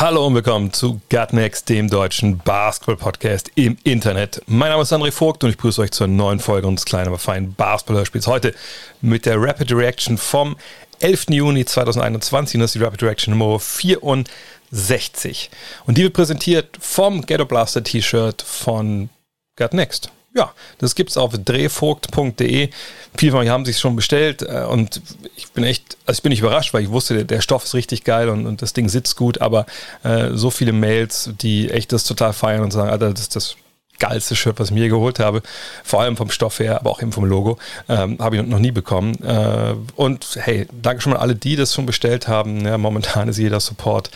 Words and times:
Hallo 0.00 0.28
und 0.28 0.34
willkommen 0.36 0.72
zu 0.72 1.00
Gutnext, 1.10 1.68
dem 1.68 1.90
deutschen 1.90 2.38
Basketball-Podcast 2.38 3.50
im 3.56 3.76
Internet. 3.82 4.40
Mein 4.46 4.68
Name 4.68 4.82
ist 4.82 4.92
André 4.92 5.10
Vogt 5.10 5.42
und 5.42 5.50
ich 5.50 5.56
begrüße 5.56 5.82
euch 5.82 5.90
zur 5.90 6.06
neuen 6.06 6.38
Folge 6.38 6.68
unseres 6.68 6.84
kleinen, 6.84 7.08
aber 7.08 7.18
feinen 7.18 7.52
Basketball-Hörspiels. 7.54 8.28
Heute 8.28 8.54
mit 9.00 9.26
der 9.26 9.42
Rapid 9.42 9.72
Reaction 9.72 10.16
vom 10.16 10.56
11. 11.00 11.30
Juni 11.30 11.64
2021 11.64 12.54
und 12.54 12.60
das 12.60 12.76
ist 12.76 12.80
die 12.80 12.84
Rapid 12.84 13.02
Reaction 13.02 13.36
Nummer 13.36 13.58
64. 13.58 15.50
Und 15.86 15.98
die 15.98 16.04
wird 16.04 16.14
präsentiert 16.14 16.78
vom 16.78 17.22
Ghetto 17.22 17.44
Blaster 17.44 17.82
T-Shirt 17.82 18.40
von 18.40 19.08
Gutnext 19.56 20.12
ja, 20.34 20.52
das 20.78 20.94
gibt 20.94 21.10
es 21.10 21.16
auf 21.16 21.32
drehvogt.de. 21.36 22.70
Viele 23.16 23.32
von 23.32 23.40
euch 23.40 23.48
haben 23.48 23.64
sich 23.64 23.78
schon 23.78 23.96
bestellt 23.96 24.42
äh, 24.42 24.64
und 24.68 25.00
ich 25.36 25.50
bin 25.52 25.64
echt, 25.64 25.96
also 26.06 26.18
ich 26.18 26.22
bin 26.22 26.30
nicht 26.30 26.40
überrascht, 26.40 26.74
weil 26.74 26.82
ich 26.82 26.90
wusste, 26.90 27.14
der, 27.14 27.24
der 27.24 27.40
Stoff 27.40 27.64
ist 27.64 27.74
richtig 27.74 28.04
geil 28.04 28.28
und, 28.28 28.46
und, 28.46 28.62
das 28.62 28.72
Ding 28.72 28.88
sitzt 28.88 29.16
gut, 29.16 29.40
aber 29.40 29.66
äh, 30.04 30.30
so 30.34 30.50
viele 30.50 30.72
Mails, 30.72 31.30
die 31.40 31.70
echt 31.70 31.92
das 31.92 32.04
total 32.04 32.32
feiern 32.32 32.62
und 32.62 32.72
sagen, 32.72 32.90
Alter, 32.90 33.12
das, 33.12 33.28
das 33.28 33.56
geilste 33.98 34.36
Shirt, 34.36 34.58
was 34.58 34.68
ich 34.68 34.74
mir 34.74 34.88
geholt 34.88 35.18
habe. 35.18 35.42
Vor 35.84 36.00
allem 36.00 36.16
vom 36.16 36.30
Stoff 36.30 36.58
her, 36.60 36.76
aber 36.80 36.90
auch 36.90 37.02
eben 37.02 37.12
vom 37.12 37.24
Logo. 37.24 37.58
Ähm, 37.88 38.18
habe 38.20 38.36
ich 38.36 38.42
noch 38.42 38.58
nie 38.58 38.70
bekommen. 38.70 39.14
Äh, 39.22 39.74
und 39.96 40.38
hey, 40.40 40.66
danke 40.72 41.02
schon 41.02 41.12
mal 41.12 41.18
alle, 41.18 41.34
die 41.34 41.56
das 41.56 41.74
schon 41.74 41.86
bestellt 41.86 42.28
haben. 42.28 42.64
Ja, 42.64 42.78
momentan 42.78 43.28
ist 43.28 43.38
jeder 43.38 43.60
Support 43.60 44.10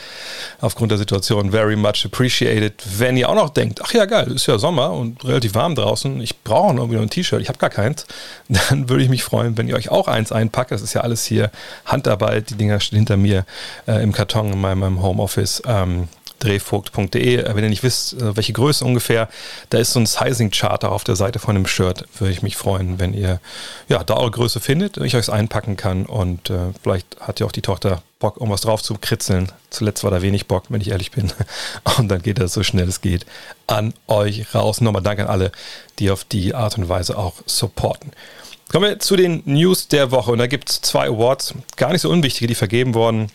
aufgrund 0.61 0.91
der 0.91 0.99
Situation 0.99 1.51
very 1.51 1.77
much 1.77 2.05
appreciated. 2.05 2.75
Wenn 2.99 3.17
ihr 3.17 3.29
auch 3.29 3.35
noch 3.35 3.51
denkt, 3.51 3.81
ach 3.85 3.93
ja, 3.93 4.05
geil, 4.05 4.33
ist 4.33 4.47
ja 4.47 4.59
Sommer 4.59 4.93
und 4.93 5.25
relativ 5.25 5.55
warm 5.55 5.75
draußen, 5.75 6.21
ich 6.21 6.43
brauche 6.43 6.75
noch 6.75 6.91
ein 6.91 7.11
T-Shirt, 7.11 7.41
ich 7.41 7.49
habe 7.49 7.59
gar 7.59 7.71
keins, 7.71 8.07
dann 8.49 8.89
würde 8.89 9.03
ich 9.03 9.11
mich 9.11 9.25
freuen, 9.25 9.57
wenn 9.59 9.69
ihr 9.69 9.77
euch 9.77 9.91
auch 9.91 10.09
eins 10.09 10.33
einpackt. 10.33 10.71
Das 10.71 10.83
ist 10.83 10.95
ja 10.95 11.01
alles 11.03 11.25
hier 11.25 11.51
Handarbeit. 11.85 12.51
Die 12.51 12.55
Dinger 12.55 12.81
stehen 12.81 12.99
hinter 12.99 13.17
mir 13.17 13.45
äh, 13.87 14.03
im 14.03 14.13
Karton 14.13 14.53
in 14.53 14.61
meinem, 14.61 14.79
meinem 14.81 15.03
Homeoffice. 15.03 15.63
Ähm, 15.67 16.09
drehvogt.de. 16.43 17.37
Äh, 17.37 17.55
wenn 17.55 17.65
ihr 17.65 17.71
nicht 17.71 17.83
wisst, 17.83 18.15
äh, 18.15 18.37
welche 18.37 18.53
Größe 18.53 18.85
ungefähr, 18.85 19.29
da 19.71 19.79
ist 19.79 19.93
so 19.93 20.01
ein 20.01 20.07
Sizing-Chart 20.07 20.85
auf 20.85 21.05
der 21.05 21.17
Seite 21.17 21.39
von 21.39 21.55
dem 21.55 21.67
Shirt. 21.67 22.07
Würde 22.19 22.33
ich 22.33 22.43
mich 22.43 22.57
freuen, 22.57 22.99
wenn 22.99 23.15
ihr 23.15 23.41
ja, 23.89 24.03
da 24.05 24.15
eure 24.15 24.31
Größe 24.31 24.61
findet 24.61 24.99
und 24.99 25.05
ich 25.05 25.17
euch 25.17 25.31
einpacken 25.31 25.77
kann. 25.77 26.07
Und 26.07 26.51
äh, 26.51 26.73
vielleicht 26.83 27.21
hat 27.21 27.41
ja 27.41 27.47
auch 27.47 27.53
die 27.53 27.63
Tochter 27.63 28.03
Bock, 28.19 28.37
um 28.37 28.51
was 28.51 28.63
drauf 28.63 28.83
zu 28.83 28.95
kritzeln. 29.01 29.51
Zuletzt 29.71 30.05
war 30.05 30.11
da 30.11 30.23
wenig 30.23 30.47
Bock, 30.47 30.65
wenn 30.69 30.81
ich 30.81 30.91
ehrlich 30.91 31.11
bin. 31.11 31.33
Und 31.99 32.09
dann 32.09 32.23
geht 32.23 32.39
das 32.39 32.53
so 32.53 32.63
schnell 32.63 32.89
es 32.89 33.01
geht 33.01 33.27
an 33.67 33.95
euch 34.07 34.55
raus. 34.55 34.81
Nochmal 34.81 35.03
Dank 35.03 35.19
an 35.19 35.27
alle, 35.27 35.51
die 35.99 36.11
auf 36.11 36.25
die 36.25 36.55
Art 36.55 36.79
und 36.79 36.89
Weise 36.89 37.19
auch 37.19 37.35
supporten. 37.47 38.13
Kommen 38.71 38.89
wir 38.89 38.99
zu 39.01 39.17
den 39.17 39.43
News 39.45 39.89
der 39.89 40.13
Woche. 40.13 40.31
Und 40.31 40.39
da 40.39 40.47
gibt 40.47 40.71
es 40.71 40.81
zwei 40.81 41.09
Awards, 41.09 41.55
gar 41.77 41.93
nicht 41.93 42.03
so 42.03 42.11
unwichtige, 42.11 42.47
die 42.47 42.55
vergeben 42.55 42.95
wurden 42.95 43.31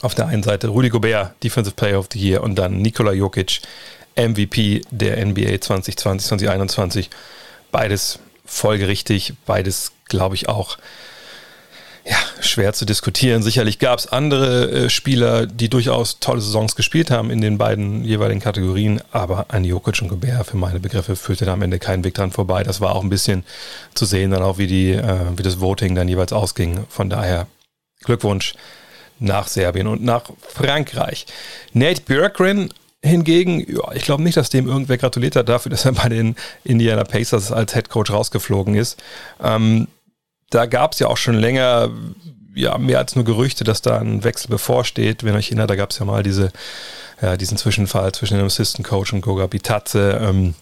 auf 0.00 0.14
der 0.14 0.26
einen 0.26 0.42
Seite 0.42 0.68
Rudy 0.68 0.88
Gobert, 0.88 1.34
Defensive 1.42 1.76
Player 1.76 1.98
of 1.98 2.08
the 2.12 2.18
Year 2.18 2.42
und 2.42 2.56
dann 2.56 2.78
Nikola 2.78 3.12
Jokic, 3.12 3.60
MVP 4.16 4.82
der 4.90 5.24
NBA 5.24 5.60
2020, 5.60 6.28
2021. 6.28 7.10
Beides 7.70 8.18
folgerichtig, 8.44 9.34
beides 9.46 9.92
glaube 10.08 10.34
ich 10.34 10.48
auch 10.48 10.78
ja, 12.04 12.16
schwer 12.40 12.72
zu 12.72 12.84
diskutieren. 12.84 13.42
Sicherlich 13.42 13.78
gab 13.78 13.98
es 13.98 14.08
andere 14.08 14.70
äh, 14.70 14.90
Spieler, 14.90 15.46
die 15.46 15.68
durchaus 15.68 16.18
tolle 16.18 16.40
Saisons 16.40 16.74
gespielt 16.74 17.12
haben 17.12 17.30
in 17.30 17.40
den 17.40 17.58
beiden 17.58 18.04
jeweiligen 18.04 18.40
Kategorien, 18.40 19.00
aber 19.12 19.46
an 19.48 19.64
Jokic 19.64 20.02
und 20.02 20.08
Gobert 20.08 20.48
für 20.48 20.56
meine 20.56 20.80
Begriffe 20.80 21.14
führte 21.14 21.44
da 21.44 21.52
am 21.52 21.62
Ende 21.62 21.78
kein 21.78 22.02
Weg 22.02 22.14
dran 22.14 22.32
vorbei. 22.32 22.64
Das 22.64 22.80
war 22.80 22.96
auch 22.96 23.04
ein 23.04 23.10
bisschen 23.10 23.44
zu 23.94 24.04
sehen, 24.04 24.32
dann 24.32 24.42
auch 24.42 24.58
wie, 24.58 24.66
die, 24.66 24.90
äh, 24.90 25.26
wie 25.36 25.44
das 25.44 25.60
Voting 25.60 25.94
dann 25.94 26.08
jeweils 26.08 26.32
ausging. 26.32 26.84
Von 26.88 27.08
daher 27.08 27.46
Glückwunsch 28.00 28.54
nach 29.22 29.48
Serbien 29.48 29.86
und 29.86 30.02
nach 30.02 30.24
Frankreich. 30.46 31.26
Nate 31.72 32.02
Björkgren 32.02 32.72
hingegen, 33.04 33.60
ja, 33.68 33.92
ich 33.94 34.04
glaube 34.04 34.22
nicht, 34.22 34.36
dass 34.36 34.50
dem 34.50 34.68
irgendwer 34.68 34.98
gratuliert 34.98 35.36
hat 35.36 35.48
dafür, 35.48 35.70
dass 35.70 35.84
er 35.84 35.92
bei 35.92 36.08
den 36.08 36.36
Indiana 36.64 37.04
Pacers 37.04 37.52
als 37.52 37.72
Head 37.74 37.88
Coach 37.88 38.10
rausgeflogen 38.10 38.74
ist. 38.74 39.02
Ähm, 39.42 39.88
da 40.50 40.66
gab 40.66 40.92
es 40.92 40.98
ja 40.98 41.08
auch 41.08 41.16
schon 41.16 41.34
länger 41.34 41.90
ja, 42.54 42.76
mehr 42.78 42.98
als 42.98 43.16
nur 43.16 43.24
Gerüchte, 43.24 43.64
dass 43.64 43.80
da 43.82 43.98
ein 43.98 44.24
Wechsel 44.24 44.48
bevorsteht. 44.48 45.24
Wenn 45.24 45.34
euch 45.34 45.48
erinnert, 45.48 45.70
da 45.70 45.76
gab 45.76 45.90
es 45.90 45.98
ja 45.98 46.04
mal 46.04 46.22
diese, 46.22 46.52
ja, 47.20 47.36
diesen 47.36 47.56
Zwischenfall 47.56 48.12
zwischen 48.12 48.36
dem 48.36 48.46
Assistant 48.46 48.86
Coach 48.86 49.12
und 49.12 49.22
Goga 49.22 49.46
Bitatze. 49.46 50.20
Ähm, 50.22 50.54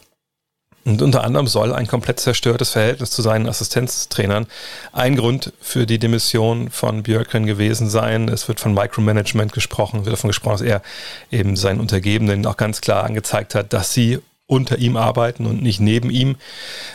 und 0.85 1.03
unter 1.03 1.25
anderem 1.25 1.47
soll 1.47 1.75
ein 1.75 1.87
komplett 1.87 2.21
zerstörtes 2.21 2.71
Verhältnis 2.71 3.11
zu 3.11 3.21
seinen 3.21 3.47
Assistenztrainern 3.47 4.47
ein 4.93 5.17
Grund 5.17 5.53
für 5.61 5.87
die 5.87 5.99
Demission 5.99 6.71
von 6.71 7.03
Björkren 7.03 7.45
gewesen 7.45 7.91
sein. 7.91 8.29
Es 8.29 8.49
wird 8.49 8.61
von 8.61 8.73
Micromanagement 8.73 9.53
gesprochen, 9.53 10.07
wird 10.07 10.15
davon 10.15 10.29
gesprochen, 10.29 10.59
dass 10.59 10.67
er 10.67 10.83
eben 11.31 11.57
seinen 11.57 11.81
Untergebenen 11.81 12.47
auch 12.47 12.57
ganz 12.57 12.81
klar 12.81 13.05
angezeigt 13.05 13.55
hat, 13.55 13.73
dass 13.73 13.93
sie 13.93 14.21
unter 14.47 14.79
ihm 14.79 14.97
arbeiten 14.97 15.47
und 15.47 15.63
nicht 15.63 15.81
neben 15.81 16.11
ihm. 16.11 16.37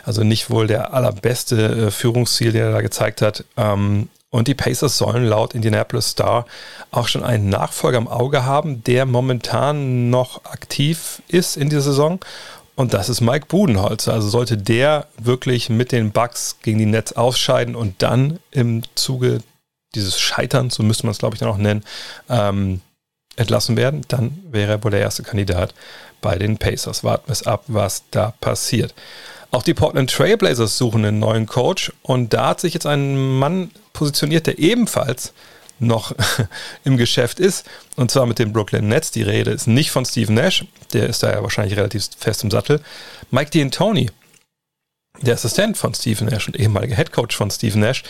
Also 0.03 0.23
nicht 0.23 0.49
wohl 0.49 0.67
der 0.67 0.93
allerbeste 0.93 1.87
äh, 1.87 1.91
Führungsstil, 1.91 2.51
den 2.51 2.63
er 2.63 2.71
da 2.71 2.81
gezeigt 2.81 3.21
hat. 3.21 3.45
Ähm, 3.55 4.09
und 4.35 4.49
die 4.49 4.55
Pacers 4.55 4.97
sollen 4.97 5.23
laut 5.23 5.53
Indianapolis 5.53 6.09
Star 6.09 6.45
auch 6.91 7.07
schon 7.07 7.23
einen 7.23 7.47
Nachfolger 7.47 7.97
im 7.97 8.09
Auge 8.09 8.43
haben, 8.43 8.83
der 8.83 9.05
momentan 9.05 10.09
noch 10.09 10.43
aktiv 10.43 11.21
ist 11.29 11.55
in 11.55 11.69
dieser 11.69 11.83
Saison 11.83 12.19
und 12.75 12.93
das 12.93 13.09
ist 13.09 13.21
Mike 13.21 13.45
Budenholzer. 13.47 14.13
Also 14.13 14.29
sollte 14.29 14.57
der 14.57 15.07
wirklich 15.17 15.69
mit 15.69 15.91
den 15.91 16.11
Bugs 16.11 16.57
gegen 16.61 16.79
die 16.79 16.85
Nets 16.85 17.13
ausscheiden 17.13 17.75
und 17.75 18.01
dann 18.01 18.39
im 18.51 18.83
Zuge 18.95 19.39
dieses 19.95 20.19
Scheiterns, 20.19 20.75
so 20.75 20.83
müsste 20.83 21.05
man 21.05 21.11
es 21.11 21.19
glaube 21.19 21.35
ich 21.35 21.39
dann 21.39 21.49
auch 21.49 21.57
nennen, 21.57 21.83
ähm, 22.29 22.81
entlassen 23.37 23.77
werden, 23.77 24.01
dann 24.07 24.37
wäre 24.49 24.73
er 24.73 24.83
wohl 24.83 24.91
der 24.91 25.01
erste 25.01 25.23
Kandidat 25.23 25.73
bei 26.21 26.37
den 26.37 26.57
Pacers. 26.57 27.03
Warten 27.03 27.27
wir 27.27 27.33
es 27.33 27.45
ab, 27.45 27.63
was 27.67 28.03
da 28.11 28.33
passiert. 28.41 28.93
Auch 29.51 29.63
die 29.63 29.73
Portland 29.73 30.11
Trailblazers 30.11 30.77
suchen 30.77 31.05
einen 31.05 31.19
neuen 31.19 31.45
Coach 31.45 31.93
und 32.01 32.33
da 32.33 32.49
hat 32.49 32.61
sich 32.61 32.73
jetzt 32.73 32.85
ein 32.85 33.37
Mann 33.37 33.71
positioniert, 33.93 34.47
der 34.47 34.59
ebenfalls 34.59 35.33
noch 35.79 36.13
im 36.83 36.97
Geschäft 36.97 37.39
ist. 37.39 37.65
Und 37.95 38.11
zwar 38.11 38.25
mit 38.25 38.39
den 38.39 38.53
Brooklyn 38.53 38.87
Nets. 38.87 39.11
Die 39.11 39.23
Rede 39.23 39.51
ist 39.51 39.67
nicht 39.67 39.91
von 39.91 40.05
Steve 40.05 40.31
Nash, 40.31 40.65
der 40.93 41.07
ist 41.07 41.23
da 41.23 41.31
ja 41.31 41.43
wahrscheinlich 41.43 41.77
relativ 41.77 42.09
fest 42.17 42.43
im 42.43 42.51
Sattel. 42.51 42.81
Mike 43.31 43.51
D'Antoni, 43.51 44.09
der 45.21 45.35
Assistent 45.35 45.77
von 45.77 45.93
Steve 45.93 46.23
Nash 46.25 46.47
und 46.47 46.59
ehemaliger 46.59 46.95
Headcoach 46.95 47.33
von 47.33 47.49
Steve 47.49 47.77
Nash, 47.79 48.03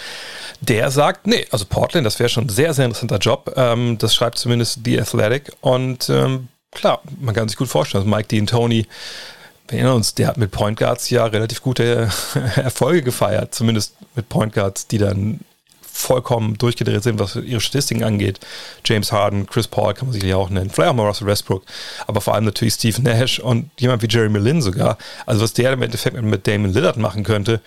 der 0.61 0.89
sagt, 0.91 1.27
nee, 1.27 1.47
also 1.51 1.65
Portland, 1.65 2.05
das 2.05 2.19
wäre 2.19 2.29
schon 2.29 2.45
ein 2.45 2.49
sehr, 2.49 2.73
sehr 2.73 2.85
interessanter 2.85 3.19
Job. 3.19 3.53
Ähm, 3.55 3.97
das 3.97 4.15
schreibt 4.15 4.37
zumindest 4.37 4.79
The 4.83 5.01
Athletic. 5.01 5.51
Und 5.61 6.09
ähm, 6.09 6.47
klar, 6.71 7.01
man 7.19 7.35
kann 7.35 7.47
sich 7.47 7.57
gut 7.57 7.69
vorstellen, 7.69 8.03
dass 8.03 8.11
Mike 8.11 8.35
D'Antoni 8.35 8.85
wir 9.67 9.79
erinnern 9.79 9.95
uns, 9.95 10.13
der 10.13 10.27
hat 10.27 10.37
mit 10.37 10.51
Point 10.51 10.77
Guards 10.77 11.09
ja 11.09 11.25
relativ 11.25 11.61
gute 11.61 12.09
Erfolge 12.55 13.01
gefeiert, 13.01 13.55
zumindest 13.55 13.95
mit 14.15 14.29
Point 14.29 14.53
Guards, 14.53 14.87
die 14.87 14.99
dann 14.99 15.39
vollkommen 15.95 16.57
durchgedreht 16.57 17.03
sind, 17.03 17.19
was 17.19 17.37
ihre 17.37 17.61
Statistiken 17.61 18.03
angeht. 18.03 18.39
James 18.83 19.11
Harden, 19.13 19.47
Chris 19.47 19.67
Paul 19.67 19.93
kann 19.93 20.07
man 20.07 20.13
sicherlich 20.13 20.35
auch 20.35 20.49
nennen, 20.49 20.69
vielleicht 20.69 20.89
auch 20.89 20.95
mal 20.95 21.07
Russell 21.07 21.27
Westbrook, 21.27 21.63
aber 22.05 22.19
vor 22.19 22.35
allem 22.35 22.43
natürlich 22.43 22.73
Steve 22.73 23.01
Nash 23.01 23.39
und 23.39 23.69
jemand 23.79 24.01
wie 24.01 24.07
Jeremy 24.09 24.39
Lin 24.39 24.61
sogar. 24.61 24.97
Also 25.25 25.41
was 25.41 25.53
der 25.53 25.71
im 25.71 25.81
Endeffekt 25.81 26.21
mit 26.21 26.47
Damon 26.47 26.73
Lillard 26.73 26.97
machen 26.97 27.23
könnte, 27.23 27.61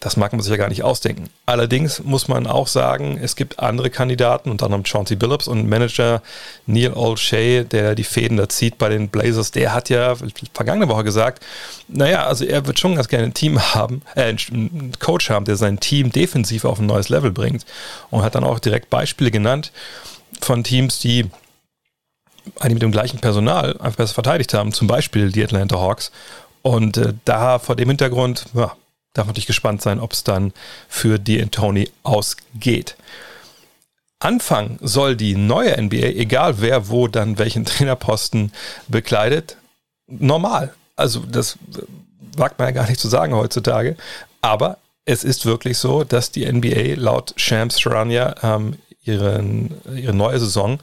das 0.00 0.16
mag 0.16 0.32
man 0.32 0.40
sich 0.40 0.50
ja 0.50 0.56
gar 0.56 0.68
nicht 0.68 0.84
ausdenken. 0.84 1.28
Allerdings 1.44 2.02
muss 2.04 2.28
man 2.28 2.46
auch 2.46 2.68
sagen, 2.68 3.18
es 3.20 3.34
gibt 3.34 3.58
andere 3.58 3.90
Kandidaten, 3.90 4.50
unter 4.50 4.66
anderem 4.66 4.84
Chauncey 4.84 5.16
Billups 5.16 5.48
und 5.48 5.68
Manager 5.68 6.22
Neil 6.66 6.92
Olshay, 6.92 7.64
der 7.64 7.96
die 7.96 8.04
Fäden 8.04 8.36
da 8.36 8.48
zieht 8.48 8.78
bei 8.78 8.88
den 8.88 9.08
Blazers. 9.08 9.50
Der 9.50 9.74
hat 9.74 9.88
ja 9.88 10.14
vergangene 10.54 10.88
Woche 10.88 11.02
gesagt, 11.02 11.44
naja, 11.88 12.26
also 12.26 12.44
er 12.44 12.66
wird 12.66 12.78
schon 12.78 12.94
ganz 12.94 13.08
gerne 13.08 13.24
ein 13.24 13.34
Team 13.34 13.60
haben, 13.74 14.02
äh, 14.14 14.34
einen 14.52 14.92
Coach 15.00 15.30
haben, 15.30 15.44
der 15.44 15.56
sein 15.56 15.80
Team 15.80 16.12
defensiv 16.12 16.64
auf 16.64 16.78
ein 16.78 16.86
neues 16.86 17.08
Level 17.08 17.32
bringt. 17.32 17.66
Und 18.10 18.22
hat 18.22 18.36
dann 18.36 18.44
auch 18.44 18.60
direkt 18.60 18.90
Beispiele 18.90 19.32
genannt 19.32 19.72
von 20.40 20.62
Teams, 20.62 21.00
die 21.00 21.26
eigentlich 22.60 22.74
mit 22.74 22.82
dem 22.82 22.92
gleichen 22.92 23.18
Personal 23.18 23.76
einfach 23.78 23.96
besser 23.96 24.14
verteidigt 24.14 24.54
haben, 24.54 24.72
zum 24.72 24.86
Beispiel 24.86 25.32
die 25.32 25.42
Atlanta 25.42 25.76
Hawks. 25.76 26.12
Und 26.62 26.96
äh, 26.98 27.14
da 27.24 27.58
vor 27.58 27.74
dem 27.74 27.88
Hintergrund, 27.88 28.46
ja, 28.54 28.72
darf 29.18 29.26
natürlich 29.26 29.46
gespannt 29.46 29.82
sein, 29.82 30.00
ob 30.00 30.12
es 30.12 30.24
dann 30.24 30.52
für 30.88 31.18
die 31.18 31.44
Tony 31.46 31.90
ausgeht. 32.02 32.96
Anfang 34.20 34.78
soll 34.80 35.16
die 35.16 35.36
neue 35.36 35.80
NBA, 35.80 36.08
egal 36.16 36.60
wer 36.60 36.88
wo 36.88 37.08
dann 37.08 37.38
welchen 37.38 37.64
Trainerposten 37.66 38.52
bekleidet, 38.88 39.56
normal. 40.06 40.74
Also 40.96 41.20
das 41.20 41.58
wagt 42.36 42.58
man 42.58 42.68
ja 42.68 42.72
gar 42.72 42.88
nicht 42.88 43.00
zu 43.00 43.08
sagen 43.08 43.34
heutzutage. 43.34 43.96
Aber 44.40 44.78
es 45.04 45.24
ist 45.24 45.46
wirklich 45.46 45.78
so, 45.78 46.04
dass 46.04 46.32
die 46.32 46.50
NBA 46.50 46.94
laut 47.00 47.32
Shams 47.36 47.80
Charania 47.80 48.34
ähm, 48.42 48.76
ihren, 49.08 49.74
ihre 49.94 50.14
neue 50.14 50.38
Saison 50.38 50.78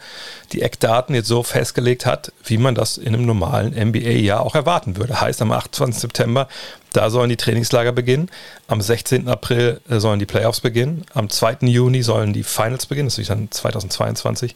die 0.52 0.62
Eckdaten 0.62 1.16
jetzt 1.16 1.28
so 1.28 1.44
festgelegt 1.44 2.06
hat, 2.06 2.32
wie 2.44 2.58
man 2.58 2.76
das 2.76 2.98
in 2.98 3.14
einem 3.14 3.26
normalen 3.26 3.74
NBA-Jahr 3.74 4.42
auch 4.42 4.56
erwarten 4.56 4.98
würde. 4.98 5.22
Heißt, 5.22 5.42
am 5.42 5.52
28. 5.52 6.02
September, 6.02 6.48
da 6.94 7.10
sollen 7.10 7.30
die 7.30 7.38
Trainingslager 7.38 7.92
beginnen. 7.92 8.30
Am 8.68 8.82
16. 8.82 9.28
April 9.28 9.82
äh, 9.90 10.00
sollen 10.00 10.20
die 10.20 10.26
Playoffs 10.26 10.62
beginnen. 10.62 11.06
Am 11.14 11.30
2. 11.30 11.58
Juni 11.62 12.04
sollen 12.04 12.34
die 12.34 12.44
Finals 12.44 12.86
beginnen. 12.86 13.08
Das 13.08 13.18
ist 13.18 13.30
dann 13.30 13.52
2022. 13.52 14.56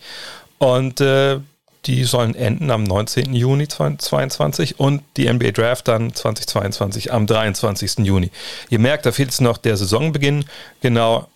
Und 0.58 1.02
äh, 1.02 1.40
die 1.86 2.04
sollen 2.04 2.36
enden 2.36 2.72
am 2.72 2.84
19. 2.84 3.34
Juni 3.34 3.68
2022 3.68 4.80
und 4.80 5.02
die 5.18 5.32
NBA 5.32 5.52
Draft 5.52 5.88
dann 5.88 6.14
2022 6.14 7.14
am 7.14 7.26
23. 7.26 8.00
Juni. 8.00 8.32
Ihr 8.70 8.80
merkt, 8.80 9.06
da 9.06 9.12
fehlt 9.12 9.32
es 9.32 9.40
noch 9.40 9.58
der 9.58 9.78
Saisonbeginn. 9.78 10.46
Genau, 10.82 11.28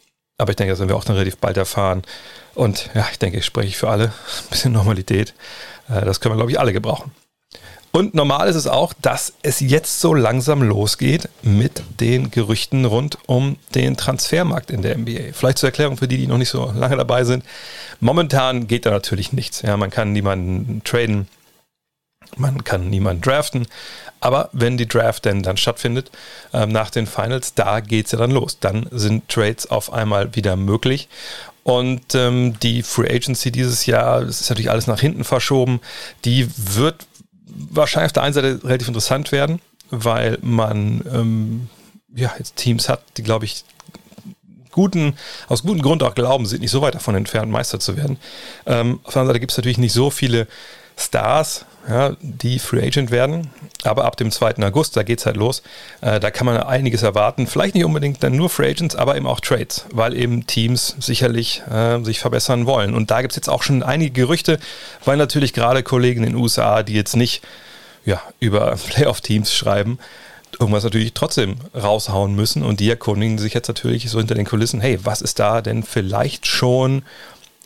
aber 0.44 0.52
ich 0.52 0.58
denke, 0.58 0.74
das 0.74 0.80
werden 0.80 0.90
wir 0.90 0.96
auch 0.98 1.06
dann 1.06 1.16
relativ 1.16 1.38
bald 1.38 1.58
erfahren. 1.58 2.04
Und 2.54 2.90
ja, 2.94 3.08
ich 3.12 3.18
denke, 3.18 3.40
ich 3.40 3.46
spreche 3.46 3.76
für 3.76 3.90
alle. 3.90 4.06
Ein 4.08 4.50
bisschen 4.52 4.74
Normalität. 4.74 5.34
Äh, 5.90 6.06
das 6.06 6.20
können 6.20 6.34
wir, 6.34 6.38
glaube 6.38 6.52
ich, 6.52 6.60
alle 6.60 6.74
gebrauchen. 6.74 7.12
Und 7.96 8.16
normal 8.16 8.50
ist 8.50 8.56
es 8.56 8.66
auch, 8.66 8.92
dass 9.02 9.34
es 9.44 9.60
jetzt 9.60 10.00
so 10.00 10.16
langsam 10.16 10.64
losgeht 10.64 11.30
mit 11.44 11.84
den 12.00 12.32
Gerüchten 12.32 12.86
rund 12.86 13.20
um 13.28 13.58
den 13.76 13.96
Transfermarkt 13.98 14.72
in 14.72 14.82
der 14.82 14.98
NBA. 14.98 15.32
Vielleicht 15.32 15.60
zur 15.60 15.70
Erklärung 15.70 15.98
für 15.98 16.08
die, 16.08 16.18
die 16.18 16.28
noch 16.28 16.40
nicht 16.40 16.50
so 16.50 16.74
lange 16.76 16.98
dabei 16.98 17.24
sind. 17.24 17.46
Momentan 18.00 18.66
geht 18.68 18.88
da 18.88 18.92
natürlich 18.92 19.32
nichts. 19.32 19.62
Ja, 19.62 19.78
man 19.78 19.92
kann 19.92 20.12
niemanden 20.12 20.82
traden, 20.84 21.28
man 22.38 22.64
kann 22.64 22.90
niemanden 22.90 23.22
draften. 23.22 23.68
Aber 24.20 24.50
wenn 24.54 24.78
die 24.78 24.88
Draft 24.88 25.26
denn 25.26 25.44
dann 25.44 25.58
stattfindet 25.58 26.10
ähm, 26.54 26.72
nach 26.72 26.90
den 26.90 27.08
Finals, 27.08 27.56
da 27.56 27.82
geht 27.82 28.06
es 28.06 28.14
ja 28.14 28.18
dann 28.18 28.32
los. 28.32 28.60
Dann 28.60 28.88
sind 28.92 29.28
Trades 29.28 29.70
auf 29.70 29.92
einmal 29.92 30.36
wieder 30.36 30.56
möglich. 30.56 31.10
Und 31.64 32.16
ähm, 32.16 32.58
die 32.62 32.84
Free 32.84 33.14
Agency 33.14 33.52
dieses 33.52 33.86
Jahr, 33.86 34.22
das 34.22 34.42
ist 34.42 34.50
natürlich 34.50 34.70
alles 34.70 34.88
nach 34.88 35.00
hinten 35.00 35.24
verschoben, 35.24 35.82
die 36.26 36.50
wird 36.56 37.06
wahrscheinlich 37.46 38.08
auf 38.08 38.14
der 38.14 38.24
einen 38.24 38.34
Seite 38.34 38.60
relativ 38.64 38.88
interessant 38.88 39.32
werden, 39.32 39.62
weil 39.90 40.38
man 40.42 41.02
ähm, 41.12 41.70
ja, 42.16 42.34
jetzt 42.38 42.56
Teams 42.56 42.90
hat, 42.90 43.02
die, 43.18 43.24
glaube 43.24 43.46
ich, 43.46 43.64
guten, 44.72 45.16
aus 45.48 45.64
gutem 45.64 45.82
Grund 45.82 46.04
auch 46.04 46.16
glauben, 46.16 46.46
sind 46.46 46.62
nicht 46.62 46.72
so 46.72 46.82
weit 46.82 46.96
davon 46.96 47.16
entfernt, 47.16 47.52
Meister 47.52 47.80
zu 47.80 47.96
werden. 47.96 48.18
Ähm, 48.66 49.00
auf 49.04 49.14
der 49.14 49.22
anderen 49.22 49.28
Seite 49.28 49.40
gibt 49.40 49.52
es 49.52 49.58
natürlich 49.58 49.78
nicht 49.78 49.94
so 49.94 50.10
viele 50.10 50.48
Stars, 50.98 51.66
ja, 51.88 52.16
die 52.22 52.60
Free 52.60 52.86
Agent 52.86 53.12
werden. 53.12 53.50
Aber 53.84 54.06
ab 54.06 54.16
dem 54.16 54.32
2. 54.32 54.56
August, 54.66 54.96
da 54.96 55.04
geht 55.04 55.20
es 55.20 55.26
halt 55.26 55.36
los, 55.36 55.62
äh, 56.02 56.20
da 56.20 56.32
kann 56.32 56.46
man 56.46 56.58
einiges 56.58 57.04
erwarten. 57.04 57.48
Vielleicht 57.48 57.76
nicht 57.76 57.84
unbedingt 57.84 58.24
dann 58.24 58.36
nur 58.36 58.50
Free 58.50 58.70
Agents, 58.70 58.96
aber 58.96 59.18
eben 59.18 59.28
auch 59.28 59.42
Trades, 59.42 59.86
weil 59.92 60.16
eben 60.16 60.48
Teams 60.48 60.96
sicherlich 61.00 61.62
äh, 61.70 62.02
sich 62.04 62.20
verbessern 62.20 62.66
wollen. 62.66 62.94
Und 62.94 63.12
da 63.12 63.22
gibt 63.22 63.34
es 63.34 63.36
jetzt 63.36 63.50
auch 63.50 63.64
schon 63.64 63.84
einige 63.84 64.12
Gerüchte, 64.12 64.60
weil 65.04 65.18
natürlich 65.18 65.52
gerade 65.52 65.84
Kollegen 65.84 66.24
in 66.24 66.34
den 66.34 66.42
USA, 66.42 66.84
die 66.84 66.94
jetzt 66.94 67.16
nicht 67.16 67.44
ja, 68.06 68.22
über 68.40 68.78
Playoff-Teams 68.88 69.54
schreiben, 69.54 70.00
irgendwas 70.60 70.84
natürlich 70.84 71.14
trotzdem 71.14 71.56
raushauen 71.76 72.36
müssen. 72.36 72.64
Und 72.64 72.80
die 72.80 72.90
erkundigen 72.90 73.38
sich 73.38 73.54
jetzt 73.54 73.68
natürlich 73.68 74.10
so 74.10 74.20
hinter 74.20 74.36
den 74.36 74.46
Kulissen, 74.46 74.82
hey, 74.82 75.00
was 75.04 75.22
ist 75.22 75.40
da 75.40 75.62
denn 75.62 75.84
vielleicht 75.84 76.48
schon 76.48 77.04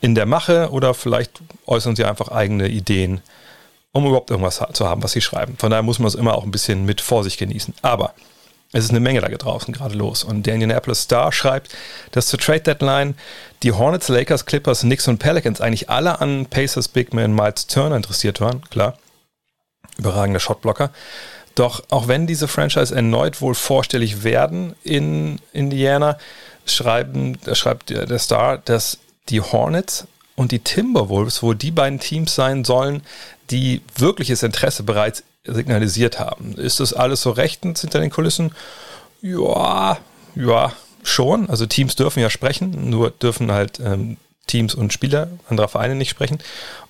in 0.01 0.15
der 0.15 0.25
Mache 0.25 0.69
oder 0.71 0.93
vielleicht 0.93 1.41
äußern 1.65 1.95
sie 1.95 2.05
einfach 2.05 2.29
eigene 2.29 2.67
Ideen, 2.67 3.21
um 3.91 4.05
überhaupt 4.05 4.29
irgendwas 4.29 4.61
zu 4.73 4.87
haben, 4.87 5.03
was 5.03 5.13
sie 5.13 5.21
schreiben. 5.21 5.55
Von 5.57 5.71
daher 5.71 5.83
muss 5.83 5.99
man 5.99 6.07
es 6.07 6.15
immer 6.15 6.35
auch 6.35 6.43
ein 6.43 6.51
bisschen 6.51 6.85
mit 6.85 7.01
Vorsicht 7.01 7.39
genießen. 7.39 7.73
Aber 7.81 8.13
es 8.73 8.83
ist 8.83 8.91
eine 8.91 8.99
Menge 8.99 9.21
da 9.21 9.29
draußen 9.29 9.73
gerade 9.73 9.95
los. 9.95 10.23
Und 10.23 10.45
der 10.45 10.53
Indianapolis 10.53 11.03
Star 11.03 11.31
schreibt, 11.31 11.75
dass 12.11 12.27
zur 12.27 12.39
Trade 12.39 12.61
Deadline 12.61 13.15
die 13.63 13.71
Hornets, 13.71 14.09
Lakers, 14.09 14.45
Clippers, 14.45 14.81
Knicks 14.81 15.07
und 15.07 15.19
Pelicans 15.19 15.61
eigentlich 15.61 15.89
alle 15.89 16.19
an 16.21 16.45
Pacers 16.45 16.89
Big 16.89 17.13
Man 17.13 17.33
Miles 17.33 17.67
Turner 17.67 17.95
interessiert 17.95 18.41
waren. 18.41 18.61
Klar, 18.69 18.97
überragender 19.97 20.39
Shotblocker. 20.39 20.91
Doch 21.55 21.81
auch 21.89 22.07
wenn 22.07 22.27
diese 22.27 22.47
Franchise 22.47 22.93
erneut 22.93 23.41
wohl 23.41 23.55
vorstellig 23.55 24.23
werden 24.23 24.75
in 24.83 25.39
Indiana, 25.53 26.19
schreiben, 26.65 27.39
schreibt 27.53 27.89
der 27.89 28.19
Star, 28.19 28.59
dass 28.59 28.99
die 29.29 29.41
Hornets 29.41 30.07
und 30.35 30.51
die 30.51 30.59
Timberwolves 30.59 31.41
wohl 31.41 31.55
die 31.55 31.71
beiden 31.71 31.99
Teams 31.99 32.35
sein 32.35 32.63
sollen, 32.63 33.01
die 33.49 33.81
wirkliches 33.95 34.43
Interesse 34.43 34.83
bereits 34.83 35.23
signalisiert 35.43 36.19
haben. 36.19 36.53
Ist 36.55 36.79
das 36.79 36.93
alles 36.93 37.21
so 37.21 37.31
rechtens 37.31 37.81
hinter 37.81 37.99
den 37.99 38.09
Kulissen? 38.09 38.51
Ja, 39.21 39.97
ja, 40.35 40.73
schon. 41.03 41.49
Also 41.49 41.65
Teams 41.65 41.95
dürfen 41.95 42.19
ja 42.19 42.29
sprechen, 42.29 42.89
nur 42.89 43.11
dürfen 43.11 43.51
halt 43.51 43.79
ähm, 43.79 44.17
Teams 44.45 44.75
und 44.75 44.93
Spieler 44.93 45.29
anderer 45.49 45.67
Vereine 45.67 45.95
nicht 45.95 46.09
sprechen. 46.09 46.39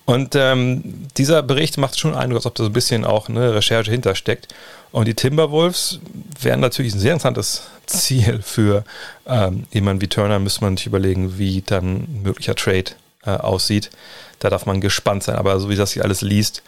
Und 0.08 0.34
ähm, 0.36 1.06
dieser 1.18 1.42
Bericht 1.42 1.76
macht 1.76 2.00
schon 2.00 2.14
Eindruck, 2.14 2.38
als 2.38 2.46
ob 2.46 2.54
da 2.54 2.64
so 2.64 2.70
ein 2.70 2.72
bisschen 2.72 3.04
auch 3.04 3.28
eine 3.28 3.54
Recherche 3.54 3.90
hintersteckt. 3.90 4.48
Und 4.90 5.06
die 5.06 5.12
Timberwolves 5.12 6.00
wären 6.40 6.60
natürlich 6.60 6.94
ein 6.94 6.98
sehr 6.98 7.12
interessantes 7.12 7.64
Ziel 7.84 8.40
für 8.40 8.84
ähm, 9.26 9.64
jemanden 9.70 10.00
wie 10.00 10.08
Turner. 10.08 10.38
Müsste 10.38 10.62
man 10.64 10.78
sich 10.78 10.86
überlegen, 10.86 11.36
wie 11.36 11.60
dann 11.60 11.96
ein 11.96 12.22
möglicher 12.22 12.54
Trade 12.54 12.92
äh, 13.26 13.32
aussieht. 13.32 13.90
Da 14.38 14.48
darf 14.48 14.64
man 14.64 14.80
gespannt 14.80 15.24
sein. 15.24 15.36
Aber 15.36 15.60
so 15.60 15.68
wie 15.68 15.76
das 15.76 15.92
hier 15.92 16.04
alles 16.04 16.22
liest, 16.22 16.62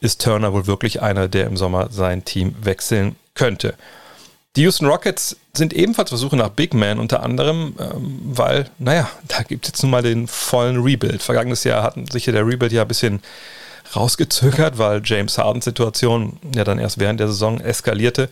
ist 0.00 0.20
Turner 0.20 0.52
wohl 0.52 0.66
wirklich 0.66 1.00
einer, 1.00 1.28
der 1.28 1.46
im 1.46 1.56
Sommer 1.56 1.90
sein 1.92 2.24
Team 2.24 2.56
wechseln 2.60 3.14
könnte. 3.36 3.74
Die 4.56 4.62
Houston 4.62 4.86
Rockets 4.86 5.36
sind 5.54 5.72
ebenfalls 5.72 6.08
Versuche 6.08 6.36
nach 6.36 6.48
Big 6.48 6.74
Man, 6.74 6.98
unter 6.98 7.22
anderem, 7.22 7.74
ähm, 7.78 8.20
weil, 8.24 8.68
naja, 8.78 9.08
da 9.28 9.42
gibt 9.42 9.64
es 9.64 9.72
jetzt 9.72 9.82
nun 9.82 9.92
mal 9.92 10.02
den 10.02 10.26
vollen 10.26 10.82
Rebuild. 10.82 11.22
Vergangenes 11.22 11.62
Jahr 11.62 11.84
hatten 11.84 12.06
sich 12.08 12.26
ja 12.26 12.32
der 12.32 12.46
Rebuild 12.46 12.72
ja 12.72 12.82
ein 12.82 12.88
bisschen 12.88 13.22
rausgezögert, 13.94 14.78
weil 14.78 15.02
James 15.04 15.38
Hardens 15.38 15.64
Situation 15.64 16.38
ja 16.54 16.64
dann 16.64 16.78
erst 16.78 16.98
während 16.98 17.20
der 17.20 17.28
Saison 17.28 17.60
eskalierte. 17.60 18.28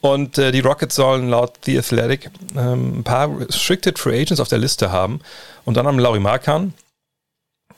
Und 0.00 0.38
äh, 0.38 0.52
die 0.52 0.60
Rockets 0.60 0.94
sollen 0.94 1.28
laut 1.28 1.54
The 1.64 1.78
Athletic 1.78 2.30
ähm, 2.56 3.00
ein 3.00 3.04
paar 3.04 3.38
Restricted 3.38 3.98
Free 3.98 4.22
Agents 4.22 4.40
auf 4.40 4.48
der 4.48 4.58
Liste 4.58 4.92
haben. 4.92 5.20
Und 5.64 5.76
dann 5.76 5.86
haben 5.86 5.98
Laurie 5.98 6.20
Markan. 6.20 6.72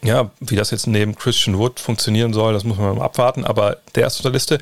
Ja, 0.02 0.30
wie 0.40 0.56
das 0.56 0.70
jetzt 0.70 0.86
neben 0.86 1.14
Christian 1.14 1.58
Wood 1.58 1.78
funktionieren 1.78 2.32
soll, 2.32 2.54
das 2.54 2.64
muss 2.64 2.78
man 2.78 2.96
mal 2.96 3.04
abwarten, 3.04 3.44
aber 3.44 3.78
der 3.94 4.06
ist 4.06 4.16
auf 4.16 4.22
der 4.22 4.30
Liste. 4.30 4.58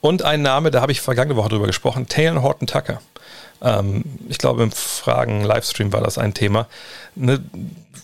Und 0.00 0.22
ein 0.22 0.42
Name, 0.42 0.70
da 0.70 0.80
habe 0.80 0.92
ich 0.92 1.00
vergangene 1.00 1.36
Woche 1.36 1.50
drüber 1.50 1.66
gesprochen, 1.66 2.06
Taylor 2.08 2.42
Horton 2.42 2.66
Tucker. 2.66 3.00
Ähm, 3.62 4.04
ich 4.28 4.38
glaube, 4.38 4.62
im 4.62 4.72
Fragen-Livestream 4.72 5.92
war 5.92 6.00
das 6.00 6.18
ein 6.18 6.34
Thema. 6.34 6.66
Ne, 7.14 7.40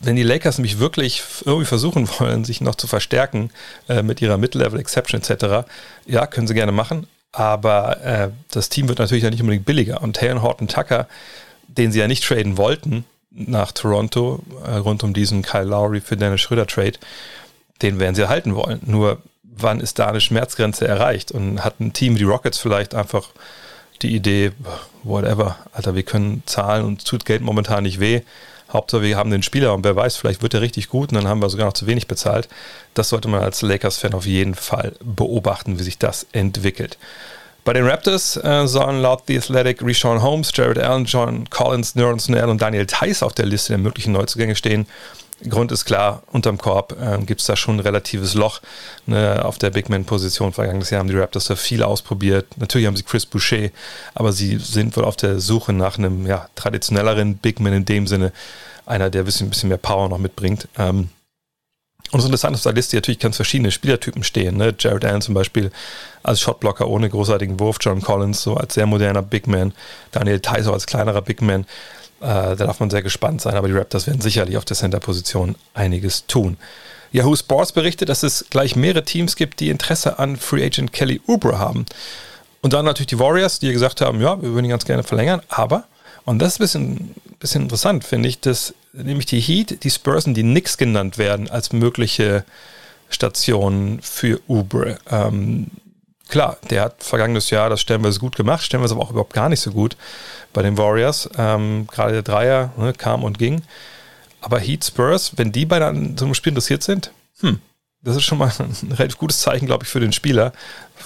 wenn 0.02 0.16
die 0.16 0.22
Lakers 0.22 0.58
nämlich 0.58 0.78
wirklich 0.78 1.22
irgendwie 1.44 1.66
versuchen 1.66 2.08
wollen, 2.18 2.44
sich 2.44 2.60
noch 2.60 2.74
zu 2.74 2.86
verstärken 2.86 3.50
äh, 3.88 4.02
mit 4.02 4.20
ihrer 4.20 4.36
Mid-Level 4.36 4.78
Exception 4.78 5.20
etc., 5.20 5.66
ja, 6.06 6.26
können 6.26 6.46
sie 6.46 6.54
gerne 6.54 6.72
machen. 6.72 7.06
Aber 7.32 8.02
äh, 8.02 8.30
das 8.50 8.68
Team 8.68 8.88
wird 8.88 8.98
natürlich 8.98 9.24
ja 9.24 9.30
nicht 9.30 9.40
unbedingt 9.40 9.66
billiger. 9.66 10.02
Und 10.02 10.14
Taylor 10.14 10.42
Horton 10.42 10.68
Tucker, 10.68 11.06
den 11.68 11.92
sie 11.92 11.98
ja 11.98 12.08
nicht 12.08 12.24
traden 12.24 12.56
wollten 12.56 13.04
nach 13.30 13.72
Toronto, 13.72 14.42
äh, 14.64 14.76
rund 14.76 15.02
um 15.02 15.12
diesen 15.12 15.42
Kyle 15.42 15.64
Lowry 15.64 16.00
für 16.00 16.16
Dennis 16.16 16.40
Schröder 16.40 16.66
Trade, 16.66 16.94
den 17.82 17.98
werden 17.98 18.14
sie 18.14 18.22
erhalten 18.22 18.54
wollen. 18.54 18.80
Nur 18.86 19.20
wann 19.58 19.80
ist 19.80 19.98
da 19.98 20.06
eine 20.06 20.20
Schmerzgrenze 20.20 20.86
erreicht? 20.86 21.32
Und 21.32 21.64
hat 21.64 21.80
ein 21.80 21.92
Team 21.92 22.14
wie 22.14 22.20
die 22.20 22.24
Rockets 22.24 22.58
vielleicht 22.58 22.94
einfach 22.94 23.28
die 24.02 24.14
Idee, 24.14 24.52
whatever, 25.02 25.56
Alter, 25.72 25.94
wir 25.94 26.02
können 26.02 26.42
zahlen 26.46 26.84
und 26.84 27.04
tut 27.04 27.24
Geld 27.24 27.42
momentan 27.42 27.84
nicht 27.84 28.00
weh. 28.00 28.20
Hauptsache, 28.72 29.02
wir 29.02 29.16
haben 29.16 29.30
den 29.30 29.42
Spieler 29.42 29.74
und 29.74 29.84
wer 29.84 29.94
weiß, 29.94 30.16
vielleicht 30.16 30.42
wird 30.42 30.54
er 30.54 30.60
richtig 30.60 30.88
gut 30.88 31.10
und 31.10 31.14
dann 31.14 31.28
haben 31.28 31.40
wir 31.40 31.48
sogar 31.48 31.66
noch 31.66 31.72
zu 31.72 31.86
wenig 31.86 32.08
bezahlt. 32.08 32.48
Das 32.94 33.08
sollte 33.08 33.28
man 33.28 33.40
als 33.40 33.62
Lakers-Fan 33.62 34.12
auf 34.12 34.26
jeden 34.26 34.54
Fall 34.54 34.94
beobachten, 35.02 35.78
wie 35.78 35.84
sich 35.84 35.98
das 35.98 36.26
entwickelt. 36.32 36.98
Bei 37.64 37.72
den 37.72 37.86
Raptors 37.86 38.36
äh, 38.36 38.66
sollen 38.66 39.00
laut 39.00 39.24
The 39.26 39.38
Athletic 39.38 39.82
Rishon 39.82 40.22
Holmes, 40.22 40.52
Jared 40.54 40.78
Allen, 40.78 41.04
John 41.04 41.48
Collins, 41.50 41.94
Nerlens 41.94 42.24
Snell 42.24 42.48
und 42.48 42.60
Daniel 42.60 42.86
Theiss 42.86 43.22
auf 43.22 43.34
der 43.34 43.46
Liste 43.46 43.72
der 43.72 43.78
möglichen 43.78 44.12
Neuzugänge 44.12 44.54
stehen. 44.54 44.86
Grund 45.48 45.70
ist 45.70 45.84
klar, 45.84 46.22
unterm 46.32 46.56
Korb 46.56 46.96
äh, 46.98 47.18
gibt 47.24 47.42
es 47.42 47.46
da 47.46 47.56
schon 47.56 47.76
ein 47.76 47.80
relatives 47.80 48.34
Loch 48.34 48.62
ne, 49.04 49.44
auf 49.44 49.58
der 49.58 49.70
Big 49.70 49.90
Man-Position. 49.90 50.54
Vergangenes 50.54 50.88
Jahr 50.90 51.00
haben 51.00 51.08
die 51.08 51.16
Raptors 51.16 51.46
da 51.46 51.56
viel 51.56 51.82
ausprobiert. 51.82 52.46
Natürlich 52.56 52.86
haben 52.86 52.96
sie 52.96 53.02
Chris 53.02 53.26
Boucher, 53.26 53.68
aber 54.14 54.32
sie 54.32 54.56
sind 54.56 54.96
wohl 54.96 55.04
auf 55.04 55.16
der 55.16 55.38
Suche 55.40 55.74
nach 55.74 55.98
einem 55.98 56.26
ja, 56.26 56.48
traditionelleren 56.54 57.36
Big 57.36 57.60
Man 57.60 57.74
in 57.74 57.84
dem 57.84 58.06
Sinne, 58.06 58.32
einer, 58.86 59.10
der 59.10 59.22
ein 59.22 59.24
bisschen, 59.26 59.48
ein 59.48 59.50
bisschen 59.50 59.68
mehr 59.68 59.78
Power 59.78 60.08
noch 60.08 60.18
mitbringt. 60.18 60.68
Ähm, 60.78 61.10
und 62.12 62.18
das 62.18 62.26
Interessante 62.26 62.56
auf 62.56 62.62
der 62.62 62.72
Liste 62.72 62.96
natürlich 62.96 63.18
ganz 63.18 63.36
verschiedene 63.36 63.72
Spielertypen 63.72 64.22
stehen. 64.22 64.56
Ne? 64.56 64.74
Jared 64.78 65.04
Allen 65.04 65.22
zum 65.22 65.34
Beispiel 65.34 65.72
als 66.22 66.40
Shotblocker 66.40 66.88
ohne 66.88 67.10
großartigen 67.10 67.58
Wurf, 67.58 67.78
John 67.80 68.00
Collins 68.00 68.42
so 68.42 68.54
als 68.54 68.74
sehr 68.74 68.86
moderner 68.86 69.22
Big 69.22 69.46
Man, 69.48 69.72
Daniel 70.12 70.40
Tyson 70.40 70.72
als 70.72 70.86
kleinerer 70.86 71.22
Big 71.22 71.42
Man. 71.42 71.66
Äh, 72.20 72.24
da 72.24 72.54
darf 72.54 72.80
man 72.80 72.90
sehr 72.90 73.02
gespannt 73.02 73.40
sein, 73.40 73.54
aber 73.54 73.68
die 73.68 73.74
Raptors 73.74 74.06
werden 74.06 74.20
sicherlich 74.20 74.56
auf 74.56 74.64
der 74.64 74.76
Center-Position 74.76 75.56
einiges 75.74 76.26
tun. 76.26 76.56
Yahoo 77.12 77.36
Sports 77.36 77.72
berichtet, 77.72 78.08
dass 78.08 78.22
es 78.22 78.46
gleich 78.50 78.76
mehrere 78.76 79.04
Teams 79.04 79.36
gibt, 79.36 79.60
die 79.60 79.70
Interesse 79.70 80.18
an 80.18 80.36
Free 80.36 80.64
Agent 80.64 80.92
Kelly 80.92 81.20
Oubre 81.26 81.58
haben. 81.58 81.86
Und 82.62 82.72
dann 82.72 82.84
natürlich 82.84 83.08
die 83.08 83.18
Warriors, 83.18 83.58
die 83.58 83.72
gesagt 83.72 84.00
haben, 84.00 84.20
ja, 84.20 84.40
wir 84.40 84.50
würden 84.50 84.64
ihn 84.64 84.70
ganz 84.70 84.84
gerne 84.84 85.02
verlängern, 85.02 85.40
aber, 85.48 85.84
und 86.24 86.40
das 86.40 86.54
ist 86.54 86.58
ein 86.58 86.62
bisschen, 86.62 87.14
bisschen 87.38 87.62
interessant, 87.62 88.04
finde 88.04 88.28
ich, 88.28 88.40
dass 88.40 88.74
nämlich 88.92 89.26
die 89.26 89.40
Heat, 89.40 89.84
die 89.84 89.90
Spurs 89.90 90.26
und 90.26 90.34
die 90.34 90.42
Knicks 90.42 90.76
genannt 90.76 91.18
werden 91.18 91.48
als 91.48 91.72
mögliche 91.72 92.44
Stationen 93.08 94.00
für 94.02 94.40
Uber. 94.48 94.98
Ähm, 95.10 95.68
klar, 96.28 96.58
der 96.70 96.82
hat 96.82 97.02
vergangenes 97.02 97.50
Jahr 97.50 97.70
das 97.70 97.80
stellenweise 97.80 98.20
gut 98.20 98.36
gemacht, 98.36 98.62
stellenweise 98.62 98.94
aber 98.94 99.02
auch 99.02 99.10
überhaupt 99.10 99.32
gar 99.32 99.48
nicht 99.48 99.60
so 99.60 99.70
gut 99.70 99.96
bei 100.52 100.62
den 100.62 100.78
Warriors. 100.78 101.28
Ähm, 101.36 101.86
gerade 101.86 102.12
der 102.12 102.22
Dreier 102.22 102.72
ne, 102.76 102.92
kam 102.92 103.24
und 103.24 103.38
ging. 103.38 103.62
Aber 104.40 104.58
Heat 104.58 104.84
Spurs, 104.84 105.32
wenn 105.36 105.52
die 105.52 105.66
bei 105.66 105.78
so 105.80 106.24
einem 106.24 106.34
Spiel 106.34 106.50
interessiert 106.50 106.82
sind, 106.82 107.10
hm, 107.40 107.60
das 108.02 108.16
ist 108.16 108.24
schon 108.24 108.38
mal 108.38 108.52
ein 108.58 108.92
relativ 108.92 109.18
gutes 109.18 109.40
Zeichen, 109.40 109.66
glaube 109.66 109.84
ich, 109.84 109.90
für 109.90 110.00
den 110.00 110.12
Spieler, 110.12 110.52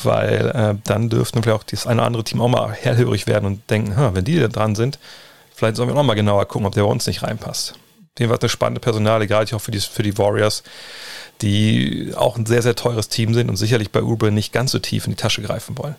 weil 0.03 0.51
äh, 0.55 0.75
dann 0.85 1.09
dürften 1.09 1.43
vielleicht 1.43 1.61
auch 1.61 1.65
das 1.65 1.87
eine 1.87 2.01
oder 2.01 2.07
andere 2.07 2.25
Team 2.25 2.41
auch 2.41 2.49
mal 2.49 2.73
hellhörig 2.73 3.27
werden 3.27 3.47
und 3.47 3.71
denken, 3.71 3.95
wenn 4.15 4.25
die 4.25 4.39
da 4.39 4.49
dran 4.49 4.75
sind, 4.75 4.99
vielleicht 5.55 5.77
sollen 5.77 5.89
wir 5.89 5.95
noch 5.95 6.03
mal 6.03 6.15
genauer 6.15 6.47
gucken, 6.47 6.67
ob 6.67 6.75
der 6.75 6.83
bei 6.83 6.89
uns 6.89 7.07
nicht 7.07 7.23
reinpasst. 7.23 7.75
Jedenfalls 8.19 8.43
eine 8.43 8.49
spannende 8.51 8.81
Personale, 8.81 9.27
gerade 9.27 9.55
auch 9.57 9.61
für 9.61 9.71
die, 9.71 9.81
für 9.81 10.03
die 10.03 10.19
Warriors, 10.19 10.63
die 11.41 12.13
auch 12.17 12.37
ein 12.37 12.47
sehr, 12.47 12.63
sehr 12.63 12.77
teures 12.77 13.09
Team 13.09 13.35
sind 13.35 13.49
und 13.49 13.57
sicherlich 13.57 13.91
bei 13.91 14.03
Uber 14.03 14.31
nicht 14.31 14.53
ganz 14.53 14.73
so 14.73 14.79
tief 14.79 15.07
in 15.07 15.13
die 15.13 15.17
Tasche 15.17 15.43
greifen 15.43 15.79
wollen. 15.79 15.95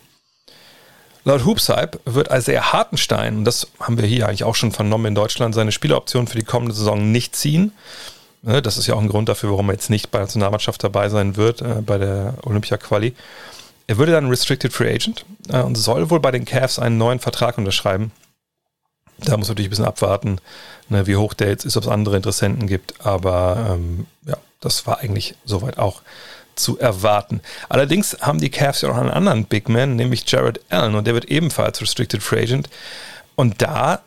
Laut 1.24 1.44
Hoopshype 1.44 2.00
wird 2.04 2.32
Isaiah 2.32 2.72
Hartenstein, 2.72 3.38
und 3.38 3.44
das 3.44 3.68
haben 3.78 3.96
wir 3.96 4.06
hier 4.06 4.28
eigentlich 4.28 4.44
auch 4.44 4.56
schon 4.56 4.72
vernommen 4.72 5.06
in 5.06 5.14
Deutschland, 5.14 5.54
seine 5.54 5.72
Spieleroption 5.72 6.26
für 6.26 6.38
die 6.38 6.44
kommende 6.44 6.74
Saison 6.74 7.12
nicht 7.12 7.36
ziehen. 7.36 7.72
Ne, 8.42 8.60
das 8.60 8.76
ist 8.76 8.88
ja 8.88 8.94
auch 8.94 9.00
ein 9.00 9.08
Grund 9.08 9.28
dafür, 9.28 9.50
warum 9.50 9.68
er 9.68 9.74
jetzt 9.74 9.88
nicht 9.88 10.10
bei 10.10 10.18
der 10.18 10.26
Nationalmannschaft 10.26 10.82
dabei 10.82 11.08
sein 11.08 11.36
wird, 11.36 11.62
äh, 11.62 11.80
bei 11.80 11.98
der 11.98 12.34
Olympia-Quali. 12.42 13.14
Er 13.86 13.98
würde 13.98 14.12
dann 14.12 14.28
Restricted 14.28 14.72
Free 14.72 14.92
Agent 14.92 15.24
äh, 15.48 15.60
und 15.60 15.76
soll 15.76 16.10
wohl 16.10 16.18
bei 16.18 16.32
den 16.32 16.44
Cavs 16.44 16.80
einen 16.80 16.98
neuen 16.98 17.20
Vertrag 17.20 17.56
unterschreiben. 17.56 18.10
Da 19.18 19.36
muss 19.36 19.46
man 19.46 19.54
natürlich 19.54 19.68
ein 19.68 19.70
bisschen 19.70 19.84
abwarten, 19.84 20.40
ne, 20.88 21.06
wie 21.06 21.16
hoch 21.16 21.34
der 21.34 21.48
jetzt 21.48 21.64
ist, 21.64 21.76
ob 21.76 21.84
es 21.84 21.88
andere 21.88 22.16
Interessenten 22.16 22.66
gibt. 22.66 23.04
Aber 23.04 23.74
ähm, 23.74 24.06
ja, 24.26 24.36
das 24.60 24.86
war 24.86 25.00
eigentlich 25.00 25.34
soweit 25.44 25.78
auch 25.78 26.02
zu 26.54 26.78
erwarten. 26.78 27.40
Allerdings 27.68 28.16
haben 28.20 28.40
die 28.40 28.50
Cavs 28.50 28.82
ja 28.82 28.88
noch 28.88 28.98
einen 28.98 29.10
anderen 29.10 29.44
Big 29.44 29.68
Man, 29.68 29.96
nämlich 29.96 30.30
Jared 30.30 30.60
Allen, 30.70 30.94
und 30.94 31.06
der 31.06 31.14
wird 31.14 31.26
ebenfalls 31.26 31.80
Restricted 31.80 32.22
Free 32.22 32.42
Agent. 32.42 32.68
Und 33.34 33.62
da 33.62 34.00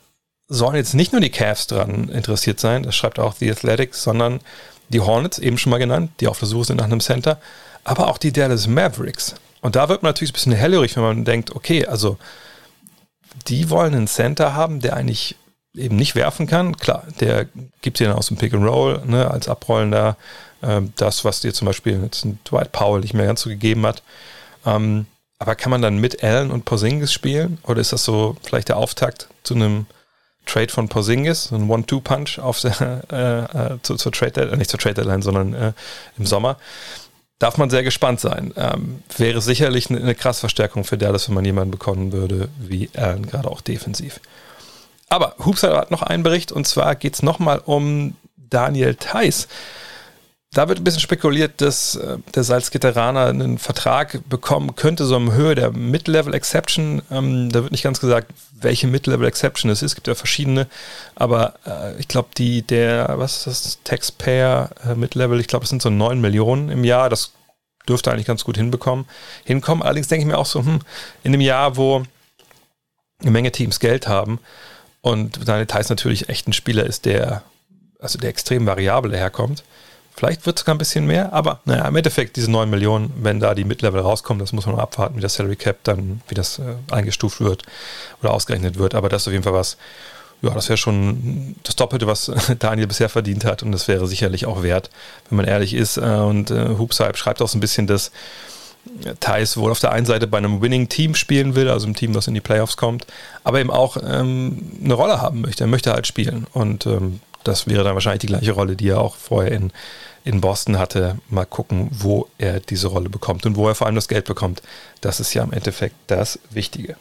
sollen 0.48 0.75
jetzt 0.75 0.94
nicht 0.94 1.12
nur 1.12 1.22
die 1.22 1.32
Cavs 1.32 1.67
dran 1.67 2.10
interessiert 2.10 2.60
sein, 2.60 2.84
das 2.84 2.96
schreibt 2.96 3.20
auch 3.20 3.34
The 3.34 3.50
Athletic, 3.50 3.96
sondern 3.96 4.41
die 4.89 5.00
Hornets, 5.00 5.39
eben 5.39 5.58
schon 5.58 5.72
mal 5.72 5.79
genannt, 5.79 6.12
die 6.20 6.27
auf 6.27 6.38
der 6.38 6.48
Suche 6.48 6.65
sind 6.65 6.77
nach 6.77 6.86
einem 6.86 7.00
Center, 7.00 7.39
aber 7.84 8.08
auch 8.08 8.20
die 8.20 8.32
Dallas 8.32 8.67
Mavericks. 8.67 9.36
Und 9.62 9.75
da 9.75 9.89
wird 9.89 10.03
man 10.03 10.10
natürlich 10.10 10.32
ein 10.32 10.34
bisschen 10.34 10.53
hellhörig, 10.53 10.96
wenn 10.96 11.03
man 11.03 11.25
denkt, 11.25 11.55
okay, 11.55 11.88
also 11.88 12.17
die 13.48 13.72
wollen 13.72 13.96
einen 13.96 14.08
Center 14.08 14.53
haben, 14.53 14.79
der 14.79 14.96
eigentlich 14.96 15.36
eben 15.75 15.96
nicht 15.96 16.15
werfen 16.15 16.48
kann. 16.48 16.77
Klar, 16.77 17.03
der 17.20 17.48
gibt 17.82 18.00
dir 18.00 18.08
dann 18.08 18.17
aus 18.17 18.27
dem 18.27 18.38
Pick 18.38 18.53
and 18.53 18.65
Roll 18.65 19.01
ne, 19.05 19.29
als 19.29 19.48
Abrollender 19.48 20.17
ähm, 20.63 20.94
das, 20.96 21.25
was 21.25 21.41
dir 21.41 21.53
zum 21.53 21.65
Beispiel 21.65 22.01
jetzt 22.03 22.25
ein 22.25 22.39
Dwight 22.50 22.72
Powell 22.72 23.01
nicht 23.01 23.13
mehr 23.13 23.25
ganz 23.25 23.41
so 23.41 23.50
gegeben 23.50 23.86
hat. 23.86 24.03
Ähm, 24.65 25.05
aber 25.38 25.55
kann 25.55 25.72
man 25.72 25.82
dann 25.82 25.98
mit 25.98 26.24
Allen 26.24 26.51
und 26.51 26.65
Porzingis 26.65 27.12
spielen? 27.12 27.60
Oder 27.63 27.82
ist 27.82 27.94
das 27.94 28.05
so 28.05 28.38
vielleicht 28.44 28.70
der 28.70 28.77
Auftakt 28.77 29.27
zu 29.44 29.53
einem 29.53 29.86
Trade 30.46 30.70
von 30.70 30.88
Porzingis, 30.88 31.51
ein 31.51 31.70
One-Two-Punch 31.70 32.39
auf 32.39 32.62
der, 32.62 33.03
äh, 33.12 33.74
äh, 33.74 33.77
zu, 33.82 33.96
zur 33.96 34.12
Trade 34.12 34.32
Deadline, 34.32 34.60
nicht 34.60 34.70
zur 34.70 34.79
Trade 34.79 34.96
Deadline, 34.96 35.22
sondern 35.22 35.53
äh, 35.53 35.74
im 36.17 36.25
Sommer. 36.25 36.58
Darf 37.39 37.58
man 37.58 37.70
sehr 37.70 37.84
gespannt 37.84 38.22
sein. 38.22 38.53
Ähm, 38.55 39.03
wäre 39.17 39.41
sicherlich 39.41 39.89
eine, 39.89 40.00
eine 40.00 40.15
krasse 40.15 40.39
Verstärkung 40.41 40.86
für 40.86 40.98
Dallas, 40.98 41.27
wenn 41.27 41.36
man 41.36 41.44
jemanden 41.44 41.72
bekommen 41.72 42.13
würde 42.13 42.48
wie 42.58 42.89
Allen, 42.96 43.27
gerade 43.27 43.51
auch 43.51 43.60
defensiv. 43.60 44.22
Aber 45.15 45.36
Hoopside 45.45 45.77
hat 45.77 45.91
noch 45.91 46.01
einen 46.01 46.24
Bericht 46.24 46.51
und 46.51 46.67
zwar 46.67 46.93
geht 46.95 47.13
es 47.13 47.24
nochmal 47.24 47.62
um 47.63 48.15
Daniel 48.36 48.95
Theiss. 48.95 49.48
Da 50.51 50.67
wird 50.67 50.79
ein 50.79 50.84
bisschen 50.84 51.00
spekuliert, 51.00 51.62
dass 51.62 51.95
äh, 51.95 52.17
der 52.34 52.43
Salzgitteraner 52.43 53.27
einen 53.27 53.57
Vertrag 53.57 54.19
bekommen 54.27 54.75
könnte, 54.75 55.05
so 55.05 55.15
im 55.15 55.31
Höhe 55.31 55.55
der 55.55 55.72
Mid-Level 55.72 56.34
Exception. 56.34 57.01
Ähm, 57.10 57.50
da 57.50 57.63
wird 57.63 57.72
nicht 57.72 57.84
ganz 57.84 58.01
gesagt, 58.01 58.34
welche 58.60 58.88
Mid-Level 58.88 59.25
Exception 59.25 59.72
es 59.72 59.81
ist. 59.81 59.91
Es 59.91 59.95
gibt 59.95 60.07
ja 60.07 60.15
verschiedene, 60.15 60.67
aber 61.15 61.53
äh, 61.65 61.98
ich 61.98 62.10
glaube, 62.10 62.27
die, 62.38 62.62
der, 62.62 63.13
was 63.17 63.48
ist 63.48 63.65
das, 63.65 63.79
Taxpayer 63.86 64.72
äh, 64.86 64.95
Mid-Level, 64.95 65.39
ich 65.39 65.48
glaube, 65.48 65.63
es 65.63 65.69
sind 65.69 65.81
so 65.81 65.89
9 65.89 66.19
Millionen 66.19 66.67
im 66.67 66.84
Jahr. 66.84 67.10
Das 67.10 67.31
dürfte 67.88 68.12
eigentlich 68.12 68.27
ganz 68.27 68.43
gut 68.43 68.57
hinbekommen, 68.57 69.05
hinkommen. 69.45 69.81
Allerdings 69.81 70.10
denke 70.10 70.24
ich 70.24 70.27
mir 70.27 70.38
auch 70.38 70.45
so, 70.45 70.60
hm, 70.60 70.81
in 71.24 71.34
einem 71.34 71.41
Jahr, 71.41 71.77
wo 71.77 72.03
eine 73.22 73.31
Menge 73.31 73.53
Teams 73.53 73.79
Geld 73.79 74.10
haben 74.10 74.39
und 75.05 75.47
Daniel 75.47 75.67
Theiss 75.67 75.89
natürlich 75.89 76.29
echt 76.29 76.47
ein 76.47 76.53
Spieler 76.53 76.85
ist, 76.85 77.05
der, 77.05 77.43
also 78.00 78.17
der 78.19 78.29
extrem 78.29 78.65
variabel 78.65 79.15
herkommt 79.15 79.63
Vielleicht 80.17 80.45
wird 80.45 80.57
es 80.57 80.62
sogar 80.62 80.75
ein 80.75 80.77
bisschen 80.77 81.05
mehr, 81.05 81.33
aber 81.33 81.59
naja, 81.65 81.85
im 81.89 81.95
Endeffekt 81.95 82.38
diese 82.38 82.50
9 82.50 82.69
Millionen, 82.69 83.12
wenn 83.21 83.41
da 83.41 83.53
die 83.53 83.65
Mid-Level 83.65 84.00
rauskommen, 84.00 84.39
das 84.39 84.53
muss 84.53 84.65
man 84.65 84.79
abwarten, 84.79 85.17
wie 85.17 85.21
das 85.21 85.33
Salary 85.33 85.57
Cap 85.57 85.79
dann, 85.83 86.21
wie 86.29 86.35
das 86.35 86.57
äh, 86.57 86.75
eingestuft 86.89 87.41
wird 87.41 87.63
oder 88.21 88.31
ausgerechnet 88.31 88.77
wird. 88.77 88.95
Aber 88.95 89.09
das 89.09 89.24
ist 89.24 89.27
auf 89.27 89.33
jeden 89.33 89.43
Fall 89.43 89.51
was, 89.51 89.75
ja, 90.41 90.51
das 90.51 90.69
wäre 90.69 90.77
schon 90.77 91.57
das 91.63 91.75
Doppelte, 91.75 92.07
was 92.07 92.31
Daniel 92.59 92.88
bisher 92.88 93.09
verdient 93.09 93.43
hat 93.43 93.62
und 93.62 93.74
das 93.74 93.89
wäre 93.89 94.07
sicherlich 94.07 94.45
auch 94.45 94.63
wert, 94.63 94.89
wenn 95.29 95.35
man 95.35 95.45
ehrlich 95.45 95.74
ist. 95.74 95.97
Äh, 95.97 96.01
und 96.01 96.50
äh, 96.50 96.69
Hoopshype 96.77 97.17
schreibt 97.17 97.41
auch 97.41 97.50
so 97.50 97.57
ein 97.57 97.62
bisschen, 97.62 97.85
dass 97.85 98.13
Thais 99.20 99.58
wohl 99.58 99.72
auf 99.72 99.80
der 99.80 99.92
einen 99.92 100.06
Seite 100.06 100.27
bei 100.27 100.38
einem 100.38 100.62
Winning-Team 100.62 101.15
spielen 101.15 101.56
will, 101.56 101.70
also 101.70 101.86
einem 101.86 101.96
Team, 101.96 102.13
das 102.13 102.27
in 102.27 102.34
die 102.34 102.42
Playoffs 102.42 102.77
kommt, 102.77 103.06
aber 103.44 103.60
eben 103.60 103.72
auch 103.72 103.98
ähm, 103.98 104.72
eine 104.84 104.94
Rolle 104.94 105.22
haben 105.22 105.42
möchte. 105.42 105.63
Er 105.63 105.68
möchte 105.68 105.92
halt 105.92 106.08
spielen 106.08 106.48
und 106.54 106.86
ähm, 106.86 107.20
das 107.44 107.68
wäre 107.68 107.84
dann 107.84 107.94
wahrscheinlich 107.94 108.22
die 108.22 108.27
gleiche 108.27 108.51
Rolle, 108.51 108.75
die 108.75 108.89
er 108.89 109.00
auch 109.00 109.15
vorher 109.15 109.51
in, 109.51 109.72
in 110.24 110.42
Boston 110.42 110.80
hatte. 110.80 111.20
Mal 111.30 111.46
gucken, 111.46 111.89
wo 111.92 112.27
er 112.38 112.60
diese 112.60 112.88
Rolle 112.88 113.10
bekommt 113.10 113.46
und 113.46 113.56
wo 113.56 113.68
er 113.68 113.75
vor 113.75 113.88
allem 113.88 113.96
das 113.96 114.08
Geld 114.08 114.25
bekommt. 114.25 114.62
Das 115.01 115.20
ist 115.20 115.34
ja 115.34 115.44
im 115.44 115.54
Endeffekt 115.54 115.96
das 116.08 116.39
Wichtige. 116.50 116.98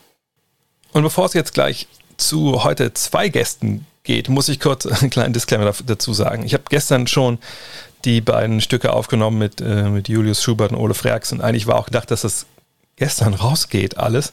Und 0.93 1.03
bevor 1.03 1.27
es 1.27 1.33
jetzt 1.33 1.55
gleich 1.55 1.89
zu 2.17 2.63
heute 2.63 2.95
zwei 2.95 3.29
Gästen 3.29 3.87
geht, 4.05 4.29
muss 4.29 4.49
ich 4.49 4.61
kurz 4.61 4.87
einen 5.03 5.11
kleinen 5.11 5.33
Disclaimer 5.33 5.73
dazu 5.87 6.13
sagen. 6.13 6.45
Ich 6.45 6.55
habe 6.55 6.65
gestern 6.69 7.07
schon 7.07 7.39
die 8.05 8.21
beiden 8.21 8.61
Stücke 8.61 8.93
aufgenommen 8.93 9.39
mit, 9.39 9.61
äh, 9.61 9.85
mit 9.85 10.09
Julius 10.09 10.43
Schubert 10.43 10.73
und 10.73 10.79
Ole 10.79 10.95
Freaks 10.95 11.33
und 11.33 11.41
eigentlich 11.41 11.67
war 11.67 11.77
auch 11.77 11.87
gedacht, 11.87 12.11
dass 12.11 12.23
das 12.23 12.47
gestern 12.97 13.35
rausgeht 13.35 13.97
alles. 13.99 14.33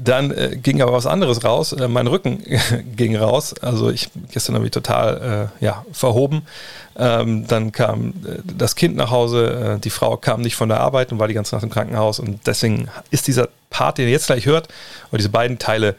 Dann 0.00 0.30
äh, 0.30 0.56
ging 0.56 0.80
aber 0.80 0.92
was 0.92 1.06
anderes 1.06 1.42
raus. 1.42 1.72
Äh, 1.72 1.88
mein 1.88 2.06
Rücken 2.06 2.44
ging 2.96 3.16
raus. 3.16 3.54
Also 3.60 3.90
ich 3.90 4.08
gestern 4.30 4.54
habe 4.54 4.64
ich 4.64 4.70
total 4.70 5.50
äh, 5.60 5.64
ja, 5.64 5.84
verhoben. 5.92 6.42
Ähm, 6.96 7.46
dann 7.48 7.72
kam 7.72 8.10
äh, 8.24 8.38
das 8.44 8.76
Kind 8.76 8.94
nach 8.96 9.10
Hause. 9.10 9.76
Äh, 9.76 9.80
die 9.80 9.90
Frau 9.90 10.16
kam 10.16 10.42
nicht 10.42 10.54
von 10.54 10.68
der 10.68 10.80
Arbeit 10.80 11.10
und 11.10 11.18
war 11.18 11.26
die 11.26 11.34
ganze 11.34 11.56
Nacht 11.56 11.64
im 11.64 11.70
Krankenhaus. 11.70 12.20
Und 12.20 12.46
deswegen 12.46 12.88
ist 13.10 13.26
dieser 13.26 13.48
Part, 13.78 13.98
den 13.98 14.06
ihr 14.06 14.10
jetzt 14.10 14.26
gleich 14.26 14.44
hört, 14.44 14.66
oder 15.10 15.18
diese 15.18 15.28
beiden 15.28 15.60
Teile, 15.60 15.94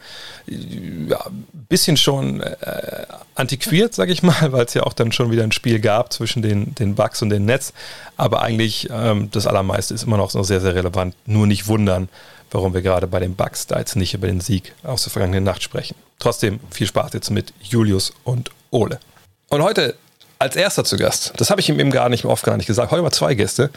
ja, 0.46 1.18
ein 1.26 1.66
bisschen 1.70 1.96
schon 1.96 2.42
äh, 2.42 3.06
antiquiert, 3.34 3.94
sage 3.94 4.12
ich 4.12 4.22
mal, 4.22 4.34
weil 4.52 4.66
es 4.66 4.74
ja 4.74 4.82
auch 4.82 4.92
dann 4.92 5.12
schon 5.12 5.30
wieder 5.30 5.44
ein 5.44 5.52
Spiel 5.52 5.80
gab 5.80 6.12
zwischen 6.12 6.42
den, 6.42 6.74
den 6.74 6.94
Bugs 6.94 7.22
und 7.22 7.30
den 7.30 7.46
Nets. 7.46 7.72
Aber 8.18 8.42
eigentlich 8.42 8.90
ähm, 8.92 9.30
das 9.30 9.46
Allermeiste 9.46 9.94
ist 9.94 10.02
immer 10.02 10.18
noch 10.18 10.28
so 10.28 10.42
sehr, 10.42 10.60
sehr 10.60 10.74
relevant. 10.74 11.14
Nur 11.24 11.46
nicht 11.46 11.68
wundern, 11.68 12.10
warum 12.50 12.74
wir 12.74 12.82
gerade 12.82 13.06
bei 13.06 13.18
den 13.18 13.34
Bugs 13.34 13.66
da 13.66 13.78
jetzt 13.78 13.96
nicht 13.96 14.12
über 14.12 14.26
den 14.26 14.42
Sieg 14.42 14.74
aus 14.82 15.04
der 15.04 15.12
vergangenen 15.12 15.44
Nacht 15.44 15.62
sprechen. 15.62 15.96
Trotzdem 16.18 16.60
viel 16.70 16.86
Spaß 16.86 17.14
jetzt 17.14 17.30
mit 17.30 17.54
Julius 17.62 18.12
und 18.24 18.50
Ole. 18.70 19.00
Und 19.48 19.62
heute 19.62 19.96
als 20.40 20.56
erster 20.56 20.84
zu 20.84 20.96
Gast, 20.96 21.34
das 21.36 21.50
habe 21.50 21.60
ich 21.60 21.68
ihm 21.68 21.78
eben 21.78 21.90
gar 21.90 22.08
nicht 22.08 22.24
oft 22.24 22.44
gar 22.44 22.56
nicht 22.56 22.66
gesagt, 22.66 22.90
heute 22.90 23.02
mal 23.02 23.10
zwei 23.10 23.34
Gäste, 23.34 23.70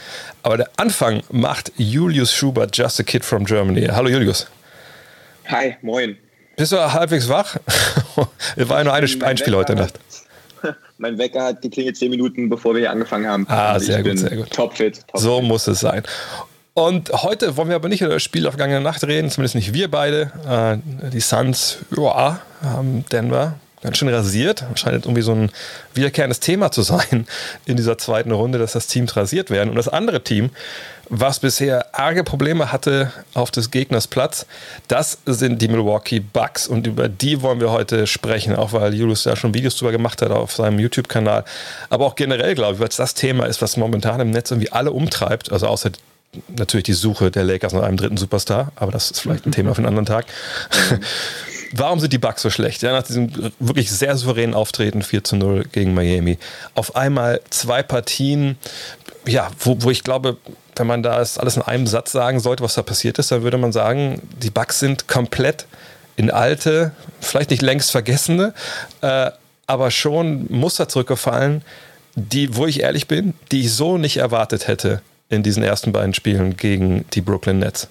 aber 0.43 0.58
der 0.58 0.70
Anfang 0.77 1.22
macht 1.29 1.74
Julius 1.75 2.34
Schubert, 2.34 2.75
Just 2.75 3.00
a 3.01 3.03
Kid 3.03 3.25
from 3.25 3.43
Germany. 3.43 3.88
Hallo 3.88 4.08
Julius. 4.10 4.48
Hi, 5.50 5.75
moin. 5.82 6.17
Bist 6.55 6.72
du 6.72 6.77
halbwegs 6.77 7.27
wach? 7.27 7.58
Es 8.55 8.70
war 8.70 8.77
ja 8.77 8.84
nur 8.86 8.93
eine, 8.93 9.08
ein 9.25 9.38
Spiel 9.38 9.55
heute 9.55 9.75
Nacht. 9.75 10.00
Mein 10.98 11.17
Wecker 11.17 11.43
hat 11.43 11.62
geklingelt 11.62 11.98
zehn 11.98 12.10
Minuten, 12.10 12.48
bevor 12.48 12.74
wir 12.74 12.79
hier 12.79 12.91
angefangen 12.91 13.27
haben. 13.27 13.46
Ah, 13.50 13.74
also 13.74 13.88
sehr 13.88 14.01
gut, 14.01 14.17
sehr 14.17 14.36
gut. 14.38 14.50
Topfit. 14.51 15.05
Top 15.08 15.20
so 15.20 15.41
muss 15.41 15.67
es 15.67 15.82
sein. 15.82 16.03
Und 16.75 17.12
heute 17.12 17.58
wollen 17.58 17.67
wir 17.70 17.75
aber 17.75 17.89
nicht 17.89 18.01
über 18.01 18.13
das 18.13 18.24
Spiel 18.24 18.43
der 18.43 18.51
vergangenen 18.51 18.84
Nacht 18.84 19.03
reden, 19.03 19.29
zumindest 19.29 19.55
nicht 19.55 19.74
wir 19.74 19.91
beide. 19.91 20.32
Äh, 20.48 21.10
die 21.10 21.20
Suns, 21.20 21.79
ja, 21.96 22.39
haben 22.62 23.03
Denver 23.12 23.55
ganz 23.84 23.98
schön 23.98 24.10
rasiert. 24.10 24.66
Scheint 24.75 25.06
irgendwie 25.06 25.22
so 25.22 25.34
ein 25.34 25.52
wiederkehrendes 25.94 26.40
Thema 26.40 26.72
zu 26.72 26.82
sein 26.82 27.28
in 27.66 27.78
dieser 27.78 27.98
zweiten 27.98 28.32
Runde, 28.32 28.58
dass 28.58 28.72
das 28.72 28.88
Teams 28.88 29.16
rasiert 29.16 29.50
werden. 29.50 29.70
Und 29.70 29.75
das 29.75 29.88
andere 29.88 30.24
Team, 30.24 30.50
was 31.10 31.40
bisher 31.40 31.94
arge 31.94 32.24
Probleme 32.24 32.72
hatte 32.72 33.12
auf 33.34 33.52
des 33.52 33.70
Gegners 33.70 34.08
Platz, 34.08 34.48
das 34.88 35.20
sind 35.25 35.62
die 35.62 35.68
Milwaukee 35.68 36.22
Bucks. 36.22 36.68
Und 36.68 36.88
über 36.88 37.10
die 37.10 37.42
wollen 37.42 37.60
wir 37.60 37.72
heute 37.72 38.08
sprechen, 38.08 38.56
auch 38.56 38.74
weil 38.74 38.94
Julius 38.94 39.24
da 39.24 39.36
schon 39.36 39.54
Videos 39.54 39.75
drüber 39.75 39.92
gemacht 39.92 40.22
hat 40.22 40.32
auf 40.32 40.54
seinem 40.54 40.80
YouTube-Kanal. 40.80 41.44
Aber 41.90 42.06
auch 42.06 42.16
generell, 42.16 42.56
glaube 42.56 42.75
ich, 42.75 42.80
weil 42.80 42.88
es 42.88 42.96
das 42.96 43.13
Thema 43.13 43.46
ist, 43.46 43.62
was 43.62 43.78
momentan 43.78 44.20
im 44.22 44.32
Netz 44.32 44.50
irgendwie 44.50 44.72
alle 44.72 44.92
umtreibt, 44.92 45.52
also 45.52 45.68
außer 45.68 45.92
natürlich 46.48 46.86
die 46.86 46.94
Suche 46.94 47.30
der 47.30 47.44
Lakers 47.44 47.74
nach 47.74 47.84
einem 47.84 47.98
dritten 47.98 48.18
Superstar, 48.18 48.72
aber 48.75 48.92
das 48.92 49.12
ist 49.12 49.20
vielleicht 49.20 49.46
ein 49.46 49.52
Thema 49.52 49.75
für 49.75 49.80
einen 49.80 49.88
anderen 49.88 50.08
Tag. 50.08 50.25
Warum 51.75 52.00
sind 52.00 52.13
die 52.13 52.20
Bucks 52.20 52.44
so 52.44 52.51
schlecht? 52.51 52.84
Ja, 52.84 52.92
nach 52.92 53.03
diesem 53.03 53.51
wirklich 53.60 53.92
sehr 53.92 54.15
souveränen 54.15 54.53
Auftreten 54.53 55.01
4 55.01 55.24
zu 55.24 55.36
0 55.36 55.65
gegen 55.72 55.94
Miami. 55.96 56.38
Auf 56.75 56.96
einmal 56.96 57.42
zwei 57.50 57.82
Partien, 57.82 58.58
ja, 59.25 59.50
wo, 59.60 59.82
wo 59.82 59.89
ich 59.89 60.03
glaube, 60.03 60.38
wenn 60.75 60.86
man 60.86 61.01
da 61.01 61.13
alles 61.13 61.58
in 61.58 61.63
einem 61.63 61.88
Satz 61.88 62.12
sagen 62.12 62.39
sollte, 62.39 62.63
was 62.63 62.75
da 62.75 62.84
passiert 62.84 63.18
ist, 63.18 63.32
dann 63.32 63.42
würde 63.42 63.58
man 63.58 63.72
sagen, 63.72 64.22
die 64.42 64.51
Bucks 64.51 64.80
sind 64.80 65.08
komplett 65.08 65.65
in 66.15 66.30
alte, 66.30 66.92
vielleicht 67.20 67.50
nicht 67.50 67.63
längst 67.63 67.89
vergessene, 67.89 68.53
äh, 69.01 69.32
aber 69.65 69.89
schon 69.89 70.46
Muster 70.50 70.88
zurückgefallen, 70.88 71.63
die, 72.15 72.56
wo 72.56 72.68
ich 72.68 72.82
ehrlich 72.82 73.08
bin, 73.08 73.34
die 73.51 73.62
ich 73.62 73.74
so 73.74 73.98
nicht 73.98 74.18
erwartet 74.18 74.68
hätte 74.68 75.01
in 75.30 75.42
diesen 75.42 75.63
ersten 75.63 75.92
beiden 75.92 76.13
Spielen 76.13 76.56
gegen 76.56 77.06
die 77.13 77.22
Brooklyn 77.22 77.60
Nets. 77.60 77.88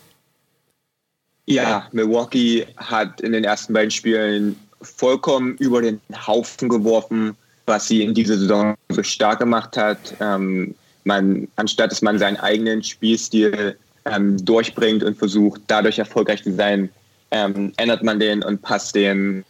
Ja, 1.47 1.89
Milwaukee 1.93 2.67
hat 2.77 3.21
in 3.21 3.33
den 3.33 3.45
ersten 3.45 3.73
beiden 3.73 3.91
Spielen 3.91 4.57
vollkommen 4.81 5.57
über 5.59 5.83
den 5.83 6.01
Haufen 6.27 6.69
geworfen, 6.69 7.37
was 7.67 7.89
sie 7.89 8.03
in 8.03 8.15
dieser 8.15 8.39
Saison 8.39 8.77
so 8.91 9.03
stark 9.03 9.41
gemacht 9.41 9.77
hat. 9.77 10.15
Ähm, 10.21 10.75
man, 11.05 11.49
anstatt 11.57 11.91
dass 11.91 12.03
man 12.03 12.19
seinen 12.19 12.37
eigenen 12.37 12.83
Spielstil 12.83 13.77
ähm, 14.05 14.45
durchbringt 14.45 15.03
und 15.03 15.17
versucht, 15.17 15.61
dadurch 15.67 15.99
erfolgreich 15.99 16.43
zu 16.43 16.55
sein, 16.55 16.89
ähm, 17.31 17.73
ändert 17.77 18.03
man 18.03 18.21
den 18.21 18.43
und 18.43 18.63
passt 18.63 18.95
den, 18.95 19.45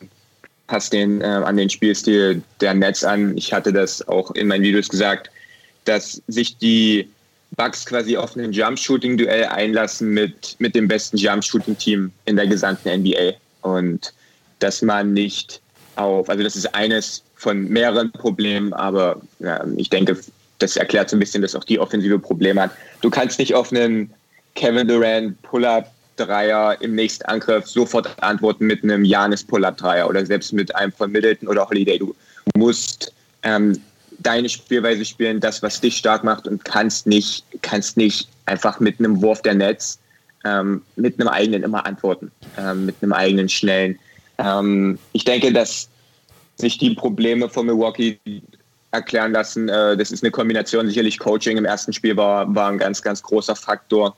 passt 0.67 0.93
den 0.93 1.21
äh, 1.21 1.25
an 1.25 1.57
den 1.57 1.69
Spielstil 1.69 2.43
der 2.61 2.75
Nets 2.75 3.05
an. 3.05 3.37
Ich 3.37 3.53
hatte 3.53 3.73
das 3.73 4.07
auch 4.09 4.31
in 4.33 4.49
meinen 4.49 4.63
Videos 4.63 4.89
gesagt, 4.89 5.31
dass 5.85 6.23
sich 6.29 6.57
die 6.57 7.09
Bucks 7.57 7.85
quasi 7.85 8.17
auf 8.17 8.37
ein 8.37 8.53
Jump-Shooting-Duell 8.53 9.45
einlassen 9.47 10.11
mit, 10.11 10.57
mit 10.59 10.75
dem 10.75 10.89
besten 10.89 11.17
Jump-Shooting-Team 11.17 12.11
in 12.25 12.37
der 12.37 12.47
gesamten 12.47 13.01
NBA. 13.01 13.35
Und 13.63 14.13
dass 14.59 14.83
man 14.83 15.13
nicht 15.13 15.61
auf, 15.97 16.29
also 16.29 16.43
das 16.43 16.57
ist 16.57 16.75
eines 16.75 17.23
von 17.37 17.69
mehreren 17.69 18.11
Problemen, 18.13 18.73
aber 18.73 19.21
ja, 19.41 19.65
ich 19.77 19.91
denke, 19.91 20.17
das 20.59 20.77
erklärt 20.77 21.11
so 21.11 21.17
ein 21.17 21.21
bisschen, 21.21 21.43
dass 21.43 21.55
auch 21.55 21.65
die 21.65 21.79
Offensive 21.79 22.19
Probleme 22.19 22.63
hat. 22.63 22.71
Du 23.01 23.11
kannst 23.11 23.39
nicht 23.39 23.55
auf 23.55 23.73
einen 23.73 24.13
Kevin 24.55 24.87
Durant 24.87 25.41
Pull-Up 25.43 25.91
Dreier 26.17 26.77
im 26.81 26.95
nächsten 26.95 27.25
Angriff 27.25 27.67
sofort 27.67 28.23
antworten 28.23 28.67
mit 28.67 28.85
einem 28.85 29.05
Janis 29.05 29.43
Pull-Up-Dreier 29.45 30.09
oder 30.09 30.25
selbst 30.25 30.53
mit 30.53 30.75
einem 30.77 30.93
von 30.93 31.11
Middleton 31.11 31.49
oder 31.49 31.69
Holiday. 31.69 31.99
Du 31.99 32.15
musst 32.57 33.13
ähm, 33.43 33.81
deine 34.23 34.49
Spielweise 34.49 35.05
spielen, 35.05 35.41
das, 35.41 35.62
was 35.62 35.81
dich 35.81 35.97
stark 35.97 36.25
macht 36.25 36.47
und 36.47 36.64
kannst 36.64 37.07
nicht, 37.07 37.45
kannst 37.62 37.97
nicht 37.97 38.29
einfach 38.47 38.81
mit 38.81 38.99
einem 38.99 39.21
Wurf 39.23 39.43
der 39.43 39.55
Netz 39.55 39.99
ähm, 40.45 40.83
mit 40.97 41.21
einem 41.21 41.29
eigenen 41.29 41.62
immer 41.62 41.87
antworten, 41.87 42.31
ähm, 42.59 42.87
mit 42.87 42.97
einem 43.00 43.12
eigenen 43.12 43.49
schnellen. 43.49 43.99
Ähm, 44.38 44.99
ich 45.12 45.25
denke, 45.25 45.52
dass 45.52 45.88
sich 46.57 46.79
die 46.79 46.95
Probleme 46.95 47.49
von 47.49 47.67
Milwaukee 47.67 48.19
erklären 48.91 49.33
lassen. 49.33 49.69
Äh, 49.69 49.97
das 49.97 50.11
ist 50.11 50.23
eine 50.23 50.31
Kombination. 50.31 50.87
Sicherlich 50.87 51.19
Coaching 51.19 51.57
im 51.57 51.64
ersten 51.64 51.93
Spiel 51.93 52.17
war, 52.17 52.52
war 52.55 52.71
ein 52.71 52.79
ganz, 52.79 53.02
ganz 53.02 53.23
großer 53.23 53.57
Faktor. 53.57 54.17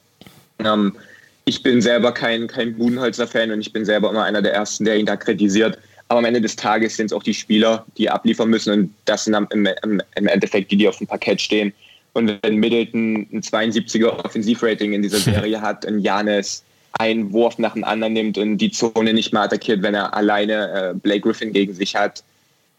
Ähm, 0.59 0.97
ich 1.45 1.63
bin 1.63 1.83
selber 1.83 2.13
kein, 2.13 2.47
kein 2.49 2.77
Budenholzer-Fan 2.77 3.51
und 3.51 3.61
ich 3.61 3.73
bin 3.73 3.85
selber 3.85 4.11
immer 4.11 4.25
einer 4.25 4.41
der 4.41 4.55
Ersten, 4.55 4.85
der 4.85 4.97
ihn 4.97 5.07
da 5.07 5.17
kritisiert. 5.17 5.79
Aber 6.09 6.19
am 6.19 6.25
Ende 6.25 6.41
des 6.41 6.57
Tages 6.57 6.97
sind 6.97 7.07
es 7.07 7.13
auch 7.13 7.23
die 7.23 7.35
Spieler, 7.35 7.85
die 7.97 8.11
abliefern 8.11 8.51
müssen 8.51 8.73
und 8.73 8.95
das 9.07 9.25
sind 9.25 9.35
im, 9.51 9.67
im, 9.83 10.03
im 10.15 10.27
Endeffekt 10.27 10.71
die, 10.71 10.77
die 10.77 10.89
auf 10.89 10.99
dem 10.99 11.07
Parkett 11.07 11.41
stehen. 11.41 11.73
Und 12.13 12.39
wenn 12.43 12.57
Middleton 12.57 13.27
ein 13.33 13.43
72er 13.43 14.25
Offensivrating 14.25 14.93
in 14.93 15.03
dieser 15.03 15.19
Serie 15.33 15.61
hat 15.61 15.85
und 15.85 16.01
Janis 16.01 16.63
einen 16.99 17.33
Wurf 17.33 17.59
nach 17.59 17.75
dem 17.75 17.85
anderen 17.85 18.13
nimmt 18.13 18.39
und 18.39 18.59
die 18.59 18.71
Zone 18.71 19.13
nicht 19.13 19.33
mal 19.33 19.45
attackiert, 19.45 19.83
wenn 19.83 19.95
er 19.95 20.15
alleine 20.15 20.93
äh, 20.93 20.95
Blake 20.95 21.23
Griffin 21.23 21.53
gegen 21.53 21.75
sich 21.75 21.97
hat 21.97 22.23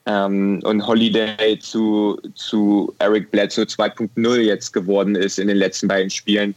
ähm, 0.05 0.61
und 0.63 0.85
Holiday 0.85 1.59
zu, 1.59 2.19
zu 2.35 2.93
Eric 2.99 3.31
Bledsoe 3.31 3.65
2.0 3.65 4.37
jetzt 4.37 4.71
geworden 4.71 5.15
ist 5.15 5.39
in 5.39 5.47
den 5.47 5.57
letzten 5.57 5.87
beiden 5.87 6.09
Spielen, 6.09 6.55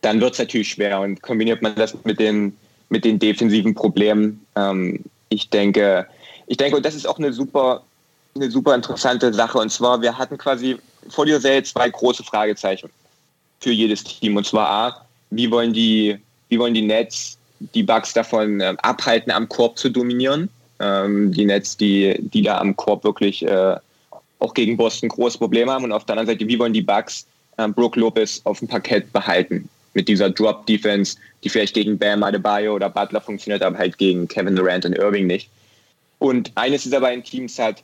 dann 0.00 0.20
wird 0.20 0.34
es 0.34 0.38
natürlich 0.38 0.70
schwer. 0.70 1.00
Und 1.00 1.20
kombiniert 1.20 1.62
man 1.62 1.74
das 1.74 1.96
mit 2.04 2.18
den, 2.18 2.56
mit 2.88 3.04
den 3.04 3.18
defensiven 3.18 3.74
Problemen, 3.74 4.40
ähm, 4.56 5.00
ich 5.36 5.50
denke, 5.50 6.06
ich 6.46 6.56
denke, 6.56 6.76
und 6.76 6.86
das 6.86 6.94
ist 6.94 7.06
auch 7.06 7.18
eine 7.18 7.32
super, 7.32 7.82
eine 8.34 8.50
super 8.50 8.74
interessante 8.74 9.32
Sache. 9.32 9.58
Und 9.58 9.70
zwar, 9.70 10.00
wir 10.00 10.16
hatten 10.16 10.38
quasi 10.38 10.76
vor 11.08 11.26
dieser 11.26 11.40
Serie 11.40 11.62
zwei 11.62 11.90
große 11.90 12.24
Fragezeichen 12.24 12.90
für 13.60 13.70
jedes 13.70 14.02
Team. 14.02 14.36
Und 14.36 14.46
zwar 14.46 14.68
A, 14.68 15.06
wie 15.30 15.50
wollen 15.50 15.72
die, 15.72 16.16
wie 16.48 16.58
wollen 16.58 16.74
die 16.74 16.82
Nets 16.82 17.36
die 17.74 17.82
Bugs 17.82 18.12
davon 18.14 18.60
äh, 18.60 18.74
abhalten, 18.82 19.30
am 19.30 19.48
Korb 19.48 19.78
zu 19.78 19.90
dominieren? 19.90 20.48
Ähm, 20.78 21.32
die 21.32 21.44
Nets, 21.44 21.76
die, 21.76 22.16
die 22.18 22.42
da 22.42 22.58
am 22.58 22.74
Korb 22.76 23.04
wirklich 23.04 23.42
äh, 23.46 23.76
auch 24.38 24.54
gegen 24.54 24.76
Boston 24.76 25.08
große 25.08 25.38
Probleme 25.38 25.72
haben. 25.72 25.84
Und 25.84 25.92
auf 25.92 26.04
der 26.04 26.14
anderen 26.14 26.38
Seite, 26.38 26.48
wie 26.48 26.58
wollen 26.58 26.72
die 26.72 26.82
Bugs 26.82 27.26
äh, 27.58 27.68
Brook 27.68 27.96
Lopez 27.96 28.40
auf 28.44 28.58
dem 28.60 28.68
Parkett 28.68 29.12
behalten? 29.12 29.68
Mit 29.96 30.06
dieser 30.06 30.30
Drop-Defense, 30.30 31.16
die 31.42 31.48
vielleicht 31.48 31.74
gegen 31.74 31.98
Bam 31.98 32.22
Adebayo 32.22 32.74
oder 32.74 32.90
Butler 32.90 33.20
funktioniert, 33.20 33.62
aber 33.62 33.78
halt 33.78 33.98
gegen 33.98 34.28
Kevin 34.28 34.54
Durant 34.54 34.84
und 34.84 34.92
Irving 34.92 35.26
nicht. 35.26 35.50
Und 36.18 36.52
eines 36.54 36.84
dieser 36.84 37.00
beiden 37.00 37.24
Teams 37.24 37.58
hat 37.58 37.82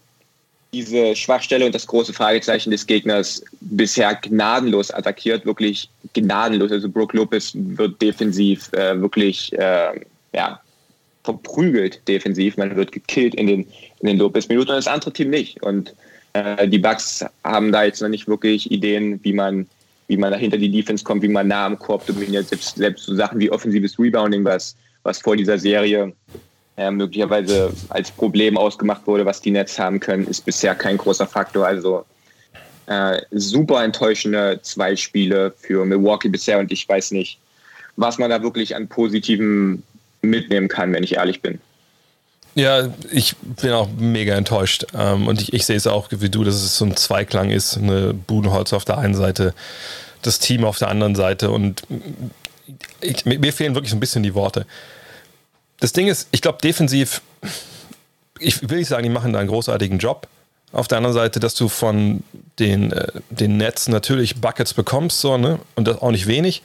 diese 0.72 1.16
Schwachstelle 1.16 1.66
und 1.66 1.74
das 1.74 1.86
große 1.86 2.12
Fragezeichen 2.12 2.70
des 2.70 2.86
Gegners 2.86 3.42
bisher 3.60 4.14
gnadenlos 4.14 4.90
attackiert, 4.90 5.44
wirklich 5.44 5.88
gnadenlos. 6.14 6.70
Also 6.70 6.88
Brook 6.88 7.12
Lopez 7.14 7.52
wird 7.54 8.00
defensiv 8.00 8.72
äh, 8.72 8.98
wirklich 9.00 9.52
äh, 9.54 10.00
ja, 10.34 10.60
verprügelt 11.24 12.06
defensiv. 12.08 12.56
Man 12.56 12.76
wird 12.76 12.92
gekillt 12.92 13.34
in 13.34 13.46
den, 13.46 13.60
in 14.00 14.06
den 14.06 14.18
Lopez-Minuten 14.18 14.70
und 14.70 14.76
das 14.76 14.86
andere 14.86 15.12
Team 15.12 15.30
nicht. 15.30 15.62
Und 15.62 15.94
äh, 16.34 16.68
die 16.68 16.78
Bucks 16.78 17.24
haben 17.44 17.72
da 17.72 17.84
jetzt 17.84 18.00
noch 18.00 18.08
nicht 18.08 18.28
wirklich 18.28 18.70
Ideen, 18.70 19.20
wie 19.22 19.32
man 19.32 19.66
wie 20.12 20.18
man 20.18 20.30
dahinter 20.30 20.58
die 20.58 20.70
Defense 20.70 21.02
kommt, 21.02 21.22
wie 21.22 21.28
man 21.28 21.48
nah 21.48 21.64
am 21.64 21.78
Korb 21.78 22.06
dominiert, 22.06 22.46
selbst, 22.46 22.76
selbst 22.76 23.06
so 23.06 23.14
Sachen 23.14 23.40
wie 23.40 23.50
offensives 23.50 23.98
Rebounding, 23.98 24.44
was, 24.44 24.76
was 25.04 25.18
vor 25.18 25.36
dieser 25.36 25.58
Serie 25.58 26.12
äh, 26.76 26.90
möglicherweise 26.90 27.72
als 27.88 28.10
Problem 28.10 28.58
ausgemacht 28.58 29.06
wurde, 29.06 29.24
was 29.24 29.40
die 29.40 29.50
Nets 29.50 29.78
haben 29.78 30.00
können, 30.00 30.26
ist 30.26 30.44
bisher 30.44 30.74
kein 30.74 30.98
großer 30.98 31.26
Faktor. 31.26 31.66
Also 31.66 32.04
äh, 32.86 33.22
super 33.30 33.82
enttäuschende 33.82 34.60
zwei 34.60 34.94
Spiele 34.96 35.54
für 35.56 35.86
Milwaukee 35.86 36.28
bisher 36.28 36.58
und 36.58 36.70
ich 36.70 36.86
weiß 36.86 37.12
nicht, 37.12 37.38
was 37.96 38.18
man 38.18 38.28
da 38.28 38.42
wirklich 38.42 38.76
an 38.76 38.88
Positiven 38.88 39.82
mitnehmen 40.20 40.68
kann, 40.68 40.92
wenn 40.92 41.04
ich 41.04 41.14
ehrlich 41.14 41.40
bin. 41.40 41.58
Ja, 42.54 42.90
ich 43.10 43.34
bin 43.36 43.72
auch 43.72 43.88
mega 43.96 44.34
enttäuscht. 44.34 44.86
Ähm, 44.94 45.26
und 45.26 45.40
ich, 45.40 45.52
ich 45.52 45.64
sehe 45.64 45.76
es 45.76 45.86
auch 45.86 46.08
wie 46.10 46.28
du, 46.28 46.44
dass 46.44 46.54
es 46.54 46.76
so 46.76 46.84
ein 46.84 46.96
Zweiklang 46.96 47.50
ist. 47.50 47.78
Eine 47.78 48.12
Budenholz 48.12 48.72
auf 48.72 48.84
der 48.84 48.98
einen 48.98 49.14
Seite, 49.14 49.54
das 50.20 50.38
Team 50.38 50.64
auf 50.64 50.78
der 50.78 50.88
anderen 50.88 51.14
Seite. 51.14 51.50
Und 51.50 51.82
ich, 53.00 53.24
mir 53.24 53.52
fehlen 53.52 53.74
wirklich 53.74 53.90
so 53.90 53.96
ein 53.96 54.00
bisschen 54.00 54.22
die 54.22 54.34
Worte. 54.34 54.66
Das 55.80 55.92
Ding 55.92 56.08
ist, 56.08 56.28
ich 56.30 56.42
glaube, 56.42 56.58
defensiv, 56.62 57.22
ich 58.38 58.68
will 58.68 58.78
nicht 58.78 58.88
sagen, 58.88 59.02
die 59.02 59.08
machen 59.08 59.32
da 59.32 59.38
einen 59.38 59.48
großartigen 59.48 59.98
Job. 59.98 60.28
Auf 60.72 60.88
der 60.88 60.98
anderen 60.98 61.14
Seite, 61.14 61.40
dass 61.40 61.54
du 61.54 61.68
von 61.68 62.22
den, 62.58 62.92
äh, 62.92 63.08
den 63.30 63.56
Nets 63.56 63.88
natürlich 63.88 64.40
Buckets 64.40 64.74
bekommst, 64.74 65.20
so, 65.20 65.36
ne? 65.36 65.58
Und 65.74 65.88
das 65.88 66.00
auch 66.00 66.10
nicht 66.10 66.26
wenig. 66.26 66.62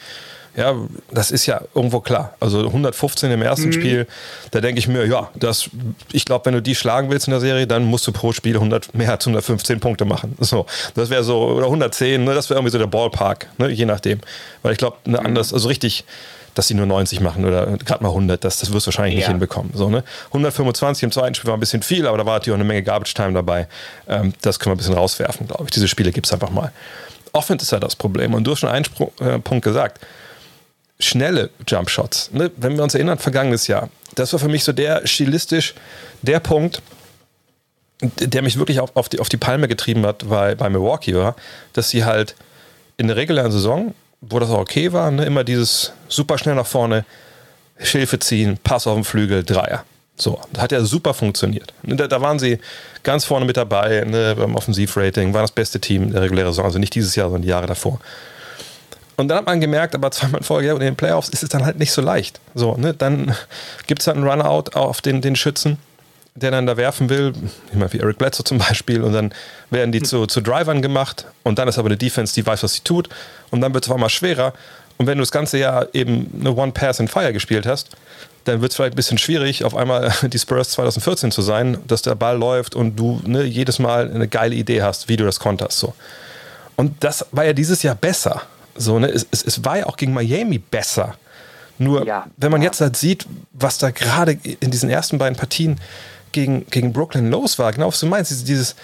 Ja, 0.58 0.76
das 1.12 1.30
ist 1.30 1.46
ja 1.46 1.62
irgendwo 1.76 2.00
klar. 2.00 2.34
Also 2.40 2.66
115 2.66 3.30
im 3.30 3.44
ersten 3.44 3.68
mhm. 3.68 3.74
Spiel, 3.74 4.08
da 4.50 4.60
denke 4.60 4.80
ich 4.80 4.88
mir, 4.88 5.06
ja, 5.06 5.30
das, 5.36 5.70
ich 6.12 6.26
glaube, 6.26 6.48
wenn 6.48 6.56
du 6.56 6.64
die 6.64 6.74
schlagen 6.74 7.12
willst 7.12 7.28
in 7.28 7.32
der 7.32 7.40
Serie, 7.40 7.68
dann 7.68 7.86
musst 7.86 8.08
du 8.08 8.12
pro 8.12 8.34
Spiel 8.34 8.56
100, 8.56 8.96
mehr 8.96 9.12
als 9.12 9.28
115 9.28 9.80
Punkte 9.80 10.06
machen. 10.06 10.36
So, 10.40 10.66
das 10.96 11.12
wäre 11.12 11.24
so, 11.24 11.44
oder 11.44 11.66
110, 11.66 12.24
ne, 12.24 12.34
das 12.34 12.50
wäre 12.50 12.58
irgendwie 12.58 12.72
so 12.72 12.80
der 12.80 12.88
Ballpark, 12.88 13.48
ne, 13.60 13.70
je 13.70 13.86
nachdem. 13.86 14.20
Weil 14.64 14.72
ich 14.72 14.80
glaube, 14.80 14.98
ne, 15.06 15.20
anders, 15.20 15.54
also 15.54 15.68
richtig, 15.68 16.06
dass 16.56 16.66
die 16.66 16.74
nur 16.74 16.88
90 16.88 17.20
machen 17.20 17.46
oder 17.46 17.78
gerade 17.86 18.02
mal 18.02 18.10
100, 18.10 18.44
das, 18.44 18.58
das 18.58 18.74
wirst 18.74 18.88
du 18.88 18.90
wahrscheinlich 18.90 19.14
ja. 19.14 19.20
nicht 19.20 19.28
hinbekommen. 19.28 19.74
So, 19.76 19.92
ne? 19.92 20.04
125 20.30 21.04
im 21.04 21.12
zweiten 21.12 21.36
Spiel 21.36 21.50
war 21.50 21.58
ein 21.58 21.60
bisschen 21.60 21.84
viel, 21.84 22.08
aber 22.08 22.18
da 22.18 22.26
war 22.26 22.34
natürlich 22.34 22.56
auch 22.56 22.60
eine 22.60 22.68
Menge 22.68 22.82
Garbage 22.82 23.14
Time 23.14 23.34
dabei. 23.34 23.68
Ähm, 24.08 24.34
das 24.42 24.58
können 24.58 24.72
wir 24.72 24.76
ein 24.76 24.78
bisschen 24.78 24.96
rauswerfen, 24.96 25.46
glaube 25.46 25.66
ich. 25.66 25.72
Diese 25.72 25.88
Spiele 25.88 26.12
gibt 26.12 26.26
es 26.26 26.34
einfach 26.34 26.50
mal. 26.50 26.72
Offense 27.34 27.64
ist 27.64 27.72
ja 27.72 27.80
das 27.80 27.96
Problem. 27.96 28.34
Und 28.34 28.46
du 28.46 28.52
hast 28.52 28.60
schon 28.62 28.70
einen 28.70 28.86
Spr 28.86 29.12
äh, 29.20 29.38
Punkt 29.38 29.64
gesagt 29.64 30.00
schnelle 31.00 31.50
Jumpshots. 31.68 32.32
Ne? 32.32 32.52
Wenn 32.58 32.76
wir 32.76 32.84
uns 32.84 32.96
erinnern, 32.96 33.18
vergangenes 33.18 33.68
Jahr, 33.68 33.90
das 34.16 34.34
war 34.34 34.40
für 34.40 34.48
mich 34.48 34.64
so 34.64 34.74
der 34.74 35.06
stilistisch 35.06 35.76
der 36.22 36.40
Punkt, 36.40 36.82
der 38.02 38.42
mich 38.42 38.58
wirklich 38.58 38.80
auf, 38.80 38.96
auf, 38.96 39.10
die, 39.10 39.20
auf 39.20 39.30
die 39.30 39.38
Palme 39.38 39.68
getrieben 39.68 40.06
hat 40.06 40.28
bei, 40.28 40.56
bei 40.56 40.70
Milwaukee 40.70 41.16
war, 41.16 41.36
dass 41.74 41.90
sie 41.90 42.06
halt 42.06 42.36
in 42.98 43.08
der 43.08 43.16
regulären 43.16 43.52
Saison, 43.52 43.94
wo 44.22 44.40
das 44.40 44.50
auch 44.50 44.60
okay 44.60 44.94
war, 44.94 45.12
ne, 45.12 45.26
immer 45.26 45.44
dieses 45.44 45.94
super 46.08 46.38
schnell 46.38 46.56
nach 46.56 46.66
vorne, 46.66 47.06
Schilfe 47.80 48.18
ziehen, 48.18 48.58
Pass 48.64 48.88
auf 48.88 48.96
den 48.96 49.04
Flügel, 49.04 49.44
Dreier. 49.44 49.84
So, 50.16 50.40
das 50.52 50.64
hat 50.64 50.72
ja 50.72 50.84
super 50.84 51.14
funktioniert. 51.14 51.74
Ne, 51.84 51.96
da, 51.96 52.08
da 52.08 52.22
waren 52.22 52.40
sie 52.40 52.60
ganz 53.04 53.26
vorne 53.26 53.46
mit 53.46 53.58
dabei 53.58 54.04
ne, 54.06 54.36
beim 54.36 54.56
Offensivrating, 54.56 55.34
war 55.34 55.42
das 55.42 55.52
beste 55.52 55.80
Team 55.80 56.12
der 56.12 56.22
regulären 56.24 56.52
Saison, 56.52 56.66
also 56.66 56.80
nicht 56.80 56.96
dieses 56.96 57.16
Jahr, 57.16 57.28
sondern 57.28 57.44
die 57.44 57.50
Jahre 57.50 57.68
davor. 57.68 58.00
Und 59.18 59.28
dann 59.28 59.40
hat 59.40 59.46
man 59.48 59.60
gemerkt, 59.60 59.96
aber 59.96 60.12
zweimal 60.12 60.64
ja, 60.64 60.74
in 60.74 60.80
den 60.80 60.96
Playoffs 60.96 61.30
ist 61.30 61.44
es 61.44 61.50
dann 61.50 61.66
halt 61.66 61.80
nicht 61.80 61.92
so 61.92 62.02
leicht. 62.02 62.40
So, 62.54 62.76
ne? 62.78 62.94
Dann 62.94 63.36
gibt 63.88 64.02
es 64.02 64.08
halt 64.08 64.18
einen 64.18 64.28
Runout 64.28 64.72
auf 64.76 65.02
den, 65.02 65.22
den 65.22 65.36
Schützen, 65.36 65.78
der 66.36 66.52
dann 66.52 66.68
da 66.68 66.78
werfen 66.78 67.10
will, 67.10 67.34
wie 67.74 68.00
Eric 68.00 68.20
Bledsoe 68.20 68.44
zum 68.44 68.60
Beispiel, 68.60 69.02
und 69.02 69.14
dann 69.14 69.34
werden 69.72 69.92
die 69.92 70.04
zu, 70.04 70.28
zu 70.28 70.40
Drivern 70.42 70.84
gemacht 70.84 71.26
und 71.44 71.58
dann 71.58 71.68
ist 71.68 71.80
aber 71.80 71.88
eine 71.88 71.98
Defense, 71.98 72.36
die 72.36 72.46
weiß, 72.46 72.62
was 72.62 72.76
sie 72.76 72.82
tut, 72.82 73.10
und 73.50 73.62
dann 73.62 73.74
wird 73.74 73.86
es 73.86 73.90
auf 73.90 73.96
einmal 73.96 74.10
schwerer. 74.10 74.54
Und 74.98 75.08
wenn 75.08 75.18
du 75.18 75.24
das 75.24 75.32
ganze 75.32 75.58
Jahr 75.58 75.88
eben 75.94 76.32
eine 76.40 76.56
One 76.56 76.72
Pass 76.72 77.00
in 77.00 77.08
Fire 77.08 77.34
gespielt 77.34 77.66
hast, 77.66 77.90
dann 78.46 78.62
wird 78.62 78.72
es 78.72 78.76
vielleicht 78.76 78.94
ein 78.94 78.96
bisschen 78.96 79.18
schwierig, 79.18 79.64
auf 79.64 79.76
einmal 79.76 80.14
die 80.24 80.40
Spurs 80.40 80.70
2014 80.72 81.32
zu 81.32 81.42
sein, 81.42 81.80
dass 81.88 82.04
der 82.04 82.16
Ball 82.16 82.38
läuft 82.38 82.76
und 82.76 82.96
du 82.96 83.20
ne, 83.26 83.44
jedes 83.44 83.80
Mal 83.80 84.12
eine 84.12 84.28
geile 84.28 84.56
Idee 84.56 84.84
hast, 84.84 85.10
wie 85.10 85.18
du 85.18 85.26
das 85.26 85.40
konterst. 85.40 85.80
So. 85.80 85.96
Und 86.76 87.04
das 87.04 87.26
war 87.32 87.46
ja 87.46 87.54
dieses 87.54 87.82
Jahr 87.84 87.96
besser. 87.96 88.44
So, 88.78 89.00
ne? 89.00 89.08
es, 89.08 89.28
es, 89.32 89.44
es 89.44 89.66
war 89.66 89.80
ja 89.80 89.86
auch 89.88 89.98
gegen 89.98 90.14
Miami 90.14 90.60
besser. 90.60 91.16
Nur, 91.80 92.06
ja, 92.06 92.26
wenn 92.38 92.52
man 92.52 92.62
ja. 92.62 92.68
jetzt 92.68 92.82
halt 92.82 92.98
sieht, 92.98 93.26
was 93.54 93.78
da 93.78 93.92
gerade 93.92 94.34
in 94.60 94.72
diesen 94.72 94.90
ersten 94.90 95.18
beiden 95.18 95.38
Partien 95.38 95.80
gegen, 96.32 96.66
gegen 96.70 96.92
Brooklyn 96.92 97.30
los 97.30 97.60
war, 97.60 97.72
genau 97.72 97.88
was 97.88 98.00
du 98.00 98.08
meinst, 98.08 98.48
dieses, 98.48 98.76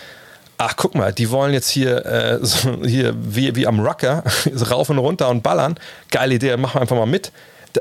ach 0.58 0.76
guck 0.76 0.96
mal, 0.96 1.12
die 1.12 1.30
wollen 1.30 1.54
jetzt 1.54 1.70
hier, 1.70 2.06
äh, 2.06 2.40
so, 2.46 2.84
hier 2.86 3.14
wie, 3.18 3.56
wie 3.56 3.68
am 3.68 3.80
Rucker, 3.80 4.24
rauf 4.70 4.90
und 4.90 5.00
runter 5.00 5.30
und 5.30 5.42
ballern. 5.42 5.76
Geile 6.12 6.36
Idee, 6.36 6.56
machen 6.58 6.76
wir 6.76 6.82
einfach 6.82 6.96
mal 6.96 7.06
mit. 7.06 7.32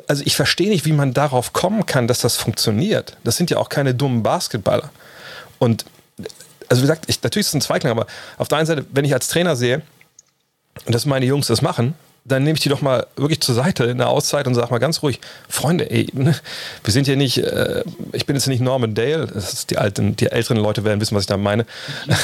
Also 0.07 0.23
ich 0.25 0.37
verstehe 0.37 0.71
nicht, 0.71 0.87
wie 0.87 0.93
man 0.93 1.13
darauf 1.13 1.53
kommen 1.53 1.85
kann, 1.85 2.09
dass 2.09 2.21
das 2.21 2.37
funktioniert. 2.37 3.19
Das 3.25 3.37
sind 3.37 3.51
ja 3.51 3.59
auch 3.59 3.69
keine 3.69 3.95
dummen 3.95 4.23
Basketballer. 4.23 4.91
Und 5.59 5.85
also 6.69 6.83
wie 6.83 6.87
gesagt, 6.87 7.05
ich, 7.09 7.23
natürlich 7.23 7.47
ist 7.47 7.51
es 7.51 7.55
ein 7.55 7.61
Zweiklang, 7.61 7.91
aber 7.91 8.07
auf 8.39 8.49
der 8.49 8.57
einen 8.57 8.67
Seite, 8.67 8.87
wenn 8.91 9.05
ich 9.05 9.13
als 9.13 9.29
Trainer 9.29 9.55
sehe, 9.57 9.83
dass 10.87 11.07
meine 11.07 11.27
Jungs 11.27 11.47
das 11.47 11.63
machen, 11.63 11.95
dann 12.25 12.45
nehme 12.45 12.55
ich 12.55 12.63
die 12.63 12.69
doch 12.69 12.83
mal 12.83 13.07
wirklich 13.17 13.41
zur 13.41 13.55
Seite 13.55 13.85
in 13.85 13.99
der 13.99 14.09
Auszeit 14.09 14.47
und 14.47 14.55
sage 14.55 14.71
mal 14.71 14.79
ganz 14.79 15.03
ruhig, 15.03 15.21
Freunde, 15.49 15.91
ey, 15.91 16.09
ne, 16.13 16.35
wir 16.85 16.93
sind 16.93 17.07
hier 17.07 17.17
nicht, 17.17 17.39
äh, 17.39 17.83
ich 18.13 18.27
bin 18.27 18.37
jetzt 18.37 18.47
nicht 18.47 18.61
Norman 18.61 18.95
Dale, 18.95 19.29
die 19.71 19.79
alten, 19.79 20.17
die 20.17 20.27
älteren 20.29 20.59
Leute 20.59 20.85
werden 20.85 21.01
wissen, 21.01 21.17
was 21.17 21.25
ich 21.25 21.29
da 21.29 21.37
meine. 21.37 21.67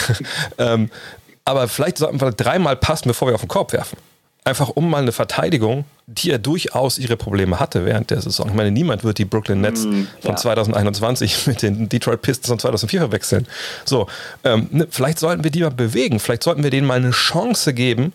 ähm, 0.59 0.91
aber 1.45 1.67
vielleicht 1.67 1.99
sollten 1.99 2.21
wir 2.21 2.31
dreimal 2.31 2.77
passen, 2.77 3.09
bevor 3.09 3.29
wir 3.29 3.35
auf 3.35 3.41
den 3.41 3.49
Korb 3.49 3.73
werfen. 3.73 3.97
Einfach 4.45 4.69
um 4.71 4.89
mal 4.89 5.03
eine 5.03 5.13
Verteidigung, 5.13 5.85
die 6.07 6.29
ja 6.29 6.39
durchaus 6.39 6.99
ihre 6.99 7.17
Probleme 7.17 7.59
hatte 7.59 7.85
während 7.85 8.11
der 8.11 8.21
Saison. 8.21 8.49
Ich 8.49 8.55
meine, 8.55 8.71
niemand 8.71 9.05
wird 9.05 9.19
die 9.19 9.25
Brooklyn 9.25 9.61
Nets 9.61 9.85
mm, 9.85 10.07
von 10.21 10.31
ja. 10.31 10.37
2021 10.37 11.47
mit 11.47 11.63
den 11.63 11.89
Detroit 11.89 12.23
Pistons 12.23 12.49
von 12.49 12.59
2004 12.59 13.01
verwechseln. 13.01 13.47
So, 13.85 14.09
ähm, 14.45 14.69
ne, 14.71 14.87
vielleicht 14.91 15.19
sollten 15.19 15.43
wir 15.43 15.51
die 15.51 15.61
mal 15.61 15.71
bewegen, 15.71 16.21
vielleicht 16.21 16.45
sollten 16.45 16.63
wir 16.63 16.71
denen 16.71 16.87
mal 16.87 16.95
eine 16.95 17.11
Chance 17.11 17.75
geben, 17.75 18.13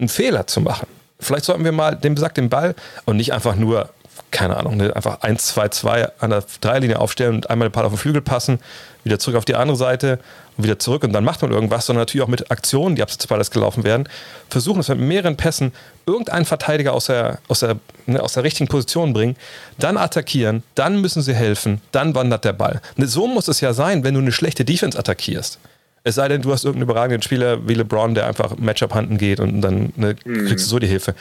einen 0.00 0.08
Fehler 0.08 0.46
zu 0.46 0.60
machen. 0.60 0.86
Vielleicht 1.20 1.44
sollten 1.44 1.64
wir 1.64 1.72
mal 1.72 1.96
den 1.96 2.14
besagten 2.14 2.48
Ball 2.48 2.74
und 3.04 3.16
nicht 3.16 3.32
einfach 3.32 3.54
nur, 3.54 3.90
keine 4.30 4.56
Ahnung, 4.56 4.76
ne, 4.76 4.94
einfach 4.96 5.20
1, 5.20 5.46
2, 5.48 5.68
2 5.68 6.08
an 6.18 6.30
der 6.30 6.44
Dreierlinie 6.60 6.98
aufstellen 6.98 7.36
und 7.36 7.50
einmal 7.50 7.68
den 7.68 7.72
Ball 7.72 7.84
auf 7.84 7.92
den 7.92 7.98
Flügel 7.98 8.22
passen, 8.22 8.58
wieder 9.04 9.18
zurück 9.18 9.36
auf 9.36 9.44
die 9.44 9.54
andere 9.54 9.76
Seite 9.76 10.18
und 10.56 10.64
wieder 10.64 10.78
zurück 10.78 11.04
und 11.04 11.12
dann 11.12 11.24
macht 11.24 11.42
man 11.42 11.52
irgendwas, 11.52 11.86
sondern 11.86 12.02
natürlich 12.02 12.24
auch 12.24 12.28
mit 12.28 12.50
Aktionen, 12.50 12.96
die 12.96 13.02
abseits 13.02 13.18
des 13.18 13.26
Balles 13.26 13.50
gelaufen 13.50 13.84
werden, 13.84 14.08
versuchen 14.48 14.80
es 14.80 14.88
mit 14.88 14.98
mehreren 14.98 15.36
Pässen 15.36 15.72
irgendeinen 16.06 16.46
Verteidiger 16.46 16.94
aus 16.94 17.06
der, 17.06 17.38
aus, 17.48 17.60
der, 17.60 17.76
ne, 18.06 18.22
aus 18.22 18.32
der 18.32 18.44
richtigen 18.44 18.68
Position 18.68 19.12
bringen, 19.12 19.36
dann 19.78 19.98
attackieren, 19.98 20.62
dann 20.74 21.00
müssen 21.00 21.22
sie 21.22 21.34
helfen, 21.34 21.82
dann 21.92 22.14
wandert 22.14 22.44
der 22.44 22.54
Ball. 22.54 22.80
Ne, 22.96 23.06
so 23.06 23.26
muss 23.26 23.48
es 23.48 23.60
ja 23.60 23.74
sein, 23.74 24.04
wenn 24.04 24.14
du 24.14 24.20
eine 24.20 24.32
schlechte 24.32 24.64
Defense 24.64 24.98
attackierst. 24.98 25.58
Es 26.02 26.14
sei 26.14 26.28
denn, 26.28 26.42
du 26.42 26.52
hast 26.52 26.64
irgendeinen 26.64 26.90
überragenden 26.90 27.22
Spieler 27.22 27.68
wie 27.68 27.74
LeBron, 27.74 28.14
der 28.14 28.26
einfach 28.26 28.56
Matchup 28.56 28.94
handen 28.94 29.18
geht 29.18 29.38
und 29.40 29.60
dann 29.60 29.92
ne, 29.96 30.16
mhm. 30.24 30.46
kriegst 30.46 30.66
du 30.66 30.70
so 30.70 30.78
die 30.78 30.86
Hilfe. 30.86 31.14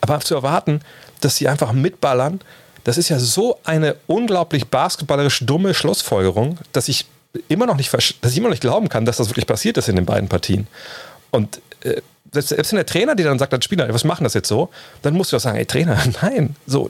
Aber 0.00 0.20
zu 0.20 0.34
erwarten, 0.34 0.80
dass 1.20 1.36
sie 1.36 1.48
einfach 1.48 1.72
mitballern, 1.72 2.40
das 2.84 2.98
ist 2.98 3.08
ja 3.08 3.18
so 3.18 3.58
eine 3.64 3.96
unglaublich 4.06 4.66
basketballerisch 4.68 5.40
dumme 5.40 5.74
Schlussfolgerung, 5.74 6.58
dass 6.72 6.88
ich 6.88 7.06
immer 7.48 7.66
noch 7.66 7.76
nicht, 7.76 7.92
dass 7.92 8.32
ich 8.32 8.38
immer 8.38 8.48
noch 8.48 8.54
nicht 8.54 8.62
glauben 8.62 8.88
kann, 8.88 9.04
dass 9.04 9.18
das 9.18 9.28
wirklich 9.28 9.46
passiert 9.46 9.76
ist 9.76 9.88
in 9.88 9.96
den 9.96 10.06
beiden 10.06 10.28
Partien. 10.28 10.66
Und 11.30 11.60
äh, 11.82 12.00
selbst 12.32 12.72
wenn 12.72 12.76
der 12.76 12.86
Trainer 12.86 13.14
dir 13.14 13.24
dann 13.24 13.38
sagt 13.38 13.52
als 13.52 13.64
Spieler, 13.64 13.92
was 13.92 14.04
machen 14.04 14.24
das 14.24 14.34
jetzt 14.34 14.48
so, 14.48 14.70
dann 15.02 15.14
musst 15.14 15.32
du 15.32 15.36
doch 15.36 15.42
sagen, 15.42 15.58
ey 15.58 15.66
Trainer, 15.66 15.98
nein, 16.22 16.54
so, 16.66 16.88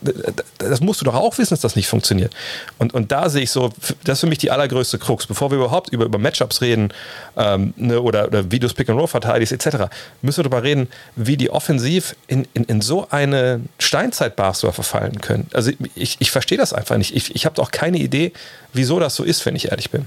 das 0.58 0.80
musst 0.80 1.00
du 1.00 1.04
doch 1.04 1.14
auch 1.14 1.38
wissen, 1.38 1.50
dass 1.50 1.60
das 1.60 1.76
nicht 1.76 1.88
funktioniert. 1.88 2.34
Und, 2.78 2.92
und 2.92 3.10
da 3.10 3.28
sehe 3.30 3.42
ich 3.42 3.50
so, 3.50 3.70
das 4.04 4.18
ist 4.18 4.20
für 4.20 4.26
mich 4.26 4.38
die 4.38 4.50
allergrößte 4.50 4.98
Krux. 4.98 5.26
Bevor 5.26 5.50
wir 5.50 5.58
überhaupt 5.58 5.90
über, 5.90 6.04
über 6.04 6.18
Matchups 6.18 6.60
reden 6.60 6.92
ähm, 7.36 7.72
ne, 7.76 8.00
oder, 8.00 8.26
oder 8.26 8.50
wie 8.50 8.58
du 8.58 8.68
Pick 8.68 8.88
and 8.88 8.98
Roll 8.98 9.08
verteidigst 9.08 9.52
etc., 9.52 9.86
müssen 10.22 10.38
wir 10.38 10.50
darüber 10.50 10.62
reden, 10.62 10.88
wie 11.16 11.36
die 11.36 11.50
offensiv 11.50 12.14
in, 12.26 12.46
in, 12.52 12.64
in 12.64 12.80
so 12.80 13.08
eine 13.10 13.60
Steinzeit-Basketball 13.78 14.72
verfallen 14.72 15.20
können. 15.20 15.48
Also 15.54 15.72
ich, 15.94 16.16
ich 16.20 16.30
verstehe 16.30 16.58
das 16.58 16.72
einfach 16.72 16.98
nicht. 16.98 17.16
Ich, 17.16 17.34
ich 17.34 17.46
habe 17.46 17.60
auch 17.62 17.70
keine 17.70 17.98
Idee, 17.98 18.32
wieso 18.72 19.00
das 19.00 19.16
so 19.16 19.24
ist, 19.24 19.44
wenn 19.46 19.56
ich 19.56 19.70
ehrlich 19.70 19.90
bin. 19.90 20.06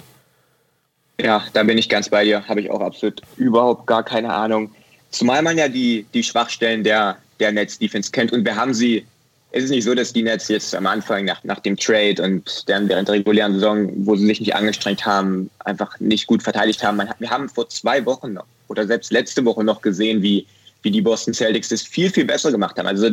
Ja, 1.19 1.43
da 1.53 1.63
bin 1.63 1.77
ich 1.77 1.89
ganz 1.89 2.09
bei 2.09 2.23
dir. 2.23 2.47
Habe 2.47 2.61
ich 2.61 2.71
auch 2.71 2.81
absolut 2.81 3.21
überhaupt 3.37 3.85
gar 3.87 4.03
keine 4.03 4.33
Ahnung 4.33 4.71
Zumal 5.13 5.43
man 5.43 5.57
ja 5.57 5.67
die, 5.67 6.05
die 6.13 6.23
Schwachstellen 6.23 6.83
der, 6.83 7.17
der 7.39 7.51
Netz-Defense 7.51 8.11
kennt 8.11 8.33
und 8.33 8.43
wir 8.43 8.55
haben 8.55 8.73
sie. 8.73 9.05
Es 9.55 9.65
ist 9.65 9.69
nicht 9.69 9.83
so, 9.83 9.93
dass 9.93 10.11
die 10.11 10.23
Nets 10.23 10.47
jetzt 10.47 10.73
am 10.73 10.87
Anfang 10.87 11.25
nach, 11.25 11.43
nach 11.43 11.59
dem 11.59 11.77
Trade 11.77 12.23
und 12.23 12.67
dann 12.67 12.89
während 12.89 13.07
der 13.07 13.15
regulären 13.15 13.53
Saison, 13.53 13.87
wo 13.97 14.15
sie 14.15 14.25
sich 14.25 14.39
nicht 14.39 14.55
angestrengt 14.55 15.05
haben, 15.05 15.47
einfach 15.59 15.99
nicht 15.99 16.25
gut 16.25 16.41
verteidigt 16.41 16.83
haben. 16.83 16.97
Man, 16.97 17.09
wir 17.19 17.29
haben 17.29 17.47
vor 17.47 17.69
zwei 17.69 18.03
Wochen 18.03 18.33
noch 18.33 18.45
oder 18.67 18.87
selbst 18.87 19.11
letzte 19.11 19.45
Woche 19.45 19.63
noch 19.63 19.83
gesehen, 19.83 20.23
wie, 20.23 20.47
wie 20.81 20.89
die 20.89 21.01
Boston 21.01 21.35
Celtics 21.35 21.69
das 21.69 21.83
viel, 21.83 22.09
viel 22.09 22.25
besser 22.25 22.51
gemacht 22.51 22.79
haben. 22.79 22.87
Also 22.87 23.11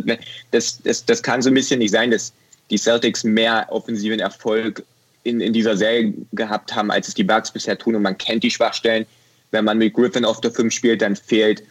das, 0.51 0.81
das, 0.83 1.05
das 1.05 1.23
kann 1.23 1.43
so 1.43 1.51
ein 1.51 1.55
bisschen 1.55 1.81
nicht 1.81 1.91
sein, 1.91 2.11
dass 2.11 2.33
die 2.71 2.79
Celtics 2.79 3.23
mehr 3.23 3.67
offensiven 3.69 4.21
Erfolg 4.21 4.83
in, 5.25 5.43
in 5.43 5.53
dieser 5.53 5.77
Serie 5.77 6.15
gehabt 6.33 6.75
haben, 6.75 6.91
als 6.91 7.09
es 7.09 7.15
die 7.15 7.25
Bucks 7.25 7.51
bisher 7.51 7.77
tun. 7.77 7.97
Und 7.97 8.03
man 8.03 8.17
kennt 8.17 8.43
die 8.43 8.51
Schwachstellen. 8.51 9.05
Wenn 9.51 9.67
man 9.67 9.77
mit 9.77 9.93
Griffin 9.93 10.25
auf 10.25 10.41
der 10.41 10.53
5 10.53 10.73
spielt, 10.73 11.03
dann 11.03 11.17
fehlt 11.17 11.63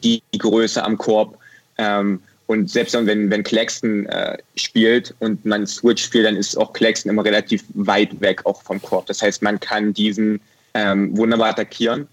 die 0.00 0.22
Größe 0.36 0.82
am 0.84 0.98
Korb. 0.98 1.38
Ähm, 1.78 2.20
und 2.46 2.68
selbst 2.70 2.94
wenn, 2.94 3.30
wenn 3.30 3.42
Claxton 3.42 4.06
äh, 4.06 4.36
spielt 4.56 5.14
und 5.20 5.44
man 5.44 5.66
Switch 5.66 6.04
spielt, 6.04 6.26
dann 6.26 6.36
ist 6.36 6.56
auch 6.56 6.72
Claxton 6.72 7.10
immer 7.10 7.24
relativ 7.24 7.64
weit 7.74 8.20
weg 8.20 8.44
auch 8.44 8.62
vom 8.62 8.80
Korb. 8.82 9.06
Das 9.06 9.22
heißt, 9.22 9.42
man 9.42 9.58
kann 9.58 9.94
diesen 9.94 10.40
ähm, 10.74 11.16
wunderbar 11.16 11.50
attackieren. 11.50 12.06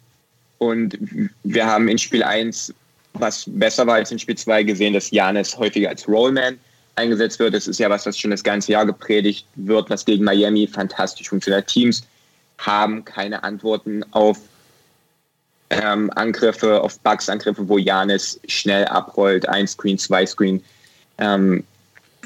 Und 0.59 0.97
wir 1.43 1.65
haben 1.65 1.87
in 1.87 1.97
Spiel 1.97 2.23
1, 2.23 2.73
was 3.13 3.45
besser 3.47 3.87
war 3.87 3.95
als 3.95 4.11
in 4.11 4.19
Spiel 4.19 4.37
2, 4.37 4.63
gesehen, 4.63 4.93
dass 4.93 5.11
Janis 5.11 5.57
häufiger 5.57 5.89
als 5.89 6.07
Rollman 6.07 6.59
eingesetzt 6.95 7.39
wird. 7.39 7.53
Das 7.53 7.67
ist 7.67 7.79
ja 7.79 7.89
was, 7.89 8.05
was 8.05 8.17
schon 8.17 8.31
das 8.31 8.43
ganze 8.43 8.73
Jahr 8.73 8.85
gepredigt 8.85 9.47
wird, 9.55 9.89
was 9.89 10.05
gegen 10.05 10.23
Miami 10.23 10.67
fantastisch 10.67 11.29
funktioniert. 11.29 11.67
Teams 11.67 12.03
haben 12.57 13.05
keine 13.05 13.43
Antworten 13.43 14.03
auf 14.11 14.37
ähm, 15.69 16.09
Angriffe, 16.15 16.81
auf 16.81 16.99
Bugs-Angriffe, 16.99 17.67
wo 17.67 17.77
Janis 17.77 18.39
schnell 18.47 18.85
abrollt, 18.85 19.47
ein 19.47 19.67
Screen, 19.67 19.97
zwei 19.97 20.25
Screen. 20.25 20.63
Ähm, 21.17 21.63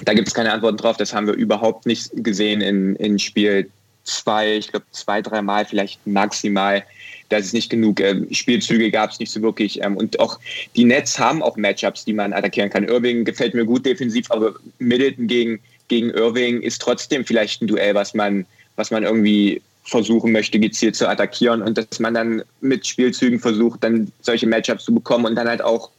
da 0.05 0.13
gibt 0.13 0.27
es 0.27 0.33
keine 0.33 0.51
Antworten 0.51 0.77
drauf. 0.77 0.97
Das 0.97 1.13
haben 1.13 1.27
wir 1.27 1.33
überhaupt 1.33 1.85
nicht 1.85 2.09
gesehen 2.15 2.61
in, 2.61 2.95
in 2.97 3.19
Spiel 3.19 3.69
zwei, 4.03 4.57
ich 4.57 4.69
glaube 4.69 4.85
zwei, 4.91 5.21
dreimal 5.21 5.65
vielleicht 5.65 6.05
maximal. 6.05 6.83
Da 7.29 7.37
ist 7.37 7.53
nicht 7.53 7.69
genug. 7.69 7.99
Ähm, 7.99 8.27
Spielzüge 8.31 8.91
gab 8.91 9.11
es 9.11 9.19
nicht 9.19 9.31
so 9.31 9.41
wirklich. 9.41 9.81
Ähm, 9.81 9.97
und 9.97 10.19
auch 10.19 10.39
die 10.75 10.85
Nets 10.85 11.17
haben 11.17 11.41
auch 11.41 11.57
Matchups, 11.57 12.05
die 12.05 12.13
man 12.13 12.33
attackieren 12.33 12.69
kann. 12.69 12.87
Irving 12.87 13.25
gefällt 13.25 13.53
mir 13.53 13.65
gut 13.65 13.85
defensiv, 13.85 14.29
aber 14.29 14.53
Middleton 14.79 15.27
gegen, 15.27 15.59
gegen 15.87 16.09
Irving 16.11 16.61
ist 16.61 16.81
trotzdem 16.81 17.25
vielleicht 17.25 17.61
ein 17.61 17.67
Duell, 17.67 17.95
was 17.95 18.13
man, 18.13 18.45
was 18.75 18.91
man 18.91 19.03
irgendwie 19.03 19.61
versuchen 19.83 20.31
möchte, 20.31 20.59
gezielt 20.59 20.95
zu 20.95 21.07
attackieren 21.07 21.61
und 21.61 21.77
dass 21.77 21.99
man 21.99 22.13
dann 22.13 22.43
mit 22.61 22.87
Spielzügen 22.87 23.39
versucht, 23.39 23.83
dann 23.83 24.11
solche 24.21 24.47
Matchups 24.47 24.85
zu 24.85 24.93
bekommen 24.93 25.25
und 25.25 25.35
dann 25.35 25.47
halt 25.47 25.61
auch 25.61 25.89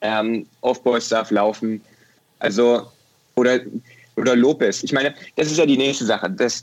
ähm, 0.00 0.46
Off-Ball-Stuff 0.60 1.30
laufen. 1.30 1.80
Also, 2.40 2.86
oder, 3.36 3.60
oder 4.16 4.36
Lopez. 4.36 4.82
Ich 4.82 4.92
meine, 4.92 5.14
das 5.36 5.50
ist 5.50 5.58
ja 5.58 5.66
die 5.66 5.76
nächste 5.76 6.04
Sache. 6.04 6.28
Das 6.30 6.62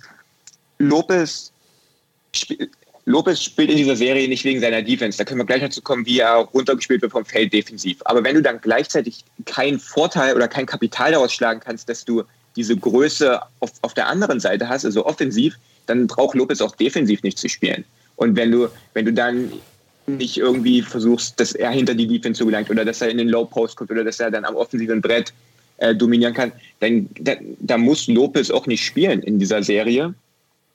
Lopez, 0.78 1.52
sp 2.36 2.70
Lopez 3.06 3.42
spielt 3.42 3.72
in 3.72 3.78
dieser 3.78 3.96
Serie 3.96 4.28
nicht 4.28 4.44
wegen 4.44 4.60
seiner 4.60 4.82
Defense. 4.82 5.18
Da 5.18 5.24
können 5.24 5.40
wir 5.40 5.46
gleich 5.46 5.62
dazu 5.62 5.82
kommen, 5.82 6.06
wie 6.06 6.20
er 6.20 6.36
runtergespielt 6.36 7.02
wird 7.02 7.12
vom 7.12 7.26
Feld 7.26 7.52
defensiv. 7.52 7.98
Aber 8.06 8.24
wenn 8.24 8.36
du 8.36 8.42
dann 8.42 8.62
gleichzeitig 8.62 9.26
keinen 9.46 9.80
Vorteil 9.80 10.36
oder 10.36 10.48
kein 10.48 10.68
Kapital 10.68 11.12
daraus 11.12 11.34
schlagen 11.34 11.60
kannst, 11.60 11.90
dass 11.90 12.06
du 12.06 12.24
diese 12.56 12.78
Größe 12.78 13.42
auf, 13.60 13.72
auf 13.82 13.94
der 13.96 14.08
anderen 14.08 14.40
Seite 14.40 14.70
hast, 14.70 14.86
also 14.86 15.06
offensiv, 15.06 15.58
dann 15.86 16.08
braucht 16.08 16.36
Lopez 16.36 16.62
auch 16.62 16.76
defensiv 16.76 17.24
nicht 17.24 17.38
zu 17.38 17.50
spielen. 17.50 17.84
Und 18.16 18.36
wenn 18.36 18.52
du, 18.52 18.68
wenn 18.94 19.06
du 19.06 19.14
dann 19.14 19.52
nicht 20.08 20.38
irgendwie 20.38 20.82
versuchst, 20.82 21.40
dass 21.40 21.54
er 21.54 21.72
hinter 21.72 21.96
die 21.96 22.08
Defense 22.08 22.44
gelangt 22.44 22.70
oder 22.70 22.86
dass 22.86 23.02
er 23.02 23.10
in 23.10 23.18
den 23.18 23.30
Low 23.30 23.46
Post 23.46 23.76
kommt 23.76 23.92
oder 23.92 24.04
dass 24.04 24.20
er 24.20 24.32
dann 24.32 24.46
am 24.46 24.56
offensiven 24.56 25.02
Brett 25.02 25.34
äh, 25.78 25.96
dominieren 25.96 26.34
kann, 26.34 26.52
dann 26.80 27.10
da, 27.20 27.34
da, 27.60 27.78
muss 27.78 28.08
Lopez 28.08 28.52
auch 28.52 28.68
nicht 28.68 28.84
spielen 28.84 29.22
in 29.24 29.40
dieser 29.40 29.64
Serie. 29.64 30.14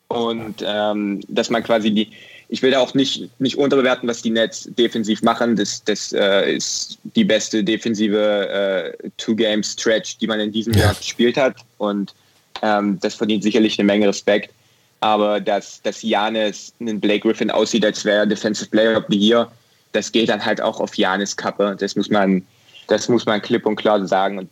Und 0.09 0.65
ähm, 0.65 1.21
dass 1.29 1.51
man 1.51 1.63
quasi 1.65 1.91
die, 1.91 2.09
ich 2.49 2.63
will 2.63 2.71
da 2.71 2.79
auch 2.79 2.95
nicht, 2.95 3.29
nicht 3.41 3.59
unterbewerten, 3.59 4.09
was 4.09 4.23
die 4.23 4.31
Nets 4.31 4.69
defensiv 4.79 5.23
machen. 5.23 5.57
Das, 5.57 5.83
das 5.85 6.13
äh, 6.13 6.55
ist 6.55 6.99
die 7.17 7.25
beste 7.25 7.65
defensive 7.65 8.95
äh, 9.01 9.09
Two-Game-Stretch, 9.17 10.19
die 10.19 10.27
man 10.29 10.39
in 10.39 10.53
diesem 10.53 10.75
ja. 10.75 10.85
Jahr 10.85 10.95
gespielt 10.95 11.37
hat. 11.37 11.57
Und 11.79 12.15
ähm, 12.63 12.99
das 13.01 13.15
verdient 13.15 13.43
sicherlich 13.43 13.79
eine 13.79 13.87
Menge 13.87 14.09
Respekt. 14.09 14.53
Aber 15.01 15.41
dass, 15.41 15.83
dass 15.83 16.03
Janis 16.03 16.73
einen 16.81 17.01
Blake 17.01 17.21
Griffin 17.21 17.51
aussieht, 17.51 17.85
als 17.85 18.05
wäre 18.05 18.19
er 18.19 18.27
Defensive 18.27 18.71
Player 18.71 18.97
of 18.97 19.05
the 19.09 19.17
Year, 19.17 19.51
das 19.93 20.11
geht 20.11 20.29
dann 20.29 20.45
halt 20.45 20.61
auch 20.61 20.81
auf 20.81 20.95
Janis 20.97 21.37
Kappe. 21.37 21.77
Das 21.79 21.97
muss 21.97 22.11
man, 22.11 22.45
das 22.89 23.09
muss 23.09 23.27
man 23.27 23.41
klipp 23.43 23.67
und 23.67 23.77
klar 23.77 24.05
sagen. 24.07 24.39
Und 24.39 24.51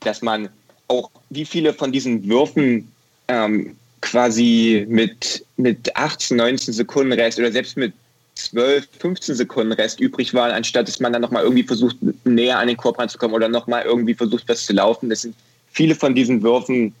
dass 0.00 0.22
man 0.22 0.48
auch, 0.88 1.10
wie 1.30 1.44
viele 1.44 1.72
von 1.72 1.92
diesen 1.92 2.26
Würfen 2.28 2.90
ähm, 3.28 3.76
quasi 4.00 4.84
mit, 4.88 5.44
mit 5.56 5.94
18, 5.96 6.36
19 6.36 6.74
Sekunden 6.74 7.12
Rest 7.12 7.38
oder 7.38 7.52
selbst 7.52 7.76
mit 7.76 7.92
12, 8.34 8.88
15 8.98 9.34
Sekunden 9.36 9.72
Rest 9.72 10.00
übrig 10.00 10.34
waren, 10.34 10.52
anstatt 10.52 10.88
dass 10.88 11.00
man 11.00 11.12
dann 11.12 11.22
nochmal 11.22 11.44
irgendwie 11.44 11.62
versucht, 11.62 11.96
näher 12.24 12.58
an 12.58 12.68
den 12.68 12.76
Korb 12.76 12.98
ranzukommen 12.98 13.34
oder 13.34 13.48
nochmal 13.48 13.82
irgendwie 13.84 14.14
versucht, 14.14 14.48
was 14.48 14.64
zu 14.64 14.72
laufen. 14.72 15.10
Das 15.10 15.22
sind 15.22 15.34
viele 15.70 15.94
von 15.94 16.14
diesen 16.14 16.42
Würfen 16.42 16.94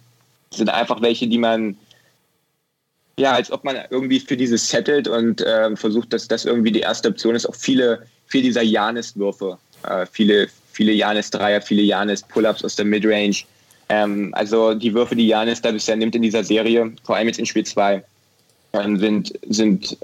sind 0.50 0.68
einfach 0.68 1.00
welche, 1.00 1.26
die 1.26 1.38
man 1.38 1.76
ja, 3.18 3.32
als 3.32 3.50
ob 3.50 3.64
man 3.64 3.76
irgendwie 3.90 4.20
für 4.20 4.36
dieses 4.36 4.68
settelt 4.68 5.08
und 5.08 5.40
äh, 5.42 5.74
versucht, 5.76 6.12
dass 6.12 6.28
das 6.28 6.44
irgendwie 6.44 6.72
die 6.72 6.80
erste 6.80 7.08
Option 7.08 7.34
ist. 7.34 7.46
Auch 7.46 7.54
viele, 7.54 8.06
viele 8.26 8.44
dieser 8.44 8.62
Janis-Würfe, 8.62 9.58
äh, 9.84 10.06
viele, 10.10 10.48
viele 10.72 10.92
Janis-Dreier, 10.92 11.60
viele 11.60 11.82
Janis-Pull-Ups 11.82 12.64
aus 12.64 12.76
der 12.76 12.86
Midrange. 12.86 13.44
Ähm, 13.88 14.32
also 14.32 14.74
die 14.74 14.94
Würfe, 14.94 15.14
die 15.14 15.26
Janis 15.26 15.60
da 15.60 15.70
bisher 15.70 15.96
nimmt 15.96 16.14
in 16.14 16.22
dieser 16.22 16.44
Serie, 16.44 16.92
vor 17.04 17.16
allem 17.16 17.28
jetzt 17.28 17.38
in 17.38 17.46
Spiel 17.46 17.66
2, 17.66 18.02
ähm, 18.72 18.98
sind, 18.98 19.38
sind 19.48 19.96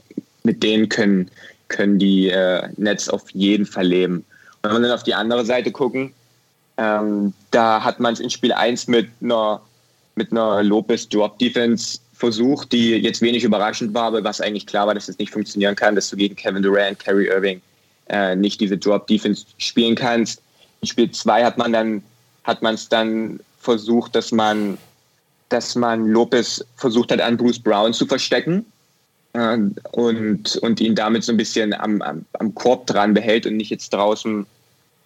mit 0.43 0.63
denen 0.63 0.89
können, 0.89 1.31
können 1.69 1.99
die 1.99 2.29
äh, 2.29 2.69
Nets 2.77 3.09
auf 3.09 3.31
jeden 3.31 3.65
Fall 3.65 3.87
leben. 3.87 4.25
Und 4.63 4.71
wenn 4.73 4.83
wir 4.83 4.89
dann 4.89 4.99
auf 4.99 5.05
die 5.05 5.15
andere 5.15 5.45
Seite 5.45 5.73
gucken, 5.73 6.13
ähm, 6.77 7.33
da 7.51 7.83
hat 7.83 8.01
man 8.01 8.13
es 8.13 8.21
in 8.21 8.31
Spiel 8.31 8.53
1 8.53 8.89
mit 8.89 9.09
einer, 9.23 9.63
mit 10.15 10.31
einer 10.33 10.63
Lopez 10.63 11.09
Versucht, 12.19 12.73
die 12.73 12.97
jetzt 12.97 13.23
wenig 13.23 13.45
überraschend 13.45 13.95
war, 13.95 14.05
aber 14.05 14.25
was 14.25 14.41
eigentlich 14.41 14.67
klar 14.67 14.87
war, 14.87 14.95
dass 14.95 15.09
es 15.09 15.19
nicht 15.19 15.33
funktionieren 15.33 15.77
kann, 15.77 15.95
dass 15.95 16.11
du 16.11 16.17
gegen 16.17 16.35
Kevin 16.35 16.63
Durant, 16.63 16.99
Kerry 16.99 17.29
Irving 17.29 17.63
äh, 18.09 18.35
nicht 18.35 18.61
diese 18.61 18.77
Drop 18.77 19.07
Defense 19.07 19.47
spielen 19.59 19.95
kannst. 19.95 20.43
In 20.81 20.89
Spiel 20.89 21.11
2 21.11 21.45
hat 21.45 21.59
man 21.59 21.73
dann 21.73 22.03
hat 22.45 22.63
man 22.63 22.75
es 22.75 22.89
dann 22.89 23.41
versucht, 23.61 24.15
dass 24.15 24.33
man 24.33 24.79
dass 25.49 25.75
man 25.75 26.09
Lopez 26.09 26.65
versucht 26.77 27.11
hat, 27.13 27.21
an 27.21 27.37
Bruce 27.37 27.59
Brown 27.59 27.93
zu 27.95 28.07
verstecken 28.07 28.67
äh, 29.33 29.59
und, 29.93 30.57
und 30.57 30.81
ihn 30.81 30.95
damit 30.95 31.25
so 31.25 31.33
ein 31.33 31.39
bisschen 31.39 31.73
am, 31.75 32.03
am, 32.03 32.25
am 32.35 32.55
Korb 32.55 32.87
dran 32.87 33.15
behält 33.15 33.47
und 33.47 33.57
nicht 33.57 33.71
jetzt 33.71 33.93
draußen 33.93 34.47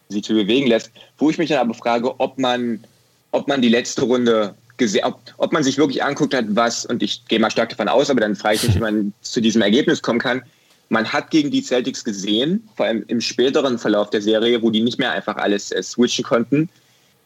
sich 0.08 0.24
zu 0.24 0.34
bewegen 0.34 0.66
lässt. 0.66 0.90
Wo 1.18 1.30
ich 1.30 1.38
mich 1.38 1.48
dann 1.48 1.58
aber 1.58 1.74
frage, 1.74 2.18
ob 2.20 2.38
man, 2.38 2.82
ob 3.30 3.48
man 3.48 3.62
die 3.62 3.68
letzte 3.68 4.02
Runde 4.02 4.54
gesehen, 4.76 5.04
ob, 5.04 5.20
ob 5.38 5.52
man 5.52 5.62
sich 5.62 5.78
wirklich 5.78 6.02
anguckt 6.02 6.34
hat, 6.34 6.44
was, 6.48 6.86
und 6.86 7.02
ich 7.02 7.24
gehe 7.26 7.38
mal 7.38 7.50
stark 7.50 7.70
davon 7.70 7.88
aus, 7.88 8.10
aber 8.10 8.20
dann 8.20 8.36
frage 8.36 8.56
ich 8.56 8.64
mich, 8.64 8.76
wie 8.76 8.80
man 8.80 9.12
zu 9.22 9.40
diesem 9.40 9.62
Ergebnis 9.62 10.02
kommen 10.02 10.18
kann. 10.18 10.42
Man 10.88 11.10
hat 11.10 11.30
gegen 11.30 11.50
die 11.50 11.62
Celtics 11.62 12.04
gesehen, 12.04 12.68
vor 12.76 12.86
allem 12.86 13.04
im 13.08 13.20
späteren 13.20 13.78
Verlauf 13.78 14.10
der 14.10 14.20
Serie, 14.20 14.60
wo 14.62 14.70
die 14.70 14.82
nicht 14.82 14.98
mehr 14.98 15.12
einfach 15.12 15.36
alles 15.36 15.72
äh, 15.72 15.82
switchen 15.82 16.24
konnten, 16.24 16.68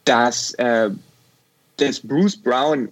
dass, 0.05 0.53
äh, 0.53 0.89
dass 1.77 1.99
Bruce 1.99 2.37
Brown 2.37 2.89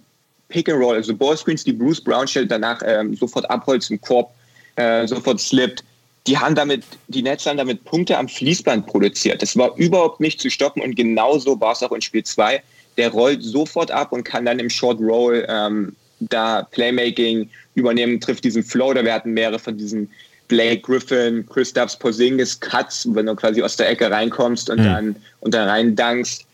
Pick 0.48 0.68
and 0.68 0.80
Roll, 0.80 0.96
also 0.96 1.14
Ballscreens, 1.14 1.64
die 1.64 1.72
Bruce 1.72 2.00
Brown 2.00 2.28
stellt, 2.28 2.50
danach 2.50 2.80
ähm, 2.84 3.16
sofort 3.16 3.48
abholt 3.50 3.82
zum 3.82 4.00
Korb, 4.00 4.30
äh, 4.76 5.06
sofort 5.06 5.40
slippt. 5.40 5.82
Die 6.26 6.38
haben 6.38 6.54
damit, 6.54 6.84
die 7.08 7.22
Nets 7.22 7.46
haben 7.46 7.56
damit 7.56 7.84
Punkte 7.84 8.18
am 8.18 8.28
Fließband 8.28 8.86
produziert. 8.86 9.42
Das 9.42 9.56
war 9.56 9.76
überhaupt 9.76 10.20
nicht 10.20 10.40
zu 10.40 10.50
stoppen 10.50 10.82
und 10.82 10.94
genauso 10.94 11.60
war 11.60 11.72
es 11.72 11.82
auch 11.82 11.92
in 11.92 12.02
Spiel 12.02 12.24
2 12.24 12.62
der 12.96 13.10
rollt 13.10 13.42
sofort 13.42 13.90
ab 13.90 14.12
und 14.12 14.24
kann 14.24 14.44
dann 14.44 14.58
im 14.58 14.70
Short 14.70 15.00
Roll 15.00 15.46
ähm, 15.48 15.94
da 16.20 16.62
Playmaking 16.62 17.48
übernehmen, 17.74 18.20
trifft 18.20 18.44
diesen 18.44 18.62
Floater. 18.62 19.04
Wir 19.04 19.12
hatten 19.12 19.32
mehrere 19.32 19.58
von 19.58 19.76
diesen 19.76 20.10
Blake 20.48 20.80
Griffin, 20.80 21.46
Christoph 21.46 21.98
Porzingis 21.98 22.58
Cuts, 22.58 23.06
wenn 23.12 23.26
du 23.26 23.34
quasi 23.34 23.62
aus 23.62 23.76
der 23.76 23.88
Ecke 23.88 24.10
reinkommst 24.10 24.70
und 24.70 24.80
mhm. 24.80 24.84
dann 24.84 25.16
und 25.40 25.54
dann 25.54 25.68
rein 25.68 25.94
dankst. 25.94 26.44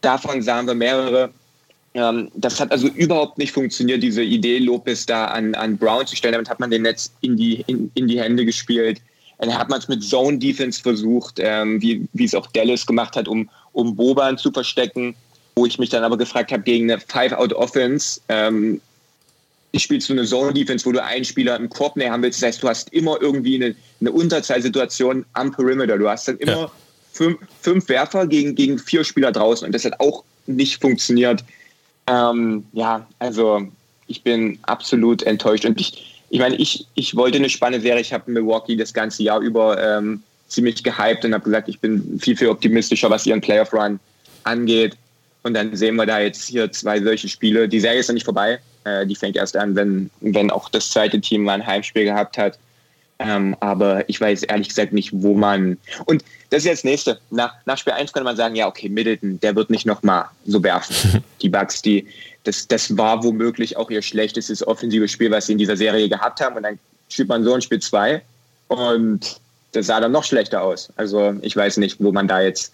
Davon 0.00 0.42
sahen 0.42 0.66
wir 0.66 0.74
mehrere. 0.74 1.30
Ähm, 1.94 2.30
das 2.34 2.58
hat 2.58 2.72
also 2.72 2.88
überhaupt 2.88 3.38
nicht 3.38 3.52
funktioniert, 3.52 4.02
diese 4.02 4.22
Idee, 4.22 4.58
Lopez 4.58 5.04
da 5.04 5.26
an, 5.26 5.54
an 5.54 5.76
Brown 5.76 6.06
zu 6.06 6.16
stellen. 6.16 6.32
Damit 6.32 6.48
hat 6.48 6.60
man 6.60 6.70
den 6.70 6.82
Netz 6.82 7.12
in 7.20 7.36
die, 7.36 7.62
in, 7.66 7.90
in 7.94 8.08
die 8.08 8.20
Hände 8.20 8.46
gespielt. 8.46 9.00
Dann 9.38 9.52
hat 9.56 9.68
man 9.68 9.80
es 9.80 9.88
mit 9.88 10.02
Zone 10.02 10.38
Defense 10.38 10.80
versucht, 10.80 11.38
ähm, 11.38 11.82
wie, 11.82 12.06
wie 12.12 12.24
es 12.24 12.34
auch 12.34 12.46
Dallas 12.52 12.86
gemacht 12.86 13.16
hat, 13.16 13.28
um, 13.28 13.50
um 13.72 13.94
Boban 13.94 14.38
zu 14.38 14.52
verstecken 14.52 15.14
wo 15.54 15.66
ich 15.66 15.78
mich 15.78 15.90
dann 15.90 16.04
aber 16.04 16.16
gefragt 16.16 16.52
habe, 16.52 16.62
gegen 16.62 16.90
eine 16.90 17.00
Five-Out-Offense, 17.00 18.20
ähm, 18.28 18.80
spielst 19.80 20.08
du 20.08 20.12
eine 20.12 20.24
Zone-Defense, 20.24 20.84
wo 20.84 20.92
du 20.92 21.02
einen 21.02 21.24
Spieler 21.24 21.56
im 21.56 21.68
Korb 21.68 21.96
näher 21.96 22.12
haben 22.12 22.22
willst. 22.22 22.42
Das 22.42 22.48
heißt, 22.48 22.62
du 22.62 22.68
hast 22.68 22.92
immer 22.92 23.20
irgendwie 23.20 23.56
eine, 23.56 23.74
eine 24.00 24.12
Unterzahlsituation 24.12 25.24
am 25.32 25.52
Perimeter. 25.52 25.96
Du 25.98 26.08
hast 26.08 26.28
dann 26.28 26.36
immer 26.38 26.52
ja. 26.52 26.70
fünf, 27.12 27.38
fünf, 27.60 27.88
Werfer 27.88 28.26
gegen, 28.26 28.54
gegen 28.54 28.78
vier 28.78 29.04
Spieler 29.04 29.32
draußen 29.32 29.66
und 29.66 29.72
das 29.72 29.84
hat 29.84 29.98
auch 30.00 30.24
nicht 30.46 30.80
funktioniert. 30.80 31.44
Ähm, 32.06 32.64
ja, 32.72 33.06
also 33.18 33.62
ich 34.08 34.22
bin 34.22 34.58
absolut 34.62 35.22
enttäuscht 35.22 35.64
und 35.64 35.80
ich, 35.80 36.24
ich 36.28 36.38
meine, 36.38 36.56
ich, 36.56 36.86
ich 36.94 37.14
wollte 37.14 37.38
eine 37.38 37.48
spannende 37.48 37.82
Serie. 37.82 38.00
Ich 38.00 38.12
habe 38.12 38.30
Milwaukee 38.30 38.76
das 38.76 38.92
ganze 38.92 39.22
Jahr 39.22 39.40
über 39.40 39.82
ähm, 39.82 40.22
ziemlich 40.48 40.82
gehypt 40.82 41.24
und 41.24 41.32
habe 41.32 41.44
gesagt, 41.44 41.68
ich 41.68 41.78
bin 41.80 42.18
viel, 42.20 42.36
viel 42.36 42.48
optimistischer, 42.48 43.08
was 43.08 43.26
ihren 43.26 43.40
Playoff-Run 43.40 43.98
angeht. 44.44 44.96
Und 45.42 45.54
dann 45.54 45.74
sehen 45.74 45.96
wir 45.96 46.06
da 46.06 46.20
jetzt 46.20 46.48
hier 46.48 46.70
zwei 46.70 47.00
solche 47.00 47.28
Spiele. 47.28 47.68
Die 47.68 47.80
Serie 47.80 48.00
ist 48.00 48.08
noch 48.08 48.14
nicht 48.14 48.24
vorbei. 48.24 48.60
Äh, 48.84 49.06
die 49.06 49.16
fängt 49.16 49.36
erst 49.36 49.56
an, 49.56 49.74
wenn, 49.74 50.10
wenn 50.20 50.50
auch 50.50 50.68
das 50.68 50.90
zweite 50.90 51.20
Team 51.20 51.44
mal 51.44 51.54
ein 51.54 51.66
Heimspiel 51.66 52.04
gehabt 52.04 52.38
hat. 52.38 52.58
Ähm, 53.18 53.56
aber 53.60 54.08
ich 54.08 54.20
weiß 54.20 54.44
ehrlich 54.44 54.68
gesagt 54.68 54.92
nicht, 54.92 55.10
wo 55.12 55.34
man. 55.34 55.78
Und 56.06 56.24
das 56.50 56.60
ist 56.60 56.64
jetzt 56.66 56.78
das 56.78 56.84
nächste. 56.84 57.20
Nach, 57.30 57.54
nach 57.66 57.78
Spiel 57.78 57.92
1 57.92 58.12
könnte 58.12 58.24
man 58.24 58.36
sagen, 58.36 58.54
ja, 58.56 58.66
okay, 58.66 58.88
Middleton, 58.88 59.38
der 59.40 59.54
wird 59.54 59.70
nicht 59.70 59.86
nochmal 59.86 60.26
so 60.44 60.62
werfen. 60.62 61.22
Die 61.42 61.48
Bugs, 61.48 61.82
die, 61.82 62.06
das, 62.44 62.66
das 62.68 62.96
war 62.96 63.22
womöglich 63.22 63.76
auch 63.76 63.90
ihr 63.90 64.02
schlechtestes 64.02 64.66
offensives 64.66 65.12
Spiel, 65.12 65.30
was 65.30 65.46
sie 65.46 65.52
in 65.52 65.58
dieser 65.58 65.76
Serie 65.76 66.08
gehabt 66.08 66.40
haben. 66.40 66.56
Und 66.56 66.64
dann 66.64 66.78
spielt 67.08 67.28
man 67.28 67.44
so 67.44 67.54
ein 67.54 67.62
Spiel 67.62 67.80
2 67.80 68.22
und 68.68 69.40
das 69.72 69.86
sah 69.86 70.00
dann 70.00 70.12
noch 70.12 70.24
schlechter 70.24 70.62
aus. 70.62 70.92
Also 70.96 71.34
ich 71.42 71.56
weiß 71.56 71.76
nicht, 71.78 71.96
wo 72.00 72.12
man 72.12 72.28
da 72.28 72.40
jetzt 72.40 72.72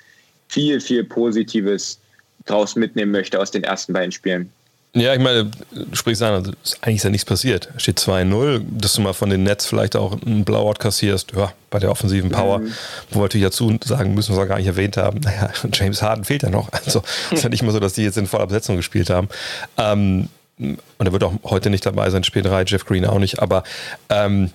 viel, 0.48 0.80
viel 0.80 1.04
Positives 1.04 1.98
draus 2.46 2.76
mitnehmen 2.76 3.12
möchte 3.12 3.40
aus 3.40 3.50
den 3.50 3.64
ersten 3.64 3.92
beiden 3.92 4.12
Spielen. 4.12 4.52
Ja, 4.94 5.12
ich 5.12 5.20
meine, 5.20 5.50
du 5.70 5.94
sprichst 5.94 6.22
an, 6.22 6.34
also 6.34 6.52
eigentlich 6.80 6.96
ist 6.96 7.04
ja 7.04 7.10
nichts 7.10 7.26
passiert. 7.26 7.68
Steht 7.76 8.00
2-0, 8.00 8.62
dass 8.70 8.94
du 8.94 9.02
mal 9.02 9.12
von 9.12 9.28
den 9.28 9.42
Nets 9.42 9.66
vielleicht 9.66 9.96
auch 9.96 10.20
einen 10.22 10.44
Blowout 10.44 10.74
kassierst, 10.78 11.32
ja, 11.36 11.52
bei 11.70 11.78
der 11.78 11.90
offensiven 11.90 12.30
Power, 12.30 12.60
mhm. 12.60 12.72
wo 13.10 13.20
wir 13.20 13.24
natürlich 13.24 13.46
dazu 13.46 13.78
sagen 13.84 14.14
müssen, 14.14 14.32
was 14.32 14.38
wir 14.38 14.46
gar 14.46 14.56
nicht 14.56 14.66
erwähnt 14.66 14.96
haben, 14.96 15.20
naja, 15.24 15.50
James 15.72 16.00
Harden 16.00 16.24
fehlt 16.24 16.42
ja 16.42 16.50
noch. 16.50 16.72
Also 16.72 17.02
es 17.26 17.32
ist 17.38 17.42
ja 17.42 17.50
nicht 17.50 17.62
mal 17.62 17.72
so, 17.72 17.80
dass 17.80 17.92
die 17.92 18.02
jetzt 18.02 18.16
in 18.16 18.26
voller 18.26 18.46
Besetzung 18.46 18.76
gespielt 18.76 19.10
haben. 19.10 19.28
Ähm, 19.76 20.28
und 20.58 21.06
er 21.06 21.12
wird 21.12 21.22
auch 21.22 21.34
heute 21.44 21.70
nicht 21.70 21.84
dabei 21.84 22.08
sein, 22.10 22.24
Spiel 22.24 22.42
3, 22.42 22.64
Jeff 22.64 22.84
Green 22.84 23.04
auch 23.04 23.18
nicht, 23.18 23.40
aber 23.40 23.62
ähm, 24.08 24.50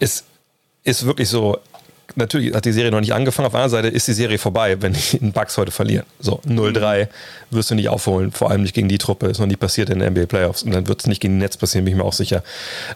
es 0.00 0.24
ist 0.84 1.06
wirklich 1.06 1.28
so, 1.28 1.58
natürlich 2.16 2.54
hat 2.54 2.64
die 2.64 2.72
Serie 2.72 2.90
noch 2.90 3.00
nicht 3.00 3.12
angefangen. 3.12 3.46
Auf 3.46 3.52
der 3.52 3.60
anderen 3.62 3.82
Seite 3.82 3.94
ist 3.94 4.08
die 4.08 4.12
Serie 4.12 4.38
vorbei, 4.38 4.80
wenn 4.80 4.94
die 4.94 5.18
Bucks 5.18 5.56
heute 5.56 5.70
verlieren. 5.70 6.06
So, 6.20 6.40
0-3 6.46 7.08
wirst 7.50 7.70
du 7.70 7.74
nicht 7.74 7.88
aufholen, 7.88 8.32
vor 8.32 8.50
allem 8.50 8.62
nicht 8.62 8.74
gegen 8.74 8.88
die 8.88 8.98
Truppe. 8.98 9.26
Ist 9.26 9.38
noch 9.38 9.46
nie 9.46 9.56
passiert 9.56 9.90
in 9.90 9.98
den 9.98 10.12
NBA 10.12 10.26
Playoffs. 10.26 10.62
Und 10.62 10.72
dann 10.72 10.86
wird 10.86 11.00
es 11.00 11.06
nicht 11.06 11.20
gegen 11.20 11.34
die 11.34 11.40
Netz 11.40 11.56
passieren, 11.56 11.84
bin 11.84 11.94
ich 11.94 11.98
mir 11.98 12.04
auch 12.04 12.12
sicher. 12.12 12.42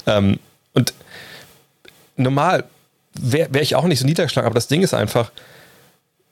Ähm, 0.07 0.39
und 0.75 0.95
normal 2.17 2.65
wäre 3.15 3.53
wär 3.53 3.63
ich 3.63 3.75
auch 3.75 3.85
nicht 3.85 4.01
so 4.01 4.07
niedergeschlagen, 4.07 4.47
aber 4.47 4.55
das 4.55 4.69
Ding 4.69 4.83
ist 4.83 4.95
einfach, 4.95 5.31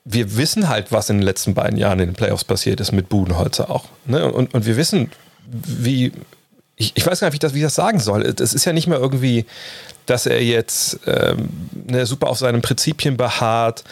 wir 0.05 0.37
wissen 0.37 0.69
halt, 0.69 0.93
was 0.93 1.11
in 1.11 1.19
den 1.19 1.23
letzten 1.23 1.55
beiden 1.55 1.79
Jahren 1.79 2.01
in 2.01 2.11
den 2.11 2.15
Playoffs 2.15 2.45
passiert 2.45 2.81
ist 2.81 2.93
mit 2.93 3.09
Budenholzer 3.09 3.71
auch. 3.71 3.85
Ne? 4.07 4.31
Und, 4.33 4.55
und 4.55 4.67
wir 4.67 4.77
wissen, 4.77 5.11
wie. 5.47 6.13
Ich, 6.81 6.93
ich 6.97 7.07
weiß 7.07 7.21
gar 7.21 7.29
nicht, 7.29 7.35
wie 7.35 7.37
ich 7.37 7.41
das, 7.41 7.55
wie 7.55 7.59
ich 7.59 7.65
das 7.65 7.75
sagen 7.75 8.01
soll. 8.01 8.23
Es 8.23 8.55
ist 8.55 8.65
ja 8.65 8.73
nicht 8.73 8.87
mehr 8.87 8.99
irgendwie 8.99 9.45
dass 10.11 10.27
er 10.27 10.43
jetzt 10.43 10.99
ähm, 11.07 11.49
ne, 11.73 12.05
super 12.05 12.29
auf 12.29 12.39
seinen 12.39 12.63
Prinzipien 12.63 13.17
beharrt 13.17 13.85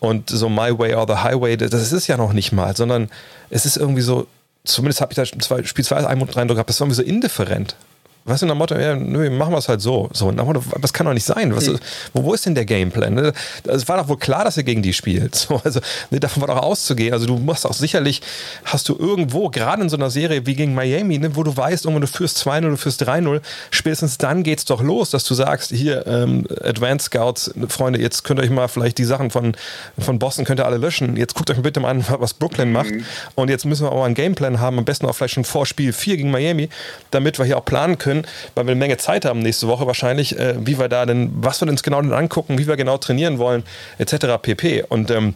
und 0.00 0.28
so 0.28 0.48
My 0.48 0.76
Way 0.76 0.94
or 0.94 1.06
the 1.06 1.22
Highway, 1.22 1.56
das 1.56 1.72
ist 1.72 1.92
es 1.92 2.06
ja 2.08 2.16
noch 2.16 2.32
nicht 2.32 2.52
mal, 2.52 2.76
sondern 2.76 3.08
es 3.50 3.66
ist 3.66 3.76
irgendwie 3.76 4.02
so, 4.02 4.26
zumindest 4.64 5.00
habe 5.00 5.12
ich 5.12 5.16
da 5.16 5.24
Spiel 5.24 5.84
2 5.84 5.96
einen 5.96 6.06
Eindruck 6.06 6.34
gehabt, 6.34 6.68
das 6.68 6.80
war 6.80 6.86
irgendwie 6.86 7.02
so 7.02 7.08
indifferent. 7.08 7.76
Weißt 8.24 8.42
du, 8.42 8.46
nach 8.46 8.54
Motto, 8.54 8.76
ja, 8.76 8.94
nö, 8.94 9.30
machen 9.30 9.52
wir 9.52 9.58
es 9.58 9.68
halt 9.68 9.80
so. 9.80 10.10
so 10.12 10.30
nach 10.30 10.44
Motto, 10.44 10.62
das 10.80 10.92
kann 10.92 11.06
doch 11.06 11.14
nicht 11.14 11.24
sein. 11.24 11.54
Was, 11.56 11.66
hm. 11.66 11.78
wo, 12.12 12.24
wo, 12.24 12.34
ist 12.34 12.46
denn 12.46 12.54
der 12.54 12.66
Gameplan? 12.66 13.14
Ne? 13.14 13.32
Es 13.64 13.88
war 13.88 13.96
doch 13.96 14.08
wohl 14.08 14.18
klar, 14.18 14.44
dass 14.44 14.56
er 14.56 14.62
gegen 14.62 14.82
die 14.82 14.92
spielt. 14.92 15.34
So, 15.50 15.60
also 15.64 15.80
ne, 16.10 16.20
davon 16.20 16.42
war 16.42 16.54
doch 16.54 16.62
auszugehen. 16.62 17.14
Also 17.14 17.26
du 17.26 17.36
musst 17.36 17.66
auch 17.66 17.72
sicherlich, 17.72 18.20
hast 18.64 18.88
du 18.88 18.96
irgendwo, 18.96 19.48
gerade 19.48 19.82
in 19.82 19.88
so 19.88 19.96
einer 19.96 20.10
Serie 20.10 20.46
wie 20.46 20.54
gegen 20.54 20.74
Miami, 20.74 21.18
ne, 21.18 21.34
wo 21.34 21.42
du 21.42 21.56
weißt, 21.56 21.86
irgendwann 21.86 22.02
du 22.02 22.06
führst 22.06 22.46
2-0, 22.46 22.60
du 22.60 22.76
führst 22.76 23.02
3-0, 23.02 23.40
spätestens 23.70 24.18
dann 24.18 24.42
geht 24.42 24.58
es 24.58 24.64
doch 24.66 24.82
los, 24.82 25.10
dass 25.10 25.24
du 25.24 25.34
sagst, 25.34 25.70
hier, 25.70 26.06
ähm, 26.06 26.46
Advanced 26.62 27.06
Scouts, 27.06 27.52
Freunde, 27.68 28.00
jetzt 28.00 28.22
könnt 28.24 28.38
ihr 28.38 28.44
euch 28.44 28.50
mal 28.50 28.68
vielleicht 28.68 28.98
die 28.98 29.04
Sachen 29.04 29.30
von, 29.30 29.56
von 29.98 30.18
Boston 30.18 30.44
könnt 30.44 30.60
ihr 30.60 30.66
alle 30.66 30.76
löschen. 30.76 31.16
Jetzt 31.16 31.34
guckt 31.34 31.50
euch 31.50 31.60
bitte 31.62 31.80
mal 31.80 31.90
an, 31.90 32.04
was 32.18 32.34
Brooklyn 32.34 32.68
mhm. 32.68 32.74
macht. 32.74 32.90
Und 33.34 33.50
jetzt 33.50 33.64
müssen 33.64 33.84
wir 33.84 33.92
auch 33.92 33.98
mal 33.98 34.06
einen 34.06 34.14
Gameplan 34.14 34.60
haben, 34.60 34.78
am 34.78 34.84
besten 34.84 35.06
auch 35.06 35.14
vielleicht 35.14 35.34
schon 35.34 35.44
vor 35.44 35.66
Spiel 35.66 35.92
4 35.92 36.16
gegen 36.16 36.30
Miami, 36.30 36.68
damit 37.10 37.38
wir 37.38 37.46
hier 37.46 37.58
auch 37.58 37.64
planen 37.64 37.98
können, 37.98 38.19
weil 38.54 38.66
wir 38.66 38.72
eine 38.72 38.78
Menge 38.78 38.96
Zeit 38.96 39.24
haben 39.24 39.40
nächste 39.40 39.68
Woche 39.68 39.86
wahrscheinlich, 39.86 40.38
äh, 40.38 40.54
wie 40.58 40.78
wir 40.78 40.88
da 40.88 41.06
denn, 41.06 41.30
was 41.34 41.60
wir 41.60 41.68
uns 41.68 41.82
genau 41.82 42.00
denn 42.00 42.12
angucken, 42.12 42.58
wie 42.58 42.66
wir 42.66 42.76
genau 42.76 42.98
trainieren 42.98 43.38
wollen, 43.38 43.64
etc. 43.98 44.26
pp. 44.40 44.84
Und 44.88 45.10
ähm, 45.10 45.34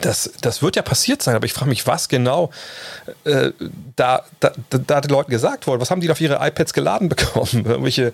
das, 0.00 0.32
das 0.40 0.62
wird 0.62 0.76
ja 0.76 0.82
passiert 0.82 1.22
sein, 1.22 1.36
aber 1.36 1.46
ich 1.46 1.52
frage 1.52 1.68
mich, 1.68 1.86
was 1.86 2.08
genau 2.08 2.50
äh, 3.24 3.50
da, 3.96 4.24
da, 4.40 4.52
da 4.70 5.00
den 5.00 5.10
Leuten 5.10 5.30
gesagt 5.30 5.66
wurde. 5.66 5.80
Was 5.80 5.90
haben 5.90 6.00
die 6.00 6.10
auf 6.10 6.20
ihre 6.20 6.46
iPads 6.46 6.72
geladen 6.72 7.08
bekommen? 7.10 7.64
irgendwelche, 7.66 8.12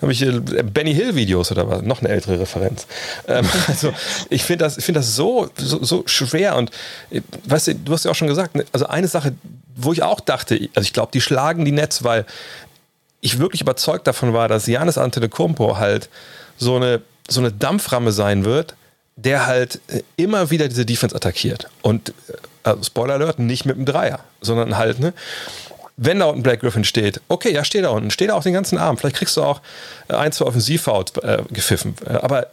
irgendwelche 0.00 0.40
Benny 0.64 0.94
Hill-Videos 0.94 1.50
oder 1.50 1.68
was? 1.68 1.82
Noch 1.82 2.00
eine 2.00 2.10
ältere 2.10 2.40
Referenz. 2.40 2.86
Ähm, 3.26 3.46
also 3.66 3.92
ich 4.30 4.44
finde 4.44 4.64
das, 4.64 4.76
find 4.76 4.96
das 4.96 5.16
so, 5.16 5.48
so, 5.56 5.82
so 5.82 6.02
schwer 6.06 6.56
und 6.56 6.70
äh, 7.10 7.20
weißt 7.44 7.68
du, 7.68 7.74
du 7.76 7.92
hast 7.92 8.04
ja 8.04 8.10
auch 8.10 8.16
schon 8.16 8.28
gesagt, 8.28 8.54
ne, 8.54 8.64
also 8.72 8.86
eine 8.86 9.08
Sache, 9.08 9.32
wo 9.74 9.92
ich 9.92 10.02
auch 10.02 10.20
dachte, 10.20 10.68
also 10.74 10.86
ich 10.86 10.92
glaube, 10.92 11.12
die 11.12 11.20
schlagen 11.20 11.64
die 11.64 11.72
Netz, 11.72 12.04
weil 12.04 12.26
ich 13.22 13.38
wirklich 13.38 13.62
überzeugt 13.62 14.06
davon 14.06 14.34
war, 14.34 14.48
dass 14.48 14.66
Janis 14.66 14.98
Antetokounmpo 14.98 15.78
halt 15.78 16.10
so 16.58 16.76
eine, 16.76 17.00
so 17.28 17.40
eine 17.40 17.52
Dampframme 17.52 18.12
sein 18.12 18.44
wird, 18.44 18.74
der 19.16 19.46
halt 19.46 19.80
äh, 19.88 20.02
immer 20.16 20.50
wieder 20.50 20.68
diese 20.68 20.84
Defense 20.84 21.16
attackiert. 21.16 21.68
Und, 21.80 22.10
äh, 22.10 22.12
also 22.64 22.82
Spoiler 22.82 23.14
Alert, 23.14 23.38
nicht 23.38 23.64
mit 23.64 23.76
einem 23.76 23.86
Dreier, 23.86 24.20
sondern 24.42 24.76
halt, 24.76 25.00
ne? 25.00 25.14
Wenn 25.96 26.18
da 26.18 26.24
unten 26.26 26.42
Black 26.42 26.60
Griffin 26.60 26.84
steht, 26.84 27.20
okay, 27.28 27.52
ja, 27.52 27.64
steh 27.64 27.80
da 27.80 27.90
unten, 27.90 28.10
steh 28.10 28.26
da 28.26 28.34
auch 28.34 28.42
den 28.42 28.54
ganzen 28.54 28.78
Abend. 28.78 28.98
Vielleicht 28.98 29.16
kriegst 29.16 29.36
du 29.36 29.42
auch 29.42 29.60
äh, 30.08 30.14
ein, 30.14 30.32
zwei 30.32 30.46
Offensivfouls 30.46 31.16
äh, 31.18 31.42
gepfiffen. 31.50 31.94
Aber 32.06 32.48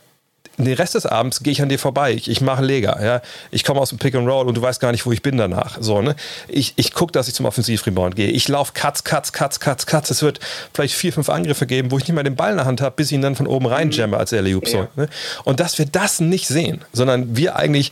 den 0.65 0.73
Rest 0.75 0.95
des 0.95 1.05
Abends 1.05 1.41
gehe 1.41 1.51
ich 1.51 1.61
an 1.61 1.69
dir 1.69 1.79
vorbei. 1.79 2.13
Ich, 2.13 2.29
ich 2.29 2.41
mache 2.41 2.63
Leger. 2.63 2.99
Ja? 3.03 3.21
Ich 3.51 3.63
komme 3.63 3.79
aus 3.79 3.89
dem 3.89 3.97
Pick 3.97 4.15
and 4.15 4.27
Roll 4.27 4.47
und 4.47 4.55
du 4.55 4.61
weißt 4.61 4.79
gar 4.79 4.91
nicht, 4.91 5.05
wo 5.05 5.11
ich 5.11 5.21
bin 5.21 5.37
danach. 5.37 5.77
So, 5.79 6.01
ne? 6.01 6.15
Ich, 6.47 6.73
ich 6.75 6.93
gucke, 6.93 7.11
dass 7.11 7.27
ich 7.27 7.33
zum 7.33 7.45
Offensivrebound 7.45 8.15
gehe. 8.15 8.29
Ich 8.29 8.47
laufe 8.47 8.73
Cuts, 8.73 9.03
Cuts, 9.03 9.33
Cuts, 9.33 9.59
Cuts, 9.59 9.85
Cuts. 9.85 10.09
Es 10.09 10.21
wird 10.21 10.39
vielleicht 10.73 10.95
vier, 10.95 11.13
fünf 11.13 11.29
Angriffe 11.29 11.65
geben, 11.65 11.91
wo 11.91 11.97
ich 11.97 12.07
nicht 12.07 12.15
mal 12.15 12.23
den 12.23 12.35
Ball 12.35 12.51
in 12.51 12.57
der 12.57 12.65
Hand 12.65 12.81
habe, 12.81 12.95
bis 12.95 13.07
ich 13.07 13.13
ihn 13.13 13.21
dann 13.21 13.35
von 13.35 13.47
oben 13.47 13.65
rein 13.65 13.91
jamme 13.91 14.17
als 14.17 14.33
Alley-Oop. 14.33 14.67
Ja. 14.67 14.71
So, 14.71 14.87
ne? 14.95 15.09
Und 15.43 15.59
dass 15.59 15.77
wir 15.77 15.85
das 15.85 16.19
nicht 16.19 16.47
sehen, 16.47 16.81
sondern 16.93 17.35
wir 17.35 17.55
eigentlich 17.55 17.91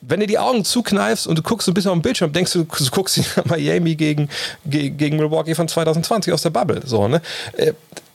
wenn 0.00 0.20
du 0.20 0.26
die 0.26 0.38
Augen 0.38 0.64
zukneifst 0.64 1.26
und 1.26 1.36
du 1.36 1.42
guckst 1.42 1.66
so 1.66 1.72
ein 1.72 1.74
bisschen 1.74 1.90
auf 1.90 1.96
den 1.96 2.02
Bildschirm, 2.02 2.32
denkst 2.32 2.52
du, 2.52 2.64
du 2.64 2.90
guckst 2.90 3.20
Miami 3.44 3.96
gegen, 3.96 4.28
gegen 4.64 5.16
Milwaukee 5.16 5.54
von 5.54 5.66
2020 5.66 6.32
aus 6.32 6.42
der 6.42 6.50
Bubble. 6.50 6.82
So, 6.84 7.08
ne? 7.08 7.20
Äh, 7.56 7.72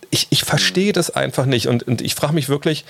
ich, 0.10 0.28
ich 0.30 0.44
verstehe 0.44 0.94
das 0.94 1.10
einfach 1.10 1.46
nicht 1.46 1.68
und, 1.68 1.84
und 1.84 2.02
ich 2.02 2.16
frage 2.16 2.34
mich 2.34 2.48
wirklich, 2.48 2.86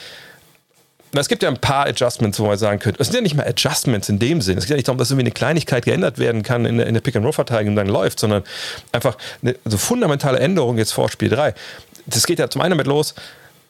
es 1.21 1.27
gibt 1.27 1.43
ja 1.43 1.49
ein 1.49 1.57
paar 1.57 1.85
Adjustments, 1.85 2.39
wo 2.39 2.47
man 2.47 2.57
sagen 2.57 2.79
könnte, 2.79 3.01
es 3.01 3.07
sind 3.07 3.15
ja 3.15 3.21
nicht 3.21 3.35
mal 3.35 3.47
Adjustments 3.47 4.09
in 4.09 4.19
dem 4.19 4.41
Sinn. 4.41 4.57
Es 4.57 4.65
geht 4.65 4.71
ja 4.71 4.75
nicht 4.75 4.87
darum, 4.87 4.97
dass 4.97 5.11
irgendwie 5.11 5.25
eine 5.25 5.31
Kleinigkeit 5.31 5.85
geändert 5.85 6.17
werden 6.17 6.43
kann 6.43 6.65
in 6.65 6.77
der, 6.77 6.87
in 6.87 6.93
der 6.93 7.01
Pick-and-Roll-Verteidigung 7.01 7.75
dann 7.75 7.87
läuft, 7.87 8.19
sondern 8.19 8.43
einfach 8.91 9.17
eine 9.41 9.55
so 9.65 9.77
fundamentale 9.77 10.39
Änderung 10.39 10.77
jetzt 10.77 10.91
vor 10.91 11.09
Spiel 11.09 11.29
3. 11.29 11.53
Das 12.05 12.25
geht 12.25 12.39
ja 12.39 12.49
zum 12.49 12.61
einen 12.61 12.71
damit 12.71 12.87
los, 12.87 13.13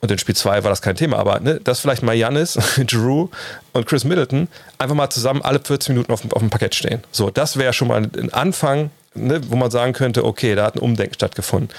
und 0.04 0.12
in 0.12 0.18
Spiel 0.18 0.36
2 0.36 0.66
war 0.66 0.70
das 0.70 0.82
kein 0.82 0.98
Thema, 0.98 1.18
aber 1.18 1.40
ne, 1.40 1.62
dass 1.64 1.80
vielleicht 1.80 2.04
mal 2.04 2.14
Janis, 2.14 2.60
Drew 2.88 3.30
und 3.72 3.86
Chris 3.86 4.04
Middleton 4.04 4.50
einfach 4.78 4.96
mal 4.96 5.10
zusammen 5.10 5.42
alle 5.42 5.62
14 5.62 5.96
Minuten 5.96 6.12
auf 6.12 6.20
dem, 6.20 6.34
auf 6.34 6.40
dem 6.40 6.50
Parkett 6.50 6.76
stehen. 6.76 7.02
So, 7.12 7.30
das 7.30 7.56
wäre 7.56 7.72
schon 7.72 7.88
mal 7.88 8.02
ein 8.02 8.34
Anfang, 8.34 8.92
ne, 9.16 9.40
wo 9.48 9.56
man 9.56 9.72
sagen 9.72 9.94
könnte, 9.94 10.26
okay, 10.26 10.56
da 10.56 10.66
hat 10.66 10.76
ein 10.76 10.80
Umdenken 10.80 11.14
stattgefunden. 11.14 11.70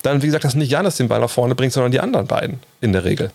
Dann, 0.00 0.22
wie 0.22 0.26
gesagt, 0.26 0.44
dass 0.44 0.54
nicht 0.54 0.70
Janis 0.70 0.96
den 0.96 1.08
Ball 1.08 1.20
nach 1.20 1.28
vorne 1.28 1.54
bringt, 1.54 1.74
sondern 1.74 1.92
die 1.92 2.00
anderen 2.00 2.26
beiden 2.26 2.60
in 2.80 2.94
der 2.94 3.04
Regel 3.04 3.30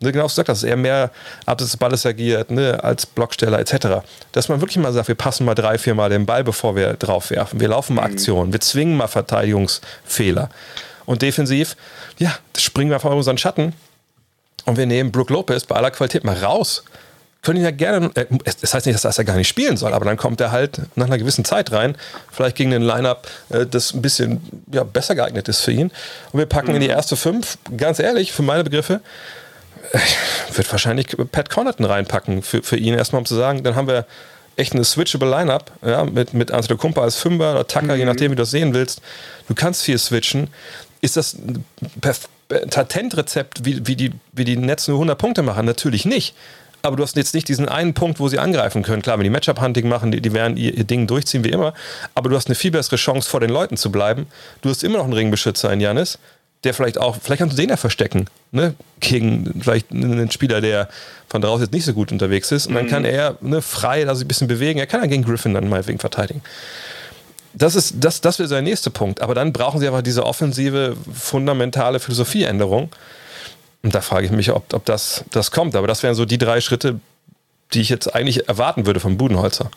ne, 0.00 0.12
genau 0.12 0.26
gesagt 0.26 0.48
dass 0.48 0.62
er 0.62 0.76
mehr 0.76 1.10
ab 1.46 1.58
des 1.58 1.76
Balles 1.76 2.06
agiert, 2.06 2.50
ne, 2.50 2.82
als 2.82 3.06
Blocksteller 3.06 3.58
etc. 3.58 4.04
Dass 4.32 4.48
man 4.48 4.60
wirklich 4.60 4.78
mal 4.78 4.92
sagt, 4.92 5.08
wir 5.08 5.14
passen 5.14 5.44
mal 5.44 5.54
drei, 5.54 5.78
vier 5.78 5.94
Mal 5.94 6.10
den 6.10 6.26
Ball, 6.26 6.44
bevor 6.44 6.76
wir 6.76 6.94
drauf 6.94 7.30
werfen. 7.30 7.60
Wir 7.60 7.68
laufen 7.68 7.94
mal 7.94 8.06
mhm. 8.06 8.14
Aktionen, 8.14 8.52
wir 8.52 8.60
zwingen 8.60 8.96
mal 8.96 9.08
Verteidigungsfehler. 9.08 10.50
Und 11.06 11.22
defensiv, 11.22 11.76
ja, 12.18 12.36
springen 12.56 12.90
wir 12.90 12.96
einfach 12.96 13.10
unseren 13.10 13.38
Schatten 13.38 13.72
und 14.66 14.76
wir 14.76 14.86
nehmen 14.86 15.10
Brook 15.10 15.30
Lopez 15.30 15.64
bei 15.64 15.76
aller 15.76 15.90
Qualität 15.90 16.24
mal 16.24 16.36
raus. 16.36 16.84
Können 17.40 17.58
ihn 17.58 17.64
ja 17.64 17.70
gerne, 17.70 18.10
äh, 18.14 18.26
das 18.60 18.74
heißt 18.74 18.84
nicht, 18.84 19.02
dass 19.02 19.16
er 19.16 19.24
gar 19.24 19.36
nicht 19.36 19.48
spielen 19.48 19.76
soll, 19.76 19.94
aber 19.94 20.04
dann 20.04 20.16
kommt 20.16 20.40
er 20.40 20.50
halt 20.50 20.80
nach 20.96 21.06
einer 21.06 21.18
gewissen 21.18 21.44
Zeit 21.44 21.72
rein, 21.72 21.96
vielleicht 22.30 22.56
gegen 22.56 22.74
ein 22.74 22.82
Lineup, 22.82 23.28
äh, 23.48 23.64
das 23.64 23.94
ein 23.94 24.02
bisschen 24.02 24.40
ja, 24.70 24.84
besser 24.84 25.14
geeignet 25.14 25.48
ist 25.48 25.60
für 25.60 25.72
ihn. 25.72 25.90
Und 26.32 26.40
wir 26.40 26.46
packen 26.46 26.68
mhm. 26.70 26.74
in 26.74 26.80
die 26.82 26.88
erste 26.88 27.16
fünf, 27.16 27.56
ganz 27.76 28.00
ehrlich, 28.00 28.32
für 28.32 28.42
meine 28.42 28.64
Begriffe, 28.64 29.00
ich 30.48 30.56
würde 30.56 30.70
wahrscheinlich 30.70 31.08
Pat 31.32 31.50
Connaughton 31.50 31.86
reinpacken 31.86 32.42
für, 32.42 32.62
für 32.62 32.76
ihn, 32.76 32.94
erstmal 32.94 33.20
um 33.20 33.26
zu 33.26 33.34
sagen, 33.34 33.62
dann 33.62 33.74
haben 33.76 33.88
wir 33.88 34.06
echt 34.58 34.74
eine 34.74 34.84
switchable 34.84 35.30
Lineup, 35.30 35.70
ja, 35.84 36.04
mit, 36.04 36.34
mit 36.34 36.50
Kumpa 36.78 37.02
als 37.02 37.16
Fünfer 37.16 37.52
oder 37.52 37.66
Tucker, 37.66 37.94
mhm. 37.94 37.98
je 38.00 38.04
nachdem, 38.04 38.32
wie 38.32 38.36
du 38.36 38.42
das 38.42 38.50
sehen 38.50 38.74
willst. 38.74 39.00
Du 39.46 39.54
kannst 39.54 39.82
viel 39.82 39.98
switchen. 39.98 40.48
Ist 41.00 41.16
das 41.16 41.34
ein 41.34 41.64
Patentrezept, 42.70 43.64
wie, 43.64 43.86
wie, 43.86 43.94
die, 43.94 44.12
wie 44.32 44.44
die 44.44 44.56
Nets 44.56 44.88
nur 44.88 44.96
100 44.96 45.16
Punkte 45.16 45.42
machen? 45.42 45.64
Natürlich 45.64 46.04
nicht. 46.04 46.34
Aber 46.82 46.96
du 46.96 47.02
hast 47.02 47.16
jetzt 47.16 47.34
nicht 47.34 47.48
diesen 47.48 47.68
einen 47.68 47.94
Punkt, 47.94 48.20
wo 48.20 48.28
sie 48.28 48.38
angreifen 48.38 48.82
können. 48.82 49.02
Klar, 49.02 49.18
wenn 49.18 49.24
die 49.24 49.30
Matchup-Hunting 49.30 49.88
machen, 49.88 50.10
die, 50.10 50.20
die 50.20 50.32
werden 50.32 50.56
ihr, 50.56 50.74
ihr, 50.76 50.84
Ding 50.84 51.06
durchziehen 51.06 51.44
wie 51.44 51.50
immer. 51.50 51.74
Aber 52.14 52.28
du 52.28 52.36
hast 52.36 52.46
eine 52.46 52.54
viel 52.54 52.70
bessere 52.70 52.96
Chance, 52.96 53.28
vor 53.28 53.40
den 53.40 53.50
Leuten 53.50 53.76
zu 53.76 53.90
bleiben. 53.90 54.26
Du 54.62 54.70
hast 54.70 54.82
immer 54.84 54.98
noch 54.98 55.04
einen 55.04 55.12
Ringbeschützer 55.12 55.72
in 55.72 55.80
Janis 55.80 56.18
der 56.64 56.74
vielleicht 56.74 56.98
auch, 56.98 57.16
vielleicht 57.22 57.38
kannst 57.38 57.56
du 57.56 57.60
den 57.60 57.70
ja 57.70 57.76
verstecken, 57.76 58.26
ne? 58.50 58.74
Gegen 59.00 59.60
vielleicht 59.60 59.92
einen 59.92 60.30
Spieler, 60.30 60.60
der 60.60 60.88
von 61.28 61.40
draußen 61.40 61.64
jetzt 61.64 61.72
nicht 61.72 61.84
so 61.84 61.92
gut 61.92 62.10
unterwegs 62.10 62.50
ist. 62.50 62.66
Und 62.66 62.74
dann 62.74 62.88
kann 62.88 63.02
mhm. 63.02 63.08
er 63.08 63.38
ne, 63.40 63.62
frei 63.62 64.04
da 64.04 64.14
sich 64.14 64.24
ein 64.24 64.28
bisschen 64.28 64.48
bewegen. 64.48 64.78
Er 64.78 64.86
kann 64.86 65.00
ja 65.00 65.06
gegen 65.06 65.24
Griffin 65.24 65.54
dann 65.54 65.68
mal 65.68 65.86
wegen 65.86 65.98
verteidigen. 65.98 66.42
Das 67.54 67.74
ist, 67.74 67.94
das, 67.98 68.20
das 68.20 68.38
wäre 68.38 68.48
sein 68.48 68.64
nächster 68.64 68.90
Punkt. 68.90 69.20
Aber 69.20 69.34
dann 69.34 69.52
brauchen 69.52 69.80
sie 69.80 69.86
einfach 69.86 70.02
diese 70.02 70.24
offensive, 70.24 70.96
fundamentale 71.12 72.00
Philosophieänderung. 72.00 72.90
Und 73.82 73.94
da 73.94 74.00
frage 74.00 74.26
ich 74.26 74.32
mich, 74.32 74.50
ob, 74.50 74.72
ob 74.74 74.84
das, 74.84 75.24
das 75.30 75.50
kommt. 75.50 75.76
Aber 75.76 75.86
das 75.86 76.02
wären 76.02 76.14
so 76.14 76.24
die 76.24 76.38
drei 76.38 76.60
Schritte, 76.60 76.98
die 77.72 77.80
ich 77.80 77.88
jetzt 77.88 78.14
eigentlich 78.14 78.48
erwarten 78.48 78.86
würde 78.86 79.00
vom 79.00 79.16
Budenholzer. 79.16 79.70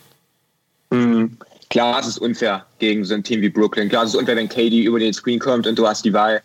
Mhm. 0.90 1.38
Klar, 1.70 2.02
es 2.02 2.08
ist 2.08 2.18
unfair 2.18 2.66
gegen 2.80 3.06
so 3.06 3.14
ein 3.14 3.24
Team 3.24 3.42
wie 3.42 3.50
Brooklyn. 3.50 3.88
Klar, 3.88 4.04
es 4.04 4.10
ist 4.10 4.16
unfair, 4.16 4.36
wenn 4.36 4.50
KD 4.50 4.84
über 4.84 5.00
den 5.00 5.14
Screen 5.14 5.40
kommt 5.40 5.68
und 5.68 5.80
du 5.80 5.88
hast 5.88 6.04
die 6.04 6.12
Wahl, 6.12 6.42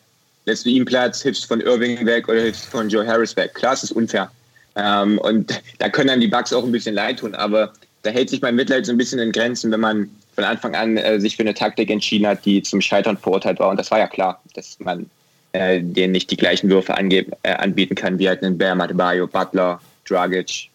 lässt 0.46 0.64
du 0.64 0.70
ihm 0.70 0.84
Platz, 0.84 1.22
hilfst 1.22 1.46
von 1.46 1.60
Irving 1.60 2.04
weg 2.06 2.28
oder 2.28 2.40
hilfst 2.40 2.66
von 2.66 2.88
Joe 2.88 3.06
Harris 3.06 3.36
weg. 3.36 3.54
Klar, 3.54 3.74
es 3.74 3.84
ist 3.84 3.92
unfair. 3.92 4.30
Ähm, 4.76 5.18
und 5.18 5.60
da 5.78 5.88
können 5.88 6.08
dann 6.08 6.20
die 6.20 6.28
Bugs 6.28 6.52
auch 6.52 6.64
ein 6.64 6.72
bisschen 6.72 6.94
leid 6.94 7.18
tun, 7.18 7.34
aber 7.34 7.72
da 8.02 8.10
hält 8.10 8.30
sich 8.30 8.40
mein 8.40 8.54
Mitleid 8.54 8.86
so 8.86 8.92
ein 8.92 8.98
bisschen 8.98 9.18
in 9.18 9.32
Grenzen, 9.32 9.70
wenn 9.72 9.80
man 9.80 10.08
von 10.34 10.44
Anfang 10.44 10.74
an 10.76 10.96
äh, 10.96 11.18
sich 11.20 11.36
für 11.36 11.42
eine 11.42 11.54
Taktik 11.54 11.90
entschieden 11.90 12.26
hat, 12.26 12.44
die 12.44 12.62
zum 12.62 12.80
Scheitern 12.80 13.16
verurteilt 13.16 13.58
war. 13.58 13.70
Und 13.70 13.78
das 13.78 13.90
war 13.90 13.98
ja 13.98 14.06
klar, 14.06 14.40
dass 14.54 14.78
man 14.78 15.10
äh, 15.52 15.80
denen 15.80 16.12
nicht 16.12 16.30
die 16.30 16.36
gleichen 16.36 16.68
Würfe 16.68 16.92
äh, 16.92 17.52
anbieten 17.54 17.94
kann, 17.94 18.18
wie 18.18 18.28
halt 18.28 18.42
einen 18.42 18.58
Bear 18.58 18.74
Matebayo, 18.74 19.26
Butler, 19.26 19.80
Dragic, 20.06 20.68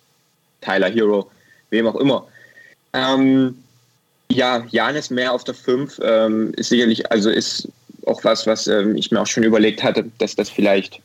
Tyler 0.62 0.90
Hero, 0.90 1.30
wem 1.70 1.88
auch 1.88 1.96
immer. 1.96 2.28
Ähm, 2.94 3.56
ja, 4.32 4.66
Janis 4.70 5.10
mehr 5.10 5.32
auf 5.32 5.44
der 5.44 5.54
5 5.54 6.00
ähm, 6.04 6.54
ist 6.58 6.70
sicherlich, 6.70 7.10
also 7.12 7.30
ist 7.30 7.70
auch 8.06 8.24
was, 8.24 8.48
was 8.48 8.68
ähm, 8.68 8.96
ich 8.96 9.12
mir 9.12 9.22
auch 9.22 9.28
schon 9.28 9.44
überlegt 9.44 9.84
hatte, 9.84 10.06
dass 10.18 10.36
das 10.36 10.50
vielleicht 10.50 11.00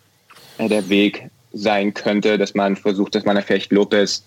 äh, 0.59 0.69
der 0.69 0.89
Weg 0.89 1.29
sein 1.53 1.95
könnte, 1.95 2.39
dass 2.39 2.55
man 2.55 2.77
versucht, 2.77 3.15
dass 3.15 3.25
man 3.25 3.41
vielleicht 3.43 3.73
Lopez 3.73 4.23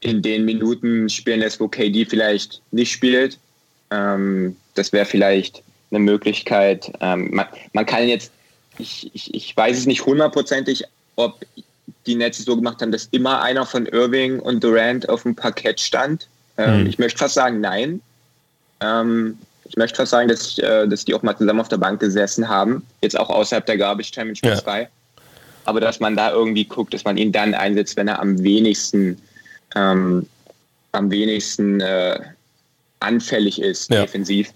in 0.00 0.22
den 0.22 0.44
Minuten 0.44 1.08
spielen 1.08 1.40
lässt, 1.40 1.60
wo 1.60 1.68
KD 1.68 2.04
vielleicht 2.04 2.60
nicht 2.70 2.92
spielt. 2.92 3.38
Ähm, 3.90 4.56
das 4.74 4.92
wäre 4.92 5.06
vielleicht 5.06 5.62
eine 5.90 6.00
Möglichkeit. 6.00 6.92
Ähm, 7.00 7.30
man, 7.32 7.46
man, 7.72 7.86
kann 7.86 8.08
jetzt, 8.08 8.30
ich, 8.78 9.10
ich, 9.14 9.34
ich 9.34 9.56
weiß 9.56 9.78
es 9.78 9.86
nicht 9.86 10.04
hundertprozentig, 10.04 10.84
ob 11.16 11.40
die 12.06 12.14
Netze 12.14 12.42
so 12.42 12.56
gemacht 12.56 12.82
haben, 12.82 12.92
dass 12.92 13.06
immer 13.12 13.42
einer 13.42 13.64
von 13.64 13.86
Irving 13.86 14.38
und 14.40 14.62
Durant 14.62 15.08
auf 15.08 15.22
dem 15.22 15.34
Parkett 15.34 15.80
stand. 15.80 16.28
Ähm, 16.56 16.80
hm. 16.80 16.86
Ich 16.86 16.98
möchte 16.98 17.18
fast 17.18 17.34
sagen, 17.34 17.60
nein. 17.60 18.00
Ähm, 18.80 19.38
ich 19.68 19.76
möchte 19.76 19.96
fast 19.96 20.10
sagen, 20.10 20.28
dass, 20.28 20.46
ich, 20.46 20.62
äh, 20.62 20.86
dass 20.86 21.04
die 21.04 21.14
auch 21.14 21.22
mal 21.22 21.36
zusammen 21.36 21.60
auf 21.60 21.68
der 21.68 21.78
Bank 21.78 22.00
gesessen 22.00 22.48
haben, 22.48 22.86
jetzt 23.02 23.18
auch 23.18 23.30
außerhalb 23.30 23.66
der 23.66 23.78
Garbage 23.78 24.10
Time 24.10 24.30
in 24.30 24.36
Spiel 24.36 24.50
ja. 24.50 24.62
2. 24.62 24.88
Aber 25.64 25.80
dass 25.80 26.00
man 26.00 26.16
da 26.16 26.30
irgendwie 26.30 26.64
guckt, 26.64 26.94
dass 26.94 27.04
man 27.04 27.16
ihn 27.16 27.32
dann 27.32 27.54
einsetzt, 27.54 27.96
wenn 27.96 28.08
er 28.08 28.20
am 28.20 28.42
wenigsten, 28.42 29.20
ähm, 29.74 30.26
am 30.92 31.10
wenigsten 31.10 31.80
äh, 31.80 32.18
anfällig 33.00 33.60
ist, 33.60 33.90
ja. 33.90 34.02
defensiv. 34.02 34.52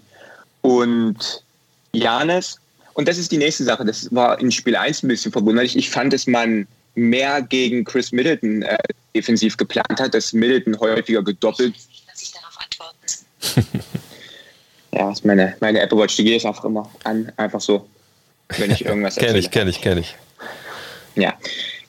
Und 0.61 1.43
Janis 1.91 2.61
und 2.93 3.07
das 3.07 3.17
ist 3.17 3.31
die 3.31 3.37
nächste 3.37 3.63
Sache. 3.63 3.85
Das 3.85 4.13
war 4.13 4.39
in 4.39 4.51
Spiel 4.51 4.75
1 4.75 5.03
ein 5.03 5.07
bisschen 5.07 5.31
verwunderlich. 5.31 5.75
Ich 5.77 5.89
fand, 5.89 6.13
dass 6.13 6.27
man 6.27 6.67
mehr 6.95 7.41
gegen 7.41 7.85
Chris 7.85 8.11
Middleton 8.11 8.63
äh, 8.63 8.77
defensiv 9.15 9.57
geplant 9.57 9.99
hat, 9.99 10.13
dass 10.13 10.33
Middleton 10.33 10.77
häufiger 10.79 11.23
gedoppelt. 11.23 11.75
Dass 12.07 12.21
ich 12.21 12.31
darauf 12.31 12.57
antworten. 12.59 13.93
ja, 14.93 15.11
ist 15.11 15.25
meine, 15.25 15.55
meine 15.59 15.79
Apple 15.79 15.97
Watch, 15.97 16.15
die 16.15 16.23
gehe 16.23 16.37
ich 16.37 16.45
einfach 16.45 16.65
immer 16.65 16.89
an, 17.03 17.31
einfach 17.37 17.61
so, 17.61 17.87
wenn 18.57 18.71
ich 18.71 18.85
irgendwas 18.85 19.17
erzähle. 19.17 19.33
kenn 19.39 19.39
ich, 19.39 19.51
kenn 19.51 19.67
ich, 19.67 19.81
kenn 19.81 19.97
ich. 19.97 20.15
Ja, 21.15 21.33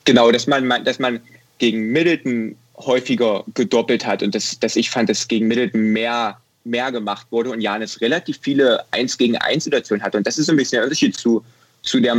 genau, 0.05 0.31
dass 0.31 0.47
man, 0.47 0.83
dass 0.83 0.99
man 0.99 1.19
gegen 1.59 1.91
Middleton 1.91 2.55
häufiger 2.77 3.43
gedoppelt 3.53 4.05
hat 4.05 4.23
und 4.23 4.33
dass, 4.33 4.57
dass 4.59 4.75
ich 4.75 4.89
fand, 4.89 5.09
dass 5.09 5.27
gegen 5.27 5.47
Middleton 5.47 5.81
mehr, 5.91 6.37
mehr 6.63 6.91
gemacht 6.91 7.27
wurde 7.29 7.51
und 7.51 7.61
Janis 7.61 8.01
relativ 8.01 8.39
viele 8.41 8.83
1 8.91 9.17
gegen 9.17 9.37
1 9.37 9.65
Situationen 9.65 10.03
hatte. 10.03 10.17
Und 10.17 10.27
das 10.27 10.37
ist 10.37 10.49
ein 10.49 10.55
bisschen 10.55 10.77
der 10.77 10.83
Unterschied 10.83 11.15
zu, 11.15 11.43
zu 11.83 11.99
der 11.99 12.15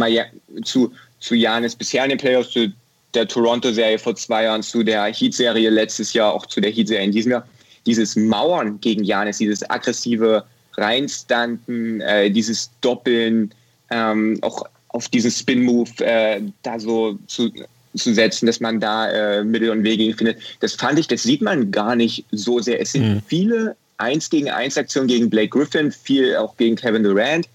zu, 0.65 0.93
zu 1.21 1.35
Janis 1.35 1.75
bisher 1.75 2.05
in 2.05 2.11
den 2.11 2.19
Playoffs, 2.19 2.51
zu 2.51 2.73
der 3.15 3.27
Toronto-Serie 3.29 3.99
vor 3.99 4.15
zwei 4.17 4.45
Jahren, 4.45 4.63
zu 4.63 4.83
der 4.83 5.05
Heat-Serie 5.05 5.71
letztes 5.71 6.13
Jahr, 6.13 6.33
auch 6.33 6.47
zu 6.47 6.61
der 6.61 6.71
Heat-Serie 6.71 7.05
in 7.05 7.13
diesem 7.13 7.33
Jahr. 7.33 7.49
Dieses 7.87 8.17
Mauern 8.17 8.81
gegen 8.81 9.05
Janis, 9.05 9.39
dieses 9.39 9.69
aggressive 9.71 10.45
Reinstanden, 10.77 12.01
äh, 12.01 12.31
dieses 12.31 12.71
Doppeln, 12.81 13.53
ähm, 13.91 14.39
auch 14.43 14.65
auf 14.89 15.09
diesen 15.09 15.31
Spin-Move 15.31 16.05
äh, 16.05 16.41
da 16.63 16.79
so 16.79 17.19
zu, 17.27 17.51
zu 17.97 18.15
setzen, 18.15 18.47
dass 18.47 18.61
man 18.61 18.81
da 18.81 19.11
äh, 19.11 19.45
Mittel 19.45 19.71
und 19.71 19.83
Wege 19.83 20.15
findet. 20.17 20.39
Das 20.61 20.75
fand 20.75 20.99
ich, 20.99 21.09
das 21.09 21.23
sieht 21.23 21.43
man 21.43 21.71
gar 21.71 21.97
nicht 21.97 22.25
so 22.31 22.61
sehr. 22.61 22.81
Es 22.81 22.93
sind 22.93 23.15
mhm. 23.15 23.23
viele 23.27 23.77
1 23.99 24.31
gegen 24.31 24.51
1 24.51 24.77
Aktionen 24.77 25.09
gegen 25.09 25.31
Blake 25.31 25.49
Griffin, 25.49 25.91
viel 25.91 26.37
auch 26.37 26.57
gegen 26.57 26.77
Kevin 26.77 27.03
Durant. 27.03 27.49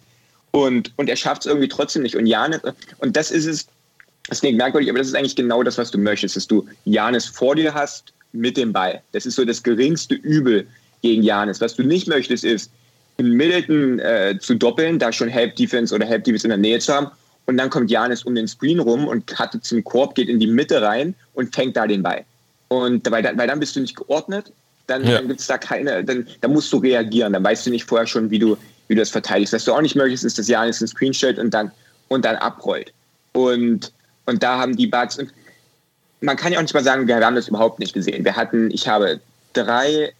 Und, 0.51 0.91
und 0.97 1.09
er 1.09 1.15
schafft 1.15 1.43
es 1.43 1.47
irgendwie 1.47 1.67
trotzdem 1.67 2.03
nicht. 2.03 2.15
Und 2.15 2.25
Janis, 2.25 2.61
und 2.97 3.15
das 3.15 3.31
ist 3.31 3.45
es, 3.45 3.67
das 4.27 4.41
klingt 4.41 4.57
merkwürdig, 4.57 4.89
aber 4.89 4.99
das 4.99 5.07
ist 5.07 5.15
eigentlich 5.15 5.35
genau 5.35 5.63
das, 5.63 5.77
was 5.77 5.91
du 5.91 5.97
möchtest, 5.97 6.35
dass 6.35 6.47
du 6.47 6.65
Janis 6.85 7.25
vor 7.25 7.55
dir 7.55 7.73
hast 7.73 8.13
mit 8.31 8.57
dem 8.57 8.73
Ball. 8.73 9.01
Das 9.11 9.25
ist 9.25 9.35
so 9.35 9.45
das 9.45 9.61
geringste 9.63 10.15
Übel 10.15 10.67
gegen 11.01 11.23
Janis. 11.23 11.61
Was 11.61 11.75
du 11.75 11.83
nicht 11.83 12.07
möchtest, 12.07 12.43
ist, 12.43 12.71
Middleton 13.23 13.99
äh, 13.99 14.37
zu 14.39 14.55
doppeln, 14.55 14.99
da 14.99 15.11
schon 15.11 15.27
Help 15.29 15.55
Defense 15.55 15.93
oder 15.93 16.05
Help 16.05 16.23
Defense 16.23 16.45
in 16.45 16.49
der 16.49 16.57
Nähe 16.57 16.79
zu 16.79 16.93
haben. 16.93 17.07
Und 17.45 17.57
dann 17.57 17.69
kommt 17.69 17.89
Janis 17.89 18.23
um 18.23 18.35
den 18.35 18.47
Screen 18.47 18.79
rum 18.79 19.07
und 19.07 19.25
cutte 19.27 19.59
zum 19.61 19.83
Korb, 19.83 20.15
geht 20.15 20.29
in 20.29 20.39
die 20.39 20.47
Mitte 20.47 20.81
rein 20.81 21.15
und 21.33 21.53
fängt 21.53 21.75
da 21.75 21.87
den 21.87 22.03
Ball. 22.03 22.23
Und 22.67 23.09
weil, 23.09 23.23
weil 23.23 23.47
dann 23.47 23.59
bist 23.59 23.75
du 23.75 23.79
nicht 23.79 23.95
geordnet, 23.95 24.51
dann, 24.87 25.03
ja. 25.03 25.15
dann 25.15 25.27
gibt 25.27 25.39
es 25.39 25.47
da 25.47 25.57
keine, 25.57 26.03
dann, 26.03 26.27
dann 26.41 26.53
musst 26.53 26.71
du 26.71 26.77
reagieren. 26.77 27.33
Dann 27.33 27.43
weißt 27.43 27.65
du 27.65 27.71
nicht 27.71 27.85
vorher 27.85 28.07
schon, 28.07 28.29
wie 28.29 28.39
du, 28.39 28.57
wie 28.87 28.95
du 28.95 29.01
das 29.01 29.09
verteidigst. 29.09 29.53
Was 29.53 29.65
du 29.65 29.73
auch 29.73 29.81
nicht 29.81 29.95
möchtest, 29.95 30.25
ist, 30.25 30.37
dass 30.37 30.47
Janis 30.47 30.81
einen 30.81 30.87
Screen 30.87 31.13
stellt 31.13 31.39
und 31.39 31.53
dann, 31.53 31.71
und 32.07 32.25
dann 32.25 32.35
abrollt. 32.37 32.93
Und, 33.33 33.91
und 34.25 34.43
da 34.43 34.59
haben 34.59 34.75
die 34.75 34.87
Bugs, 34.87 35.17
man 36.21 36.35
kann 36.35 36.51
ja 36.51 36.59
auch 36.59 36.63
nicht 36.63 36.73
mal 36.73 36.83
sagen, 36.83 37.07
wir 37.07 37.15
haben 37.15 37.35
das 37.35 37.47
überhaupt 37.47 37.79
nicht 37.79 37.93
gesehen. 37.93 38.25
Wir 38.25 38.35
hatten, 38.35 38.71
ich 38.71 38.87
habe 38.87 39.19
drei, 39.53 40.11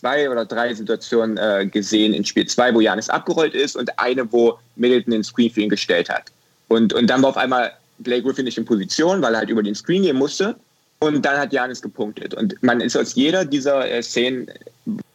zwei 0.00 0.30
oder 0.30 0.44
drei 0.44 0.74
Situationen 0.74 1.36
äh, 1.36 1.66
gesehen 1.66 2.14
in 2.14 2.24
Spiel 2.24 2.46
2, 2.46 2.74
wo 2.74 2.80
Janis 2.80 3.08
abgerollt 3.08 3.54
ist 3.54 3.76
und 3.76 3.98
eine, 3.98 4.30
wo 4.32 4.58
Middleton 4.76 5.12
den 5.12 5.24
Screen 5.24 5.50
für 5.50 5.60
ihn 5.60 5.68
gestellt 5.68 6.08
hat. 6.08 6.24
Und, 6.68 6.92
und 6.92 7.08
dann 7.08 7.22
war 7.22 7.30
auf 7.30 7.36
einmal 7.36 7.72
Blake 7.98 8.22
Griffin 8.22 8.46
nicht 8.46 8.56
in 8.56 8.64
Position, 8.64 9.20
weil 9.20 9.34
er 9.34 9.40
halt 9.40 9.50
über 9.50 9.62
den 9.62 9.74
Screen 9.74 10.02
gehen 10.02 10.16
musste. 10.16 10.56
Und 11.00 11.24
dann 11.24 11.38
hat 11.38 11.52
Janis 11.52 11.80
gepunktet. 11.80 12.34
Und 12.34 12.54
man 12.62 12.80
ist 12.80 12.96
aus 12.96 13.14
jeder 13.14 13.44
dieser 13.44 13.90
äh, 13.90 14.02
Szenen 14.02 14.46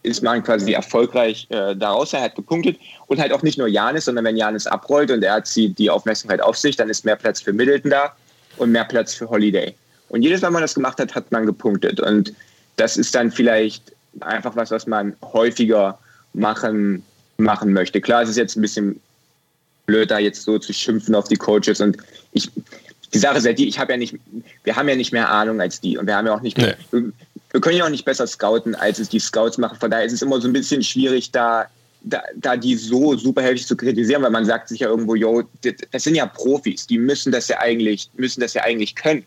ist 0.04 0.22
man 0.22 0.44
quasi 0.44 0.74
erfolgreich 0.74 1.48
äh, 1.50 1.76
daraus. 1.76 2.14
Er 2.14 2.22
hat 2.22 2.36
gepunktet 2.36 2.78
und 3.08 3.20
halt 3.20 3.32
auch 3.32 3.44
nicht 3.44 3.58
nur 3.58 3.68
Janis, 3.68 4.06
sondern 4.06 4.26
wenn 4.26 4.38
Janis 4.38 4.68
abrollt 4.68 5.12
und 5.12 5.24
er 5.24 5.44
zieht 5.44 5.78
die 5.78 5.90
Aufmerksamkeit 5.90 6.42
auf 6.42 6.58
sich, 6.58 6.76
dann 6.76 6.90
ist 6.90 7.06
mehr 7.06 7.16
Platz 7.16 7.42
für 7.42 7.54
Middleton 7.54 7.92
da 7.92 8.16
und 8.58 8.72
mehr 8.72 8.86
Platz 8.86 9.14
für 9.14 9.30
Holiday. 9.30 9.76
Und 10.10 10.22
jedes 10.22 10.42
Mal, 10.42 10.52
man 10.52 10.62
das 10.62 10.76
gemacht 10.76 11.00
hat, 11.00 11.14
hat 11.16 11.32
man 11.32 11.46
gepunktet. 11.46 12.00
Und 12.00 12.34
das 12.78 12.98
ist 12.98 13.14
dann 13.16 13.32
vielleicht 13.32 13.95
einfach 14.22 14.56
was, 14.56 14.72
was 14.72 14.88
man 14.88 15.16
häufiger 15.22 16.00
machen, 16.34 17.04
machen 17.38 17.74
möchte. 17.74 18.02
Klar, 18.02 18.24
es 18.24 18.30
ist 18.30 18.38
jetzt 18.38 18.56
ein 18.56 18.62
bisschen 18.62 19.00
blöd, 19.86 20.12
da 20.12 20.20
jetzt 20.20 20.44
so 20.44 20.58
zu 20.58 20.74
schimpfen 20.74 21.16
auf 21.16 21.28
die 21.28 21.36
Coaches 21.36 21.82
und 21.82 21.98
ich, 22.32 22.50
die 23.14 23.20
Sache 23.20 23.38
ist 23.38 23.46
ja 23.46 23.54
die, 23.54 23.68
ich 23.68 23.80
habe 23.80 23.94
ja 23.94 23.98
nicht, 23.98 24.16
wir 24.64 24.76
haben 24.76 24.90
ja 24.90 24.96
nicht 24.96 25.14
mehr 25.14 25.30
Ahnung 25.30 25.62
als 25.62 25.80
die 25.80 25.98
und 25.98 26.08
wir 26.08 26.16
haben 26.16 26.28
ja 26.28 26.36
auch 26.36 26.42
nicht 26.42 26.58
mehr, 26.58 26.76
nee. 26.92 27.12
wir 27.52 27.62
können 27.62 27.78
ja 27.78 27.86
auch 27.86 27.90
nicht 27.90 28.06
besser 28.06 28.28
scouten, 28.28 28.76
als 28.76 29.00
es 29.00 29.10
die 29.10 29.20
Scouts 29.20 29.58
machen. 29.58 29.78
Von 29.80 29.92
daher 29.92 30.06
ist 30.06 30.14
es 30.14 30.22
immer 30.22 30.42
so 30.42 30.48
ein 30.48 30.54
bisschen 30.54 30.84
schwierig, 30.84 31.32
da, 31.32 31.68
da, 32.02 32.22
da 32.36 32.58
die 32.58 32.76
so 32.76 33.16
super 33.16 33.42
heftig 33.42 33.68
zu 33.68 33.78
kritisieren, 33.78 34.24
weil 34.24 34.32
man 34.32 34.46
sagt 34.46 34.70
sich 34.70 34.80
ja 34.80 34.90
irgendwo, 34.90 35.16
yo, 35.16 35.44
das 35.92 36.04
sind 36.04 36.16
ja 36.16 36.26
Profis, 36.26 36.88
die 36.88 36.98
müssen 36.98 37.32
das 37.32 37.48
ja 37.48 37.60
eigentlich, 37.60 38.10
müssen 38.18 38.42
das 38.42 38.54
ja 38.54 38.64
eigentlich 38.64 38.96
können. 38.96 39.24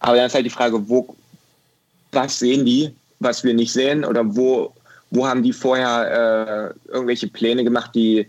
Aber 0.00 0.16
dann 0.16 0.26
ist 0.26 0.34
halt 0.34 0.46
die 0.46 0.50
Frage, 0.50 0.88
wo, 0.88 1.14
was 2.12 2.38
sehen 2.38 2.64
die, 2.64 2.92
was 3.20 3.44
wir 3.44 3.54
nicht 3.54 3.72
sehen? 3.72 4.04
Oder 4.04 4.36
wo, 4.36 4.72
wo 5.10 5.26
haben 5.26 5.42
die 5.42 5.52
vorher 5.52 6.74
äh, 6.88 6.90
irgendwelche 6.92 7.28
Pläne 7.28 7.64
gemacht, 7.64 7.94
die, 7.94 8.26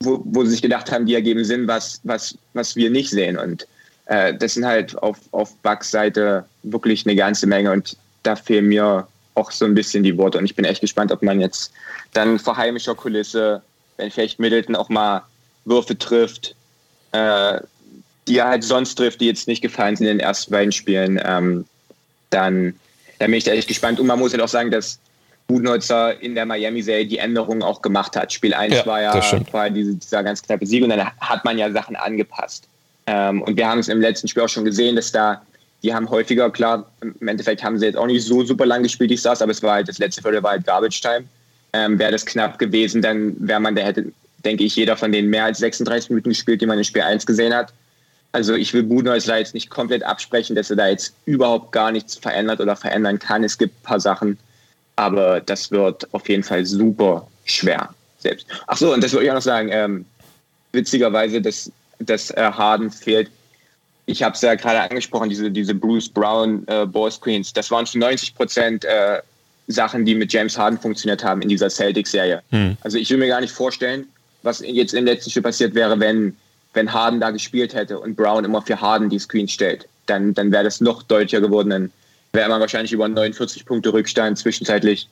wo, 0.00 0.20
wo 0.24 0.44
sie 0.44 0.52
sich 0.52 0.62
gedacht 0.62 0.90
haben, 0.90 1.06
die 1.06 1.14
ergeben 1.14 1.44
Sinn, 1.44 1.66
was, 1.66 2.00
was, 2.04 2.36
was 2.54 2.76
wir 2.76 2.90
nicht 2.90 3.10
sehen? 3.10 3.38
Und 3.38 3.66
äh, 4.06 4.34
das 4.34 4.54
sind 4.54 4.64
halt 4.64 4.96
auf, 4.98 5.18
auf 5.32 5.54
Bugs 5.58 5.90
Seite 5.90 6.44
wirklich 6.62 7.06
eine 7.06 7.16
ganze 7.16 7.46
Menge 7.46 7.72
und 7.72 7.96
da 8.22 8.36
fehlen 8.36 8.66
mir 8.66 9.06
auch 9.34 9.50
so 9.50 9.64
ein 9.64 9.74
bisschen 9.74 10.02
die 10.02 10.16
Worte 10.16 10.38
und 10.38 10.44
ich 10.44 10.56
bin 10.56 10.64
echt 10.64 10.80
gespannt, 10.80 11.12
ob 11.12 11.22
man 11.22 11.40
jetzt 11.40 11.72
dann 12.12 12.38
vor 12.38 12.56
heimischer 12.56 12.94
Kulisse, 12.94 13.62
wenn 13.96 14.10
vielleicht 14.10 14.40
Middleton 14.40 14.74
auch 14.74 14.88
mal 14.88 15.22
Würfe 15.64 15.96
trifft, 15.96 16.54
äh, 17.12 17.60
die 18.26 18.38
er 18.38 18.48
halt 18.48 18.64
sonst 18.64 18.96
trifft, 18.96 19.20
die 19.20 19.26
jetzt 19.26 19.46
nicht 19.46 19.62
gefallen 19.62 19.96
sind 19.96 20.06
in 20.06 20.18
den 20.18 20.26
ersten 20.26 20.50
beiden 20.50 20.72
Spielen, 20.72 21.20
ähm, 21.24 21.64
dann, 22.30 22.74
dann 23.18 23.30
bin 23.30 23.38
ich 23.38 23.44
da 23.44 23.52
echt 23.52 23.68
gespannt. 23.68 24.00
Und 24.00 24.06
man 24.06 24.18
muss 24.18 24.32
halt 24.32 24.42
auch 24.42 24.48
sagen, 24.48 24.70
dass 24.70 24.98
Budenholzer 25.48 26.20
in 26.20 26.34
der 26.34 26.44
Miami-Serie 26.44 27.06
die 27.06 27.18
Änderungen 27.18 27.62
auch 27.62 27.80
gemacht 27.80 28.14
hat. 28.16 28.32
Spiel 28.32 28.52
1 28.52 28.74
ja, 28.74 28.86
war 28.86 29.00
ja 29.00 29.14
war 29.52 29.70
diese, 29.70 29.94
dieser 29.94 30.22
ganz 30.22 30.42
knappe 30.42 30.66
Sieg 30.66 30.84
und 30.84 30.90
dann 30.90 31.04
hat 31.20 31.44
man 31.44 31.56
ja 31.56 31.70
Sachen 31.72 31.96
angepasst. 31.96 32.68
Ähm, 33.06 33.42
und 33.42 33.56
wir 33.56 33.66
haben 33.66 33.78
es 33.78 33.88
im 33.88 34.00
letzten 34.00 34.28
Spiel 34.28 34.42
auch 34.42 34.48
schon 34.48 34.66
gesehen, 34.66 34.94
dass 34.94 35.10
da, 35.10 35.40
die 35.82 35.94
haben 35.94 36.10
häufiger, 36.10 36.50
klar, 36.50 36.90
im 37.00 37.28
Endeffekt 37.28 37.64
haben 37.64 37.78
sie 37.78 37.86
jetzt 37.86 37.96
auch 37.96 38.06
nicht 38.06 38.24
so 38.24 38.44
super 38.44 38.66
lang 38.66 38.82
gespielt, 38.82 39.10
die 39.10 39.16
Stars, 39.16 39.40
aber 39.40 39.52
es 39.52 39.62
war 39.62 39.74
halt, 39.74 39.88
das 39.88 39.98
letzte 39.98 40.20
Viertel 40.20 40.42
war 40.42 40.50
halt 40.50 40.66
Garbage 40.66 41.00
Time. 41.00 41.24
Ähm, 41.72 41.98
wäre 41.98 42.12
das 42.12 42.26
knapp 42.26 42.58
gewesen, 42.58 43.00
dann 43.00 43.34
wäre 43.38 43.60
man, 43.60 43.74
der 43.74 43.86
hätte, 43.86 44.12
denke 44.44 44.64
ich, 44.64 44.76
jeder 44.76 44.96
von 44.96 45.12
denen 45.12 45.30
mehr 45.30 45.44
als 45.44 45.58
36 45.58 46.10
Minuten 46.10 46.30
gespielt, 46.30 46.60
die 46.60 46.66
man 46.66 46.76
in 46.76 46.84
Spiel 46.84 47.02
1 47.02 47.24
gesehen 47.24 47.54
hat. 47.54 47.72
Also 48.32 48.54
ich 48.54 48.74
will 48.74 48.82
Budenholzer 48.82 49.38
jetzt 49.38 49.54
nicht 49.54 49.70
komplett 49.70 50.02
absprechen, 50.02 50.54
dass 50.54 50.70
er 50.70 50.76
da 50.76 50.88
jetzt 50.88 51.14
überhaupt 51.24 51.72
gar 51.72 51.90
nichts 51.92 52.16
verändert 52.16 52.60
oder 52.60 52.76
verändern 52.76 53.18
kann. 53.18 53.42
Es 53.42 53.56
gibt 53.56 53.74
ein 53.80 53.82
paar 53.84 54.00
Sachen, 54.00 54.38
aber 54.96 55.40
das 55.40 55.70
wird 55.70 56.12
auf 56.12 56.28
jeden 56.28 56.42
Fall 56.42 56.66
super 56.66 57.26
schwer 57.44 57.88
selbst. 58.18 58.46
Ach 58.66 58.76
so, 58.76 58.92
und 58.92 59.02
das 59.02 59.12
wollte 59.12 59.24
ich 59.26 59.30
auch 59.30 59.36
noch 59.36 59.42
sagen. 59.42 59.70
Ähm, 59.72 60.04
witzigerweise, 60.72 61.40
das 61.40 61.72
dass 62.00 62.30
äh, 62.30 62.50
Harden 62.52 62.90
fehlt. 62.90 63.30
Ich 64.06 64.22
habe 64.22 64.34
es 64.34 64.40
ja 64.40 64.54
gerade 64.54 64.80
angesprochen, 64.80 65.28
diese, 65.28 65.50
diese 65.50 65.74
Bruce 65.74 66.08
Brown 66.08 66.66
äh, 66.66 66.86
Ball 66.86 67.10
Screens. 67.10 67.52
Das 67.52 67.70
waren 67.70 67.86
zu 67.86 67.98
90 67.98 68.34
Prozent 68.34 68.84
äh, 68.84 69.20
Sachen, 69.66 70.04
die 70.04 70.14
mit 70.14 70.32
James 70.32 70.56
Harden 70.56 70.78
funktioniert 70.78 71.22
haben 71.22 71.42
in 71.42 71.48
dieser 71.48 71.68
Celtics-Serie. 71.68 72.42
Hm. 72.50 72.76
Also 72.82 72.96
ich 72.96 73.10
will 73.10 73.18
mir 73.18 73.28
gar 73.28 73.40
nicht 73.40 73.52
vorstellen, 73.52 74.06
was 74.42 74.60
jetzt 74.60 74.94
im 74.94 75.04
letzten 75.04 75.30
Spiel 75.30 75.42
passiert 75.42 75.74
wäre, 75.74 75.98
wenn, 76.00 76.36
wenn 76.74 76.92
Harden 76.92 77.20
da 77.20 77.30
gespielt 77.30 77.74
hätte 77.74 77.98
und 77.98 78.16
Brown 78.16 78.44
immer 78.44 78.62
für 78.62 78.80
Harden 78.80 79.08
die 79.08 79.18
Screens 79.18 79.52
stellt. 79.52 79.88
Dann, 80.06 80.34
dann 80.34 80.52
wäre 80.52 80.64
das 80.64 80.80
noch 80.80 81.02
deutlicher 81.02 81.40
geworden. 81.40 81.70
Dann 81.70 81.92
wäre 82.32 82.48
man 82.48 82.60
wahrscheinlich 82.60 82.92
über 82.92 83.08
49 83.08 83.64
Punkte 83.64 83.92
Rückstand 83.92 84.38
zwischenzeitlich 84.38 85.08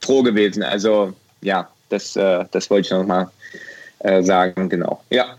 froh 0.00 0.22
gewesen. 0.22 0.62
Also 0.62 1.12
ja, 1.42 1.68
das, 1.88 2.16
äh, 2.16 2.44
das 2.50 2.70
wollte 2.70 2.86
ich 2.86 2.90
noch 2.92 3.04
mal 3.04 3.30
äh, 4.00 4.22
sagen, 4.22 4.68
genau. 4.68 5.02
Ja. 5.10 5.36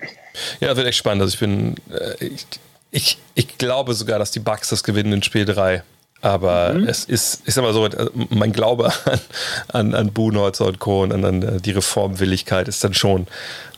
Ja, 0.59 0.75
wird 0.75 0.87
echt 0.87 0.97
spannend. 0.97 1.23
Also 1.23 1.33
ich 1.33 1.39
bin, 1.39 1.75
äh, 1.89 2.25
ich, 2.25 2.45
ich, 2.91 3.17
ich 3.35 3.57
glaube 3.57 3.93
sogar, 3.93 4.19
dass 4.19 4.31
die 4.31 4.39
Bucks 4.39 4.69
das 4.69 4.83
gewinnen 4.83 5.13
in 5.13 5.23
Spiel 5.23 5.45
3. 5.45 5.83
Aber 6.21 6.73
mhm. 6.73 6.87
es 6.87 7.05
ist, 7.05 7.41
ich 7.45 7.53
sag 7.53 7.63
mal 7.63 7.73
so, 7.73 7.85
äh, 7.85 8.09
mein 8.29 8.51
Glaube 8.51 8.91
an, 9.05 9.19
an, 9.69 9.95
an 9.95 10.13
Buhnholzer 10.13 10.67
und 10.67 10.79
Co. 10.79 11.03
und 11.03 11.11
an, 11.11 11.25
an 11.25 11.41
äh, 11.41 11.59
die 11.59 11.71
Reformwilligkeit 11.71 12.67
ist 12.67 12.83
dann 12.83 12.93
schon, 12.93 13.27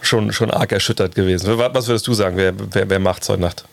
schon, 0.02 0.34
schon 0.34 0.52
arg 0.52 0.72
erschüttert 0.72 1.16
gewesen. 1.16 1.58
Was 1.58 1.88
würdest 1.88 2.06
du 2.08 2.14
sagen, 2.14 2.36
wer, 2.38 2.54
wer, 2.72 2.90
wer 2.90 3.00
macht 3.00 3.24
es 3.24 3.30
heute 3.30 3.42
Nacht? 3.42 3.66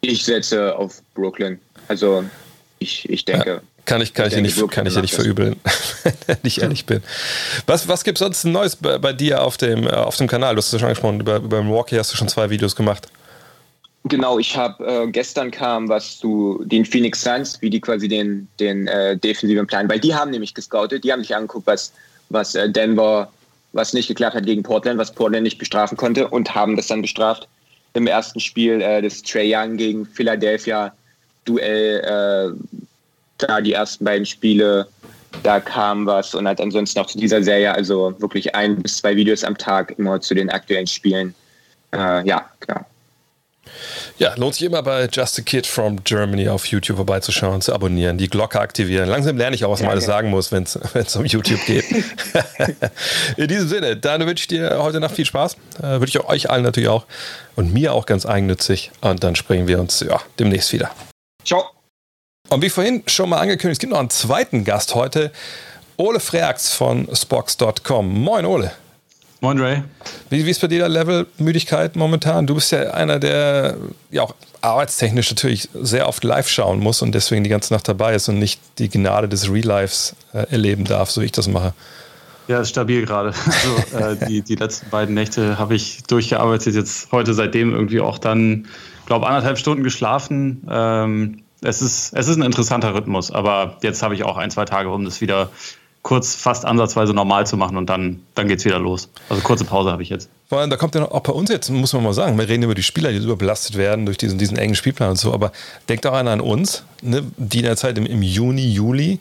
Ich 0.00 0.24
setze 0.24 0.76
auf 0.76 1.02
Brooklyn. 1.14 1.60
Also 1.88 2.24
ich, 2.78 3.08
ich 3.08 3.24
denke. 3.24 3.50
Ja. 3.50 3.60
Kann 3.84 4.00
ich, 4.00 4.14
kann 4.14 4.26
ich, 4.26 4.34
dir 4.34 4.42
nicht, 4.42 4.70
kann 4.70 4.84
ich 4.84 4.94
dir 4.94 5.00
nicht 5.00 5.14
verübeln, 5.14 5.60
wenn 6.26 6.38
ich 6.42 6.60
ehrlich 6.60 6.86
bin. 6.86 7.04
Was, 7.66 7.86
was 7.86 8.02
gibt 8.02 8.18
es 8.18 8.20
sonst 8.20 8.44
Neues 8.44 8.74
bei, 8.74 8.98
bei, 8.98 9.12
dir 9.12 9.42
auf 9.42 9.56
dem, 9.56 9.86
äh, 9.86 9.90
auf 9.90 10.16
dem 10.16 10.26
Kanal? 10.26 10.56
Du 10.56 10.58
hast 10.58 10.72
es 10.72 10.80
schon 10.80 10.88
angesprochen, 10.88 11.20
über, 11.20 11.36
über 11.36 11.62
Milwaukee 11.62 11.96
hast 11.96 12.12
du 12.12 12.16
schon 12.16 12.26
zwei 12.26 12.50
Videos 12.50 12.74
gemacht. 12.74 13.06
Genau, 14.08 14.38
ich 14.38 14.56
habe 14.56 14.86
äh, 14.86 15.06
gestern 15.08 15.50
kam 15.50 15.88
was 15.88 16.18
zu 16.18 16.62
den 16.64 16.84
Phoenix 16.84 17.22
Suns, 17.22 17.60
wie 17.60 17.70
die 17.70 17.80
quasi 17.80 18.06
den, 18.06 18.46
den 18.60 18.86
äh, 18.86 19.16
defensiven 19.16 19.66
Plan, 19.66 19.88
weil 19.88 19.98
die 19.98 20.14
haben 20.14 20.30
nämlich 20.30 20.54
gescoutet, 20.54 21.02
die 21.02 21.12
haben 21.12 21.22
sich 21.22 21.34
angeguckt, 21.34 21.66
was, 21.66 21.92
was 22.28 22.54
äh, 22.54 22.70
Denver 22.70 23.30
was 23.72 23.92
nicht 23.92 24.08
geklappt 24.08 24.36
hat 24.36 24.46
gegen 24.46 24.62
Portland, 24.62 24.98
was 24.98 25.12
Portland 25.12 25.42
nicht 25.42 25.58
bestrafen 25.58 25.96
konnte 25.96 26.28
und 26.28 26.54
haben 26.54 26.76
das 26.76 26.86
dann 26.86 27.02
bestraft 27.02 27.46
im 27.94 28.06
ersten 28.06 28.40
Spiel 28.40 28.80
äh, 28.80 29.02
des 29.02 29.22
Trey 29.22 29.54
Young 29.54 29.76
gegen 29.76 30.06
Philadelphia 30.06 30.92
Duell. 31.44 32.00
Äh, 32.00 32.86
da 33.38 33.60
die 33.60 33.72
ersten 33.72 34.04
beiden 34.04 34.24
Spiele, 34.24 34.86
da 35.42 35.60
kam 35.60 36.06
was 36.06 36.34
und 36.34 36.46
halt 36.46 36.60
ansonsten 36.60 36.98
auch 37.00 37.06
zu 37.06 37.18
dieser 37.18 37.42
Serie, 37.42 37.74
also 37.74 38.14
wirklich 38.18 38.54
ein 38.54 38.82
bis 38.82 38.98
zwei 38.98 39.14
Videos 39.14 39.44
am 39.44 39.58
Tag 39.58 39.98
immer 39.98 40.20
zu 40.20 40.34
den 40.34 40.48
aktuellen 40.48 40.86
Spielen. 40.86 41.34
Äh, 41.92 42.26
ja, 42.26 42.48
klar. 42.60 42.86
Ja, 44.18 44.34
lohnt 44.36 44.54
sich 44.54 44.64
immer 44.64 44.82
bei 44.82 45.08
Just 45.12 45.38
a 45.38 45.42
Kid 45.42 45.66
from 45.66 46.02
Germany 46.04 46.48
auf 46.48 46.66
YouTube 46.66 46.96
vorbeizuschauen, 46.96 47.60
zu 47.60 47.74
abonnieren, 47.74 48.18
die 48.18 48.28
Glocke 48.28 48.60
aktivieren. 48.60 49.08
Langsam 49.08 49.36
lerne 49.36 49.56
ich 49.56 49.64
auch, 49.64 49.70
was 49.70 49.80
man 49.80 49.86
ja, 49.86 49.92
alles 49.92 50.04
ja. 50.04 50.12
sagen 50.12 50.30
muss, 50.30 50.52
wenn 50.52 50.64
es 50.64 50.76
um 51.16 51.24
YouTube 51.24 51.64
geht. 51.66 51.84
In 53.36 53.48
diesem 53.48 53.68
Sinne, 53.68 53.96
dann 53.96 54.26
wünsche 54.26 54.42
ich 54.42 54.48
dir 54.48 54.78
heute 54.82 55.00
Nacht 55.00 55.14
viel 55.14 55.26
Spaß. 55.26 55.56
Äh, 55.82 56.00
wünsche 56.00 56.18
ich 56.18 56.24
euch 56.24 56.50
allen 56.50 56.62
natürlich 56.62 56.88
auch 56.88 57.06
und 57.54 57.72
mir 57.72 57.92
auch 57.92 58.06
ganz 58.06 58.26
eigennützig. 58.26 58.90
Und 59.00 59.22
dann 59.22 59.36
sprechen 59.36 59.68
wir 59.68 59.80
uns 59.80 60.00
ja, 60.00 60.20
demnächst 60.38 60.72
wieder. 60.72 60.90
Ciao. 61.44 61.64
Und 62.48 62.62
wie 62.62 62.70
vorhin 62.70 63.02
schon 63.06 63.28
mal 63.28 63.38
angekündigt, 63.38 63.78
es 63.78 63.80
gibt 63.80 63.92
noch 63.92 64.00
einen 64.00 64.10
zweiten 64.10 64.64
Gast 64.64 64.94
heute. 64.94 65.32
Ole 65.96 66.20
Freax 66.20 66.72
von 66.72 67.08
Spox.com. 67.12 68.08
Moin, 68.08 68.44
Ole. 68.44 68.72
Moin, 69.40 69.60
Ray. 69.60 69.82
Wie, 70.30 70.46
wie 70.46 70.50
ist 70.50 70.60
bei 70.60 70.66
dir 70.66 70.78
der 70.78 70.88
Level 70.88 71.26
Müdigkeit 71.38 71.94
momentan? 71.94 72.46
Du 72.46 72.54
bist 72.54 72.72
ja 72.72 72.90
einer, 72.92 73.18
der 73.18 73.76
ja 74.10 74.22
auch 74.22 74.34
arbeitstechnisch 74.62 75.30
natürlich 75.30 75.68
sehr 75.74 76.08
oft 76.08 76.24
live 76.24 76.48
schauen 76.48 76.80
muss 76.80 77.02
und 77.02 77.14
deswegen 77.14 77.44
die 77.44 77.50
ganze 77.50 77.74
Nacht 77.74 77.86
dabei 77.86 78.14
ist 78.14 78.28
und 78.28 78.38
nicht 78.38 78.60
die 78.78 78.88
Gnade 78.88 79.28
des 79.28 79.50
Real 79.50 79.66
Lives 79.66 80.16
äh, 80.32 80.50
erleben 80.50 80.84
darf, 80.84 81.10
so 81.10 81.20
wie 81.20 81.26
ich 81.26 81.32
das 81.32 81.48
mache. 81.48 81.74
Ja, 82.48 82.60
ist 82.60 82.70
stabil 82.70 83.04
gerade. 83.04 83.34
Also, 83.44 83.98
äh, 84.24 84.28
die, 84.28 84.40
die 84.40 84.54
letzten 84.54 84.88
beiden 84.88 85.14
Nächte 85.14 85.58
habe 85.58 85.74
ich 85.74 86.02
durchgearbeitet, 86.04 86.74
jetzt 86.74 87.12
heute 87.12 87.34
seitdem 87.34 87.72
irgendwie 87.72 88.00
auch 88.00 88.18
dann, 88.18 88.66
glaube 89.04 89.26
anderthalb 89.26 89.58
Stunden 89.58 89.84
geschlafen. 89.84 90.66
Ähm, 90.70 91.42
es, 91.60 91.82
ist, 91.82 92.12
es 92.14 92.28
ist 92.28 92.36
ein 92.36 92.42
interessanter 92.42 92.94
Rhythmus, 92.94 93.30
aber 93.30 93.76
jetzt 93.82 94.02
habe 94.02 94.14
ich 94.14 94.24
auch 94.24 94.38
ein, 94.38 94.50
zwei 94.50 94.64
Tage, 94.64 94.88
um 94.90 95.04
das 95.04 95.20
wieder 95.20 95.50
kurz 96.06 96.36
fast 96.36 96.64
ansatzweise 96.64 97.12
normal 97.12 97.48
zu 97.48 97.56
machen 97.56 97.76
und 97.76 97.90
dann, 97.90 98.20
dann 98.36 98.46
geht 98.46 98.60
es 98.60 98.64
wieder 98.64 98.78
los. 98.78 99.08
Also 99.28 99.42
kurze 99.42 99.64
Pause 99.64 99.90
habe 99.90 100.04
ich 100.04 100.08
jetzt. 100.08 100.28
Vor 100.48 100.60
allem, 100.60 100.70
da 100.70 100.76
kommt 100.76 100.94
ja 100.94 101.00
noch, 101.00 101.10
auch 101.10 101.20
bei 101.20 101.32
uns 101.32 101.50
jetzt, 101.50 101.68
muss 101.68 101.92
man 101.94 102.04
mal 102.04 102.14
sagen, 102.14 102.38
wir 102.38 102.48
reden 102.48 102.62
über 102.62 102.76
die 102.76 102.84
Spieler, 102.84 103.10
die 103.10 103.16
überbelastet 103.16 103.76
werden 103.76 104.06
durch 104.06 104.16
diesen, 104.16 104.38
diesen 104.38 104.56
engen 104.56 104.76
Spielplan 104.76 105.10
und 105.10 105.16
so, 105.16 105.34
aber 105.34 105.50
denkt 105.88 106.06
auch 106.06 106.12
einer 106.12 106.30
an 106.30 106.40
uns, 106.40 106.84
ne, 107.02 107.24
die 107.38 107.58
in 107.58 107.64
der 107.64 107.76
Zeit 107.76 107.98
im, 107.98 108.06
im 108.06 108.22
Juni, 108.22 108.70
Juli 108.70 109.18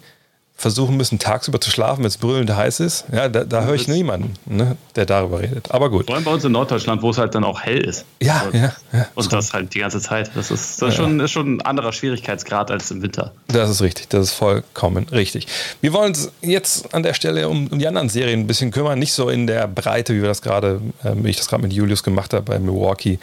versuchen 0.57 0.95
müssen, 0.95 1.19
tagsüber 1.19 1.59
zu 1.59 1.69
schlafen, 1.69 1.99
wenn 1.99 2.07
es 2.07 2.17
brüllend 2.17 2.55
heiß 2.55 2.79
ist. 2.79 3.05
Ja, 3.11 3.27
da, 3.27 3.43
da 3.43 3.65
höre 3.65 3.75
ich 3.75 3.87
niemanden, 3.87 4.33
ne, 4.45 4.77
der 4.95 5.05
darüber 5.05 5.41
redet. 5.41 5.69
Aber 5.71 5.89
gut. 5.89 6.05
Vor 6.05 6.15
allem 6.15 6.23
bei 6.23 6.31
uns 6.31 6.45
in 6.45 6.53
Norddeutschland, 6.53 7.01
wo 7.01 7.09
es 7.09 7.17
halt 7.17 7.35
dann 7.35 7.43
auch 7.43 7.61
hell 7.61 7.83
ist. 7.83 8.05
Ja, 8.21 8.43
und, 8.43 8.55
ja, 8.55 8.73
ja. 8.93 9.07
Und 9.15 9.31
das 9.33 9.53
halt 9.53 9.73
die 9.73 9.79
ganze 9.79 9.99
Zeit. 9.99 10.31
Das 10.33 10.51
ist, 10.51 10.81
das 10.81 10.89
ist, 10.89 10.95
schon, 10.95 11.19
ist 11.19 11.31
schon 11.31 11.57
ein 11.57 11.61
anderer 11.61 11.91
Schwierigkeitsgrad 11.91 12.71
als 12.71 12.89
im 12.89 13.01
Winter. 13.01 13.33
Das 13.47 13.69
ist 13.69 13.81
richtig. 13.81 14.07
Das 14.09 14.23
ist 14.23 14.31
vollkommen 14.31 15.07
richtig. 15.11 15.47
Wir 15.81 15.91
wollen 15.91 16.09
uns 16.09 16.31
jetzt 16.41 16.93
an 16.93 17.03
der 17.03 17.13
Stelle 17.13 17.49
um, 17.49 17.67
um 17.67 17.77
die 17.77 17.87
anderen 17.87 18.07
Serien 18.07 18.39
ein 18.39 18.47
bisschen 18.47 18.71
kümmern. 18.71 18.97
Nicht 18.97 19.13
so 19.13 19.29
in 19.29 19.47
der 19.47 19.67
Breite, 19.67 20.15
wie 20.15 20.21
wir 20.21 20.29
das 20.29 20.41
gerade, 20.41 20.81
äh, 21.03 21.11
wie 21.15 21.29
ich 21.29 21.37
das 21.37 21.49
gerade 21.49 21.63
mit 21.63 21.73
Julius 21.73 22.01
gemacht 22.01 22.33
habe 22.33 22.43
bei 22.43 22.59
Milwaukee 22.59 23.19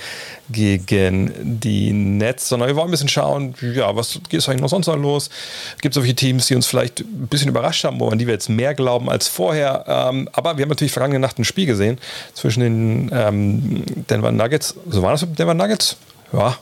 gegen 0.51 1.33
die 1.61 1.93
Nets, 1.93 2.49
sondern 2.49 2.69
wir 2.69 2.77
wollen 2.77 2.89
ein 2.89 2.91
bisschen 2.91 3.09
schauen, 3.09 3.55
ja, 3.61 3.97
was 3.97 4.21
geht 4.29 4.41
es 4.41 4.49
eigentlich 4.49 4.61
noch 4.61 4.69
sonst 4.69 4.87
noch 4.87 4.97
los? 4.97 5.31
Gibt 5.81 5.97
es 5.97 6.01
solche 6.01 6.15
Teams, 6.15 6.47
die 6.47 6.55
uns 6.55 6.67
vielleicht 6.67 7.03
ein 7.23 7.29
bisschen 7.29 7.49
überrascht 7.49 7.85
haben, 7.85 8.01
wo 8.01 8.09
an 8.09 8.19
die 8.19 8.27
wir 8.27 8.35
jetzt 8.35 8.49
mehr 8.49 8.75
glauben 8.75 9.09
als 9.09 9.29
vorher? 9.29 9.85
Ähm, 9.87 10.29
aber 10.33 10.57
wir 10.57 10.63
haben 10.63 10.71
natürlich 10.71 10.93
vergangene 10.93 11.21
Nacht 11.21 11.39
ein 11.39 11.45
Spiel 11.45 11.67
gesehen 11.67 11.99
zwischen 12.35 12.61
den 12.61 13.11
ähm, 13.13 13.85
Denver 14.11 14.33
Nuggets. 14.33 14.75
So 14.89 15.03
war 15.03 15.13
das 15.13 15.23
mit 15.23 15.39
Denver 15.39 15.55
Nuggets? 15.55 15.97
Ja, 16.33 16.59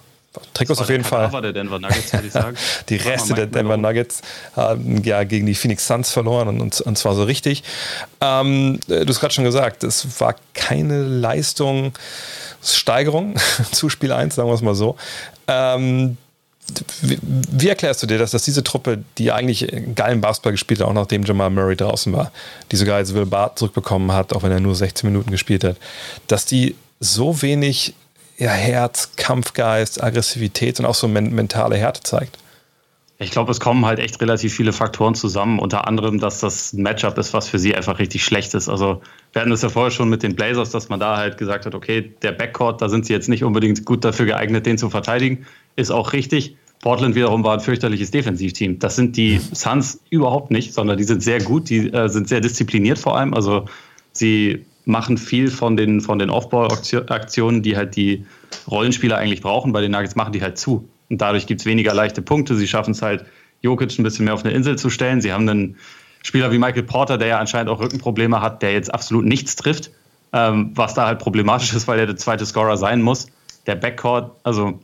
uns 0.58 0.80
auf 0.80 0.88
jeden 0.88 1.04
Fall. 1.04 1.28
Der 1.42 1.52
Denver 1.52 1.78
Nuggets, 1.78 2.12
die 2.88 2.96
Reste 2.96 3.34
der 3.34 3.46
Denver 3.46 3.76
Nuggets 3.76 4.20
haben 4.54 5.02
ja 5.02 5.24
gegen 5.24 5.46
die 5.46 5.54
Phoenix 5.54 5.86
Suns 5.86 6.11
verloren 6.11 6.48
und, 6.48 6.61
und, 6.61 6.80
und 6.80 6.98
zwar 6.98 7.14
so 7.14 7.24
richtig. 7.24 7.64
Ähm, 8.20 8.78
du 8.86 9.06
hast 9.06 9.20
gerade 9.20 9.34
schon 9.34 9.44
gesagt, 9.44 9.82
es 9.82 10.20
war 10.20 10.36
keine 10.54 11.02
Leistung 11.02 11.92
Steigerung 12.62 13.34
zu 13.72 13.88
Spiel 13.88 14.12
1, 14.12 14.34
sagen 14.34 14.48
wir 14.48 14.54
es 14.54 14.62
mal 14.62 14.74
so. 14.74 14.96
Ähm, 15.48 16.16
wie, 17.02 17.18
wie, 17.22 17.68
erklärst 17.68 18.02
du 18.02 18.06
dir 18.06 18.18
das, 18.18 18.30
dass 18.30 18.42
diese 18.42 18.62
Truppe, 18.64 19.02
die 19.18 19.32
eigentlich 19.32 19.66
geilen 19.94 20.20
Basketball 20.20 20.52
gespielt 20.52 20.80
hat, 20.80 20.88
auch 20.88 20.92
nachdem 20.92 21.24
Jamal 21.24 21.50
Murray 21.50 21.76
draußen 21.76 22.12
war, 22.12 22.32
die 22.72 22.76
sogar 22.76 22.98
jetzt 22.98 23.14
Will 23.14 23.26
Bart 23.26 23.58
zurückbekommen 23.58 24.12
hat, 24.12 24.32
auch 24.32 24.42
wenn 24.42 24.52
er 24.52 24.60
nur 24.60 24.74
16 24.74 25.10
Minuten 25.10 25.30
gespielt 25.30 25.64
hat, 25.64 25.76
dass 26.26 26.46
die 26.46 26.74
so 27.00 27.42
wenig 27.42 27.94
ja, 28.38 28.50
Herz, 28.50 29.10
Kampfgeist, 29.16 30.02
Aggressivität 30.02 30.80
und 30.80 30.86
auch 30.86 30.94
so 30.94 31.06
men 31.08 31.34
mentale 31.34 31.76
Härte 31.76 32.02
zeigt? 32.02 32.38
Ich 33.22 33.30
glaube, 33.30 33.50
es 33.50 33.60
kommen 33.60 33.84
halt 33.84 33.98
echt 33.98 34.18
relativ 34.22 34.54
viele 34.54 34.72
Faktoren 34.72 35.14
zusammen. 35.14 35.58
Unter 35.58 35.86
anderem, 35.86 36.18
dass 36.18 36.40
das 36.40 36.72
ein 36.72 36.82
Matchup 36.82 37.18
ist, 37.18 37.34
was 37.34 37.50
für 37.50 37.58
sie 37.58 37.74
einfach 37.74 37.98
richtig 37.98 38.24
schlecht 38.24 38.54
ist. 38.54 38.70
Also 38.70 39.02
wir 39.34 39.42
hatten 39.42 39.50
das 39.50 39.60
ja 39.60 39.68
vorher 39.68 39.90
schon 39.90 40.08
mit 40.08 40.22
den 40.22 40.34
Blazers, 40.34 40.70
dass 40.70 40.88
man 40.88 41.00
da 41.00 41.18
halt 41.18 41.36
gesagt 41.36 41.66
hat, 41.66 41.74
okay, 41.74 42.14
der 42.22 42.32
Backcourt, 42.32 42.80
da 42.80 42.88
sind 42.88 43.04
sie 43.04 43.12
jetzt 43.12 43.28
nicht 43.28 43.44
unbedingt 43.44 43.84
gut 43.84 44.06
dafür 44.06 44.24
geeignet, 44.24 44.64
den 44.64 44.78
zu 44.78 44.88
verteidigen. 44.88 45.44
Ist 45.76 45.90
auch 45.90 46.14
richtig. 46.14 46.56
Portland 46.81 47.14
wiederum 47.14 47.45
war 47.45 47.55
ein 47.55 47.61
fürchterliches 47.61 48.11
Defensivteam. 48.11 48.78
Das 48.78 48.97
sind 48.97 49.16
die 49.16 49.39
Suns 49.39 50.01
überhaupt 50.09 50.51
nicht, 50.51 50.72
sondern 50.72 50.97
die 50.97 51.05
sind 51.05 51.22
sehr 51.22 51.41
gut, 51.41 51.68
die 51.68 51.93
äh, 51.93 52.09
sind 52.09 52.28
sehr 52.28 52.41
diszipliniert 52.41 52.99
vor 52.99 53.18
allem. 53.18 53.35
Also 53.35 53.66
sie 54.12 54.64
machen 54.87 55.18
viel 55.18 55.51
von 55.51 55.76
den, 55.76 56.01
von 56.01 56.18
den 56.18 56.31
Off-Ball-Aktionen, 56.31 57.62
die 57.62 57.76
halt 57.76 57.97
die 57.97 58.24
Rollenspieler 58.68 59.18
eigentlich 59.18 59.43
brauchen. 59.43 59.72
Bei 59.72 59.83
den 59.83 59.93
Nuggets 59.93 60.16
machen 60.16 60.33
die 60.33 60.43
halt 60.43 60.57
zu. 60.57 60.89
Und 61.11 61.20
dadurch 61.20 61.47
gibt 61.47 61.61
es 61.61 61.66
weniger 61.66 61.93
leichte 61.93 62.22
Punkte. 62.22 62.57
Sie 62.57 62.66
schaffen 62.66 62.93
es 62.93 63.03
halt, 63.03 63.26
Jokic 63.61 63.99
ein 63.99 64.03
bisschen 64.03 64.24
mehr 64.24 64.33
auf 64.33 64.45
eine 64.45 64.55
Insel 64.55 64.76
zu 64.76 64.89
stellen. 64.89 65.20
Sie 65.20 65.33
haben 65.33 65.47
einen 65.47 65.76
Spieler 66.22 66.51
wie 66.51 66.59
Michael 66.59 66.85
Porter, 66.85 67.18
der 67.18 67.28
ja 67.28 67.39
anscheinend 67.39 67.70
auch 67.70 67.81
Rückenprobleme 67.81 68.41
hat, 68.41 68.62
der 68.62 68.72
jetzt 68.72 68.93
absolut 68.93 69.26
nichts 69.26 69.55
trifft, 69.57 69.91
ähm, 70.33 70.72
was 70.74 70.95
da 70.95 71.07
halt 71.07 71.18
problematisch 71.18 71.74
ist, 71.74 71.89
weil 71.89 71.99
er 71.99 72.07
der 72.07 72.16
zweite 72.16 72.47
Scorer 72.47 72.78
sein 72.78 73.03
muss. 73.03 73.28
Der 73.66 73.74
Backcourt, 73.74 74.33
also 74.45 74.81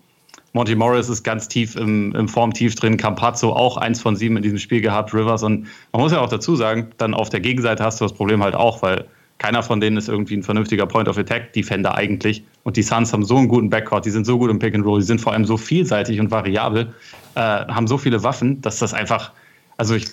Monty 0.56 0.74
Morris 0.74 1.10
ist 1.10 1.22
ganz 1.22 1.48
tief 1.48 1.76
im, 1.76 2.14
im 2.14 2.28
Formtief 2.28 2.74
drin, 2.76 2.96
Campazzo 2.96 3.52
auch 3.52 3.76
eins 3.76 4.00
von 4.00 4.16
sieben 4.16 4.38
in 4.38 4.42
diesem 4.42 4.58
Spiel 4.58 4.80
gehabt, 4.80 5.12
Rivers 5.12 5.42
und 5.42 5.66
man 5.92 6.02
muss 6.02 6.12
ja 6.12 6.20
auch 6.20 6.30
dazu 6.30 6.56
sagen, 6.56 6.88
dann 6.96 7.12
auf 7.12 7.28
der 7.28 7.40
Gegenseite 7.40 7.84
hast 7.84 8.00
du 8.00 8.06
das 8.06 8.14
Problem 8.14 8.42
halt 8.42 8.54
auch, 8.54 8.80
weil 8.80 9.04
keiner 9.36 9.62
von 9.62 9.80
denen 9.80 9.98
ist 9.98 10.08
irgendwie 10.08 10.34
ein 10.34 10.42
vernünftiger 10.42 10.86
Point-of-Attack-Defender 10.86 11.94
eigentlich. 11.94 12.42
Und 12.62 12.78
die 12.78 12.82
Suns 12.82 13.12
haben 13.12 13.22
so 13.22 13.36
einen 13.36 13.48
guten 13.48 13.68
Backcourt, 13.68 14.06
die 14.06 14.10
sind 14.10 14.24
so 14.24 14.38
gut 14.38 14.50
im 14.50 14.58
Pick 14.58 14.74
and 14.74 14.86
Roll, 14.86 15.00
die 15.00 15.06
sind 15.06 15.20
vor 15.20 15.34
allem 15.34 15.44
so 15.44 15.58
vielseitig 15.58 16.18
und 16.20 16.30
variabel, 16.30 16.94
äh, 17.34 17.40
haben 17.40 17.86
so 17.86 17.98
viele 17.98 18.22
Waffen, 18.22 18.62
dass 18.62 18.78
das 18.78 18.94
einfach, 18.94 19.32
also 19.76 19.94
ich, 19.94 20.06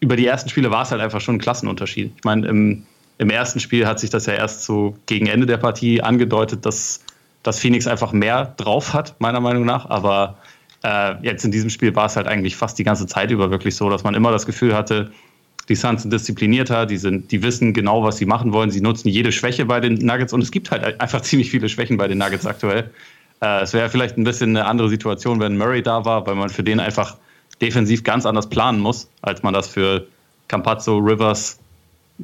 über 0.00 0.16
die 0.16 0.26
ersten 0.26 0.50
Spiele 0.50 0.72
war 0.72 0.82
es 0.82 0.90
halt 0.90 1.00
einfach 1.00 1.20
schon 1.20 1.36
ein 1.36 1.40
Klassenunterschied. 1.40 2.12
Ich 2.16 2.24
meine, 2.24 2.48
im, 2.48 2.82
im 3.18 3.30
ersten 3.30 3.60
Spiel 3.60 3.86
hat 3.86 4.00
sich 4.00 4.10
das 4.10 4.26
ja 4.26 4.32
erst 4.32 4.64
so 4.64 4.96
gegen 5.06 5.28
Ende 5.28 5.46
der 5.46 5.58
Partie 5.58 6.02
angedeutet, 6.02 6.66
dass, 6.66 7.04
dass 7.42 7.58
Phoenix 7.58 7.86
einfach 7.86 8.12
mehr 8.12 8.54
drauf 8.56 8.92
hat, 8.92 9.14
meiner 9.20 9.40
Meinung 9.40 9.64
nach. 9.64 9.88
Aber 9.88 10.36
äh, 10.82 11.14
jetzt 11.22 11.44
in 11.44 11.50
diesem 11.50 11.70
Spiel 11.70 11.94
war 11.94 12.06
es 12.06 12.16
halt 12.16 12.26
eigentlich 12.26 12.56
fast 12.56 12.78
die 12.78 12.84
ganze 12.84 13.06
Zeit 13.06 13.30
über 13.30 13.50
wirklich 13.50 13.76
so, 13.76 13.88
dass 13.90 14.04
man 14.04 14.14
immer 14.14 14.30
das 14.30 14.46
Gefühl 14.46 14.74
hatte, 14.74 15.10
die 15.68 15.74
Suns 15.76 16.02
sind 16.02 16.12
disziplinierter, 16.12 16.86
die, 16.86 16.96
sind, 16.96 17.30
die 17.30 17.42
wissen 17.42 17.72
genau, 17.72 18.02
was 18.02 18.16
sie 18.16 18.26
machen 18.26 18.52
wollen. 18.52 18.70
Sie 18.70 18.80
nutzen 18.80 19.08
jede 19.08 19.30
Schwäche 19.30 19.64
bei 19.64 19.80
den 19.80 19.94
Nuggets 19.94 20.32
und 20.32 20.42
es 20.42 20.50
gibt 20.50 20.70
halt 20.70 21.00
einfach 21.00 21.20
ziemlich 21.22 21.50
viele 21.50 21.68
Schwächen 21.68 21.96
bei 21.96 22.08
den 22.08 22.18
Nuggets 22.18 22.46
aktuell. 22.46 22.90
Äh, 23.40 23.62
es 23.62 23.72
wäre 23.72 23.88
vielleicht 23.88 24.18
ein 24.18 24.24
bisschen 24.24 24.56
eine 24.56 24.66
andere 24.66 24.88
Situation, 24.88 25.40
wenn 25.40 25.56
Murray 25.56 25.82
da 25.82 26.04
war, 26.04 26.26
weil 26.26 26.34
man 26.34 26.48
für 26.48 26.64
den 26.64 26.80
einfach 26.80 27.16
defensiv 27.60 28.02
ganz 28.04 28.26
anders 28.26 28.48
planen 28.48 28.80
muss, 28.80 29.08
als 29.22 29.42
man 29.42 29.54
das 29.54 29.68
für 29.68 30.06
Campazzo, 30.48 30.98
Rivers, 30.98 31.58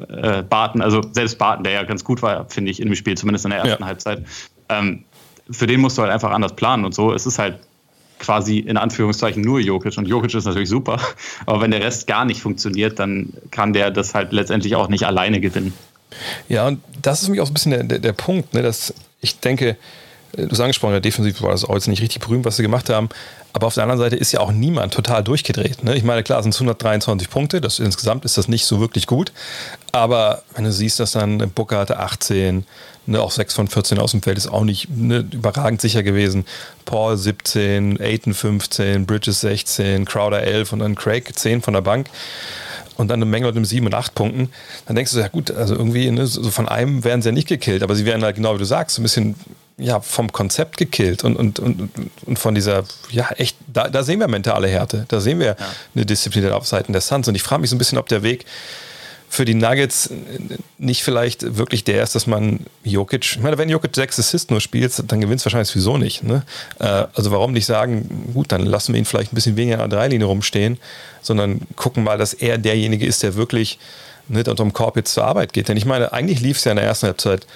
äh, 0.08 0.42
Barton, 0.42 0.82
also 0.82 1.00
selbst 1.12 1.38
Barton, 1.38 1.64
der 1.64 1.72
ja 1.72 1.82
ganz 1.84 2.04
gut 2.04 2.22
war, 2.22 2.48
finde 2.48 2.70
ich, 2.70 2.80
in 2.80 2.88
dem 2.88 2.94
Spiel, 2.94 3.16
zumindest 3.16 3.44
in 3.44 3.50
der 3.50 3.60
ersten 3.60 3.82
ja. 3.82 3.86
Halbzeit. 3.86 4.24
Ähm, 4.68 5.04
für 5.50 5.66
den 5.66 5.80
musst 5.80 5.96
du 5.98 6.02
halt 6.02 6.12
einfach 6.12 6.30
anders 6.30 6.56
planen 6.56 6.84
und 6.84 6.94
so. 6.94 7.12
Es 7.12 7.26
ist 7.26 7.38
halt 7.38 7.58
quasi 8.18 8.58
in 8.58 8.76
Anführungszeichen 8.76 9.42
nur 9.42 9.60
Jokic. 9.60 9.96
Und 9.98 10.08
Jokic 10.08 10.34
ist 10.34 10.44
natürlich 10.44 10.68
super, 10.68 11.00
aber 11.46 11.60
wenn 11.60 11.70
der 11.70 11.80
Rest 11.80 12.06
gar 12.06 12.24
nicht 12.24 12.40
funktioniert, 12.40 12.98
dann 12.98 13.32
kann 13.50 13.72
der 13.72 13.90
das 13.90 14.14
halt 14.14 14.32
letztendlich 14.32 14.74
auch 14.74 14.88
nicht 14.88 15.04
alleine 15.04 15.40
gewinnen. 15.40 15.72
Ja, 16.48 16.66
und 16.66 16.80
das 17.02 17.20
ist 17.20 17.26
für 17.26 17.32
mich 17.32 17.40
auch 17.40 17.48
ein 17.48 17.54
bisschen 17.54 17.72
der, 17.72 17.84
der, 17.84 17.98
der 17.98 18.12
Punkt, 18.12 18.54
ne, 18.54 18.62
dass 18.62 18.94
ich 19.20 19.40
denke, 19.40 19.76
du 20.36 20.50
hast 20.50 20.60
angesprochen, 20.60 20.92
der 20.92 21.00
Defensiv 21.00 21.42
war 21.42 21.50
das 21.50 21.64
auch 21.64 21.74
jetzt 21.74 21.88
nicht 21.88 22.02
richtig 22.02 22.20
berühmt, 22.20 22.44
was 22.44 22.56
sie 22.56 22.62
gemacht 22.62 22.90
haben. 22.90 23.08
Aber 23.52 23.66
auf 23.66 23.74
der 23.74 23.84
anderen 23.84 24.00
Seite 24.00 24.16
ist 24.16 24.32
ja 24.32 24.40
auch 24.40 24.52
niemand 24.52 24.92
total 24.92 25.24
durchgedreht. 25.24 25.82
Ne? 25.82 25.94
Ich 25.96 26.04
meine, 26.04 26.22
klar, 26.22 26.40
es 26.40 26.44
sind 26.44 26.54
123 26.54 27.30
Punkte, 27.30 27.60
das, 27.60 27.78
insgesamt 27.78 28.24
ist 28.24 28.36
das 28.36 28.48
nicht 28.48 28.66
so 28.66 28.80
wirklich 28.80 29.06
gut. 29.06 29.32
Aber 29.92 30.42
wenn 30.54 30.64
du 30.64 30.72
siehst, 30.72 31.00
dass 31.00 31.12
dann 31.12 31.38
Booker 31.54 31.78
hatte 31.78 31.98
18, 31.98 32.66
ne, 33.06 33.20
auch 33.22 33.30
6 33.30 33.54
von 33.54 33.68
14 33.68 33.98
aus 33.98 34.10
dem 34.10 34.22
Feld 34.22 34.36
ist 34.36 34.48
auch 34.48 34.64
nicht 34.64 34.88
ne, 34.94 35.24
überragend 35.32 35.80
sicher 35.80 36.02
gewesen. 36.02 36.44
Paul 36.84 37.16
17, 37.16 38.00
Aiton 38.00 38.34
15, 38.34 39.06
Bridges 39.06 39.40
16, 39.40 40.04
Crowder 40.04 40.42
11 40.42 40.74
und 40.74 40.80
dann 40.80 40.94
Craig 40.94 41.32
10 41.34 41.62
von 41.62 41.74
der 41.74 41.80
Bank. 41.80 42.08
und 42.98 43.08
dann 43.08 43.18
eine 43.18 43.26
Menge 43.26 43.50
mit 43.52 43.66
sieben 43.66 43.86
und 43.86 43.94
acht 43.94 44.14
Punkten, 44.14 44.50
dann 44.86 44.96
denkst 44.96 45.12
du, 45.12 45.18
ja 45.18 45.28
gut, 45.28 45.50
also 45.50 45.74
irgendwie, 45.74 46.10
ne, 46.10 46.26
so 46.26 46.50
von 46.50 46.68
einem 46.68 47.04
werden 47.04 47.20
sie 47.22 47.28
ja 47.28 47.32
nicht 47.32 47.48
gekillt, 47.48 47.82
aber 47.82 47.94
sie 47.94 48.06
werden 48.06 48.24
halt 48.24 48.36
genau 48.36 48.54
wie 48.54 48.58
du 48.58 48.64
sagst, 48.64 48.96
so 48.96 49.00
ein 49.00 49.04
bisschen 49.04 49.34
ja, 49.78 50.00
vom 50.00 50.32
Konzept 50.32 50.78
gekillt 50.78 51.22
und, 51.22 51.36
und, 51.36 51.58
und, 51.58 51.90
und 52.24 52.38
von 52.38 52.54
dieser, 52.54 52.84
ja, 53.10 53.28
echt, 53.36 53.56
da, 53.66 53.88
da 53.88 54.02
sehen 54.02 54.20
wir 54.20 54.28
mentale 54.28 54.68
Härte, 54.68 55.04
da 55.08 55.20
sehen 55.20 55.38
wir 55.38 55.56
ja. 55.58 55.66
eine 55.94 56.06
Disziplin 56.06 56.50
auf 56.50 56.66
Seiten 56.66 56.92
der 56.92 57.02
Suns 57.02 57.28
und 57.28 57.34
ich 57.34 57.42
frage 57.42 57.60
mich 57.60 57.70
so 57.70 57.76
ein 57.76 57.78
bisschen, 57.78 57.98
ob 57.98 58.08
der 58.08 58.22
Weg 58.22 58.46
für 59.28 59.44
die 59.44 59.54
Nuggets 59.54 60.10
nicht 60.78 61.02
vielleicht 61.02 61.56
wirklich 61.56 61.84
der 61.84 62.02
ist, 62.02 62.14
dass 62.14 62.26
man 62.26 62.60
Jokic, 62.84 63.24
ich 63.24 63.40
meine, 63.40 63.58
wenn 63.58 63.68
Jokic 63.68 63.94
sechs 63.94 64.18
Assists 64.18 64.50
nur 64.50 64.60
spielt, 64.60 64.92
dann 65.10 65.20
gewinnt 65.20 65.40
es 65.40 65.44
wahrscheinlich 65.44 65.68
sowieso 65.68 65.98
nicht. 65.98 66.22
Ne? 66.22 66.42
Äh, 66.78 67.04
also 67.12 67.32
warum 67.32 67.52
nicht 67.52 67.66
sagen, 67.66 68.30
gut, 68.32 68.52
dann 68.52 68.64
lassen 68.64 68.94
wir 68.94 68.98
ihn 68.98 69.04
vielleicht 69.04 69.32
ein 69.32 69.34
bisschen 69.34 69.56
weniger 69.56 69.82
an 69.82 69.90
der 69.90 69.98
Dreilinie 69.98 70.26
rumstehen, 70.26 70.78
sondern 71.22 71.60
gucken 71.74 72.04
mal, 72.04 72.18
dass 72.18 72.34
er 72.34 72.56
derjenige 72.56 73.04
ist, 73.04 73.22
der 73.24 73.34
wirklich 73.34 73.78
nicht 74.28 74.48
unter 74.48 74.62
dem 74.62 74.72
Korb 74.72 74.96
jetzt 74.96 75.12
zur 75.12 75.24
Arbeit 75.24 75.52
geht. 75.52 75.68
Denn 75.68 75.76
ich 75.76 75.84
meine, 75.84 76.12
eigentlich 76.12 76.40
lief 76.40 76.58
es 76.58 76.64
ja 76.64 76.72
in 76.72 76.76
der 76.76 76.86
ersten 76.86 77.06
Halbzeit 77.06 77.46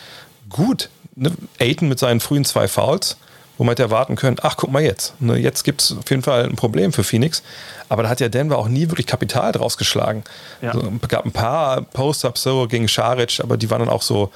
gut. 0.48 0.90
Ne? 1.20 1.32
Aiton 1.58 1.88
mit 1.88 1.98
seinen 1.98 2.20
frühen 2.20 2.46
zwei 2.46 2.66
Fouls, 2.66 3.18
wo 3.58 3.64
man 3.64 3.72
hätte 3.72 3.82
erwarten 3.82 4.16
können, 4.16 4.38
ach, 4.40 4.56
guck 4.56 4.72
mal 4.72 4.82
jetzt. 4.82 5.20
Ne? 5.20 5.36
Jetzt 5.36 5.64
gibt 5.64 5.82
es 5.82 5.94
auf 5.96 6.08
jeden 6.08 6.22
Fall 6.22 6.44
ein 6.44 6.56
Problem 6.56 6.94
für 6.94 7.04
Phoenix. 7.04 7.42
Aber 7.90 8.02
da 8.02 8.08
hat 8.08 8.20
ja 8.20 8.30
Denver 8.30 8.56
auch 8.56 8.68
nie 8.68 8.88
wirklich 8.88 9.06
Kapital 9.06 9.52
draus 9.52 9.76
geschlagen. 9.76 10.24
Ja. 10.62 10.70
Also, 10.70 10.90
gab 11.08 11.26
ein 11.26 11.32
paar 11.32 11.82
Post-Ups 11.82 12.42
so 12.42 12.66
gegen 12.68 12.88
Scharic, 12.88 13.40
aber 13.40 13.58
die 13.58 13.68
waren 13.70 13.80
dann 13.80 13.90
auch 13.90 14.00
so, 14.00 14.32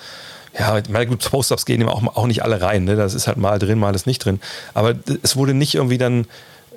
ja, 0.58 0.78
meine 0.90 1.06
gut, 1.06 1.24
Post-Ups 1.24 1.64
gehen 1.64 1.80
eben 1.80 1.88
auch, 1.88 2.02
auch 2.16 2.26
nicht 2.26 2.42
alle 2.42 2.60
rein. 2.60 2.84
Ne? 2.84 2.96
Das 2.96 3.14
ist 3.14 3.26
halt 3.26 3.38
mal 3.38 3.58
drin, 3.58 3.78
mal 3.78 3.94
ist 3.94 4.06
nicht 4.06 4.22
drin. 4.22 4.40
Aber 4.74 4.94
es 5.22 5.36
wurde 5.36 5.54
nicht 5.54 5.74
irgendwie 5.74 5.96
dann 5.96 6.26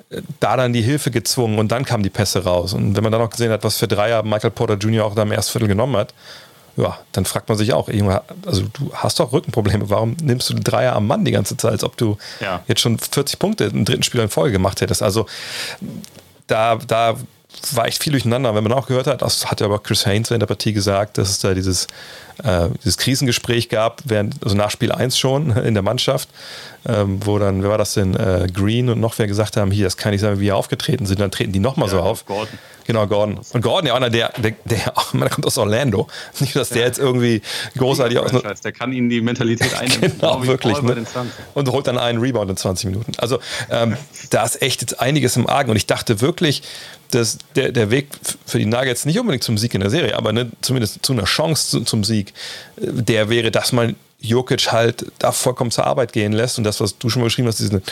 äh, 0.08 0.22
da 0.40 0.56
dann 0.56 0.72
die 0.72 0.80
Hilfe 0.80 1.10
gezwungen 1.10 1.58
und 1.58 1.70
dann 1.70 1.84
kamen 1.84 2.02
die 2.02 2.08
Pässe 2.08 2.44
raus. 2.44 2.72
Und 2.72 2.96
wenn 2.96 3.02
man 3.02 3.12
dann 3.12 3.20
noch 3.20 3.30
gesehen 3.30 3.52
hat, 3.52 3.62
was 3.62 3.76
für 3.76 3.88
Dreier 3.88 4.22
Michael 4.22 4.52
Porter 4.52 4.76
Jr. 4.76 5.04
auch 5.04 5.14
da 5.14 5.20
im 5.20 5.32
ersten 5.32 5.52
Viertel 5.52 5.68
genommen 5.68 5.96
hat, 5.98 6.14
ja, 6.78 6.98
dann 7.12 7.24
fragt 7.24 7.48
man 7.48 7.58
sich 7.58 7.72
auch, 7.72 7.88
also 8.46 8.62
du 8.72 8.92
hast 8.94 9.18
doch 9.18 9.32
Rückenprobleme, 9.32 9.90
warum 9.90 10.16
nimmst 10.22 10.48
du 10.48 10.54
den 10.54 10.62
Dreier 10.62 10.94
am 10.94 11.06
Mann 11.06 11.24
die 11.24 11.32
ganze 11.32 11.56
Zeit, 11.56 11.72
als 11.72 11.84
ob 11.84 11.96
du 11.96 12.16
ja. 12.40 12.62
jetzt 12.68 12.80
schon 12.80 12.98
40 12.98 13.38
Punkte 13.38 13.64
im 13.64 13.84
dritten 13.84 14.04
Spiel 14.04 14.20
in 14.20 14.28
Folge 14.28 14.52
gemacht 14.52 14.80
hättest. 14.80 15.02
Also 15.02 15.26
da, 16.46 16.76
da 16.76 17.16
war 17.72 17.86
echt 17.86 18.02
viel 18.02 18.12
durcheinander. 18.12 18.54
Wenn 18.54 18.62
man 18.62 18.72
auch 18.72 18.86
gehört 18.86 19.08
hat, 19.08 19.22
das 19.22 19.50
hat 19.50 19.60
ja 19.60 19.66
aber 19.66 19.80
Chris 19.80 20.06
Haynes 20.06 20.30
in 20.30 20.38
der 20.38 20.46
Partie 20.46 20.72
gesagt, 20.72 21.18
dass 21.18 21.30
es 21.30 21.38
da 21.40 21.54
dieses, 21.54 21.88
äh, 22.44 22.68
dieses 22.84 22.96
Krisengespräch 22.96 23.68
gab, 23.68 24.02
während, 24.04 24.42
also 24.44 24.54
nach 24.54 24.70
Spiel 24.70 24.92
1 24.92 25.18
schon 25.18 25.50
in 25.56 25.74
der 25.74 25.82
Mannschaft, 25.82 26.28
ähm, 26.86 27.20
wo 27.24 27.38
dann, 27.38 27.62
wer 27.62 27.70
war 27.70 27.78
das 27.78 27.94
denn, 27.94 28.14
äh, 28.14 28.46
Green 28.52 28.88
und 28.88 29.00
noch 29.00 29.18
wer 29.18 29.26
gesagt 29.26 29.56
haben, 29.56 29.70
hier, 29.70 29.84
das 29.84 29.96
kann 29.96 30.12
nicht 30.12 30.20
sein, 30.20 30.38
wie 30.38 30.42
wir 30.42 30.56
aufgetreten 30.56 31.06
sind, 31.06 31.20
dann 31.20 31.30
treten 31.30 31.52
die 31.52 31.58
nochmal 31.58 31.88
ja, 31.88 31.96
so 31.96 32.00
auf. 32.00 32.26
Gordon. 32.26 32.58
Genau, 32.86 33.06
Gordon. 33.06 33.38
Und 33.52 33.60
Gordon 33.60 33.86
ja 33.86 33.94
einer, 33.94 34.08
der, 34.08 34.32
der, 34.38 34.52
der, 34.64 34.94
der 35.12 35.28
kommt 35.28 35.46
aus 35.46 35.58
Orlando. 35.58 36.08
Nicht, 36.40 36.56
dass 36.56 36.70
der 36.70 36.80
ja. 36.80 36.86
jetzt 36.86 36.98
irgendwie 36.98 37.42
großartig 37.76 38.18
aus. 38.18 38.30
Der 38.62 38.72
kann 38.72 38.92
ihnen 38.92 39.10
die 39.10 39.20
Mentalität 39.20 39.74
einnehmen. 39.78 40.18
genau, 40.18 40.46
wirklich. 40.46 40.80
Ne? 40.80 41.04
Und 41.52 41.70
holt 41.70 41.86
dann 41.86 41.98
einen 41.98 42.18
Rebound 42.18 42.50
in 42.50 42.56
20 42.56 42.86
Minuten. 42.90 43.12
Also 43.18 43.40
ähm, 43.70 43.96
da 44.30 44.44
ist 44.44 44.62
echt 44.62 44.80
jetzt 44.80 45.00
einiges 45.00 45.36
im 45.36 45.46
Argen. 45.46 45.70
Und 45.70 45.76
ich 45.76 45.86
dachte 45.86 46.22
wirklich, 46.22 46.62
dass 47.10 47.38
der, 47.56 47.72
der 47.72 47.90
Weg 47.90 48.08
für 48.46 48.58
die 48.58 48.66
Nuggets 48.66 49.04
nicht 49.04 49.18
unbedingt 49.18 49.44
zum 49.44 49.58
Sieg 49.58 49.74
in 49.74 49.80
der 49.80 49.90
Serie, 49.90 50.16
aber 50.16 50.32
ne, 50.32 50.50
zumindest 50.60 51.04
zu 51.04 51.12
einer 51.12 51.24
Chance 51.24 51.84
zum 51.84 52.04
Sieg, 52.04 52.32
äh, 52.76 52.86
der 52.86 53.28
wäre, 53.28 53.50
dass 53.50 53.72
man 53.72 53.96
Jokic 54.20 54.72
halt 54.72 55.12
da 55.18 55.32
vollkommen 55.32 55.70
zur 55.70 55.86
Arbeit 55.86 56.12
gehen 56.12 56.32
lässt 56.32 56.58
und 56.58 56.64
das, 56.64 56.80
was 56.80 56.98
du 56.98 57.08
schon 57.08 57.22
mal 57.22 57.26
geschrieben 57.26 57.46
hast, 57.48 57.60
diesen, 57.60 57.82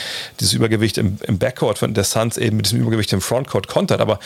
dieses 0.40 0.52
Übergewicht 0.52 0.98
im, 0.98 1.18
im 1.22 1.38
Backcourt 1.38 1.78
von 1.78 1.94
der 1.94 2.04
Suns 2.04 2.36
eben 2.36 2.56
mit 2.56 2.66
diesem 2.66 2.80
Übergewicht 2.80 3.12
im 3.12 3.20
Frontcourt 3.20 3.68
kontert, 3.68 4.00
aber 4.00 4.18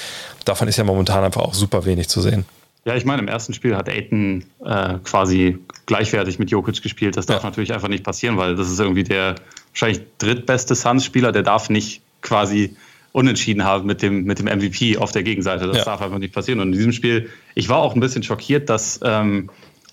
davon 0.45 0.69
ist 0.69 0.79
ja 0.79 0.85
momentan 0.85 1.25
einfach 1.25 1.43
auch 1.43 1.55
super 1.55 1.85
wenig 1.85 2.09
zu 2.09 2.23
sehen. 2.23 2.47
Ja, 2.87 2.97
ich 2.97 3.05
meine, 3.05 3.21
im 3.21 3.29
ersten 3.29 3.53
Spiel 3.53 3.77
hat 3.77 3.91
Aiton 3.91 4.45
äh, 4.65 4.95
quasi 5.05 5.59
gleichwertig 5.85 6.39
mit 6.39 6.51
Jokic 6.51 6.81
gespielt. 6.83 7.17
Das 7.17 7.27
darf 7.27 7.43
ja. 7.43 7.51
natürlich 7.51 7.75
einfach 7.75 7.89
nicht 7.89 8.05
passieren, 8.05 8.39
weil 8.39 8.57
das 8.57 8.71
ist 8.71 8.81
irgendwie 8.81 9.05
der 9.05 9.35
wahrscheinlich 9.73 10.01
drittbeste 10.17 10.75
Suns-Spieler, 10.75 11.33
der 11.33 11.43
darf 11.43 11.69
nicht 11.69 12.01
quasi 12.23 12.75
unentschieden 13.13 13.65
haben 13.65 13.87
mit 13.87 14.03
dem, 14.03 14.25
mit 14.25 14.39
dem 14.39 14.47
MVP 14.47 14.97
auf 14.97 15.13
der 15.13 15.23
Gegenseite. 15.23 15.67
Das 15.67 15.79
ja. 15.79 15.85
darf 15.85 16.01
einfach 16.01 16.19
nicht 16.19 16.33
passieren. 16.33 16.61
Und 16.61 16.69
in 16.69 16.79
diesem 16.79 16.93
Spiel, 16.93 17.29
ich 17.55 17.69
war 17.69 17.79
auch 17.79 17.95
ein 17.95 18.01
bisschen 18.01 18.23
schockiert, 18.23 18.71
dass 18.71 19.01
ähm, 19.03 19.51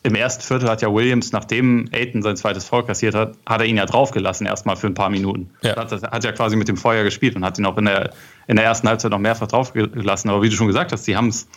im 0.08 0.16
ersten 0.16 0.41
Viertel 0.41 0.70
hat 0.70 0.82
ja 0.82 0.93
Williams, 0.93 1.32
nachdem 1.32 1.89
Aiton 1.91 2.22
sein 2.22 2.38
zweites 2.38 2.66
Foul 2.66 2.86
kassiert 2.86 3.14
hat, 3.14 3.34
hat 3.45 3.62
er 3.62 3.68
ihn 3.68 3.78
ja 3.78 3.86
draufgelassen, 3.86 4.47
erstmal 4.47 4.78
für 4.78 4.88
ein 4.88 4.93
paar 4.93 5.10
Minuten. 5.10 5.49
Ja. 5.62 5.76
Hat, 5.76 5.91
hat 5.91 6.24
ja 6.24 6.32
quasi 6.32 6.55
mit 6.55 6.68
dem 6.68 6.78
Feuer 6.78 7.03
gespielt 7.03 7.36
und 7.36 7.43
hat 7.43 7.60
ihn 7.60 7.66
auch 7.66 7.78
in 7.78 7.86
der, 7.86 8.12
in 8.47 8.55
der 8.55 8.66
ersten 8.66 8.88
Halbzeit 8.88 9.12
noch 9.12 9.20
mehrfach 9.20 9.47
draufgelassen. 9.47 10.30
Aber 10.30 10.41
wie 10.41 10.49
du 10.49 10.55
schon 10.55 10.68
gesagt 10.68 10.91
hast, 10.91 11.05
sie 11.05 11.16
haben 11.16 11.28
es 11.28 11.47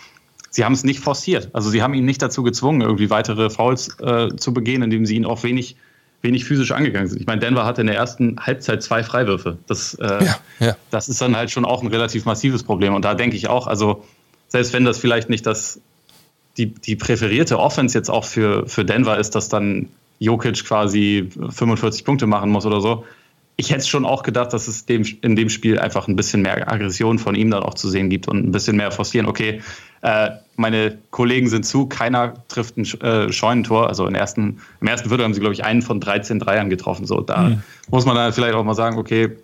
sie 0.51 0.65
haben 0.65 0.73
es 0.73 0.83
nicht 0.83 0.99
forciert. 0.99 1.51
Also 1.53 1.71
sie 1.71 1.81
haben 1.81 1.95
ihn 1.95 2.05
nicht 2.05 2.21
dazu 2.21 2.43
gezwungen, 2.43 2.81
irgendwie 2.81 3.09
weitere 3.09 3.51
Fouls 3.51 3.97
äh, 4.01 4.35
zu 4.37 4.53
begehen, 4.53 4.83
indem 4.83 5.07
sie 5.07 5.15
ihn 5.15 5.25
auch 5.25 5.45
wenig, 5.45 5.77
wenig 6.23 6.45
physisch 6.45 6.73
angegangen 6.73 7.09
sind. 7.09 7.21
Ich 7.21 7.27
meine, 7.27 7.41
Denver 7.41 7.65
hatte 7.65 7.83
in 7.83 7.87
der 7.87 7.97
ersten 7.97 8.37
Halbzeit 8.41 8.83
zwei 8.83 9.05
Freiwürfe. 9.05 9.59
Das, 9.69 9.95
äh, 9.95 10.25
ja, 10.25 10.37
ja. 10.59 10.77
das 10.91 11.09
ist 11.09 11.21
dann 11.21 11.37
halt 11.37 11.53
schon 11.53 11.65
auch 11.65 11.83
ein 11.83 11.89
relativ 11.89 12.25
massives 12.25 12.65
Problem. 12.65 12.95
Und 12.95 13.05
da 13.05 13.15
denke 13.15 13.37
ich 13.37 13.49
auch, 13.49 13.69
also 13.69 14.05
selbst 14.49 14.73
wenn 14.73 14.85
das 14.85 14.99
vielleicht 14.99 15.31
nicht 15.31 15.47
das 15.47 15.81
die, 16.61 16.67
die 16.67 16.97
präferierte 16.97 17.59
Offense 17.59 17.97
jetzt 17.97 18.11
auch 18.11 18.25
für, 18.25 18.67
für 18.69 18.85
Denver 18.85 19.19
ist, 19.19 19.35
dass 19.35 19.49
dann 19.49 19.89
Jokic 20.19 20.65
quasi 20.65 21.31
45 21.49 22.05
Punkte 22.05 22.27
machen 22.27 22.51
muss 22.51 22.67
oder 22.67 22.83
so. 22.83 23.05
Ich 23.57 23.71
hätte 23.71 23.87
schon 23.87 24.05
auch 24.05 24.23
gedacht, 24.23 24.53
dass 24.53 24.69
es 24.69 24.85
dem, 24.85 25.05
in 25.23 25.37
dem 25.37 25.49
Spiel 25.49 25.79
einfach 25.79 26.09
ein 26.09 26.17
bisschen 26.17 26.43
mehr 26.43 26.71
Aggression 26.71 27.19
von 27.19 27.35
ihm 27.35 27.51
dann 27.51 27.63
auch 27.63 27.75
zu 27.75 27.89
sehen 27.89 28.11
gibt 28.11 28.29
und 28.29 28.39
ein 28.45 28.53
bisschen 28.53 28.77
mehr 28.77 28.91
forcieren. 28.91 29.27
Okay, 29.27 29.63
äh, 30.03 30.31
meine 30.57 30.99
Kollegen 31.11 31.49
sind 31.49 31.65
zu, 31.65 31.87
keiner 31.87 32.35
trifft 32.49 32.77
ein 32.77 32.85
äh, 33.01 33.33
Scheunentor. 33.33 33.89
Also 33.89 34.07
im 34.07 34.15
ersten, 34.15 34.61
im 34.81 34.87
ersten 34.87 35.09
Viertel 35.09 35.25
haben 35.25 35.35
sie, 35.35 35.41
glaube 35.41 35.55
ich, 35.55 35.65
einen 35.65 35.83
von 35.83 36.01
13 36.01 36.39
Dreiern 36.39 36.71
getroffen. 36.71 37.07
So, 37.07 37.21
da 37.21 37.43
mhm. 37.43 37.63
muss 37.91 38.05
man 38.05 38.17
dann 38.17 38.33
vielleicht 38.33 38.55
auch 38.55 38.65
mal 38.65 38.75
sagen, 38.75 38.99
okay, 38.99 39.37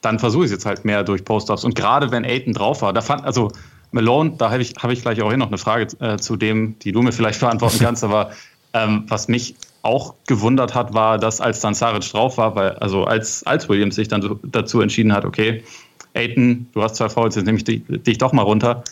dann 0.00 0.18
versuche 0.18 0.44
ich 0.44 0.46
es 0.46 0.52
jetzt 0.52 0.66
halt 0.66 0.84
mehr 0.84 1.04
durch 1.04 1.24
Post-Ups. 1.24 1.64
Und 1.64 1.74
gerade 1.74 2.10
wenn 2.10 2.24
Aiden 2.24 2.52
drauf 2.52 2.82
war, 2.82 2.92
da 2.92 3.00
fand, 3.00 3.24
also 3.24 3.50
Malone, 3.92 4.34
da 4.38 4.50
habe 4.50 4.62
ich, 4.62 4.74
hab 4.76 4.90
ich 4.90 5.02
gleich 5.02 5.20
auch 5.22 5.28
hier 5.28 5.36
noch 5.36 5.48
eine 5.48 5.58
Frage 5.58 5.88
äh, 6.00 6.16
zu 6.16 6.36
dem, 6.36 6.78
die 6.80 6.92
du 6.92 7.02
mir 7.02 7.12
vielleicht 7.12 7.40
beantworten 7.40 7.78
kannst, 7.80 8.04
aber 8.04 8.30
ähm, 8.72 9.04
was 9.08 9.28
mich 9.28 9.56
auch 9.82 10.14
gewundert 10.26 10.74
hat, 10.74 10.94
war, 10.94 11.18
dass 11.18 11.40
als 11.40 11.60
dann 11.60 11.74
Saric 11.74 12.08
drauf 12.10 12.38
war, 12.38 12.54
weil, 12.54 12.70
also 12.72 13.04
als, 13.04 13.44
als 13.46 13.68
Williams 13.68 13.96
sich 13.96 14.08
dann 14.08 14.38
dazu 14.42 14.80
entschieden 14.80 15.12
hat, 15.12 15.24
okay, 15.24 15.64
Aiden, 16.14 16.68
du 16.72 16.82
hast 16.82 16.96
zwei 16.96 17.08
Fouls, 17.08 17.36
jetzt 17.36 17.46
nehme 17.46 17.58
ich 17.58 17.64
dich, 17.64 17.82
dich 17.88 18.18
doch 18.18 18.32
mal 18.32 18.42
runter. 18.42 18.84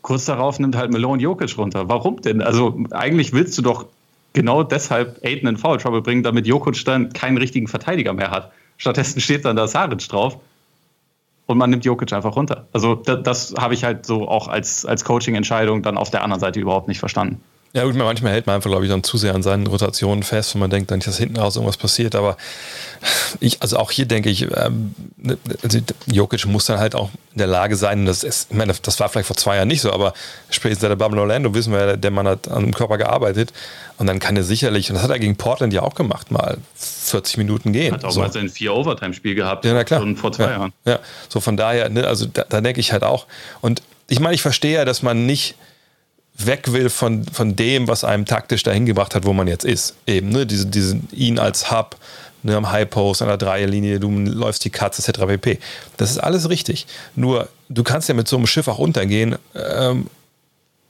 Kurz 0.00 0.24
darauf 0.24 0.58
nimmt 0.58 0.74
halt 0.74 0.90
Malone 0.90 1.22
Jokic 1.22 1.56
runter. 1.56 1.88
Warum 1.88 2.20
denn? 2.22 2.42
Also 2.42 2.76
eigentlich 2.90 3.32
willst 3.32 3.56
du 3.58 3.62
doch 3.62 3.86
genau 4.32 4.62
deshalb 4.62 5.20
Aiden 5.24 5.48
in 5.48 5.56
Foul 5.56 5.78
Trouble 5.78 6.02
bringen, 6.02 6.22
damit 6.22 6.46
Jokic 6.46 6.84
dann 6.84 7.12
keinen 7.12 7.36
richtigen 7.36 7.68
Verteidiger 7.68 8.12
mehr 8.12 8.30
hat. 8.30 8.50
Stattdessen 8.78 9.20
steht 9.20 9.44
dann 9.44 9.54
da 9.54 9.68
Saric 9.68 10.08
drauf 10.08 10.38
und 11.52 11.58
man 11.58 11.70
nimmt 11.70 11.84
Jokic 11.84 12.12
einfach 12.12 12.34
runter. 12.34 12.66
Also 12.72 12.94
das, 12.96 13.22
das 13.22 13.54
habe 13.58 13.74
ich 13.74 13.84
halt 13.84 14.06
so 14.06 14.26
auch 14.26 14.48
als, 14.48 14.84
als 14.84 15.04
Coaching-Entscheidung 15.04 15.82
dann 15.82 15.96
auf 15.96 16.10
der 16.10 16.24
anderen 16.24 16.40
Seite 16.40 16.58
überhaupt 16.58 16.88
nicht 16.88 16.98
verstanden. 16.98 17.40
Ja, 17.74 17.84
gut, 17.84 17.94
manchmal 17.94 18.32
hält 18.32 18.46
man 18.46 18.56
einfach, 18.56 18.68
glaube 18.68 18.84
ich, 18.84 18.90
dann 18.90 19.02
zu 19.02 19.16
sehr 19.16 19.34
an 19.34 19.42
seinen 19.42 19.66
Rotationen 19.66 20.22
fest, 20.22 20.52
wenn 20.54 20.60
man 20.60 20.68
denkt, 20.68 20.90
dann 20.90 20.98
nicht, 20.98 21.08
dass 21.08 21.16
hinten 21.16 21.38
raus 21.38 21.56
irgendwas 21.56 21.78
passiert. 21.78 22.14
Aber 22.14 22.36
ich, 23.40 23.62
also 23.62 23.78
auch 23.78 23.90
hier 23.90 24.04
denke 24.04 24.28
ich, 24.28 24.42
ähm, 24.42 24.94
ne, 25.16 25.38
also 25.62 25.78
Jokic 26.06 26.44
muss 26.44 26.66
dann 26.66 26.78
halt 26.78 26.94
auch 26.94 27.08
in 27.32 27.38
der 27.38 27.46
Lage 27.46 27.76
sein, 27.76 28.04
das 28.04 28.24
ist, 28.24 28.48
ich 28.50 28.56
meine, 28.56 28.74
das 28.74 29.00
war 29.00 29.08
vielleicht 29.08 29.26
vor 29.26 29.36
zwei 29.36 29.56
Jahren 29.56 29.68
nicht 29.68 29.80
so, 29.80 29.90
aber 29.90 30.12
spätestens 30.50 30.82
seit 30.82 30.90
der 30.90 30.96
Bubble 30.96 31.18
Orlando 31.18 31.54
wissen 31.54 31.72
wir, 31.72 31.96
der 31.96 32.10
Mann 32.10 32.28
hat 32.28 32.46
an 32.46 32.64
dem 32.64 32.74
Körper 32.74 32.98
gearbeitet 32.98 33.54
und 33.96 34.06
dann 34.06 34.18
kann 34.18 34.36
er 34.36 34.44
sicherlich, 34.44 34.90
und 34.90 34.96
das 34.96 35.04
hat 35.04 35.10
er 35.10 35.18
gegen 35.18 35.36
Portland 35.36 35.72
ja 35.72 35.80
auch 35.82 35.94
gemacht, 35.94 36.30
mal 36.30 36.58
40 36.76 37.38
Minuten 37.38 37.72
gehen. 37.72 37.94
Hat 37.94 38.04
auch 38.04 38.10
so. 38.10 38.20
mal 38.20 38.30
sein 38.30 38.50
vier 38.50 38.74
Overtime-Spiel 38.74 39.34
gehabt, 39.34 39.64
ja, 39.64 39.72
na 39.72 39.84
klar. 39.84 40.00
schon 40.00 40.16
vor 40.18 40.30
zwei 40.30 40.44
ja, 40.44 40.50
Jahren. 40.50 40.72
Ja, 40.84 40.98
so 41.30 41.40
von 41.40 41.56
daher, 41.56 41.88
ne, 41.88 42.06
also 42.06 42.26
da, 42.26 42.44
da 42.46 42.60
denke 42.60 42.80
ich 42.80 42.92
halt 42.92 43.02
auch. 43.02 43.26
Und 43.62 43.80
ich 44.08 44.20
meine, 44.20 44.34
ich 44.34 44.42
verstehe 44.42 44.74
ja, 44.74 44.84
dass 44.84 45.00
man 45.02 45.24
nicht 45.24 45.54
weg 46.34 46.72
will 46.72 46.90
von, 46.90 47.24
von 47.24 47.56
dem, 47.56 47.88
was 47.88 48.04
einem 48.04 48.24
taktisch 48.24 48.62
dahin 48.62 48.86
gebracht 48.86 49.14
hat, 49.14 49.24
wo 49.24 49.32
man 49.32 49.46
jetzt 49.46 49.64
ist. 49.64 49.94
Eben, 50.06 50.30
ne, 50.30 50.46
diese, 50.46 51.00
ihn 51.12 51.38
als 51.38 51.70
Hub, 51.70 51.96
ne, 52.42 52.56
am 52.56 52.70
High 52.70 52.88
Post, 52.88 53.22
an 53.22 53.28
der 53.28 53.36
Dreierlinie, 53.36 54.00
du 54.00 54.10
läufst 54.10 54.64
die 54.64 54.70
Cuts, 54.70 54.98
etc. 54.98 55.20
pp. 55.26 55.58
Das 55.96 56.10
ist 56.10 56.18
alles 56.18 56.48
richtig. 56.48 56.86
Nur, 57.14 57.48
du 57.68 57.82
kannst 57.82 58.08
ja 58.08 58.14
mit 58.14 58.28
so 58.28 58.36
einem 58.36 58.46
Schiff 58.46 58.68
auch 58.68 58.78
untergehen 58.78 59.36
ähm, 59.54 60.06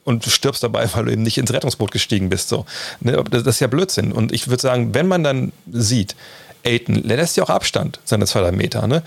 und 0.04 0.24
du 0.24 0.30
stirbst 0.30 0.62
dabei, 0.62 0.88
weil 0.94 1.04
du 1.06 1.12
eben 1.12 1.22
nicht 1.22 1.38
ins 1.38 1.52
Rettungsboot 1.52 1.90
gestiegen 1.90 2.28
bist. 2.28 2.48
So. 2.48 2.64
Ne, 3.00 3.22
das 3.30 3.46
ist 3.46 3.60
ja 3.60 3.66
Blödsinn. 3.66 4.12
Und 4.12 4.32
ich 4.32 4.48
würde 4.48 4.62
sagen, 4.62 4.94
wenn 4.94 5.08
man 5.08 5.24
dann 5.24 5.52
sieht, 5.70 6.14
Aiden, 6.64 7.06
der 7.06 7.16
lässt 7.16 7.36
ja 7.36 7.44
auch 7.44 7.50
Abstand, 7.50 8.00
seine 8.04 8.26
zwei, 8.26 8.40
drei 8.40 8.52
Meter, 8.52 8.86
ne? 8.86 9.02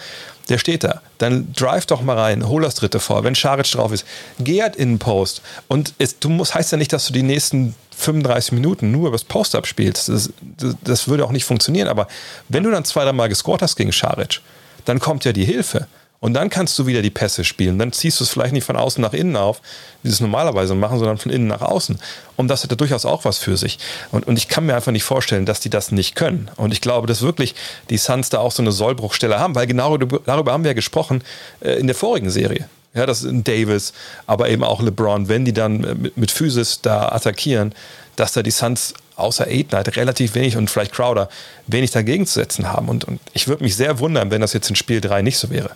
Der 0.50 0.58
steht 0.60 0.84
da. 0.84 1.02
Dann 1.18 1.54
drive 1.54 1.88
doch 1.88 2.02
mal 2.02 2.18
rein, 2.18 2.48
hol 2.48 2.62
das 2.62 2.76
dritte 2.76 3.00
vor, 3.00 3.24
wenn 3.24 3.34
Scharic 3.34 3.72
drauf 3.72 3.92
ist. 3.92 4.06
Geh 4.40 4.62
halt 4.62 4.76
in 4.76 4.94
den 4.94 5.00
Post. 5.00 5.42
Und 5.68 5.94
es, 5.98 6.20
du 6.20 6.30
musst, 6.30 6.54
heißt 6.54 6.72
ja 6.72 6.78
nicht, 6.78 6.94
dass 6.94 7.08
du 7.08 7.14
die 7.14 7.24
nächsten 7.24 7.74
35 7.98 8.52
Minuten 8.52 8.92
nur 8.92 9.08
übers 9.08 9.24
Post-Up 9.24 9.66
spielst. 9.66 10.10
Das, 10.10 10.30
das, 10.58 10.76
das, 10.84 11.08
würde 11.08 11.26
auch 11.26 11.32
nicht 11.32 11.46
funktionieren. 11.46 11.88
Aber 11.88 12.08
wenn 12.50 12.64
du 12.64 12.70
dann 12.70 12.86
zwei, 12.86 13.04
drei 13.06 13.14
Mal 13.14 13.30
gescored 13.30 13.62
hast 13.62 13.76
gegen 13.76 13.92
Scharic, 13.92 14.42
dann 14.86 15.00
kommt 15.00 15.26
ja 15.26 15.32
die 15.32 15.46
Hilfe. 15.46 15.88
Und 16.20 16.34
dann 16.34 16.50
kannst 16.50 16.80
du 16.80 16.88
wieder 16.88 17.02
die 17.02 17.10
Pässe 17.12 17.44
spielen. 17.44 17.78
Dann 17.78 17.92
ziehst 17.92 18.20
du 18.20 18.24
es 18.24 18.30
vielleicht 18.30 18.54
nicht 18.54 18.64
von 18.64 18.76
außen 18.76 19.02
nach 19.02 19.14
innen 19.14 19.36
auf, 19.36 19.62
wie 20.02 20.10
sie 20.10 20.16
es 20.16 20.20
normalerweise 20.22 20.74
machen, 20.74 20.98
sondern 20.98 21.18
von 21.18 21.32
innen 21.32 21.48
nach 21.48 21.62
außen. 21.62 22.00
Und 22.36 22.48
das 22.48 22.64
hätte 22.64 22.76
durchaus 22.76 23.06
auch 23.06 23.26
was 23.26 23.38
für 23.38 23.58
sich. 23.58 23.78
Und, 24.12 24.28
und 24.28 24.38
ich 24.38 24.48
kann 24.48 24.66
mir 24.66 24.76
einfach 24.76 24.92
nicht 24.92 25.04
vorstellen, 25.04 25.46
dass 25.46 25.60
die 25.60 25.70
das 25.70 25.92
nicht 25.92 26.16
können. 26.16 26.50
Und 26.56 26.72
ich 26.72 26.82
glaube, 26.82 27.06
dass 27.06 27.22
wirklich 27.22 27.54
die 27.90 27.98
Suns 27.98 28.30
da 28.30 28.40
auch 28.40 28.52
so 28.52 28.64
eine 28.64 28.72
Sollbruchstelle 28.72 29.40
haben, 29.40 29.56
weil 29.56 29.68
genau 29.68 29.98
darüber 29.98 30.52
haben 30.52 30.64
wir 30.64 30.72
ja 30.72 30.76
gesprochen 30.76 31.24
äh, 31.62 31.74
in 31.74 31.88
der 31.88 31.96
vorigen 31.96 32.30
Serie. 32.30 32.68
Ja, 32.96 33.06
das 33.06 33.24
ist 33.24 33.48
Davis, 33.48 33.94
aber 34.26 34.50
eben 34.50 34.64
auch 34.64 34.82
LeBron, 34.82 35.28
wenn 35.28 35.44
die 35.44 35.52
dann 35.52 35.80
mit, 36.02 36.18
mit 36.18 36.32
Physis 36.32 36.82
da 36.82 37.10
attackieren, 37.10 37.76
dass 38.16 38.32
da 38.32 38.42
die 38.42 38.52
Suns 38.52 38.94
außer 39.18 39.48
Aiden 39.48 39.74
halt 39.74 39.96
relativ 39.98 40.34
wenig 40.34 40.58
und 40.58 40.70
vielleicht 40.70 40.94
Crowder 40.94 41.30
wenig 41.68 41.92
dagegen 41.92 42.26
zu 42.26 42.36
setzen 42.36 42.72
haben. 42.72 42.90
Und, 42.90 43.04
und 43.04 43.20
ich 43.34 43.48
würde 43.48 43.64
mich 43.64 43.76
sehr 43.76 44.00
wundern, 44.00 44.32
wenn 44.32 44.42
das 44.42 44.54
jetzt 44.54 44.70
in 44.70 44.76
Spiel 44.76 45.02
3 45.02 45.22
nicht 45.22 45.38
so 45.38 45.50
wäre. 45.50 45.72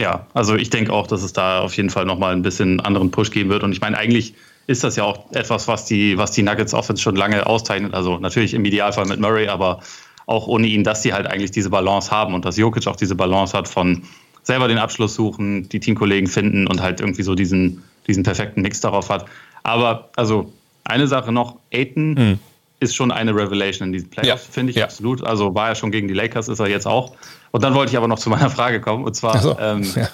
Ja, 0.00 0.26
also 0.32 0.54
ich 0.54 0.70
denke 0.70 0.92
auch, 0.92 1.06
dass 1.08 1.22
es 1.22 1.32
da 1.32 1.60
auf 1.60 1.76
jeden 1.76 1.90
Fall 1.90 2.04
nochmal 2.04 2.32
ein 2.32 2.42
bisschen 2.42 2.80
anderen 2.80 3.10
Push 3.10 3.32
geben 3.32 3.50
wird. 3.50 3.64
Und 3.64 3.72
ich 3.72 3.80
meine, 3.80 3.98
eigentlich 3.98 4.34
ist 4.68 4.84
das 4.84 4.96
ja 4.96 5.04
auch 5.04 5.32
etwas, 5.32 5.66
was 5.66 5.86
die, 5.86 6.16
was 6.18 6.30
die 6.30 6.42
Nuggets 6.42 6.72
Offense 6.72 7.02
schon 7.02 7.16
lange 7.16 7.46
auszeichnet. 7.46 7.94
Also 7.94 8.18
natürlich 8.18 8.54
im 8.54 8.64
Idealfall 8.64 9.06
mit 9.06 9.18
Murray, 9.18 9.48
aber 9.48 9.80
auch 10.26 10.46
ohne 10.46 10.66
ihn, 10.66 10.84
dass 10.84 11.02
sie 11.02 11.12
halt 11.14 11.26
eigentlich 11.26 11.50
diese 11.50 11.70
Balance 11.70 12.10
haben 12.10 12.34
und 12.34 12.44
dass 12.44 12.56
Jokic 12.56 12.86
auch 12.86 12.96
diese 12.96 13.16
Balance 13.16 13.56
hat 13.56 13.66
von 13.66 14.02
selber 14.42 14.68
den 14.68 14.78
Abschluss 14.78 15.14
suchen, 15.14 15.68
die 15.68 15.80
Teamkollegen 15.80 16.28
finden 16.28 16.66
und 16.66 16.80
halt 16.80 17.00
irgendwie 17.00 17.22
so 17.22 17.34
diesen, 17.34 17.82
diesen 18.06 18.22
perfekten 18.22 18.62
Mix 18.62 18.80
darauf 18.80 19.10
hat. 19.10 19.24
Aber 19.62 20.10
also 20.16 20.52
eine 20.84 21.06
Sache 21.06 21.32
noch, 21.32 21.56
Aiton 21.72 22.14
mhm. 22.14 22.38
Ist 22.80 22.94
schon 22.94 23.10
eine 23.10 23.34
Revelation 23.34 23.88
in 23.88 23.92
diesen 23.92 24.10
Playoffs, 24.10 24.46
ja. 24.46 24.52
finde 24.52 24.70
ich 24.70 24.76
ja. 24.76 24.84
absolut. 24.84 25.24
Also 25.24 25.54
war 25.54 25.68
er 25.68 25.74
schon 25.74 25.90
gegen 25.90 26.08
die 26.08 26.14
Lakers, 26.14 26.48
ist 26.48 26.60
er 26.60 26.68
jetzt 26.68 26.86
auch. 26.86 27.16
Und 27.50 27.62
dann 27.64 27.74
wollte 27.74 27.90
ich 27.90 27.96
aber 27.96 28.08
noch 28.08 28.18
zu 28.18 28.30
meiner 28.30 28.50
Frage 28.50 28.80
kommen. 28.80 29.04
Und 29.04 29.14
zwar 29.14 29.38
so, 29.38 29.56
ähm, 29.58 29.82
ja. 29.94 30.08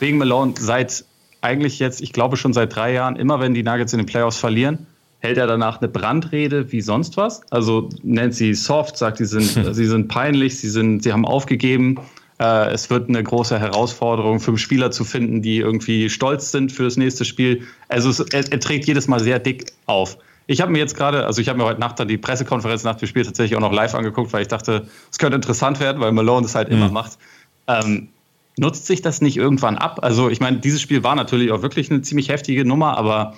wegen 0.00 0.18
Malone 0.18 0.54
seit 0.58 1.04
eigentlich 1.40 1.78
jetzt, 1.78 2.00
ich 2.00 2.12
glaube 2.12 2.36
schon 2.36 2.52
seit 2.52 2.74
drei 2.74 2.92
Jahren, 2.92 3.16
immer 3.16 3.40
wenn 3.40 3.54
die 3.54 3.62
Nuggets 3.62 3.92
in 3.92 4.00
den 4.00 4.06
Playoffs 4.06 4.38
verlieren, 4.38 4.86
hält 5.20 5.38
er 5.38 5.46
danach 5.46 5.80
eine 5.80 5.88
Brandrede 5.88 6.72
wie 6.72 6.80
sonst 6.80 7.16
was. 7.16 7.42
Also 7.50 7.88
nennt 8.02 8.34
sie 8.34 8.54
soft, 8.54 8.96
sagt, 8.96 9.18
sie 9.18 9.24
sind, 9.24 9.54
hm. 9.54 9.72
sie 9.74 9.86
sind 9.86 10.08
peinlich, 10.08 10.58
sie, 10.58 10.68
sind, 10.68 11.02
sie 11.02 11.12
haben 11.12 11.24
aufgegeben. 11.24 12.00
Äh, 12.40 12.72
es 12.72 12.90
wird 12.90 13.08
eine 13.08 13.22
große 13.22 13.58
Herausforderung, 13.58 14.40
fünf 14.40 14.60
Spieler 14.60 14.90
zu 14.90 15.04
finden, 15.04 15.42
die 15.42 15.58
irgendwie 15.58 16.08
stolz 16.08 16.50
sind 16.50 16.72
für 16.72 16.84
das 16.84 16.96
nächste 16.96 17.24
Spiel. 17.24 17.62
Also 17.88 18.10
es, 18.10 18.20
er, 18.20 18.50
er 18.50 18.60
trägt 18.60 18.86
jedes 18.86 19.08
Mal 19.08 19.20
sehr 19.20 19.38
dick 19.38 19.72
auf. 19.86 20.18
Ich 20.50 20.62
habe 20.62 20.72
mir 20.72 20.78
jetzt 20.78 20.96
gerade, 20.96 21.26
also 21.26 21.42
ich 21.42 21.48
habe 21.50 21.58
mir 21.58 21.66
heute 21.66 21.78
Nacht 21.78 22.00
dann 22.00 22.08
die 22.08 22.16
Pressekonferenz 22.16 22.82
nach 22.82 22.96
dem 22.96 23.06
Spiel 23.06 23.22
tatsächlich 23.22 23.54
auch 23.54 23.60
noch 23.60 23.72
live 23.72 23.94
angeguckt, 23.94 24.32
weil 24.32 24.40
ich 24.40 24.48
dachte, 24.48 24.88
es 25.10 25.18
könnte 25.18 25.36
interessant 25.36 25.78
werden, 25.78 26.00
weil 26.00 26.10
Malone 26.10 26.42
das 26.42 26.54
halt 26.54 26.70
mhm. 26.70 26.76
immer 26.76 26.90
macht. 26.90 27.18
Ähm, 27.66 28.08
nutzt 28.56 28.86
sich 28.86 29.02
das 29.02 29.20
nicht 29.20 29.36
irgendwann 29.36 29.76
ab? 29.76 30.00
Also 30.02 30.30
ich 30.30 30.40
meine, 30.40 30.56
dieses 30.56 30.80
Spiel 30.80 31.04
war 31.04 31.14
natürlich 31.14 31.52
auch 31.52 31.60
wirklich 31.60 31.90
eine 31.90 32.00
ziemlich 32.00 32.30
heftige 32.30 32.64
Nummer, 32.64 32.96
aber 32.96 33.34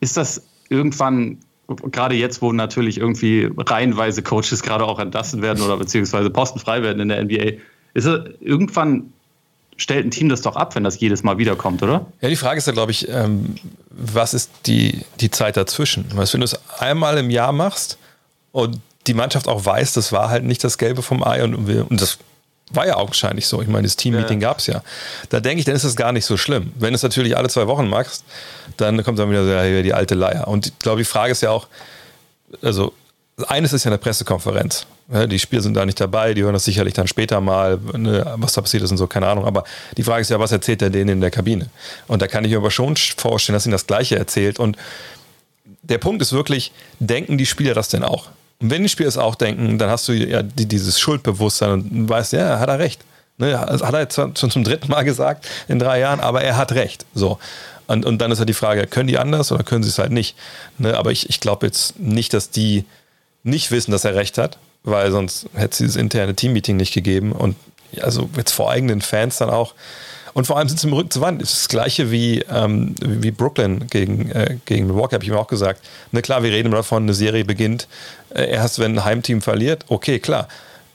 ist 0.00 0.16
das 0.16 0.44
irgendwann, 0.68 1.38
gerade 1.68 2.16
jetzt, 2.16 2.42
wo 2.42 2.52
natürlich 2.52 2.98
irgendwie 2.98 3.48
reihenweise 3.56 4.24
Coaches 4.24 4.64
gerade 4.64 4.84
auch 4.84 4.98
entlassen 4.98 5.42
werden 5.42 5.62
oder 5.62 5.76
beziehungsweise 5.76 6.28
postenfrei 6.28 6.82
werden 6.82 6.98
in 6.98 7.08
der 7.08 7.22
NBA, 7.22 7.62
ist 7.94 8.06
es 8.06 8.20
irgendwann 8.40 9.12
stellt 9.82 10.06
ein 10.06 10.10
Team 10.10 10.28
das 10.28 10.42
doch 10.42 10.56
ab, 10.56 10.74
wenn 10.74 10.84
das 10.84 11.00
jedes 11.00 11.22
Mal 11.22 11.38
wiederkommt, 11.38 11.82
oder? 11.82 12.06
Ja, 12.20 12.28
die 12.28 12.36
Frage 12.36 12.58
ist 12.58 12.66
ja, 12.66 12.72
glaube 12.72 12.92
ich, 12.92 13.08
ähm, 13.08 13.56
was 13.90 14.32
ist 14.32 14.50
die, 14.66 15.04
die 15.20 15.30
Zeit 15.30 15.56
dazwischen? 15.56 16.06
Weißt, 16.14 16.32
wenn 16.32 16.40
du 16.40 16.44
es 16.44 16.58
einmal 16.78 17.18
im 17.18 17.30
Jahr 17.30 17.52
machst 17.52 17.98
und 18.52 18.80
die 19.06 19.14
Mannschaft 19.14 19.48
auch 19.48 19.64
weiß, 19.64 19.94
das 19.94 20.12
war 20.12 20.30
halt 20.30 20.44
nicht 20.44 20.62
das 20.62 20.78
Gelbe 20.78 21.02
vom 21.02 21.24
Ei 21.24 21.42
und, 21.42 21.54
und 21.54 22.00
das 22.00 22.18
war 22.70 22.86
ja 22.86 22.96
augenscheinlich 22.96 23.46
so. 23.46 23.60
Ich 23.60 23.68
meine, 23.68 23.82
das 23.82 23.96
Team-Meeting 23.96 24.40
ja. 24.40 24.48
gab 24.48 24.58
es 24.58 24.68
ja. 24.68 24.82
Da 25.28 25.40
denke 25.40 25.58
ich, 25.58 25.64
dann 25.64 25.74
ist 25.74 25.84
das 25.84 25.96
gar 25.96 26.12
nicht 26.12 26.24
so 26.24 26.36
schlimm. 26.36 26.72
Wenn 26.76 26.90
du 26.90 26.94
es 26.94 27.02
natürlich 27.02 27.36
alle 27.36 27.48
zwei 27.48 27.66
Wochen 27.66 27.88
machst, 27.88 28.24
dann 28.76 29.02
kommt 29.02 29.18
dann 29.18 29.30
wieder 29.30 29.44
so, 29.44 29.50
ja, 29.50 29.82
die 29.82 29.92
alte 29.92 30.14
Leier. 30.14 30.46
Und 30.48 30.68
ich 30.68 30.78
glaube, 30.78 30.98
die 30.98 31.04
Frage 31.04 31.32
ist 31.32 31.42
ja 31.42 31.50
auch, 31.50 31.66
also 32.62 32.92
eines 33.48 33.72
ist 33.72 33.84
ja 33.84 33.90
eine 33.90 33.98
Pressekonferenz. 33.98 34.86
Die 35.08 35.38
Spieler 35.38 35.62
sind 35.62 35.74
da 35.74 35.84
nicht 35.84 36.00
dabei, 36.00 36.32
die 36.32 36.42
hören 36.42 36.52
das 36.52 36.64
sicherlich 36.64 36.94
dann 36.94 37.06
später 37.06 37.40
mal, 37.40 37.78
ne, 37.96 38.24
was 38.36 38.52
da 38.52 38.60
passiert 38.60 38.82
ist 38.82 38.90
und 38.90 38.96
so, 38.96 39.06
keine 39.06 39.26
Ahnung. 39.26 39.44
Aber 39.44 39.64
die 39.96 40.02
Frage 40.02 40.22
ist 40.22 40.30
ja, 40.30 40.38
was 40.38 40.52
erzählt 40.52 40.80
er 40.80 40.90
denen 40.90 41.10
in 41.10 41.20
der 41.20 41.30
Kabine? 41.30 41.68
Und 42.08 42.22
da 42.22 42.28
kann 42.28 42.44
ich 42.44 42.50
mir 42.50 42.58
aber 42.58 42.70
schon 42.70 42.96
vorstellen, 42.96 43.54
dass 43.54 43.66
ihn 43.66 43.72
das 43.72 43.86
Gleiche 43.86 44.16
erzählt. 44.16 44.58
Und 44.58 44.76
der 45.82 45.98
Punkt 45.98 46.22
ist 46.22 46.32
wirklich, 46.32 46.72
denken 46.98 47.36
die 47.36 47.46
Spieler 47.46 47.74
das 47.74 47.88
denn 47.88 48.04
auch? 48.04 48.28
Und 48.60 48.70
wenn 48.70 48.82
die 48.82 48.88
Spieler 48.88 49.08
es 49.08 49.18
auch 49.18 49.34
denken, 49.34 49.76
dann 49.78 49.90
hast 49.90 50.06
du 50.08 50.12
ja 50.12 50.42
dieses 50.42 51.00
Schuldbewusstsein 51.00 51.72
und 51.72 52.08
weißt, 52.08 52.32
ja, 52.34 52.58
hat 52.60 52.68
er 52.68 52.78
recht. 52.78 53.00
Ne, 53.38 53.58
hat 53.58 53.94
er 53.94 54.00
jetzt 54.00 54.14
schon 54.14 54.34
zum 54.34 54.62
dritten 54.62 54.90
Mal 54.90 55.02
gesagt 55.02 55.48
in 55.66 55.78
drei 55.78 55.98
Jahren, 55.98 56.20
aber 56.20 56.42
er 56.42 56.56
hat 56.56 56.72
recht. 56.72 57.06
So. 57.14 57.38
Und, 57.86 58.06
und 58.06 58.18
dann 58.18 58.30
ist 58.30 58.38
halt 58.38 58.48
die 58.48 58.54
Frage, 58.54 58.86
können 58.86 59.08
die 59.08 59.18
anders 59.18 59.50
oder 59.50 59.64
können 59.64 59.82
sie 59.82 59.88
es 59.88 59.98
halt 59.98 60.12
nicht? 60.12 60.36
Ne, 60.78 60.96
aber 60.96 61.10
ich, 61.10 61.28
ich 61.28 61.40
glaube 61.40 61.66
jetzt 61.66 61.98
nicht, 61.98 62.34
dass 62.34 62.50
die 62.50 62.84
nicht 63.44 63.70
wissen, 63.70 63.90
dass 63.90 64.04
er 64.04 64.14
recht 64.14 64.38
hat, 64.38 64.58
weil 64.84 65.10
sonst 65.10 65.46
hätte 65.54 65.70
es 65.72 65.78
dieses 65.78 65.96
interne 65.96 66.34
Teammeeting 66.34 66.76
nicht 66.76 66.94
gegeben. 66.94 67.32
Und 67.32 67.56
also 68.00 68.28
jetzt 68.36 68.52
vor 68.52 68.70
eigenen 68.70 69.00
Fans 69.00 69.38
dann 69.38 69.50
auch. 69.50 69.74
Und 70.34 70.46
vor 70.46 70.56
allem 70.56 70.68
sind 70.68 70.80
sie 70.80 70.88
im 70.88 70.94
Rücken 70.94 71.10
zur 71.10 71.22
Wand. 71.22 71.42
Das 71.42 71.52
ist 71.52 71.60
das 71.62 71.68
gleiche 71.68 72.10
wie, 72.10 72.40
ähm, 72.50 72.94
wie 73.00 73.30
Brooklyn 73.30 73.86
gegen, 73.88 74.30
äh, 74.30 74.56
gegen 74.64 74.86
Milwaukee, 74.86 75.14
habe 75.14 75.24
ich 75.24 75.30
mir 75.30 75.38
auch 75.38 75.46
gesagt. 75.46 75.84
Ne, 76.10 76.22
klar, 76.22 76.42
wir 76.42 76.50
reden 76.50 76.68
immer 76.68 76.78
davon, 76.78 77.02
eine 77.02 77.14
Serie 77.14 77.44
beginnt 77.44 77.86
äh, 78.34 78.50
erst, 78.50 78.78
wenn 78.78 78.96
ein 78.96 79.04
Heimteam 79.04 79.42
verliert. 79.42 79.84
Okay, 79.88 80.18
klar. 80.20 80.48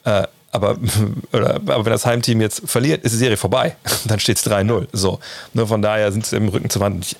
Äh, 0.05 0.23
aber, 0.51 0.77
oder, 1.33 1.55
aber 1.55 1.85
wenn 1.85 1.91
das 1.91 2.05
Heimteam 2.05 2.41
jetzt 2.41 2.67
verliert, 2.67 3.03
ist 3.03 3.11
die 3.11 3.17
Serie 3.17 3.37
vorbei. 3.37 3.75
Dann 4.05 4.19
steht 4.19 4.37
es 4.37 4.47
3-0. 4.47 4.87
So. 4.91 5.19
Nur 5.53 5.65
ne, 5.65 5.67
von 5.67 5.81
daher 5.81 6.11
sind 6.11 6.25
sie 6.25 6.35
im 6.35 6.47
Rücken 6.49 6.69
zur 6.69 6.81
Wand. 6.81 7.05
Ich, 7.05 7.15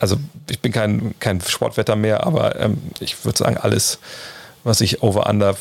also 0.00 0.16
ich 0.50 0.60
bin 0.60 0.72
kein, 0.72 1.14
kein 1.18 1.40
Sportwetter 1.40 1.96
mehr, 1.96 2.26
aber 2.26 2.60
ähm, 2.60 2.78
ich 3.00 3.24
würde 3.24 3.38
sagen, 3.38 3.56
alles, 3.56 3.98
was 4.64 4.80
ich 4.80 5.02
over 5.02 5.28
under 5.28 5.56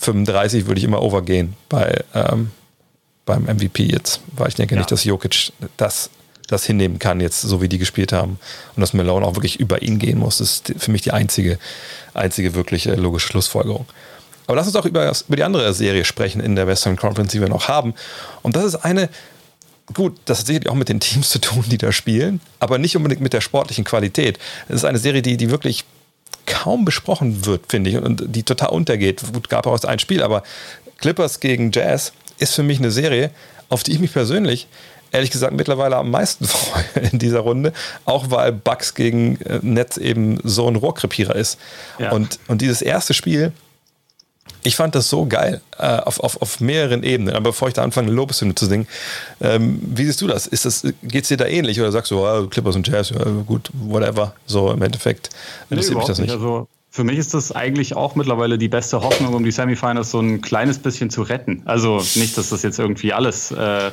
35 0.00 0.66
würde 0.66 0.78
ich 0.78 0.84
immer 0.84 1.02
overgehen 1.02 1.54
bei, 1.68 2.02
ähm, 2.14 2.50
beim 3.26 3.44
MVP 3.44 3.84
jetzt, 3.84 4.20
weil 4.36 4.48
ich 4.48 4.54
denke 4.54 4.74
ja. 4.74 4.80
nicht, 4.80 4.90
dass 4.90 5.04
Jokic 5.04 5.52
das, 5.76 6.10
das 6.48 6.64
hinnehmen 6.64 6.98
kann, 6.98 7.20
jetzt 7.20 7.40
so 7.42 7.62
wie 7.62 7.68
die 7.68 7.78
gespielt 7.78 8.12
haben. 8.12 8.38
Und 8.74 8.80
dass 8.80 8.92
Malone 8.92 9.26
auch 9.26 9.36
wirklich 9.36 9.60
über 9.60 9.82
ihn 9.82 9.98
gehen 9.98 10.18
muss. 10.18 10.38
Das 10.38 10.50
ist 10.50 10.74
für 10.78 10.90
mich 10.90 11.02
die 11.02 11.12
einzige, 11.12 11.58
einzige 12.14 12.54
wirklich 12.54 12.86
logische 12.86 13.28
Schlussfolgerung. 13.28 13.86
Aber 14.46 14.56
lass 14.56 14.66
uns 14.66 14.76
auch 14.76 14.86
über, 14.86 15.12
über 15.28 15.36
die 15.36 15.44
andere 15.44 15.72
Serie 15.74 16.04
sprechen 16.04 16.40
in 16.40 16.56
der 16.56 16.66
Western 16.66 16.96
Conference, 16.96 17.30
die 17.30 17.40
wir 17.40 17.48
noch 17.48 17.68
haben. 17.68 17.94
Und 18.42 18.56
das 18.56 18.64
ist 18.64 18.76
eine, 18.76 19.08
gut, 19.94 20.18
das 20.24 20.40
hat 20.40 20.46
sicherlich 20.46 20.68
auch 20.68 20.74
mit 20.74 20.88
den 20.88 20.98
Teams 20.98 21.30
zu 21.30 21.40
tun, 21.40 21.64
die 21.68 21.78
da 21.78 21.92
spielen, 21.92 22.40
aber 22.58 22.78
nicht 22.78 22.96
unbedingt 22.96 23.20
mit 23.20 23.32
der 23.32 23.42
sportlichen 23.42 23.84
Qualität. 23.84 24.38
Es 24.68 24.76
ist 24.76 24.84
eine 24.84 24.98
Serie, 24.98 25.22
die, 25.22 25.36
die 25.36 25.50
wirklich 25.50 25.84
kaum 26.46 26.84
besprochen 26.84 27.46
wird, 27.46 27.62
finde 27.68 27.90
ich, 27.90 27.96
und 27.96 28.24
die 28.34 28.42
total 28.42 28.70
untergeht. 28.70 29.22
Gut, 29.32 29.48
gab 29.48 29.66
auch 29.66 29.82
ein 29.84 29.98
Spiel, 29.98 30.22
aber 30.22 30.42
Clippers 30.98 31.40
gegen 31.40 31.70
Jazz 31.72 32.12
ist 32.38 32.54
für 32.54 32.62
mich 32.62 32.78
eine 32.78 32.90
Serie, 32.90 33.30
auf 33.68 33.82
die 33.82 33.92
ich 33.92 33.98
mich 33.98 34.12
persönlich 34.12 34.66
ehrlich 35.12 35.30
gesagt 35.30 35.54
mittlerweile 35.54 35.96
am 35.96 36.10
meisten 36.10 36.44
freue 36.46 37.08
in 37.10 37.18
dieser 37.18 37.40
Runde, 37.40 37.72
auch 38.04 38.30
weil 38.30 38.52
Bucks 38.52 38.94
gegen 38.94 39.40
äh, 39.42 39.58
Netz 39.62 39.96
eben 39.96 40.38
so 40.44 40.68
ein 40.68 40.76
Rohrkrepierer 40.76 41.34
ist. 41.34 41.58
Ja. 41.98 42.12
Und, 42.12 42.38
und 42.48 42.62
dieses 42.62 42.82
erste 42.82 43.14
Spiel 43.14 43.52
ich 44.62 44.76
fand 44.76 44.94
das 44.94 45.08
so 45.08 45.26
geil, 45.26 45.60
äh, 45.78 45.84
auf, 45.84 46.20
auf, 46.20 46.40
auf 46.42 46.60
mehreren 46.60 47.02
Ebenen. 47.02 47.34
Aber 47.34 47.50
bevor 47.50 47.68
ich 47.68 47.74
da 47.74 47.82
anfange, 47.82 48.10
Lobeshymne 48.10 48.54
zu 48.54 48.66
singen, 48.66 48.86
ähm, 49.40 49.80
wie 49.82 50.04
siehst 50.04 50.20
du 50.20 50.26
das? 50.26 50.46
Ist 50.46 50.64
das 50.64 50.82
Geht 51.02 51.22
es 51.22 51.28
dir 51.28 51.36
da 51.36 51.46
ähnlich 51.46 51.80
oder 51.80 51.92
sagst 51.92 52.10
du, 52.10 52.26
oh, 52.26 52.46
Clippers 52.46 52.76
und 52.76 52.86
Jazz, 52.86 53.10
ja, 53.10 53.24
gut, 53.46 53.70
whatever, 53.72 54.34
so 54.46 54.70
im 54.70 54.82
Endeffekt 54.82 55.30
interessiert 55.70 55.94
nee, 55.94 55.98
mich 56.00 56.08
das 56.08 56.18
nicht. 56.18 56.28
nicht. 56.28 56.34
Also 56.34 56.68
für 56.90 57.04
mich 57.04 57.18
ist 57.18 57.34
das 57.34 57.52
eigentlich 57.52 57.94
auch 57.94 58.16
mittlerweile 58.16 58.58
die 58.58 58.68
beste 58.68 59.00
Hoffnung, 59.02 59.34
um 59.34 59.44
die 59.44 59.52
Semifinals 59.52 60.10
so 60.10 60.20
ein 60.20 60.40
kleines 60.40 60.78
bisschen 60.78 61.08
zu 61.08 61.22
retten. 61.22 61.62
Also 61.64 61.98
nicht, 62.16 62.36
dass 62.36 62.50
das 62.50 62.62
jetzt 62.62 62.78
irgendwie 62.78 63.12
alles 63.12 63.52
äh, 63.52 63.90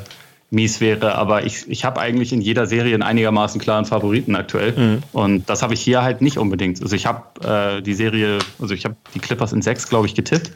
mies 0.49 0.79
wäre. 0.79 1.15
Aber 1.15 1.45
ich, 1.45 1.67
ich 1.67 1.83
habe 1.83 1.99
eigentlich 1.99 2.31
in 2.31 2.41
jeder 2.41 2.67
Serie 2.67 2.93
einen 2.93 3.03
einigermaßen 3.03 3.59
klaren 3.59 3.85
Favoriten 3.85 4.35
aktuell. 4.35 4.71
Mhm. 4.71 5.03
Und 5.11 5.49
das 5.49 5.61
habe 5.61 5.73
ich 5.73 5.81
hier 5.81 6.03
halt 6.03 6.21
nicht 6.21 6.37
unbedingt. 6.37 6.81
Also 6.81 6.95
ich 6.95 7.05
habe 7.05 7.77
äh, 7.77 7.81
die 7.81 7.93
Serie, 7.93 8.39
also 8.59 8.73
ich 8.73 8.85
habe 8.85 8.95
die 9.13 9.19
Clippers 9.19 9.53
in 9.53 9.61
sechs, 9.61 9.89
glaube 9.89 10.07
ich, 10.07 10.15
getippt, 10.15 10.51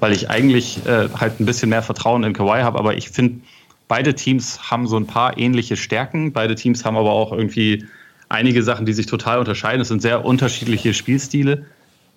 weil 0.00 0.12
ich 0.12 0.30
eigentlich 0.30 0.84
äh, 0.86 1.08
halt 1.14 1.40
ein 1.40 1.46
bisschen 1.46 1.68
mehr 1.68 1.82
Vertrauen 1.82 2.24
in 2.24 2.32
Kawhi 2.32 2.62
habe. 2.62 2.78
Aber 2.78 2.96
ich 2.96 3.10
finde, 3.10 3.40
beide 3.88 4.14
Teams 4.14 4.70
haben 4.70 4.86
so 4.86 4.96
ein 4.96 5.06
paar 5.06 5.38
ähnliche 5.38 5.76
Stärken. 5.76 6.32
Beide 6.32 6.56
Teams 6.56 6.84
haben 6.84 6.96
aber 6.96 7.12
auch 7.12 7.32
irgendwie 7.32 7.84
einige 8.28 8.64
Sachen, 8.64 8.86
die 8.86 8.92
sich 8.92 9.06
total 9.06 9.38
unterscheiden. 9.38 9.80
Es 9.80 9.88
sind 9.88 10.02
sehr 10.02 10.24
unterschiedliche 10.24 10.92
Spielstile. 10.92 11.66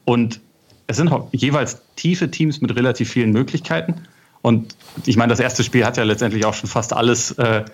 Und 0.05 0.39
es 0.87 0.97
sind 0.97 1.11
jeweils 1.31 1.83
tiefe 1.95 2.31
Teams 2.31 2.61
mit 2.61 2.75
relativ 2.75 3.11
vielen 3.11 3.31
Möglichkeiten. 3.31 3.93
Und 4.41 4.75
ich 5.05 5.17
meine, 5.17 5.31
das 5.31 5.39
erste 5.39 5.63
Spiel 5.63 5.85
hat 5.85 5.97
ja 5.97 6.03
letztendlich 6.03 6.45
auch 6.45 6.53
schon 6.53 6.69
fast 6.69 6.93
alles 6.93 7.31
äh, 7.31 7.65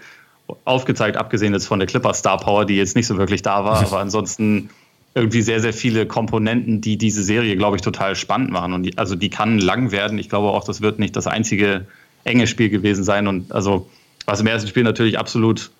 aufgezeigt, 0.64 1.18
abgesehen 1.18 1.54
jetzt 1.54 1.68
von 1.68 1.80
der 1.80 1.88
Clipper 1.88 2.14
Star 2.14 2.38
Power, 2.38 2.66
die 2.66 2.76
jetzt 2.76 2.96
nicht 2.96 3.08
so 3.08 3.18
wirklich 3.18 3.42
da 3.42 3.64
war, 3.66 3.86
aber 3.86 4.00
ansonsten 4.00 4.70
irgendwie 5.16 5.42
sehr, 5.42 5.62
sehr 5.62 5.74
viele 5.74 6.06
Komponenten, 6.06 6.82
die 6.82 6.98
diese 6.98 7.24
Serie, 7.24 7.56
glaube 7.56 7.78
ich, 7.78 7.82
total 7.82 8.16
spannend 8.16 8.52
machen. 8.52 8.74
Und 8.74 8.84
die, 8.84 8.98
also 8.98 9.16
die 9.16 9.30
kann 9.30 9.60
lang 9.60 9.92
werden. 9.92 10.20
Ich 10.20 10.28
glaube 10.28 10.50
auch, 10.50 10.66
das 10.66 10.82
wird 10.82 11.00
nicht 11.00 11.16
das 11.16 11.26
einzige 11.26 11.86
enge 12.26 12.48
Spiel 12.48 12.70
gewesen 12.70 13.06
sein. 13.06 13.28
Und 13.28 13.54
also 13.54 13.90
was 14.26 14.42
im 14.42 14.48
ersten 14.48 14.68
Spiel 14.68 14.84
natürlich 14.84 15.18
absolut, 15.18 15.72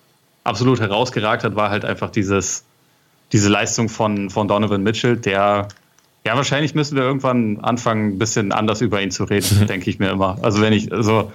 absolut 0.42 0.80
herausgeragt 0.80 1.44
hat, 1.44 1.54
war 1.54 1.68
halt 1.68 1.84
einfach 1.84 2.08
dieses, 2.10 2.64
diese 3.32 3.50
Leistung 3.50 3.90
von, 3.90 4.30
von 4.30 4.48
Donovan 4.48 4.82
Mitchell, 4.82 5.18
der 5.18 5.68
ja, 6.26 6.34
wahrscheinlich 6.34 6.74
müssen 6.74 6.96
wir 6.96 7.04
irgendwann 7.04 7.60
anfangen, 7.60 8.14
ein 8.14 8.18
bisschen 8.18 8.50
anders 8.50 8.80
über 8.80 9.00
ihn 9.00 9.12
zu 9.12 9.24
reden, 9.24 9.60
mhm. 9.60 9.66
denke 9.68 9.88
ich 9.88 10.00
mir 10.00 10.10
immer. 10.10 10.36
Also 10.42 10.60
wenn 10.60 10.72
ich, 10.72 10.92
also 10.92 11.30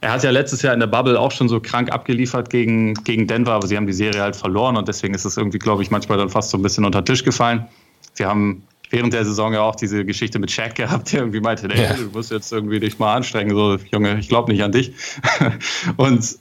er 0.00 0.12
hat 0.12 0.24
ja 0.24 0.30
letztes 0.30 0.62
Jahr 0.62 0.74
in 0.74 0.80
der 0.80 0.88
Bubble 0.88 1.18
auch 1.18 1.30
schon 1.30 1.48
so 1.48 1.60
krank 1.60 1.92
abgeliefert 1.92 2.50
gegen, 2.50 2.94
gegen 3.04 3.28
Denver, 3.28 3.52
aber 3.52 3.68
sie 3.68 3.76
haben 3.76 3.86
die 3.86 3.92
Serie 3.92 4.20
halt 4.20 4.34
verloren 4.34 4.76
und 4.76 4.88
deswegen 4.88 5.14
ist 5.14 5.24
es 5.24 5.36
irgendwie, 5.36 5.60
glaube 5.60 5.84
ich, 5.84 5.92
manchmal 5.92 6.18
dann 6.18 6.28
fast 6.28 6.50
so 6.50 6.58
ein 6.58 6.62
bisschen 6.62 6.84
unter 6.84 7.02
den 7.02 7.06
Tisch 7.06 7.22
gefallen. 7.22 7.68
Sie 8.14 8.26
haben 8.26 8.64
während 8.90 9.12
der 9.12 9.24
Saison 9.24 9.52
ja 9.52 9.60
auch 9.62 9.76
diese 9.76 10.04
Geschichte 10.04 10.40
mit 10.40 10.50
Shaq 10.50 10.74
gehabt, 10.74 11.12
der 11.12 11.20
irgendwie 11.20 11.40
meinte, 11.40 11.70
ey, 11.70 11.80
ja. 11.80 11.94
du 11.94 12.10
musst 12.12 12.32
jetzt 12.32 12.52
irgendwie 12.52 12.80
dich 12.80 12.98
mal 12.98 13.14
anstrengen, 13.14 13.54
so 13.54 13.76
Junge, 13.92 14.18
ich 14.18 14.28
glaube 14.28 14.50
nicht 14.50 14.64
an 14.64 14.72
dich. 14.72 14.92
und 15.96 16.36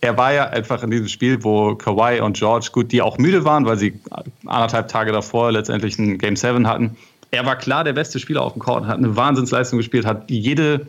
er 0.00 0.16
war 0.16 0.32
ja 0.32 0.48
einfach 0.48 0.84
in 0.84 0.92
diesem 0.92 1.08
Spiel, 1.08 1.42
wo 1.42 1.74
Kawhi 1.74 2.20
und 2.20 2.36
George, 2.36 2.68
gut, 2.70 2.92
die 2.92 3.02
auch 3.02 3.18
müde 3.18 3.44
waren, 3.44 3.66
weil 3.66 3.78
sie 3.78 3.98
anderthalb 4.46 4.86
Tage 4.86 5.10
davor 5.10 5.50
letztendlich 5.50 5.98
ein 5.98 6.18
Game 6.18 6.36
7 6.36 6.68
hatten. 6.68 6.96
Er 7.32 7.44
war 7.44 7.56
klar 7.56 7.82
der 7.82 7.94
beste 7.94 8.20
Spieler 8.20 8.42
auf 8.42 8.52
dem 8.52 8.62
Court, 8.62 8.86
hat 8.86 8.98
eine 8.98 9.16
Wahnsinnsleistung 9.16 9.78
gespielt, 9.78 10.06
hat 10.06 10.30
jede 10.30 10.86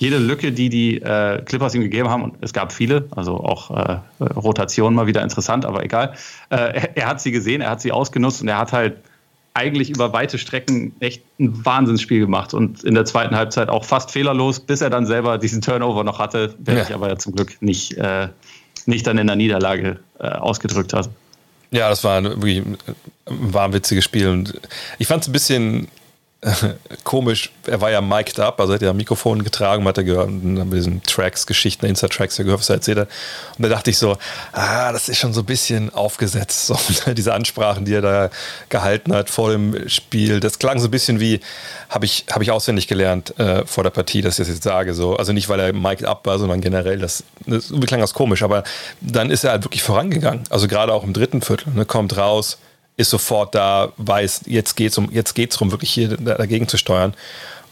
jede 0.00 0.16
Lücke, 0.16 0.50
die 0.50 0.70
die 0.70 0.96
äh, 1.02 1.42
Clippers 1.42 1.74
ihm 1.74 1.82
gegeben 1.82 2.08
haben, 2.08 2.22
und 2.22 2.34
es 2.40 2.54
gab 2.54 2.72
viele, 2.72 3.06
also 3.10 3.36
auch 3.36 3.70
äh, 3.70 3.98
Rotation 4.18 4.94
mal 4.94 5.06
wieder 5.06 5.22
interessant, 5.22 5.66
aber 5.66 5.84
egal. 5.84 6.14
Äh, 6.48 6.56
er, 6.56 6.96
er, 6.96 7.06
hat 7.06 7.20
sie 7.20 7.30
gesehen, 7.32 7.60
er 7.60 7.68
hat 7.68 7.82
sie 7.82 7.92
ausgenutzt 7.92 8.40
und 8.40 8.48
er 8.48 8.56
hat 8.56 8.72
halt 8.72 8.96
eigentlich 9.52 9.90
über 9.90 10.14
weite 10.14 10.38
Strecken 10.38 10.94
echt 11.00 11.22
ein 11.38 11.66
Wahnsinnsspiel 11.66 12.20
gemacht 12.20 12.54
und 12.54 12.82
in 12.82 12.94
der 12.94 13.04
zweiten 13.04 13.36
Halbzeit 13.36 13.68
auch 13.68 13.84
fast 13.84 14.10
fehlerlos, 14.10 14.60
bis 14.60 14.80
er 14.80 14.88
dann 14.88 15.04
selber 15.04 15.36
diesen 15.36 15.60
Turnover 15.60 16.02
noch 16.02 16.18
hatte, 16.18 16.54
der 16.58 16.76
ja. 16.76 16.84
sich 16.84 16.94
aber 16.94 17.08
ja 17.08 17.18
zum 17.18 17.34
Glück 17.34 17.60
nicht, 17.60 17.98
äh, 17.98 18.28
nicht 18.86 19.06
dann 19.06 19.18
in 19.18 19.26
der 19.26 19.36
Niederlage 19.36 19.98
äh, 20.18 20.28
ausgedrückt 20.28 20.94
hat. 20.94 21.10
Ja, 21.70 21.88
das 21.88 22.02
war 22.02 22.22
wirklich 22.22 22.58
ein 22.58 22.76
wahnwitziges 23.26 24.04
Spiel 24.04 24.28
und 24.28 24.60
ich 24.98 25.06
fand 25.06 25.22
es 25.22 25.28
ein 25.28 25.32
bisschen 25.32 25.88
komisch, 27.04 27.52
er 27.66 27.80
war 27.82 27.90
ja 27.90 28.00
mic'd 28.00 28.40
up, 28.40 28.60
also 28.60 28.72
hat 28.72 28.80
ja 28.80 28.90
ein 28.90 28.96
Mikrofon 28.96 29.44
getragen, 29.44 29.84
hat 29.84 29.98
er 29.98 30.04
gehört, 30.04 30.28
und 30.28 30.56
dann 30.56 30.70
wir 30.70 30.76
diesen 30.76 31.02
Tracks, 31.02 31.46
Geschichten, 31.46 31.84
Insta-Tracks 31.84 32.38
gehört, 32.38 32.60
was 32.60 32.70
er 32.70 32.76
erzählt 32.76 32.98
hat. 32.98 33.08
Und 33.58 33.64
da 33.64 33.68
dachte 33.68 33.90
ich 33.90 33.98
so, 33.98 34.16
ah, 34.52 34.90
das 34.90 35.10
ist 35.10 35.18
schon 35.18 35.34
so 35.34 35.42
ein 35.42 35.46
bisschen 35.46 35.92
aufgesetzt, 35.92 36.66
so, 36.66 36.78
diese 37.12 37.34
Ansprachen, 37.34 37.84
die 37.84 37.94
er 37.94 38.00
da 38.00 38.30
gehalten 38.70 39.12
hat 39.12 39.28
vor 39.28 39.50
dem 39.50 39.88
Spiel. 39.88 40.40
Das 40.40 40.58
klang 40.58 40.78
so 40.78 40.88
ein 40.88 40.90
bisschen 40.90 41.20
wie, 41.20 41.40
habe 41.90 42.06
ich, 42.06 42.24
hab 42.30 42.40
ich 42.40 42.50
auswendig 42.50 42.88
gelernt 42.88 43.38
äh, 43.38 43.66
vor 43.66 43.84
der 43.84 43.90
Partie, 43.90 44.22
dass 44.22 44.38
ich 44.38 44.46
das 44.46 44.54
jetzt 44.54 44.64
sage. 44.64 44.94
So. 44.94 45.16
Also 45.16 45.34
nicht, 45.34 45.50
weil 45.50 45.60
er 45.60 45.72
mic'd 45.74 46.06
up 46.06 46.26
war, 46.26 46.38
sondern 46.38 46.62
generell, 46.62 46.98
das, 46.98 47.22
das 47.46 47.70
klang 47.86 48.00
das 48.00 48.14
komisch, 48.14 48.42
aber 48.42 48.64
dann 49.02 49.30
ist 49.30 49.44
er 49.44 49.50
halt 49.50 49.64
wirklich 49.64 49.82
vorangegangen. 49.82 50.44
Also 50.48 50.68
gerade 50.68 50.94
auch 50.94 51.04
im 51.04 51.12
dritten 51.12 51.42
Viertel, 51.42 51.74
ne, 51.74 51.84
kommt 51.84 52.16
raus, 52.16 52.56
ist 53.00 53.10
sofort 53.10 53.54
da, 53.54 53.92
weiß, 53.96 54.42
jetzt 54.46 54.76
geht 54.76 54.92
es 54.92 54.98
um, 54.98 55.10
jetzt 55.10 55.34
geht's 55.34 55.56
darum, 55.56 55.70
wirklich 55.70 55.90
hier 55.90 56.16
dagegen 56.16 56.68
zu 56.68 56.76
steuern. 56.76 57.14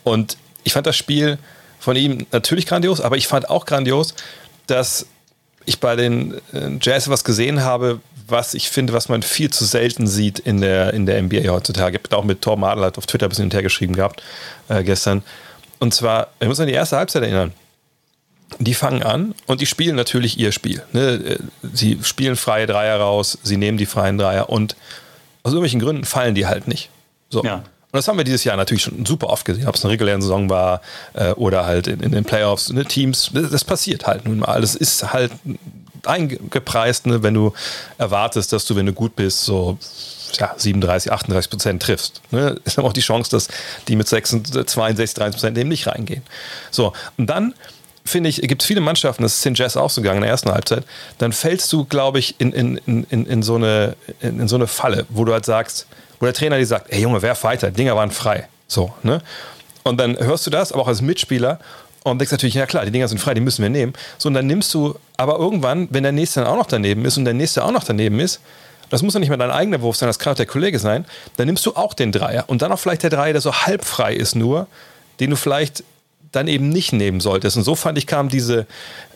Und 0.05 0.37
ich 0.65 0.73
fand 0.73 0.87
das 0.87 0.97
Spiel 0.97 1.39
von 1.79 1.97
ihm 1.97 2.27
natürlich 2.33 2.67
grandios, 2.67 3.01
aber 3.01 3.17
ich 3.17 3.29
fand 3.29 3.51
auch 3.51 3.67
grandios, 3.67 4.15
dass 4.67 5.07
ich 5.65 5.81
bei 5.81 5.97
den 5.97 6.35
äh, 6.53 6.71
Jazz 6.81 7.09
was 7.09 7.25
gesehen 7.25 7.63
habe, 7.63 8.01
was 8.27 8.55
ich 8.55 8.69
finde, 8.71 8.93
was 8.93 9.09
man 9.09 9.23
viel 9.23 9.51
zu 9.51 9.65
selten 9.65 10.07
sieht 10.07 10.39
in 10.39 10.61
der, 10.61 10.95
in 10.95 11.07
der 11.07 11.23
NBA 11.23 11.49
heutzutage. 11.49 11.99
Ich 11.99 12.05
habe 12.05 12.17
auch 12.17 12.25
mit 12.25 12.43
Torben 12.43 12.65
Adler 12.65 12.93
auf 12.97 13.07
Twitter 13.07 13.27
ein 13.27 13.29
bisschen 13.31 13.45
hinterhergeschrieben 13.45 13.95
gehabt 13.95 14.23
äh, 14.69 14.83
gestern. 14.83 15.23
Und 15.79 15.95
zwar, 15.95 16.29
ich 16.41 16.49
muss 16.49 16.61
an 16.61 16.67
die 16.67 16.75
erste 16.75 16.97
Halbzeit 16.97 17.23
erinnern. 17.23 17.53
Die 18.59 18.75
fangen 18.75 19.03
an 19.03 19.35
und 19.47 19.61
die 19.61 19.67
spielen 19.67 19.95
natürlich 19.95 20.39
ihr 20.39 20.53
Spiel. 20.53 20.83
Ne? 20.93 21.01
Äh, 21.01 21.39
sie 21.75 21.99
spielen 22.03 22.37
freie 22.37 22.67
Dreier 22.67 22.99
raus, 22.99 23.39
sie 23.43 23.57
nehmen 23.57 23.79
die 23.79 23.87
freien 23.87 24.19
Dreier 24.19 24.49
und 24.49 24.75
aus 25.43 25.53
irgendwelchen 25.53 25.81
Gründen 25.81 26.05
fallen 26.05 26.35
die 26.35 26.47
halt 26.47 26.69
nicht. 26.69 26.91
So. 27.31 27.43
Ja. 27.45 27.57
Und 27.91 27.97
das 27.97 28.07
haben 28.07 28.19
wir 28.19 28.25
dieses 28.25 28.45
Jahr 28.45 28.57
natürlich 28.57 28.83
schon 28.83 29.07
super 29.07 29.29
oft 29.29 29.47
gesehen, 29.47 29.67
ob 29.67 29.75
es 29.75 29.85
eine 29.85 29.93
reguläre 29.93 30.21
Saison 30.21 30.51
war 30.51 30.83
äh, 31.15 31.31
oder 31.33 31.65
halt 31.65 31.87
in, 31.87 32.01
in 32.01 32.13
den 32.13 32.25
Playoffs, 32.25 32.71
ne, 32.71 32.85
Teams. 32.85 33.31
Das, 33.33 33.51
das, 33.51 33.65
passiert 33.65 34.07
halt 34.07 34.27
nun 34.27 34.41
mal. 34.41 34.61
Das 34.61 34.75
ist 34.75 35.11
halt 35.13 35.33
eingepreist, 36.05 37.07
ne, 37.07 37.23
wenn 37.23 37.33
du 37.33 37.55
erwartest, 37.97 38.53
dass 38.53 38.67
du, 38.67 38.77
wenn 38.77 38.85
du 38.85 38.93
gut 38.93 39.17
bist, 39.17 39.43
so 39.43 39.79
ja, 40.35 40.55
37, 40.57 41.11
38 41.11 41.51
Prozent 41.51 41.83
triffst. 41.83 42.21
Ne? 42.31 42.61
Ist 42.65 42.79
aber 42.79 42.89
auch 42.89 42.93
die 42.93 43.01
Chance, 43.01 43.31
dass 43.31 43.49
die 43.89 43.97
mit 43.97 44.07
62, 44.07 44.53
63, 44.53 45.15
30 45.15 45.35
Prozent 45.35 45.59
eben 45.59 45.69
nicht 45.69 45.87
reingehen. 45.87 46.23
So, 46.71 46.93
und 47.17 47.29
dann 47.29 47.55
finde 48.09 48.31
ich, 48.31 48.41
gibt 48.41 48.63
es 48.63 48.67
viele 48.67 48.81
Mannschaften, 48.81 49.23
das 49.23 49.37
ist 49.37 49.47
in 49.47 49.55
Jazz 49.55 49.77
auch 49.77 49.91
so 49.91 50.01
gegangen 50.01 50.19
in 50.19 50.23
der 50.23 50.31
ersten 50.31 50.51
Halbzeit, 50.51 50.85
dann 51.19 51.33
fällst 51.33 51.73
du, 51.73 51.85
glaube 51.85 52.19
ich, 52.19 52.35
in, 52.39 52.53
in, 52.53 52.77
in, 52.87 53.27
in, 53.27 53.43
so 53.43 53.57
eine, 53.57 53.97
in, 54.21 54.41
in 54.41 54.49
so 54.49 54.57
eine 54.57 54.67
Falle, 54.67 55.07
wo 55.09 55.25
du 55.25 55.33
halt 55.33 55.45
sagst, 55.45 55.87
wo 56.21 56.27
der 56.27 56.35
Trainer 56.35 56.59
dir 56.59 56.67
sagt, 56.67 56.93
ey 56.93 57.01
Junge, 57.01 57.23
wer 57.23 57.41
weiter, 57.43 57.71
Dinger 57.71 57.95
waren 57.97 58.11
frei. 58.11 58.49
So, 58.67 58.93
ne? 59.03 59.23
Und 59.85 59.99
dann 59.99 60.19
hörst 60.19 60.47
du 60.47 60.51
das, 60.51 60.73
aber 60.73 60.83
auch 60.83 60.89
als 60.89 61.01
Mitspieler 61.01 61.61
und 62.05 62.19
denkst 62.19 62.33
natürlich, 62.33 62.55
ja 62.55 62.67
klar, 62.67 62.85
die 62.85 62.91
Dinger 62.91 63.09
sind 63.09 63.19
frei, 63.19 63.35
die 63.35 63.41
müssen 63.41 63.63
wir 63.63 63.71
nehmen. 63.71 63.93
So, 64.19 64.29
und 64.29 64.35
dann 64.35 64.47
nimmst 64.47 64.73
du, 64.75 64.95
aber 65.17 65.39
irgendwann, 65.39 65.89
wenn 65.91 66.03
der 66.03 66.13
nächste 66.13 66.41
dann 66.41 66.49
auch 66.49 66.57
noch 66.57 66.67
daneben 66.67 67.05
ist 67.05 67.17
und 67.17 67.25
der 67.25 67.35
nächste 67.35 67.65
auch 67.65 67.73
noch 67.73 67.85
daneben 67.85 68.21
ist, 68.21 68.41
das 68.91 69.03
muss 69.03 69.15
ja 69.15 69.21
nicht 69.21 69.29
mehr 69.29 69.39
dein 69.39 69.51
eigener 69.51 69.83
Wurf 69.83 69.97
sein, 69.97 70.09
das 70.09 70.19
kann 70.19 70.33
auch 70.33 70.37
der 70.37 70.47
Kollege 70.47 70.79
sein, 70.79 71.05
dann 71.37 71.47
nimmst 71.47 71.67
du 71.67 71.75
auch 71.75 71.95
den 71.95 72.13
Dreier. 72.13 72.45
Und 72.47 72.63
dann 72.63 72.73
auch 72.73 72.79
vielleicht 72.79 73.03
der 73.03 73.11
Dreier, 73.11 73.33
der 73.33 73.43
so 73.43 73.53
halb 73.53 73.85
frei 73.85 74.15
ist 74.15 74.35
nur, 74.35 74.67
den 75.21 75.31
du 75.31 75.37
vielleicht 75.37 75.85
dann 76.33 76.49
eben 76.49 76.69
nicht 76.69 76.93
nehmen 76.93 77.21
solltest. 77.21 77.57
Und 77.57 77.65
so 77.65 77.75
fand 77.75 77.99
ich, 77.99 78.07
kam 78.07 78.29
diese, 78.29 78.67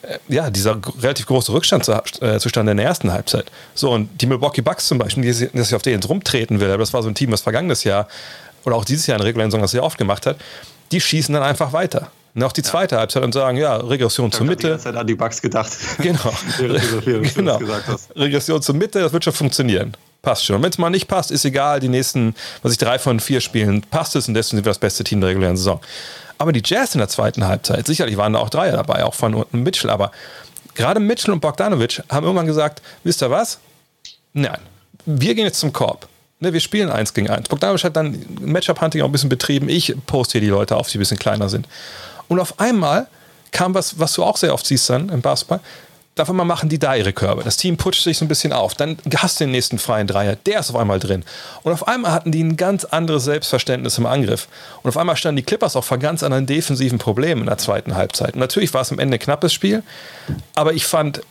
äh, 0.02 0.18
ja, 0.28 0.50
dieser 0.50 0.78
relativ 1.00 1.26
große 1.26 1.52
Rückstand 1.52 1.84
zu, 1.84 1.92
äh, 2.20 2.38
zustande 2.38 2.72
in 2.72 2.78
der 2.78 2.86
ersten 2.86 3.12
Halbzeit. 3.12 3.50
So, 3.74 3.90
und 3.90 4.08
die 4.20 4.26
Milwaukee 4.26 4.62
Bucks 4.62 4.86
zum 4.88 4.98
Beispiel, 4.98 5.22
die, 5.22 5.48
dass 5.56 5.68
ich 5.68 5.74
auf 5.74 5.82
denen 5.82 6.02
rumtreten 6.02 6.60
will, 6.60 6.68
aber 6.68 6.78
das 6.78 6.92
war 6.92 7.02
so 7.02 7.08
ein 7.08 7.14
Team, 7.14 7.32
was 7.32 7.42
vergangenes 7.42 7.84
Jahr 7.84 8.08
oder 8.64 8.76
auch 8.76 8.84
dieses 8.84 9.06
Jahr 9.06 9.18
in 9.18 9.22
regulären 9.22 9.50
Saison 9.50 9.62
das 9.62 9.72
sehr 9.72 9.82
oft 9.82 9.98
gemacht 9.98 10.26
hat, 10.26 10.36
die 10.92 11.00
schießen 11.00 11.34
dann 11.34 11.42
einfach 11.42 11.72
weiter. 11.72 12.10
Und 12.34 12.42
auch 12.44 12.52
die 12.52 12.62
zweite 12.62 12.94
ja. 12.94 13.00
Halbzeit 13.00 13.22
und 13.22 13.34
sagen, 13.34 13.58
ja, 13.58 13.76
Regression 13.76 14.30
da 14.30 14.38
zur 14.38 14.46
Mitte. 14.46 14.78
Ich 14.80 14.86
habe 14.86 14.98
an 14.98 15.06
die 15.06 15.14
Bugs 15.14 15.42
gedacht. 15.42 15.70
Genau. 15.98 16.32
genau. 17.34 17.60
Regression 18.16 18.62
zur 18.62 18.74
Mitte, 18.74 19.00
das 19.00 19.12
wird 19.12 19.24
schon 19.24 19.34
funktionieren. 19.34 19.94
Passt 20.22 20.44
schon. 20.46 20.62
Wenn 20.62 20.70
es 20.70 20.78
mal 20.78 20.88
nicht 20.88 21.08
passt, 21.08 21.30
ist 21.30 21.44
egal. 21.44 21.80
Die 21.80 21.88
nächsten, 21.88 22.34
was 22.62 22.72
ich 22.72 22.78
drei 22.78 22.98
von 22.98 23.20
vier 23.20 23.40
Spielen, 23.40 23.82
passt 23.82 24.16
es 24.16 24.28
und 24.28 24.34
deswegen 24.34 24.58
sind 24.58 24.64
wir 24.64 24.70
das 24.70 24.78
beste 24.78 25.04
Team 25.04 25.20
der 25.20 25.30
regulären 25.30 25.56
Saison. 25.56 25.80
Aber 26.42 26.50
die 26.50 26.62
Jazz 26.64 26.96
in 26.96 26.98
der 26.98 27.06
zweiten 27.06 27.46
Halbzeit, 27.46 27.86
sicherlich 27.86 28.16
waren 28.16 28.32
da 28.32 28.40
auch 28.40 28.50
Dreier 28.50 28.72
dabei, 28.72 29.04
auch 29.04 29.14
von 29.14 29.44
Mitchell, 29.52 29.90
aber 29.90 30.10
gerade 30.74 30.98
Mitchell 30.98 31.32
und 31.32 31.38
Bogdanovic 31.38 32.02
haben 32.08 32.24
irgendwann 32.24 32.46
gesagt, 32.46 32.82
wisst 33.04 33.22
ihr 33.22 33.30
was? 33.30 33.60
Nein, 34.32 34.58
wir 35.06 35.36
gehen 35.36 35.44
jetzt 35.44 35.60
zum 35.60 35.72
Korb. 35.72 36.08
Ne, 36.40 36.52
wir 36.52 36.58
spielen 36.58 36.90
eins 36.90 37.14
gegen 37.14 37.30
eins. 37.30 37.48
Bogdanovic 37.48 37.84
hat 37.84 37.94
dann 37.94 38.26
Matchup-Hunting 38.40 39.02
auch 39.02 39.06
ein 39.06 39.12
bisschen 39.12 39.28
betrieben. 39.28 39.68
Ich 39.68 39.94
poste 40.08 40.32
hier 40.32 40.40
die 40.40 40.48
Leute 40.48 40.74
auf, 40.74 40.88
die 40.88 40.98
ein 40.98 41.02
bisschen 41.02 41.20
kleiner 41.20 41.48
sind. 41.48 41.68
Und 42.26 42.40
auf 42.40 42.58
einmal 42.58 43.06
kam 43.52 43.72
was, 43.74 44.00
was 44.00 44.12
du 44.14 44.24
auch 44.24 44.36
sehr 44.36 44.52
oft 44.52 44.66
siehst 44.66 44.90
dann 44.90 45.10
im 45.10 45.22
Basketball 45.22 45.60
auf 46.18 46.28
einmal 46.28 46.44
machen 46.44 46.68
die 46.68 46.78
da 46.78 46.94
ihre 46.94 47.12
Körbe. 47.12 47.42
Das 47.42 47.56
Team 47.56 47.78
putscht 47.78 48.04
sich 48.04 48.18
so 48.18 48.24
ein 48.24 48.28
bisschen 48.28 48.52
auf. 48.52 48.74
Dann 48.74 48.98
hast 49.16 49.40
du 49.40 49.44
den 49.44 49.52
nächsten 49.52 49.78
freien 49.78 50.06
Dreier. 50.06 50.36
Der 50.36 50.60
ist 50.60 50.68
auf 50.68 50.76
einmal 50.76 50.98
drin. 50.98 51.24
Und 51.62 51.72
auf 51.72 51.88
einmal 51.88 52.12
hatten 52.12 52.32
die 52.32 52.42
ein 52.44 52.56
ganz 52.56 52.84
anderes 52.84 53.24
Selbstverständnis 53.24 53.96
im 53.96 54.04
Angriff. 54.04 54.48
Und 54.82 54.90
auf 54.90 54.98
einmal 54.98 55.16
standen 55.16 55.36
die 55.36 55.42
Clippers 55.42 55.74
auch 55.74 55.84
vor 55.84 55.98
ganz 55.98 56.22
anderen 56.22 56.46
defensiven 56.46 56.98
Problemen 56.98 57.42
in 57.42 57.46
der 57.46 57.56
zweiten 57.56 57.94
Halbzeit. 57.94 58.34
Und 58.34 58.40
natürlich 58.40 58.74
war 58.74 58.82
es 58.82 58.92
am 58.92 58.98
Ende 58.98 59.16
ein 59.16 59.20
knappes 59.20 59.54
Spiel. 59.54 59.82
Aber 60.54 60.74
ich 60.74 60.84
fand 60.84 61.22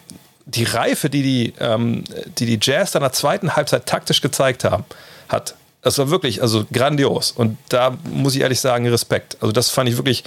die 0.46 0.64
Reife, 0.64 1.12
die 1.12 1.22
die, 1.22 1.54
ähm, 1.60 2.04
die, 2.40 2.48
die 2.48 2.60
Jazz 2.60 2.96
in 2.96 3.02
der 3.02 3.12
zweiten 3.12 3.56
Halbzeit 3.56 3.86
taktisch 3.86 4.22
gezeigt 4.22 4.64
haben, 4.64 4.84
hat. 5.30 5.54
Das 5.84 5.98
war 6.00 6.10
wirklich 6.10 6.42
also 6.42 6.66
grandios. 6.72 7.32
Und 7.32 7.58
da 7.70 7.98
muss 8.12 8.36
ich 8.36 8.42
ehrlich 8.42 8.60
sagen, 8.60 8.88
Respekt. 8.88 9.38
Also 9.42 9.52
das 9.52 9.70
fand 9.70 9.90
ich 9.90 9.98
wirklich 9.98 10.24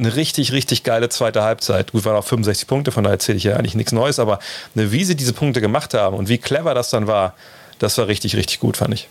eine 0.00 0.16
richtig, 0.16 0.52
richtig 0.52 0.82
geile 0.82 1.08
zweite 1.08 1.42
Halbzeit. 1.42 1.92
Gut, 1.92 2.04
waren 2.04 2.16
auch 2.16 2.24
65 2.24 2.66
Punkte, 2.66 2.90
von 2.90 3.04
daher 3.04 3.14
erzähle 3.14 3.38
ich 3.38 3.44
ja 3.44 3.56
eigentlich 3.56 3.74
nichts 3.74 3.92
Neues, 3.92 4.18
aber 4.18 4.38
wie 4.74 5.04
sie 5.04 5.14
diese 5.14 5.32
Punkte 5.32 5.60
gemacht 5.60 5.94
haben 5.94 6.16
und 6.16 6.28
wie 6.28 6.38
clever 6.38 6.74
das 6.74 6.90
dann 6.90 7.06
war, 7.06 7.34
das 7.78 7.96
war 7.98 8.08
richtig, 8.08 8.36
richtig 8.36 8.60
gut, 8.60 8.76
fand 8.76 8.94
ich. 8.94 9.08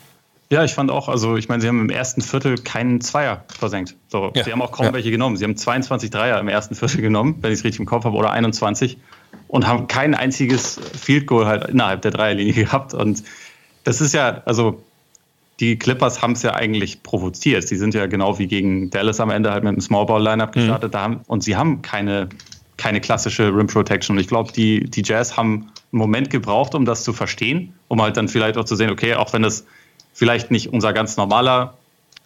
Ja, 0.52 0.64
ich 0.64 0.74
fand 0.74 0.90
auch, 0.90 1.10
also 1.10 1.38
ich 1.38 1.48
meine, 1.48 1.62
sie 1.62 1.68
haben 1.68 1.80
im 1.80 1.92
ersten 1.92 2.22
Viertel 2.22 2.58
keinen 2.58 3.02
Zweier 3.02 3.44
versenkt. 3.48 3.96
So, 4.08 4.32
ja. 4.34 4.44
Sie 4.44 4.52
haben 4.52 4.64
auch 4.64 4.72
kaum 4.72 4.88
ja. 4.88 4.94
welche 4.94 5.12
genommen. 5.12 5.38
Sie 5.38 5.44
haben 5.44 5.56
22 5.56 6.10
Dreier 6.10 6.40
im 6.40 6.48
ersten 6.48 6.74
Viertel 6.74 7.02
genommen, 7.02 7.38
wenn 7.42 7.52
ich 7.52 7.60
es 7.60 7.64
richtig 7.64 7.80
im 7.80 7.86
Kopf 7.86 8.06
habe, 8.06 8.18
oder 8.18 8.32
21 8.32 8.98
und 9.48 9.68
haben 9.68 9.88
kein 9.88 10.16
einziges 10.16 10.80
Field 11.00 11.28
Goal 11.28 11.46
halt 11.46 11.66
innerhalb 11.66 12.02
der 12.02 12.12
Dreierlinie 12.12 12.54
gehabt. 12.66 12.96
Und 12.96 13.24
das 13.84 14.02
ist 14.02 14.16
ja, 14.16 14.42
also 14.46 14.84
die 15.60 15.78
Clippers 15.78 16.22
haben 16.22 16.34
es 16.34 16.44
ja 16.44 16.54
eigentlich 16.54 17.04
provoziert. 17.04 17.68
Sie 17.68 17.76
sind 17.76 17.94
ja 17.94 18.06
genau 18.06 18.40
wie 18.40 18.48
gegen 18.48 18.90
Dallas 18.90 19.20
am 19.20 19.30
Ende 19.30 19.52
halt 19.52 19.64
mit 19.64 19.74
einem 19.74 19.82
Smallball-Lineup 19.82 20.56
mhm. 20.56 20.60
gestartet. 20.60 20.94
Mhm. 20.94 21.22
Und 21.28 21.44
sie 21.44 21.56
haben 21.56 21.82
keine, 21.82 22.30
keine 22.78 23.02
klassische 23.02 23.54
Rim 23.54 23.68
Protection. 23.68 24.16
Und 24.16 24.22
ich 24.22 24.28
glaube, 24.28 24.52
die, 24.54 24.90
die 24.90 25.04
Jazz 25.04 25.36
haben 25.36 25.72
einen 25.92 26.00
Moment 26.00 26.30
gebraucht, 26.30 26.76
um 26.76 26.86
das 26.86 27.04
zu 27.04 27.14
verstehen, 27.14 27.74
um 27.88 28.02
halt 28.02 28.16
dann 28.16 28.30
vielleicht 28.30 28.58
auch 28.58 28.66
zu 28.66 28.76
sehen, 28.76 28.90
okay, 28.90 29.16
auch 29.16 29.34
wenn 29.34 29.42
das 29.42 29.66
vielleicht 30.14 30.52
nicht 30.52 30.72
unser 30.72 30.94
ganz 30.94 31.18
normaler 31.18 31.74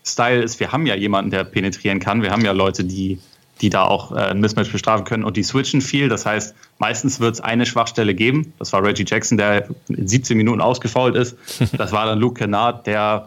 Style 0.05 0.41
ist, 0.41 0.59
wir 0.59 0.71
haben 0.71 0.85
ja 0.85 0.95
jemanden, 0.95 1.31
der 1.31 1.43
penetrieren 1.43 1.99
kann. 1.99 2.21
Wir 2.21 2.31
haben 2.31 2.43
ja 2.43 2.51
Leute, 2.51 2.83
die, 2.83 3.19
die 3.63 3.69
da 3.69 3.85
auch 3.85 4.11
äh, 4.11 4.15
ein 4.15 4.41
Mismatch 4.41 4.71
bestrafen 4.73 5.05
können 5.05 5.23
und 5.23 5.37
die 5.37 5.43
switchen 5.43 5.79
viel. 5.79 6.09
Das 6.09 6.25
heißt, 6.25 6.53
meistens 6.79 7.21
wird 7.21 7.35
es 7.35 7.41
eine 7.41 7.65
Schwachstelle 7.65 8.13
geben. 8.13 8.53
Das 8.59 8.73
war 8.73 8.83
Reggie 8.83 9.05
Jackson, 9.07 9.37
der 9.37 9.69
in 9.87 10.05
17 10.05 10.35
Minuten 10.35 10.61
ausgefault 10.61 11.15
ist. 11.15 11.37
Das 11.77 11.91
war 11.91 12.05
dann 12.05 12.19
Luke 12.19 12.39
Kennard, 12.39 12.85
der 12.85 13.25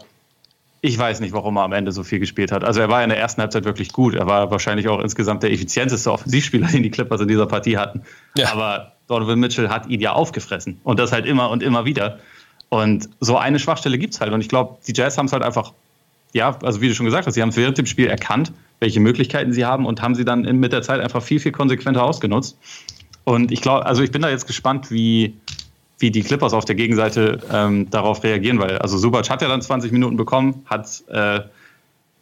ich 0.83 0.97
weiß 0.99 1.21
nicht, 1.21 1.33
warum 1.33 1.57
er 1.57 1.65
am 1.65 1.73
Ende 1.73 1.91
so 1.91 2.05
viel 2.05 2.21
gespielt 2.21 2.53
hat. 2.53 2.63
Also 2.63 2.81
er 2.81 2.89
war 2.89 3.03
in 3.03 3.09
der 3.09 3.19
ersten 3.19 3.41
Halbzeit 3.41 3.65
wirklich 3.65 3.93
gut. 3.93 4.15
Er 4.15 4.27
war 4.27 4.51
wahrscheinlich 4.51 4.89
auch 4.89 5.01
insgesamt 5.01 5.43
der 5.43 5.51
effizienteste 5.51 6.13
Offensivspieler, 6.13 6.67
den 6.73 6.83
die 6.83 6.91
Clippers 6.91 7.21
in 7.23 7.29
dieser 7.29 7.47
Partie 7.47 7.79
hatten. 7.79 8.03
Ja. 8.37 8.53
Aber 8.53 8.93
Donovan 9.09 9.41
Mitchell 9.41 9.69
hat 9.69 9.89
ihn 9.89 10.01
ja 10.01 10.13
aufgefressen. 10.13 10.79
Und 10.85 11.01
das 11.01 11.13
halt 11.13 11.27
immer 11.27 11.51
und 11.51 11.63
immer 11.63 11.87
wieder. 11.87 12.19
Und 12.69 13.09
so 13.21 13.39
eine 13.39 13.59
Schwachstelle 13.59 13.97
gibt 13.99 14.15
es 14.15 14.21
halt. 14.21 14.33
Und 14.33 14.43
ich 14.43 14.49
glaube, 14.49 14.77
die 14.87 14.93
Jazz 14.95 15.17
haben 15.17 15.27
es 15.27 15.33
halt 15.33 15.43
einfach, 15.43 15.73
ja, 16.35 16.57
also 16.63 16.81
wie 16.83 16.89
du 16.89 16.95
schon 16.95 17.07
gesagt 17.07 17.27
hast, 17.27 17.35
sie 17.35 17.43
haben 17.43 17.57
während 17.57 17.79
dem 17.79 17.87
Spiel 17.87 18.07
erkannt, 18.07 18.53
welche 18.81 19.01
Möglichkeiten 19.01 19.53
sie 19.53 19.65
haben 19.65 19.87
und 19.87 20.03
haben 20.03 20.15
sie 20.15 20.25
dann 20.25 20.43
mit 20.43 20.73
der 20.73 20.83
Zeit 20.83 21.01
einfach 21.01 21.23
viel, 21.23 21.41
viel 21.41 21.53
konsequenter 21.53 22.03
ausgenutzt. 22.03 22.59
Und 23.25 23.51
ich 23.51 23.61
glaube, 23.61 23.87
also 23.87 24.03
ich 24.03 24.13
bin 24.13 24.23
da 24.23 24.31
jetzt 24.31 24.47
gespannt, 24.47 24.91
wie, 24.91 25.35
wie 25.99 26.11
die 26.11 26.23
Clippers 26.23 26.53
auf 26.53 26.65
der 26.65 26.75
Gegenseite 26.75 27.41
ähm, 27.53 27.91
darauf 27.91 28.23
reagieren, 28.23 28.59
weil 28.59 28.79
also 28.79 28.99
Subac 28.99 29.29
hat 29.31 29.43
ja 29.43 29.49
dann 29.49 29.63
20 29.63 29.93
Minuten 29.93 30.17
bekommen, 30.17 30.63
hat 30.67 31.03
äh, 31.09 31.41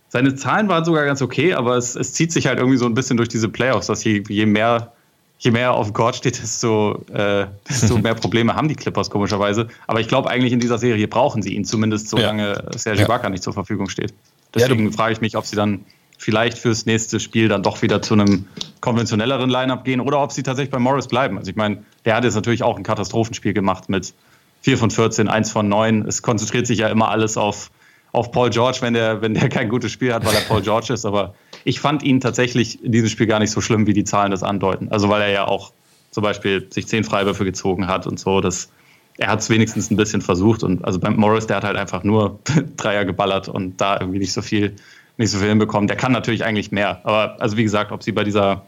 seine 0.08 0.36
Zahlen 0.36 0.68
waren 0.68 0.84
sogar 0.84 1.04
ganz 1.04 1.20
okay, 1.22 1.54
aber 1.54 1.76
es, 1.76 1.96
es, 1.96 2.12
zieht 2.12 2.32
sich 2.32 2.46
halt 2.46 2.58
irgendwie 2.58 2.78
so 2.78 2.86
ein 2.86 2.94
bisschen 2.94 3.16
durch 3.16 3.28
diese 3.28 3.48
Playoffs, 3.48 3.88
dass 3.88 4.04
je, 4.04 4.22
je 4.28 4.46
mehr 4.46 4.92
je 5.38 5.50
mehr 5.50 5.74
auf 5.74 5.88
dem 5.88 5.92
Court 5.92 6.16
steht, 6.16 6.40
desto, 6.40 7.04
äh, 7.12 7.46
desto 7.68 7.98
mehr 7.98 8.14
Probleme 8.14 8.54
haben 8.54 8.68
die 8.68 8.76
Clippers 8.76 9.10
komischerweise. 9.10 9.68
Aber 9.86 10.00
ich 10.00 10.08
glaube 10.08 10.30
eigentlich 10.30 10.52
in 10.52 10.60
dieser 10.60 10.78
Serie 10.78 11.06
brauchen 11.06 11.42
sie 11.42 11.54
ihn, 11.54 11.64
zumindest 11.64 12.08
solange 12.08 12.54
ja. 12.54 12.78
Serge 12.78 13.00
ja. 13.00 13.04
Ibaka 13.04 13.28
nicht 13.28 13.42
zur 13.42 13.52
Verfügung 13.52 13.88
steht. 13.88 14.14
Deswegen 14.54 14.86
ja, 14.86 14.92
frage 14.92 15.12
ich 15.12 15.20
mich, 15.20 15.36
ob 15.36 15.44
sie 15.44 15.56
dann 15.56 15.84
vielleicht 16.18 16.58
fürs 16.58 16.86
nächste 16.86 17.20
Spiel 17.20 17.48
dann 17.48 17.62
doch 17.62 17.82
wieder 17.82 18.02
zu 18.02 18.14
einem 18.14 18.46
konventionelleren 18.80 19.50
Lineup 19.50 19.84
gehen 19.84 20.00
oder 20.00 20.22
ob 20.22 20.32
sie 20.32 20.42
tatsächlich 20.42 20.70
bei 20.70 20.78
Morris 20.78 21.08
bleiben. 21.08 21.38
Also 21.38 21.50
ich 21.50 21.56
meine, 21.56 21.82
der 22.04 22.16
hat 22.16 22.24
jetzt 22.24 22.34
natürlich 22.34 22.62
auch 22.62 22.76
ein 22.76 22.82
Katastrophenspiel 22.82 23.52
gemacht 23.52 23.88
mit 23.88 24.14
4 24.62 24.78
von 24.78 24.90
14, 24.90 25.28
1 25.28 25.52
von 25.52 25.68
9. 25.68 26.06
Es 26.06 26.22
konzentriert 26.22 26.66
sich 26.66 26.78
ja 26.78 26.88
immer 26.88 27.10
alles 27.10 27.36
auf, 27.36 27.70
auf 28.12 28.32
Paul 28.32 28.50
George, 28.50 28.78
wenn 28.80 28.94
der, 28.94 29.20
wenn 29.20 29.34
der 29.34 29.48
kein 29.48 29.68
gutes 29.68 29.92
Spiel 29.92 30.14
hat, 30.14 30.24
weil 30.24 30.34
er 30.34 30.40
Paul 30.42 30.62
George 30.62 30.92
ist. 30.92 31.04
Aber 31.04 31.34
ich 31.64 31.80
fand 31.80 32.02
ihn 32.02 32.20
tatsächlich 32.20 32.82
in 32.82 32.92
diesem 32.92 33.08
Spiel 33.08 33.26
gar 33.26 33.40
nicht 33.40 33.50
so 33.50 33.60
schlimm, 33.60 33.86
wie 33.86 33.92
die 33.92 34.04
Zahlen 34.04 34.30
das 34.30 34.42
andeuten. 34.42 34.88
Also 34.90 35.08
weil 35.08 35.22
er 35.22 35.30
ja 35.30 35.44
auch 35.46 35.72
zum 36.10 36.22
Beispiel 36.22 36.68
sich 36.70 36.86
zehn 36.86 37.04
Freiwürfe 37.04 37.44
gezogen 37.44 37.88
hat 37.88 38.06
und 38.06 38.18
so. 38.18 38.40
Das, 38.40 38.70
er 39.18 39.28
hat 39.28 39.40
es 39.40 39.50
wenigstens 39.50 39.90
ein 39.90 39.96
bisschen 39.96 40.22
versucht. 40.22 40.62
Und 40.62 40.84
also 40.84 40.98
beim 40.98 41.16
Morris, 41.16 41.46
der 41.46 41.56
hat 41.56 41.64
halt 41.64 41.76
einfach 41.76 42.04
nur 42.04 42.38
Dreier 42.76 43.04
geballert 43.04 43.48
und 43.48 43.80
da 43.80 43.98
irgendwie 44.00 44.20
nicht 44.20 44.32
so 44.32 44.40
viel 44.40 44.76
nicht 45.16 45.30
so 45.30 45.38
viel 45.38 45.48
hinbekommen. 45.48 45.86
Der 45.86 45.96
kann 45.96 46.12
natürlich 46.12 46.44
eigentlich 46.44 46.72
mehr. 46.72 47.00
Aber 47.04 47.40
also 47.40 47.56
wie 47.56 47.62
gesagt, 47.62 47.92
ob 47.92 48.02
sie 48.02 48.12
bei 48.12 48.24
dieser, 48.24 48.62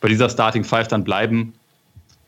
bei 0.00 0.08
dieser 0.08 0.28
Starting 0.28 0.64
Five 0.64 0.88
dann 0.88 1.04
bleiben, 1.04 1.54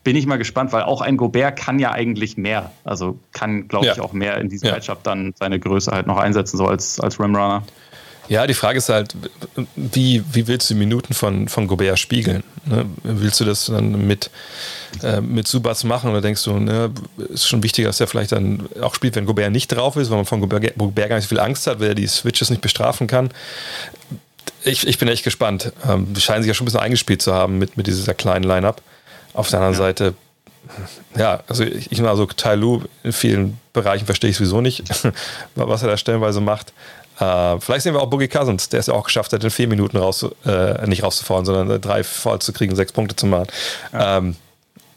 bin 0.03 0.15
ich 0.15 0.25
mal 0.25 0.37
gespannt, 0.37 0.71
weil 0.71 0.83
auch 0.83 1.01
ein 1.01 1.17
Gobert 1.17 1.57
kann 1.57 1.77
ja 1.77 1.91
eigentlich 1.91 2.37
mehr. 2.37 2.71
Also 2.83 3.19
kann, 3.31 3.67
glaube 3.67 3.87
ich, 3.87 3.99
auch 3.99 4.13
mehr 4.13 4.37
in 4.37 4.49
diesem 4.49 4.67
ja. 4.67 4.75
Matchup 4.75 5.03
dann 5.03 5.33
seine 5.37 5.59
Größe 5.59 5.91
halt 5.91 6.07
noch 6.07 6.17
einsetzen, 6.17 6.57
so 6.57 6.65
als, 6.65 6.99
als 6.99 7.19
Rimrunner. 7.19 7.63
Ja, 8.29 8.45
die 8.45 8.53
Frage 8.53 8.77
ist 8.77 8.89
halt, 8.89 9.15
wie, 9.75 10.23
wie 10.31 10.47
willst 10.47 10.69
du 10.69 10.75
die 10.75 10.79
Minuten 10.79 11.15
von, 11.15 11.47
von 11.47 11.67
Gobert 11.67 11.97
spiegeln? 11.97 12.43
Ne? 12.65 12.85
Willst 13.01 13.39
du 13.39 13.45
das 13.45 13.65
dann 13.65 14.05
mit, 14.05 14.29
äh, 15.01 15.19
mit 15.19 15.47
Subas 15.47 15.83
machen 15.83 16.11
oder 16.11 16.21
denkst 16.21 16.43
du, 16.43 16.59
ne, 16.59 16.91
ist 17.17 17.47
schon 17.47 17.63
wichtiger, 17.63 17.87
dass 17.87 17.99
er 17.99 18.05
vielleicht 18.05 18.31
dann 18.31 18.69
auch 18.81 18.93
spielt, 18.93 19.15
wenn 19.15 19.25
Gobert 19.25 19.51
nicht 19.51 19.69
drauf 19.69 19.95
ist, 19.95 20.11
weil 20.11 20.17
man 20.17 20.25
von 20.25 20.41
Gobert, 20.41 20.77
Gobert 20.77 21.09
gar 21.09 21.15
nicht 21.15 21.25
so 21.25 21.29
viel 21.29 21.39
Angst 21.39 21.65
hat, 21.65 21.79
weil 21.79 21.89
er 21.89 21.95
die 21.95 22.05
Switches 22.05 22.51
nicht 22.51 22.61
bestrafen 22.61 23.07
kann? 23.07 23.31
Ich, 24.63 24.85
ich 24.85 24.99
bin 24.99 25.07
echt 25.07 25.23
gespannt. 25.23 25.73
Ähm, 25.87 26.13
die 26.13 26.21
scheinen 26.21 26.43
sich 26.43 26.49
ja 26.49 26.53
schon 26.53 26.65
ein 26.65 26.67
bisschen 26.67 26.81
eingespielt 26.81 27.23
zu 27.23 27.33
haben 27.33 27.57
mit, 27.57 27.77
mit 27.77 27.87
dieser 27.87 28.13
kleinen 28.13 28.43
Line-Up. 28.43 28.83
Auf 29.33 29.49
der 29.49 29.59
anderen 29.59 29.73
ja. 29.73 29.79
Seite, 29.79 30.13
ja, 31.17 31.43
also 31.47 31.63
ich, 31.63 31.91
ich 31.91 32.01
also 32.03 32.25
Tai 32.25 32.55
Lu 32.55 32.83
in 33.03 33.13
vielen 33.13 33.59
Bereichen 33.73 34.05
verstehe 34.05 34.29
ich 34.29 34.37
sowieso 34.37 34.61
nicht, 34.61 34.83
was 35.55 35.81
er 35.81 35.89
da 35.89 35.97
stellenweise 35.97 36.41
macht. 36.41 36.73
Äh, 37.19 37.59
vielleicht 37.59 37.83
sehen 37.83 37.93
wir 37.93 38.01
auch 38.01 38.09
Boogie 38.09 38.27
Cousins, 38.27 38.69
der 38.69 38.79
es 38.79 38.87
ja 38.87 38.93
auch 38.93 39.03
geschafft 39.03 39.33
hat, 39.33 39.43
in 39.43 39.49
vier 39.49 39.67
Minuten 39.67 39.97
raus, 39.97 40.25
äh, 40.45 40.87
nicht 40.87 41.03
rauszufahren, 41.03 41.45
sondern 41.45 41.81
drei 41.81 42.03
voll 42.03 42.39
zu 42.39 42.53
kriegen, 42.53 42.75
sechs 42.75 42.91
Punkte 42.91 43.15
zu 43.15 43.25
machen. 43.25 43.47
Ja. 43.91 44.17
Ähm, 44.17 44.35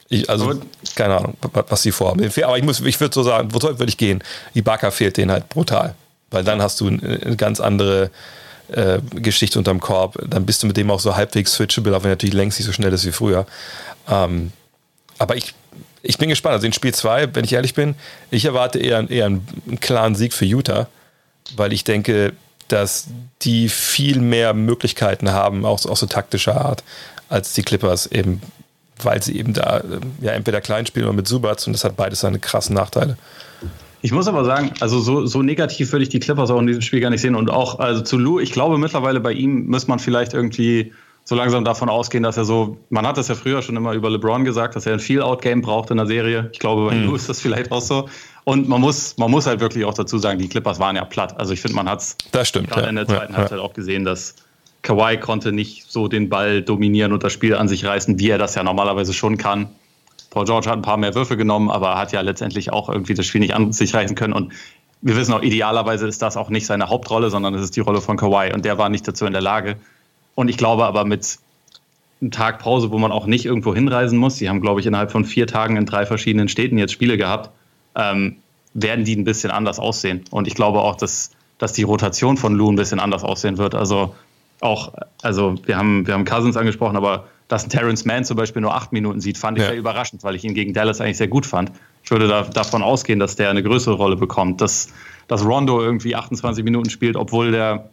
ich, 0.09 0.29
also, 0.29 0.61
keine 0.95 1.16
Ahnung, 1.16 1.37
was 1.41 1.83
sie 1.83 1.91
vorhaben. 1.91 2.23
Aber 2.45 2.59
ich, 2.59 2.85
ich 2.85 3.01
würde 3.01 3.14
so 3.14 3.23
sagen, 3.23 3.49
wozu 3.53 3.66
würde 3.68 3.89
ich 3.89 3.97
gehen? 3.97 4.23
Ibaka 4.55 4.91
fehlt 4.91 5.16
denen 5.16 5.31
halt 5.31 5.49
brutal. 5.49 5.95
Weil 6.31 6.45
dann 6.45 6.61
hast 6.61 6.81
du 6.81 6.89
eine 6.89 7.37
ganz 7.37 7.61
andere 7.61 8.11
äh, 8.68 8.99
Geschichte 9.14 9.59
unterm 9.59 9.81
Korb. 9.81 10.18
Dann 10.27 10.45
bist 10.45 10.62
du 10.62 10.66
mit 10.66 10.77
dem 10.77 10.91
auch 10.91 11.01
so 11.01 11.16
halbwegs 11.16 11.55
switchable, 11.55 11.97
auch 11.97 12.03
wenn 12.03 12.11
er 12.11 12.16
natürlich 12.16 12.35
längst 12.35 12.59
nicht 12.59 12.66
so 12.66 12.73
schnell 12.73 12.93
ist 12.93 13.07
wie 13.07 13.12
früher. 13.12 13.47
Ähm, 14.07 14.53
aber 15.16 15.37
ich, 15.37 15.55
ich 16.03 16.18
bin 16.18 16.29
gespannt. 16.29 16.55
Also 16.55 16.66
in 16.66 16.75
Spiel 16.75 16.93
2, 16.93 17.35
wenn 17.35 17.45
ich 17.45 17.55
ehrlich 17.55 17.73
bin, 17.73 17.95
ich 18.31 18.45
erwarte 18.45 18.79
eher, 18.79 19.09
eher 19.11 19.27
einen, 19.27 19.49
einen 19.66 19.81
klaren 19.81 20.14
Sieg 20.14 20.35
für 20.35 20.45
Utah 20.45 20.89
weil 21.57 21.72
ich 21.72 21.84
denke, 21.84 22.32
dass 22.68 23.09
die 23.43 23.68
viel 23.68 24.20
mehr 24.20 24.55
Möglichkeiten 24.55 25.32
haben, 25.32 25.64
auch, 25.64 25.84
auch 25.86 25.97
so 25.97 26.07
taktischer 26.07 26.61
Art, 26.64 26.82
als 27.28 27.53
die 27.53 27.62
Clippers 27.62 28.07
eben, 28.07 28.40
weil 29.03 29.22
sie 29.22 29.36
eben 29.38 29.53
da 29.53 29.82
ja 30.20 30.32
entweder 30.32 30.61
klein 30.61 30.86
spielen 30.86 31.07
oder 31.07 31.14
mit 31.14 31.28
Subats 31.28 31.66
und 31.66 31.72
das 31.72 31.84
hat 31.84 31.97
beides 31.97 32.20
seine 32.20 32.38
krassen 32.38 32.74
Nachteile. 32.74 33.16
Ich 34.05 34.11
muss 34.11 34.26
aber 34.26 34.45
sagen, 34.45 34.72
also 34.80 34.99
so, 34.99 35.26
so 35.26 35.43
negativ 35.43 35.93
würde 35.93 36.03
ich 36.03 36.09
die 36.09 36.18
Clippers 36.18 36.51
auch 36.51 36.59
in 36.59 36.66
diesem 36.66 36.82
Spiel 36.82 37.01
gar 37.01 37.11
nicht 37.11 37.20
sehen. 37.20 37.36
Und 37.36 37.51
auch 37.51 37.78
also 37.78 38.01
zu 38.03 38.18
Lou, 38.18 38.40
ich 38.40 38.51
glaube 38.51 38.76
mittlerweile 38.76 39.20
bei 39.20 39.32
ihm 39.32 39.68
muss 39.68 39.86
man 39.86 40.01
vielleicht 40.01 40.34
irgendwie 40.34 40.93
so 41.24 41.36
langsam 41.36 41.64
davon 41.64 41.88
ausgehen, 41.88 42.24
dass 42.24 42.36
er 42.36 42.45
so, 42.45 42.78
man 42.90 43.07
hat 43.07 43.16
das 43.16 43.28
ja 43.28 43.36
früher 43.36 43.62
schon 43.62 43.76
immer 43.76 43.93
über 43.93 44.11
LeBron 44.11 44.45
gesagt, 44.45 44.74
dass 44.74 44.86
er 44.86 44.95
ein 44.95 44.99
Feel-Out-Game 44.99 45.62
braucht 45.62 45.93
in 45.93 45.99
der 45.99 46.07
Serie. 46.07 46.51
Ich 46.53 46.59
glaube, 46.59 46.86
bei 46.86 46.97
hm. 46.97 47.05
Lou 47.07 47.14
ist 47.14 47.28
das 47.28 47.40
vielleicht 47.40 47.70
auch 47.70 47.80
so. 47.80 48.09
Und 48.45 48.68
man 48.68 48.80
muss, 48.80 49.16
man 49.18 49.30
muss 49.30 49.47
halt 49.47 49.61
wirklich 49.61 49.84
auch 49.84 49.95
dazu 49.95 50.18
sagen, 50.18 50.38
die 50.38 50.49
Clippers 50.49 50.80
waren 50.80 50.97
ja 50.97 51.05
platt. 51.05 51.38
Also 51.38 51.53
ich 51.53 51.61
finde, 51.61 51.76
man 51.76 51.88
hat 51.88 52.01
es 52.01 52.16
gerade 52.32 52.82
ja. 52.82 52.88
in 52.88 52.97
der 52.97 53.07
zweiten 53.07 53.32
ja, 53.32 53.38
Halbzeit 53.38 53.59
ja. 53.59 53.64
auch 53.64 53.72
gesehen, 53.72 54.05
dass 54.05 54.34
Kawhi 54.82 55.16
konnte 55.18 55.53
nicht 55.53 55.84
so 55.88 56.09
den 56.09 56.28
Ball 56.28 56.61
dominieren 56.61 57.12
und 57.12 57.22
das 57.22 57.32
Spiel 57.32 57.55
an 57.55 57.68
sich 57.68 57.84
reißen, 57.84 58.18
wie 58.18 58.30
er 58.30 58.38
das 58.38 58.57
ja 58.57 58.64
normalerweise 58.64 59.12
schon 59.12 59.36
kann. 59.36 59.68
Paul 60.30 60.45
George 60.45 60.68
hat 60.68 60.76
ein 60.76 60.82
paar 60.82 60.97
mehr 60.97 61.14
Würfe 61.14 61.36
genommen, 61.36 61.70
aber 61.70 61.97
hat 61.97 62.11
ja 62.12 62.20
letztendlich 62.20 62.72
auch 62.72 62.88
irgendwie 62.88 63.14
das 63.14 63.26
Spiel 63.26 63.40
nicht 63.40 63.55
an 63.55 63.72
sich 63.72 63.95
reißen 63.95 64.16
können. 64.16 64.32
Und 64.32 64.53
wir 65.03 65.16
wissen 65.16 65.32
auch, 65.34 65.43
idealerweise 65.43 66.09
ist 66.09 66.22
das 66.22 66.36
auch 66.36 66.49
nicht 66.49 66.66
seine 66.66 66.88
Hauptrolle, 66.88 67.30
sondern 67.30 67.55
es 67.55 67.62
ist 67.62 67.76
die 67.76 67.80
Rolle 67.80 68.01
von 68.01 68.16
Kawhi 68.16 68.53
und 68.53 68.64
der 68.64 68.78
war 68.78 68.88
nicht 68.88 69.07
dazu 69.07 69.24
in 69.26 69.32
der 69.32 69.43
Lage. 69.43 69.76
Und 70.34 70.49
ich 70.49 70.57
glaube 70.57 70.84
aber 70.84 71.05
mit 71.05 71.38
einem 72.20 72.30
Tag 72.30 72.61
Pause, 72.61 72.90
wo 72.90 72.99
man 72.99 73.12
auch 73.12 73.26
nicht 73.26 73.45
irgendwo 73.45 73.74
hinreisen 73.74 74.18
muss, 74.18 74.38
sie 74.38 74.49
haben, 74.49 74.61
glaube 74.61 74.80
ich, 74.80 74.86
innerhalb 74.86 75.12
von 75.12 75.24
vier 75.24 75.47
Tagen 75.47 75.76
in 75.76 75.86
drei 75.86 76.07
verschiedenen 76.07 76.49
Städten 76.49 76.78
jetzt 76.78 76.93
Spiele 76.93 77.18
gehabt, 77.18 77.51
ähm, 77.95 78.36
werden 78.74 79.05
die 79.05 79.16
ein 79.16 79.24
bisschen 79.24 79.51
anders 79.51 79.78
aussehen. 79.78 80.24
Und 80.30 80.47
ich 80.47 80.55
glaube 80.55 80.80
auch, 80.80 80.97
dass, 80.97 81.30
dass 81.59 81.72
die 81.72 81.82
Rotation 81.82 82.36
von 82.36 82.55
Lou 82.55 82.70
ein 82.70 82.76
bisschen 82.76 83.01
anders 83.01 83.24
aussehen 83.24 83.59
wird. 83.59 83.74
Also 83.74 84.14
auch, 84.61 84.93
also 85.22 85.57
wir 85.66 85.76
haben, 85.76 86.07
wir 86.07 86.14
haben 86.14 86.24
Cousins 86.24 86.57
angesprochen, 86.57 86.97
aber 86.97 87.26
dass 87.49 87.64
ein 87.64 87.70
Terrence 87.70 88.05
Mann 88.05 88.24
zum 88.24 88.36
Beispiel 88.36 88.62
nur 88.62 88.74
acht 88.74 88.93
Minuten 88.93 89.20
sieht, 89.20 89.36
fand 89.36 89.59
ich 89.59 89.64
ja. 89.64 89.70
sehr 89.70 89.78
überraschend, 89.78 90.24
weil 90.24 90.36
ich 90.36 90.45
ihn 90.45 90.55
gegen 90.55 90.72
Dallas 90.72 91.01
eigentlich 91.01 91.18
sehr 91.18 91.28
gut 91.28 91.45
fand. 91.45 91.70
Ich 92.03 92.11
würde 92.11 92.26
da, 92.28 92.43
davon 92.43 92.82
ausgehen, 92.82 93.18
dass 93.18 93.36
der 93.36 93.51
eine 93.51 93.62
größere 93.62 93.95
Rolle 93.95 94.16
bekommt, 94.16 94.61
dass, 94.61 94.88
dass 95.28 95.45
Rondo 95.45 95.82
irgendwie 95.82 96.16
28 96.16 96.64
Minuten 96.64 96.88
spielt, 96.88 97.16
obwohl 97.16 97.51
der 97.51 97.90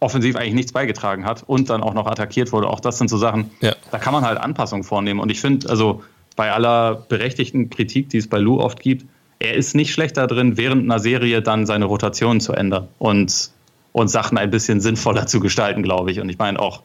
offensiv 0.00 0.34
eigentlich 0.34 0.54
nichts 0.54 0.72
beigetragen 0.72 1.24
hat 1.26 1.44
und 1.46 1.70
dann 1.70 1.82
auch 1.82 1.94
noch 1.94 2.06
attackiert 2.06 2.52
wurde. 2.52 2.68
Auch 2.68 2.80
das 2.80 2.98
sind 2.98 3.08
so 3.08 3.18
Sachen, 3.18 3.50
ja. 3.60 3.74
da 3.90 3.98
kann 3.98 4.14
man 4.14 4.24
halt 4.24 4.38
Anpassungen 4.38 4.82
vornehmen. 4.82 5.20
Und 5.20 5.30
ich 5.30 5.40
finde, 5.40 5.68
also 5.68 6.02
bei 6.36 6.50
aller 6.50 6.94
berechtigten 6.94 7.68
Kritik, 7.68 8.08
die 8.08 8.16
es 8.16 8.26
bei 8.26 8.38
Lou 8.38 8.60
oft 8.60 8.80
gibt, 8.80 9.04
er 9.40 9.54
ist 9.54 9.74
nicht 9.74 9.92
schlecht 9.92 10.16
da 10.16 10.26
drin, 10.26 10.56
während 10.56 10.84
einer 10.84 11.00
Serie 11.00 11.42
dann 11.42 11.66
seine 11.66 11.86
Rotation 11.86 12.40
zu 12.40 12.52
ändern 12.52 12.88
und, 12.98 13.50
und 13.92 14.08
Sachen 14.08 14.38
ein 14.38 14.50
bisschen 14.50 14.80
sinnvoller 14.80 15.26
zu 15.26 15.40
gestalten, 15.40 15.82
glaube 15.82 16.12
ich. 16.12 16.20
Und 16.20 16.28
ich 16.28 16.38
meine 16.38 16.60
auch 16.60 16.82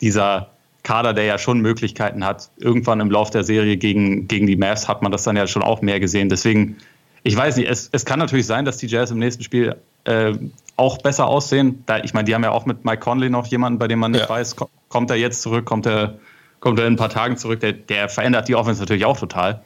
dieser 0.00 0.50
Kader, 0.82 1.14
der 1.14 1.24
ja 1.24 1.38
schon 1.38 1.60
Möglichkeiten 1.60 2.24
hat, 2.24 2.50
irgendwann 2.58 3.00
im 3.00 3.10
Lauf 3.10 3.30
der 3.30 3.42
Serie 3.42 3.78
gegen, 3.78 4.28
gegen 4.28 4.46
die 4.46 4.56
Mavs 4.56 4.86
hat 4.86 5.02
man 5.02 5.10
das 5.10 5.22
dann 5.24 5.34
ja 5.34 5.46
schon 5.46 5.62
auch 5.62 5.80
mehr 5.80 5.98
gesehen. 5.98 6.28
Deswegen, 6.28 6.76
ich 7.22 7.34
weiß 7.34 7.56
nicht, 7.56 7.70
es, 7.70 7.88
es 7.90 8.04
kann 8.04 8.18
natürlich 8.18 8.46
sein, 8.46 8.66
dass 8.66 8.76
die 8.76 8.86
Jazz 8.86 9.10
im 9.10 9.18
nächsten 9.18 9.42
Spiel 9.42 9.74
äh, 10.04 10.34
auch 10.76 10.98
besser 10.98 11.26
aussehen. 11.26 11.82
Da, 11.86 12.00
ich 12.00 12.12
meine, 12.12 12.26
die 12.26 12.34
haben 12.34 12.44
ja 12.44 12.50
auch 12.50 12.66
mit 12.66 12.84
Mike 12.84 13.00
Conley 13.00 13.30
noch 13.30 13.46
jemanden, 13.46 13.78
bei 13.78 13.88
dem 13.88 13.98
man 13.98 14.12
nicht 14.12 14.22
ja. 14.22 14.28
weiß, 14.28 14.56
kommt 14.90 15.10
er 15.10 15.16
jetzt 15.16 15.40
zurück, 15.40 15.64
kommt 15.64 15.86
er, 15.86 16.18
kommt 16.60 16.78
er 16.78 16.86
in 16.86 16.94
ein 16.94 16.96
paar 16.96 17.08
Tagen 17.08 17.38
zurück. 17.38 17.60
Der, 17.60 17.72
der 17.72 18.10
verändert 18.10 18.48
die 18.48 18.56
Offense 18.56 18.80
natürlich 18.80 19.06
auch 19.06 19.18
total. 19.18 19.62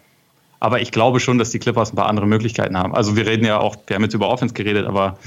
Aber 0.61 0.81
ich 0.81 0.91
glaube 0.91 1.21
schon, 1.21 1.39
dass 1.39 1.51
die 1.51 1.59
Clippers 1.59 1.93
ein 1.93 1.97
paar 1.97 2.07
andere 2.07 2.27
Möglichkeiten 2.27 2.77
haben. 2.77 2.95
Also 2.95 3.17
wir 3.17 3.27
reden 3.27 3.45
ja 3.45 3.59
auch, 3.59 3.77
wir 3.87 3.95
haben 3.95 4.03
jetzt 4.03 4.15
über 4.15 4.29
Offense 4.29 4.55
geredet, 4.55 4.87
aber 4.87 5.19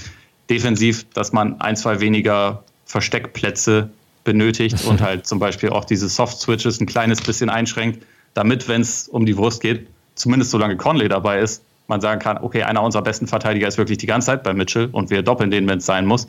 defensiv, 0.49 1.05
dass 1.13 1.31
man 1.31 1.61
ein, 1.61 1.75
zwei 1.75 1.99
weniger 1.99 2.63
Versteckplätze 2.85 3.89
benötigt 4.23 4.83
und 4.85 5.01
halt 5.01 5.25
zum 5.25 5.39
Beispiel 5.39 5.69
auch 5.69 5.85
diese 5.85 6.09
Soft-Switches 6.09 6.81
ein 6.81 6.85
kleines 6.85 7.21
bisschen 7.21 7.49
einschränkt, 7.49 8.05
damit, 8.33 8.67
wenn 8.67 8.81
es 8.81 9.07
um 9.07 9.25
die 9.25 9.37
Wurst 9.37 9.61
geht, 9.61 9.87
zumindest 10.15 10.51
solange 10.51 10.77
Conley 10.77 11.07
dabei 11.07 11.39
ist, 11.39 11.63
man 11.87 12.01
sagen 12.01 12.19
kann, 12.19 12.37
okay, 12.37 12.63
einer 12.63 12.81
unserer 12.81 13.03
besten 13.03 13.27
Verteidiger 13.27 13.67
ist 13.67 13.77
wirklich 13.77 13.97
die 13.97 14.07
ganze 14.07 14.27
Zeit 14.27 14.43
bei 14.43 14.53
Mitchell 14.53 14.89
und 14.91 15.09
wir 15.09 15.21
doppeln 15.23 15.51
den, 15.51 15.67
wenn 15.67 15.79
es 15.79 15.85
sein 15.85 16.05
muss, 16.05 16.27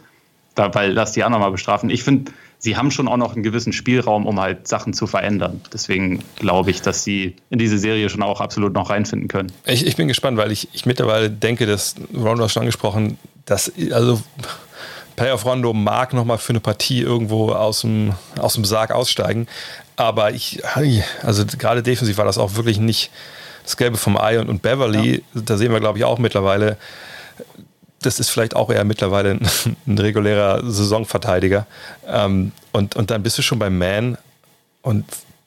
da, 0.55 0.74
weil 0.74 0.92
lass 0.92 1.12
die 1.12 1.24
anderen 1.24 1.42
mal 1.42 1.50
bestrafen. 1.50 1.88
Ich 1.88 2.03
finde, 2.03 2.32
sie 2.62 2.76
haben 2.76 2.92
schon 2.92 3.08
auch 3.08 3.16
noch 3.16 3.34
einen 3.34 3.42
gewissen 3.42 3.72
Spielraum, 3.72 4.24
um 4.24 4.40
halt 4.40 4.68
Sachen 4.68 4.94
zu 4.94 5.08
verändern. 5.08 5.60
Deswegen 5.72 6.22
glaube 6.36 6.70
ich, 6.70 6.80
dass 6.80 7.02
sie 7.02 7.34
in 7.50 7.58
diese 7.58 7.76
Serie 7.76 8.08
schon 8.08 8.22
auch 8.22 8.40
absolut 8.40 8.72
noch 8.72 8.88
reinfinden 8.88 9.26
können. 9.26 9.50
Ich, 9.66 9.84
ich 9.84 9.96
bin 9.96 10.06
gespannt, 10.06 10.38
weil 10.38 10.52
ich, 10.52 10.68
ich 10.72 10.86
mittlerweile 10.86 11.28
denke, 11.28 11.66
dass 11.66 11.96
Rondo 12.14 12.46
schon 12.46 12.60
angesprochen, 12.60 13.18
dass 13.46 13.72
also 13.90 14.22
Playoff 15.16 15.44
Rondo 15.44 15.72
mag 15.72 16.14
nochmal 16.14 16.38
für 16.38 16.50
eine 16.50 16.60
Partie 16.60 17.00
irgendwo 17.00 17.50
aus 17.50 17.80
dem, 17.80 18.14
aus 18.38 18.54
dem 18.54 18.64
Sarg 18.64 18.92
aussteigen. 18.92 19.48
Aber 19.96 20.32
ich, 20.32 20.62
also 21.22 21.44
gerade 21.58 21.82
defensiv 21.82 22.16
war 22.16 22.24
das 22.24 22.38
auch 22.38 22.54
wirklich 22.54 22.78
nicht 22.78 23.10
das 23.64 23.76
Gelbe 23.76 23.96
vom 23.96 24.16
Ei 24.16 24.38
und, 24.38 24.48
und 24.48 24.62
Beverly, 24.62 25.24
ja. 25.34 25.40
da 25.42 25.56
sehen 25.56 25.72
wir, 25.72 25.80
glaube 25.80 25.98
ich, 25.98 26.04
auch 26.04 26.18
mittlerweile, 26.18 26.76
das 28.03 28.20
ist 28.20 28.30
vielleicht 28.30 28.57
auch 28.57 28.70
eher 28.70 28.84
mittlerweile 28.84 29.32
ein, 29.32 29.48
ein 29.86 29.98
regulärer 29.98 30.62
Saisonverteidiger. 30.70 31.66
Ähm, 32.07 32.53
und, 32.72 32.96
und 32.96 33.11
dann 33.11 33.22
bist 33.22 33.38
du 33.38 33.42
schon 33.42 33.59
beim 33.59 33.78
Man 33.78 34.18
und 34.82 35.05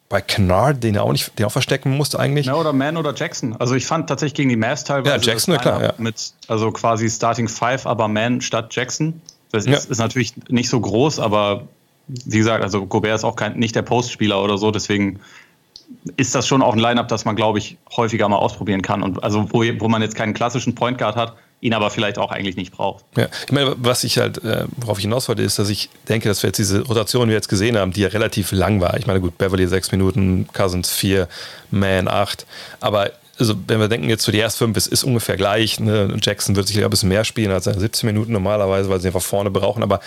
bei 0.08 0.22
Kennard, 0.22 0.84
den 0.84 0.96
er 0.96 1.04
auch 1.04 1.12
nicht, 1.12 1.38
den 1.40 1.46
auch 1.46 1.52
verstecken 1.52 1.98
musste 1.98 2.20
eigentlich. 2.20 2.46
Ja, 2.46 2.56
oder 2.56 2.74
Man 2.74 2.96
oder 2.98 3.14
Jackson. 3.16 3.56
Also 3.60 3.76
ich 3.76 3.86
fand 3.86 4.08
tatsächlich 4.08 4.36
gegen 4.36 4.50
die 4.50 4.56
Mavs 4.56 4.84
teilweise. 4.84 5.16
Ja, 5.16 5.22
Jackson, 5.22 5.58
klar. 5.58 5.82
Ja. 5.82 5.94
Mit, 5.98 6.34
also 6.48 6.72
quasi 6.72 7.10
Starting 7.10 7.48
Five, 7.48 7.86
aber 7.86 8.08
Man 8.08 8.42
statt 8.42 8.74
Jackson. 8.76 9.22
Das 9.52 9.66
ja. 9.66 9.74
ist, 9.74 9.90
ist, 9.90 9.98
natürlich 9.98 10.34
nicht 10.50 10.70
so 10.70 10.80
groß, 10.80 11.20
aber 11.20 11.68
wie 12.08 12.38
gesagt, 12.38 12.64
also 12.64 12.86
Gobert 12.86 13.16
ist 13.16 13.24
auch 13.24 13.36
kein, 13.36 13.58
nicht 13.58 13.76
der 13.76 13.82
Postspieler 13.82 14.44
oder 14.44 14.58
so, 14.58 14.70
deswegen 14.70 15.20
ist 16.18 16.36
das 16.36 16.48
schon 16.48 16.62
auch 16.62 16.74
ein 16.74 16.80
Line-Up, 16.80 17.08
das 17.08 17.26
man, 17.26 17.36
glaube 17.36 17.60
ich, 17.60 17.78
häufiger 17.96 18.28
mal 18.30 18.38
ausprobieren 18.38 18.82
kann. 18.82 19.02
Und 19.02 19.24
also 19.24 19.48
wo, 19.52 19.64
wo 19.80 19.88
man 19.88 20.02
jetzt 20.02 20.16
keinen 20.16 20.34
klassischen 20.34 20.76
Point 20.76 20.98
Guard 20.98 21.16
hat, 21.16 21.36
ihn 21.62 21.74
aber 21.74 21.90
vielleicht 21.90 22.18
auch 22.18 22.32
eigentlich 22.32 22.56
nicht 22.56 22.72
braucht. 22.72 23.06
Ja, 23.18 23.28
ich 23.46 23.52
meine, 23.52 23.76
was 23.78 24.04
ich 24.04 24.18
halt, 24.18 24.44
äh, 24.44 24.66
worauf 24.78 24.98
ich 24.98 25.04
hinaus 25.04 25.28
wollte, 25.28 25.42
ist, 25.42 25.58
dass 25.58 25.70
ich 25.70 25.90
denke, 26.08 26.30
dass 26.30 26.44
wir 26.44 26.50
jetzt 26.50 26.58
diese 26.58 26.82
Rotation, 26.82 27.24
die 27.24 27.30
wir 27.30 27.36
jetzt 27.36 27.50
gesehen 27.50 27.78
haben, 27.78 27.92
die 27.92 28.02
ja 28.02 28.10
relativ 28.10 28.52
lang 28.52 28.82
war. 28.82 28.98
Ich 28.98 29.08
meine, 29.08 29.22
gut, 29.22 29.38
Beverly 29.38 29.68
sechs 29.68 29.92
Minuten, 29.92 30.48
Cousins 30.54 30.92
vier, 30.92 31.28
Man 31.72 32.08
acht. 32.08 32.46
Aber 32.82 33.12
also 33.40 33.56
wenn 33.68 33.80
wir 33.80 33.88
denken 33.88 34.10
jetzt 34.10 34.24
so 34.24 34.32
die 34.32 34.40
ersten 34.40 34.60
fünf, 34.66 34.78
es 34.78 34.88
ist 34.88 35.04
ungefähr 35.04 35.38
gleich. 35.38 35.80
Ne? 35.80 36.16
Jackson 36.22 36.56
wird 36.56 36.68
sich 36.68 36.84
ein 36.84 36.90
bisschen 36.90 37.10
mehr 37.10 37.26
spielen 37.26 37.52
als 37.52 37.66
seine 37.66 37.80
17 37.80 38.08
Minuten 38.08 38.32
normalerweise, 38.32 38.90
weil 38.90 39.00
sie 39.00 39.08
einfach 39.08 39.22
vorne 39.22 39.50
brauchen. 39.50 39.84
Aber 39.84 40.00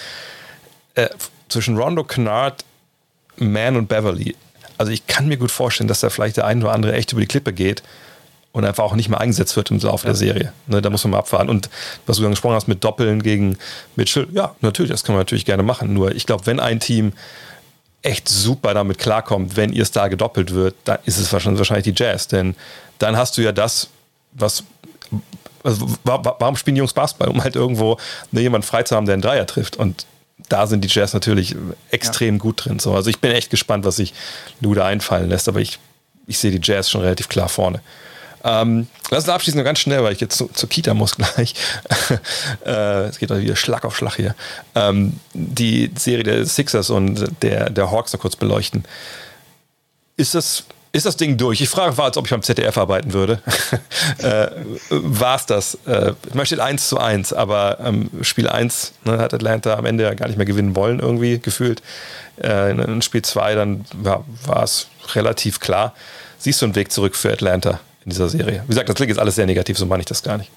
äh, 0.95 1.09
zwischen 1.49 1.77
Rondo, 1.77 2.05
Kennard, 2.05 2.65
Man 3.37 3.77
und 3.77 3.89
Beverly, 3.89 4.37
also 4.79 4.93
ich 4.93 5.07
kann 5.07 5.27
mir 5.27 5.37
gut 5.37 5.51
vorstellen, 5.51 5.89
dass 5.89 6.01
da 6.01 6.11
vielleicht 6.11 6.37
der 6.37 6.47
eine 6.47 6.65
oder 6.65 6.73
andere 6.73 6.93
echt 6.93 7.13
über 7.13 7.21
die 7.21 7.27
Klippe 7.27 7.53
geht 7.53 7.83
und 8.53 8.65
einfach 8.65 8.85
auch 8.85 8.95
nicht 8.95 9.09
mehr 9.09 9.21
eingesetzt 9.21 9.57
wird 9.57 9.71
im 9.71 9.79
Laufe 9.79 10.05
ja. 10.05 10.13
der 10.13 10.17
Serie. 10.17 10.53
Ne, 10.67 10.83
da 10.83 10.91
muss 10.91 11.05
man 11.05 11.13
mal 11.13 11.19
abfahren. 11.19 11.49
Und 11.49 11.69
was 12.07 12.17
du 12.17 12.25
angesprochen 12.25 12.55
hast 12.55 12.69
mit 12.69 12.83
Doppeln 12.83 13.23
gegen 13.23 13.59
Mitchell, 13.97 14.27
ja, 14.33 14.55
natürlich, 14.61 14.91
das 14.91 15.05
kann 15.05 15.15
man 15.15 15.21
natürlich 15.21 15.45
gerne 15.45 15.63
machen. 15.63 15.93
Nur 15.93 16.15
ich 16.15 16.27
glaube, 16.27 16.47
wenn 16.47 16.61
ein 16.61 16.81
Team 16.81 17.13
echt 18.03 18.29
super 18.29 18.75
damit 18.75 18.99
klarkommt, 18.99 19.57
wenn 19.57 19.73
ihr 19.73 19.85
Star 19.85 20.09
gedoppelt 20.09 20.55
wird, 20.55 20.75
dann 20.85 20.99
ist 21.05 21.19
es 21.19 21.33
wahrscheinlich 21.33 21.85
die 21.85 21.95
Jazz. 21.95 22.29
Denn 22.29 22.55
dann 22.99 23.17
hast 23.17 23.37
du 23.37 23.43
ja 23.43 23.53
das, 23.53 23.89
was. 24.33 24.65
Also 25.65 25.89
warum 26.05 26.57
spielen 26.57 26.77
die 26.77 26.79
Jungs 26.79 26.93
Basketball? 26.93 27.29
Um 27.29 27.43
halt 27.43 27.57
irgendwo 27.57 27.99
ne, 28.31 28.41
jemanden 28.41 28.67
frei 28.67 28.85
zu 28.85 28.97
haben, 28.97 29.07
der 29.07 29.15
einen 29.15 29.23
Dreier 29.23 29.47
trifft. 29.47 29.77
Und 29.77 30.07
da 30.49 30.67
sind 30.67 30.83
die 30.83 30.89
Jazz 30.89 31.13
natürlich 31.13 31.57
extrem 31.91 32.37
ja. 32.37 32.41
gut 32.41 32.65
drin. 32.65 32.79
So. 32.79 32.95
Also 32.95 33.11
ich 33.11 33.19
bin 33.19 33.33
echt 33.33 33.51
gespannt, 33.51 33.85
was 33.85 33.97
sich 33.97 34.15
Luda 34.61 34.87
einfallen 34.87 35.29
lässt, 35.29 35.49
aber 35.49 35.61
ich, 35.61 35.79
ich 36.27 36.39
sehe 36.39 36.51
die 36.51 36.61
Jazz 36.63 36.89
schon 36.89 37.03
relativ 37.03 37.29
klar 37.29 37.49
vorne. 37.49 37.81
Ähm, 38.45 38.87
lass 39.11 39.25
uns 39.25 39.29
abschließen, 39.29 39.59
nur 39.59 39.65
ganz 39.65 39.79
schnell, 39.79 40.03
weil 40.03 40.13
ich 40.13 40.21
jetzt 40.21 40.37
zu, 40.37 40.49
zur 40.49 40.69
Kita 40.69 40.95
muss 40.95 41.17
gleich. 41.17 41.55
äh, 42.67 43.07
es 43.07 43.19
geht 43.19 43.31
wieder 43.31 43.57
Schlag 43.57 43.85
auf 43.85 43.97
Schlag 43.97 44.17
hier. 44.17 44.35
Ähm, 44.75 45.19
die 45.33 45.91
Serie 45.97 46.25
der 46.25 46.47
Sixers 46.47 46.91
und 46.91 47.27
der, 47.43 47.71
der 47.71 47.91
Hawks 47.91 48.13
noch 48.13 48.21
kurz 48.21 48.37
beleuchten. 48.37 48.85
Ist 50.17 50.35
das 50.35 50.65
ist 50.91 51.05
das 51.05 51.17
Ding 51.17 51.37
durch. 51.37 51.61
Ich 51.61 51.69
frage, 51.69 51.99
war, 51.99 52.07
als 52.07 52.17
ob 52.17 52.25
ich 52.25 52.31
beim 52.31 52.43
ZDF 52.43 52.79
arbeiten 52.79 53.13
würde. 53.13 53.43
äh, 54.19 54.49
war 54.89 55.37
es 55.37 55.45
das? 55.45 55.79
Äh, 55.87 56.15
man 56.33 56.47
steht 56.47 56.61
1 56.61 56.89
zu 56.89 56.99
1, 56.99 57.35
aber 57.35 57.79
ähm, 57.81 58.11
Spiel 58.23 58.49
1 58.49 58.95
ne, 59.05 59.19
hat 59.19 59.35
Atlanta 59.35 59.75
am 59.75 59.85
Ende 59.85 60.05
ja 60.05 60.15
gar 60.15 60.29
nicht 60.29 60.39
mehr 60.39 60.47
gewinnen 60.47 60.75
wollen, 60.75 60.99
irgendwie 60.99 61.39
gefühlt. 61.39 61.83
Äh, 62.43 62.71
in 62.71 63.03
Spiel 63.03 63.21
2 63.23 63.55
dann 63.55 63.85
war 63.93 64.63
es 64.63 64.89
relativ 65.15 65.61
klar. 65.61 65.95
Siehst 66.39 66.63
du 66.63 66.67
einen 66.67 66.75
Weg 66.75 66.91
zurück 66.91 67.17
für 67.17 67.31
Atlanta 67.31 67.81
in 68.09 68.11
dieser 68.11 68.29
Serie? 68.29 68.63
Wie 68.65 68.69
gesagt, 68.69 68.89
das 68.89 68.97
klingt 68.97 69.11
jetzt 69.11 69.19
alles 69.19 69.35
sehr 69.35 69.47
negativ, 69.47 69.79
so 69.79 69.87
meine 69.87 70.01
ich 70.01 70.07
das 70.07 70.23
gar 70.23 70.39
nicht. 70.39 70.51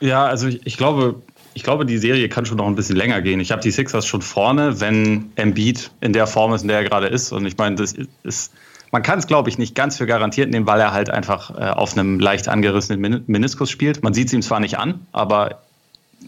Ja, 0.00 0.24
also 0.24 0.48
ich, 0.48 0.66
ich 0.66 0.76
glaube, 0.76 1.16
ich 1.54 1.62
glaube, 1.62 1.84
die 1.84 1.98
Serie 1.98 2.28
kann 2.28 2.46
schon 2.46 2.56
noch 2.56 2.66
ein 2.66 2.74
bisschen 2.74 2.96
länger 2.96 3.20
gehen. 3.20 3.40
Ich 3.40 3.52
habe 3.52 3.62
die 3.62 3.70
Sixers 3.70 4.06
schon 4.06 4.22
vorne, 4.22 4.80
wenn 4.80 5.32
Embiid 5.36 5.90
in 6.00 6.12
der 6.12 6.26
Form 6.26 6.54
ist, 6.54 6.62
in 6.62 6.68
der 6.68 6.78
er 6.78 6.84
gerade 6.84 7.08
ist. 7.08 7.32
Und 7.32 7.46
ich 7.46 7.56
meine, 7.56 7.76
das 7.76 7.94
ist 8.22 8.52
man 8.92 9.02
kann 9.02 9.18
es, 9.18 9.26
glaube 9.26 9.48
ich, 9.48 9.56
nicht 9.56 9.74
ganz 9.74 9.96
für 9.96 10.06
garantiert 10.06 10.50
nehmen, 10.50 10.66
weil 10.66 10.78
er 10.78 10.92
halt 10.92 11.08
einfach 11.08 11.50
äh, 11.50 11.70
auf 11.70 11.96
einem 11.96 12.20
leicht 12.20 12.48
angerissenen 12.48 13.24
Meniskus 13.26 13.70
spielt. 13.70 14.02
Man 14.02 14.12
sieht 14.12 14.28
es 14.28 14.34
ihm 14.34 14.42
zwar 14.42 14.60
nicht 14.60 14.78
an, 14.78 15.06
aber 15.12 15.62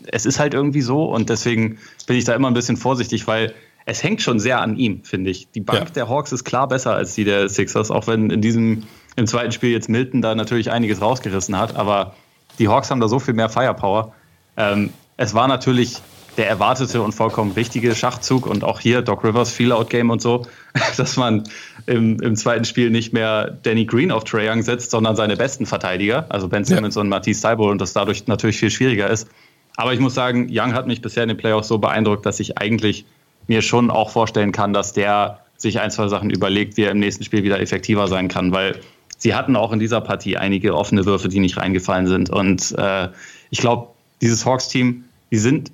es 0.07 0.25
ist 0.25 0.41
halt 0.41 0.55
irgendwie 0.55 0.81
so 0.81 1.05
und 1.05 1.29
deswegen 1.29 1.79
bin 2.07 2.17
ich 2.17 2.25
da 2.25 2.35
immer 2.35 2.49
ein 2.49 2.55
bisschen 2.55 2.79
vorsichtig, 2.79 3.27
weil 3.27 3.55
es 3.85 4.03
hängt 4.03 4.23
schon 4.23 4.41
sehr 4.41 4.63
an 4.63 4.77
ihm, 4.79 5.05
finde 5.05 5.31
ich. 5.31 5.51
Die 5.51 5.61
Bank 5.61 5.89
ja. 5.89 5.91
der 5.91 6.09
Hawks 6.09 6.33
ist 6.33 6.45
klar 6.45 6.67
besser 6.67 6.95
als 6.95 7.15
die 7.15 7.25
der 7.25 7.51
Sixers, 7.51 7.91
auch 7.91 8.07
wenn 8.07 8.31
in 8.31 8.41
diesem 8.41 8.85
im 9.17 9.27
zweiten 9.27 9.53
Spiel 9.53 9.71
jetzt 9.71 9.89
Milton 9.89 10.23
da 10.23 10.35
natürlich 10.35 10.71
einiges 10.71 11.01
rausgerissen 11.01 11.59
hat, 11.59 11.77
aber 11.77 12.15
die 12.59 12.69
Hawks 12.69 12.91
haben 12.91 13.01
da 13.01 13.09
so 13.09 13.19
viel 13.19 13.35
mehr 13.35 13.49
Firepower. 13.49 14.13
Ähm, 14.57 14.91
es 15.17 15.35
war 15.35 15.49
natürlich 15.49 16.01
der 16.37 16.49
erwartete 16.49 17.01
und 17.01 17.13
vollkommen 17.13 17.53
richtige 17.53 17.95
Schachzug 17.95 18.47
und 18.47 18.65
auch 18.65 18.81
hier 18.81 19.03
Doc 19.03 19.23
Rivers 19.23 19.53
Feel-Out-Game 19.53 20.11
und 20.11 20.21
so, 20.21 20.47
dass 20.97 21.17
man 21.17 21.45
im, 21.87 22.21
im 22.21 22.37
zweiten 22.37 22.65
Spiel 22.65 22.91
nicht 22.91 23.13
mehr 23.13 23.57
Danny 23.63 23.85
Green 23.85 24.11
auf 24.11 24.25
Trae 24.25 24.51
Young 24.51 24.63
setzt, 24.63 24.91
sondern 24.91 25.17
seine 25.17 25.37
besten 25.37 25.67
Verteidiger, 25.67 26.27
also 26.29 26.49
Ben 26.49 26.65
Simmons 26.65 26.97
ja. 26.97 27.03
und 27.03 27.09
Matisse 27.09 27.43
Thybulle 27.43 27.71
und 27.71 27.81
das 27.81 27.93
dadurch 27.93 28.27
natürlich 28.27 28.59
viel 28.59 28.71
schwieriger 28.71 29.09
ist. 29.09 29.29
Aber 29.77 29.93
ich 29.93 30.01
muss 30.01 30.15
sagen, 30.15 30.49
Young 30.51 30.73
hat 30.75 30.87
mich 30.87 31.03
bisher 31.03 31.25
in 31.25 31.29
den 31.29 31.39
Playoffs 31.39 31.69
so 31.69 31.79
beeindruckt, 31.79 32.27
dass 32.27 32.41
ich 32.41 32.59
eigentlich 32.59 33.05
mir 33.47 33.63
schon 33.63 33.91
auch 33.91 34.11
vorstellen 34.11 34.53
kann, 34.53 34.73
dass 34.73 34.93
der 34.93 35.41
sich 35.57 35.81
ein, 35.81 35.91
zwei 35.91 36.09
Sachen 36.09 36.31
überlegt, 36.31 36.77
wie 36.77 36.83
er 36.83 36.91
im 36.91 36.99
nächsten 36.99 37.25
Spiel 37.25 37.43
wieder 37.43 37.61
effektiver 37.61 38.09
sein 38.09 38.29
kann, 38.29 38.53
weil 38.53 38.81
sie 39.25 39.35
hatten 39.35 39.57
auch 39.57 39.73
in 39.73 39.79
dieser 39.79 40.03
Partie 40.03 40.37
einige 40.37 40.77
offene 40.77 41.07
Würfe, 41.07 41.31
die 41.31 41.41
nicht 41.41 41.57
reingefallen 41.57 42.07
sind. 42.07 42.29
Und 42.29 42.75
äh, 42.77 43.09
ich 43.49 43.59
glaube, 43.59 43.89
dieses 44.21 44.45
Hawks-Team, 44.45 45.05
die 45.33 45.39
sind 45.39 45.73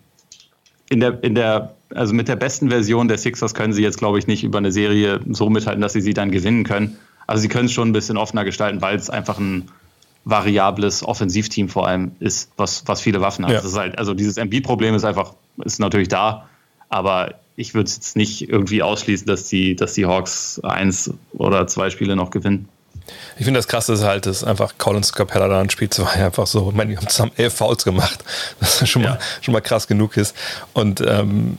in 0.89 1.01
der, 1.01 1.23
in 1.25 1.35
der, 1.35 1.75
also 1.93 2.15
mit 2.15 2.29
der 2.29 2.37
besten 2.37 2.71
Version 2.71 3.09
der 3.09 3.19
Sixers 3.19 3.53
können 3.53 3.73
sie 3.73 3.83
jetzt, 3.83 3.99
glaube 3.99 4.21
ich, 4.21 4.29
nicht 4.29 4.45
über 4.45 4.59
eine 4.59 4.71
Serie 4.71 5.19
so 5.29 5.51
mithalten, 5.51 5.83
dass 5.83 5.93
sie 5.93 6.01
sie 6.01 6.15
dann 6.15 6.31
gewinnen 6.31 6.63
können. 6.63 6.97
Also 7.27 7.43
sie 7.43 7.49
können 7.49 7.67
es 7.67 7.73
schon 7.73 7.89
ein 7.89 7.93
bisschen 7.93 8.17
offener 8.17 8.45
gestalten, 8.45 8.81
weil 8.83 8.97
es 8.97 9.11
einfach 9.11 9.41
ein 9.41 9.69
variables 10.25 11.03
Offensivteam 11.03 11.69
vor 11.69 11.89
allem 11.89 12.13
ist, 12.21 12.53
was, 12.57 12.85
was 12.87 13.01
viele 13.01 13.21
Waffen 13.21 13.45
hat. 13.47 13.65
Ja. 13.65 13.73
Halt, 13.73 13.99
also 13.99 14.15
dieses 14.15 14.37
MB-Problem 14.37 14.95
ist 14.95 15.05
einfach, 15.05 15.35
ist 15.65 15.81
natürlich 15.81 16.09
da, 16.09 16.49
aber 16.89 17.35
ich 17.57 17.75
würde 17.75 17.89
es 17.89 17.97
jetzt 17.97 18.17
nicht 18.17 18.49
irgendwie 18.49 18.85
ausschließen, 18.85 19.27
dass 19.27 19.49
die, 19.49 19.75
dass 19.75 19.95
die 19.95 20.07
Hawks 20.07 20.61
eins 20.63 21.13
oder 21.33 21.67
zwei 21.67 21.91
Spiele 21.91 22.15
noch 22.15 22.31
gewinnen. 22.31 22.69
Ich 23.39 23.45
finde 23.45 23.59
das 23.59 23.69
krasse 23.69 23.95
ist 23.95 24.05
halt, 24.05 24.27
dass 24.27 24.45
einfach 24.45 24.75
Collins 24.79 25.13
Capella 25.13 25.49
da 25.49 25.61
ein 25.61 25.71
Spiel 25.71 25.91
zwei 25.91 26.25
einfach 26.25 26.47
so, 26.47 26.69
ich 26.71 26.77
meine, 26.77 26.91
die 26.91 26.97
haben 26.97 27.09
zusammen 27.09 27.33
elf 27.37 27.55
Fouls 27.55 27.85
gemacht, 27.85 28.25
was 28.61 28.89
schon, 28.89 29.03
ja. 29.03 29.11
mal, 29.11 29.19
schon 29.41 29.53
mal 29.53 29.61
krass 29.61 29.87
genug 29.87 30.17
ist. 30.17 30.35
Und 30.73 31.01
ähm, 31.01 31.59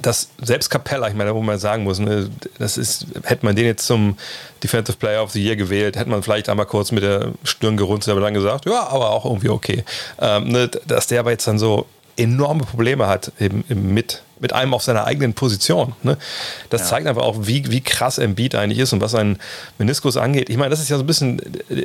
das 0.00 0.28
selbst 0.42 0.68
Capella, 0.70 1.08
ich 1.08 1.14
meine, 1.14 1.34
wo 1.34 1.40
man 1.40 1.58
sagen 1.58 1.84
muss, 1.84 1.98
ne, 1.98 2.28
das 2.58 2.76
ist, 2.76 3.06
hätte 3.24 3.46
man 3.46 3.56
den 3.56 3.66
jetzt 3.66 3.86
zum 3.86 4.16
Defensive 4.62 4.98
Player 4.98 5.22
of 5.22 5.30
the 5.30 5.42
Year 5.42 5.56
gewählt, 5.56 5.96
hätte 5.96 6.10
man 6.10 6.22
vielleicht 6.22 6.48
einmal 6.48 6.66
kurz 6.66 6.92
mit 6.92 7.02
der 7.02 7.32
Stirn 7.44 7.76
gerunzt, 7.76 8.08
aber 8.08 8.20
dann 8.20 8.34
gesagt, 8.34 8.66
ja, 8.66 8.86
aber 8.88 9.10
auch 9.10 9.24
irgendwie 9.24 9.48
okay. 9.48 9.84
Ähm, 10.20 10.48
ne, 10.48 10.68
dass 10.86 11.06
der 11.06 11.20
aber 11.20 11.30
jetzt 11.30 11.46
dann 11.46 11.58
so 11.58 11.86
enorme 12.16 12.64
Probleme 12.64 13.06
hat 13.06 13.32
eben, 13.40 13.64
eben 13.68 13.92
mit, 13.92 14.22
mit 14.40 14.52
einem 14.52 14.74
auf 14.74 14.82
seiner 14.82 15.04
eigenen 15.04 15.34
Position. 15.34 15.94
Ne? 16.02 16.16
Das 16.70 16.82
ja. 16.82 16.86
zeigt 16.88 17.06
einfach 17.06 17.22
auch, 17.22 17.46
wie, 17.46 17.70
wie 17.70 17.80
krass 17.80 18.18
Embiid 18.18 18.54
eigentlich 18.54 18.78
ist 18.78 18.92
und 18.92 19.00
was 19.00 19.12
seinen 19.12 19.38
Meniskus 19.78 20.16
angeht. 20.16 20.50
Ich 20.50 20.56
meine, 20.56 20.70
das 20.70 20.80
ist 20.80 20.88
ja 20.88 20.96
so 20.96 21.02
ein 21.02 21.06
bisschen 21.06 21.40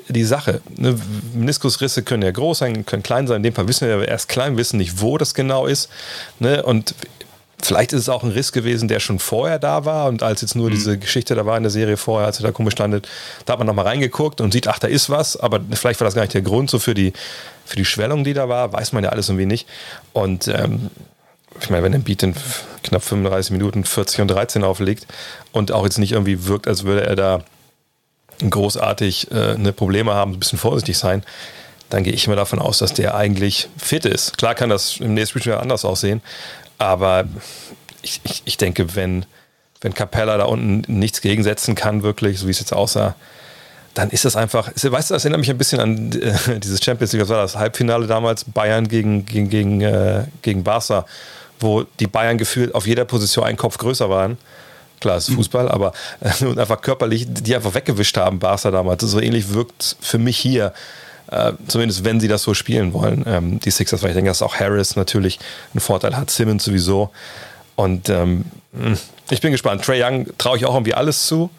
die 0.07 0.23
Sache. 0.23 0.61
Ne? 0.77 0.99
Meniskusrisse 1.33 2.03
können 2.03 2.23
ja 2.23 2.31
groß 2.31 2.59
sein, 2.59 2.85
können 2.85 3.03
klein 3.03 3.27
sein. 3.27 3.37
In 3.37 3.43
dem 3.43 3.53
Fall 3.53 3.67
wissen 3.67 3.87
wir 3.87 3.97
ja 3.97 4.03
erst 4.03 4.29
klein, 4.29 4.57
wissen 4.57 4.77
nicht, 4.77 5.01
wo 5.01 5.17
das 5.17 5.33
genau 5.33 5.65
ist. 5.65 5.89
Ne? 6.39 6.63
Und 6.63 6.95
Vielleicht 7.61 7.91
ist 7.93 8.01
es 8.01 8.09
auch 8.09 8.23
ein 8.23 8.31
Riss 8.31 8.51
gewesen, 8.51 8.87
der 8.87 8.99
schon 8.99 9.19
vorher 9.19 9.59
da 9.59 9.83
war 9.85 10.07
und 10.07 10.23
als 10.23 10.41
jetzt 10.41 10.55
nur 10.55 10.69
mhm. 10.69 10.75
diese 10.75 10.97
Geschichte 10.97 11.35
da 11.35 11.45
war 11.45 11.57
in 11.57 11.63
der 11.63 11.71
Serie 11.71 11.97
vorher, 11.97 12.27
als 12.27 12.39
er 12.39 12.43
da 12.43 12.51
komisch 12.51 12.73
standet, 12.73 13.07
da 13.45 13.53
hat 13.53 13.59
man 13.59 13.67
nochmal 13.67 13.85
reingeguckt 13.85 14.39
und 14.41 14.53
sieht, 14.53 14.67
ach, 14.67 14.79
da 14.79 14.87
ist 14.87 15.09
was, 15.09 15.35
aber 15.35 15.59
vielleicht 15.73 15.99
war 15.99 16.05
das 16.05 16.15
gar 16.15 16.21
nicht 16.21 16.33
der 16.33 16.41
Grund 16.41 16.69
so 16.69 16.79
für 16.79 16.93
die, 16.93 17.13
für 17.65 17.75
die 17.75 17.85
Schwellung, 17.85 18.23
die 18.23 18.33
da 18.33 18.47
war, 18.47 18.71
weiß 18.71 18.93
man 18.93 19.03
ja 19.03 19.09
alles 19.09 19.29
irgendwie 19.29 19.45
nicht. 19.45 19.67
Und 20.13 20.47
ähm, 20.47 20.89
ich 21.61 21.69
meine, 21.69 21.83
wenn 21.83 21.93
ein 21.93 22.03
Beat 22.03 22.23
in 22.23 22.33
knapp 22.83 23.03
35 23.03 23.51
Minuten 23.51 23.83
40 23.83 24.21
und 24.21 24.27
13 24.29 24.63
auflegt 24.63 25.07
und 25.51 25.71
auch 25.71 25.83
jetzt 25.83 25.97
nicht 25.97 26.13
irgendwie 26.13 26.45
wirkt, 26.45 26.67
als 26.67 26.83
würde 26.83 27.05
er 27.05 27.15
da 27.15 27.41
großartig 28.47 29.31
äh, 29.31 29.53
eine 29.55 29.73
Probleme 29.73 30.13
haben, 30.13 30.33
ein 30.33 30.39
bisschen 30.39 30.59
vorsichtig 30.59 30.97
sein, 30.97 31.23
dann 31.89 32.03
gehe 32.03 32.13
ich 32.13 32.27
immer 32.27 32.35
davon 32.35 32.59
aus, 32.59 32.77
dass 32.77 32.93
der 32.93 33.15
eigentlich 33.15 33.67
fit 33.77 34.05
ist. 34.05 34.37
Klar 34.37 34.55
kann 34.55 34.69
das 34.69 34.97
im 34.97 35.13
nächsten 35.13 35.39
Spiel 35.39 35.53
anders 35.53 35.85
aussehen, 35.85 36.21
aber 36.79 37.25
ich, 38.01 38.21
ich, 38.23 38.41
ich 38.45 38.57
denke, 38.57 38.95
wenn, 38.95 39.25
wenn 39.81 39.93
Capella 39.93 40.37
da 40.37 40.45
unten 40.45 40.83
nichts 40.99 41.21
gegensetzen 41.21 41.75
kann, 41.75 42.01
wirklich, 42.01 42.39
so 42.39 42.47
wie 42.47 42.51
es 42.51 42.59
jetzt 42.59 42.73
aussah, 42.73 43.15
dann 43.93 44.09
ist 44.09 44.25
das 44.25 44.35
einfach, 44.35 44.71
weißt 44.73 45.09
du, 45.09 45.13
das 45.13 45.25
erinnert 45.25 45.41
mich 45.41 45.49
ein 45.49 45.57
bisschen 45.57 45.79
an 45.79 46.11
äh, 46.13 46.59
dieses 46.59 46.83
Champions 46.83 47.11
League, 47.11 47.21
das 47.21 47.29
war 47.29 47.41
das 47.41 47.55
Halbfinale 47.55 48.07
damals, 48.07 48.45
Bayern 48.45 48.87
gegen, 48.87 49.25
gegen, 49.25 49.49
gegen, 49.49 49.81
äh, 49.81 50.23
gegen 50.41 50.63
Barca, 50.63 51.05
wo 51.59 51.83
die 51.99 52.07
Bayern 52.07 52.37
gefühlt 52.37 52.73
auf 52.73 52.87
jeder 52.87 53.05
Position 53.05 53.45
einen 53.45 53.57
Kopf 53.57 53.77
größer 53.77 54.09
waren. 54.09 54.37
Klar, 55.01 55.17
es 55.17 55.29
ist 55.29 55.35
Fußball, 55.35 55.65
mhm. 55.65 55.71
aber 55.71 55.93
äh, 56.21 56.45
und 56.45 56.57
einfach 56.59 56.81
körperlich, 56.81 57.25
die 57.27 57.55
einfach 57.55 57.73
weggewischt 57.73 58.15
haben, 58.17 58.39
Barca 58.39 58.71
damals. 58.71 59.03
So 59.03 59.19
ähnlich 59.19 59.53
wirkt 59.53 59.97
für 59.99 60.17
mich 60.17 60.37
hier. 60.37 60.73
Äh, 61.31 61.53
zumindest 61.67 62.03
wenn 62.03 62.19
sie 62.19 62.27
das 62.27 62.43
so 62.43 62.53
spielen 62.53 62.93
wollen, 62.93 63.23
ähm, 63.27 63.59
die 63.59 63.71
Sixers, 63.71 64.01
weil 64.01 64.09
ich 64.09 64.15
denke, 64.15 64.31
dass 64.31 64.41
auch 64.41 64.55
Harris 64.55 64.95
natürlich 64.95 65.39
einen 65.73 65.81
Vorteil 65.81 66.15
hat, 66.15 66.29
Simmons 66.31 66.63
sowieso. 66.63 67.11
Und 67.75 68.09
ähm, 68.09 68.45
hm, 68.73 68.97
ich 69.29 69.41
bin 69.41 69.51
gespannt. 69.51 69.83
Trey 69.83 70.03
Young 70.03 70.27
traue 70.37 70.57
ich 70.57 70.65
auch 70.65 70.73
irgendwie 70.73 70.93
alles 70.93 71.27
zu. 71.27 71.49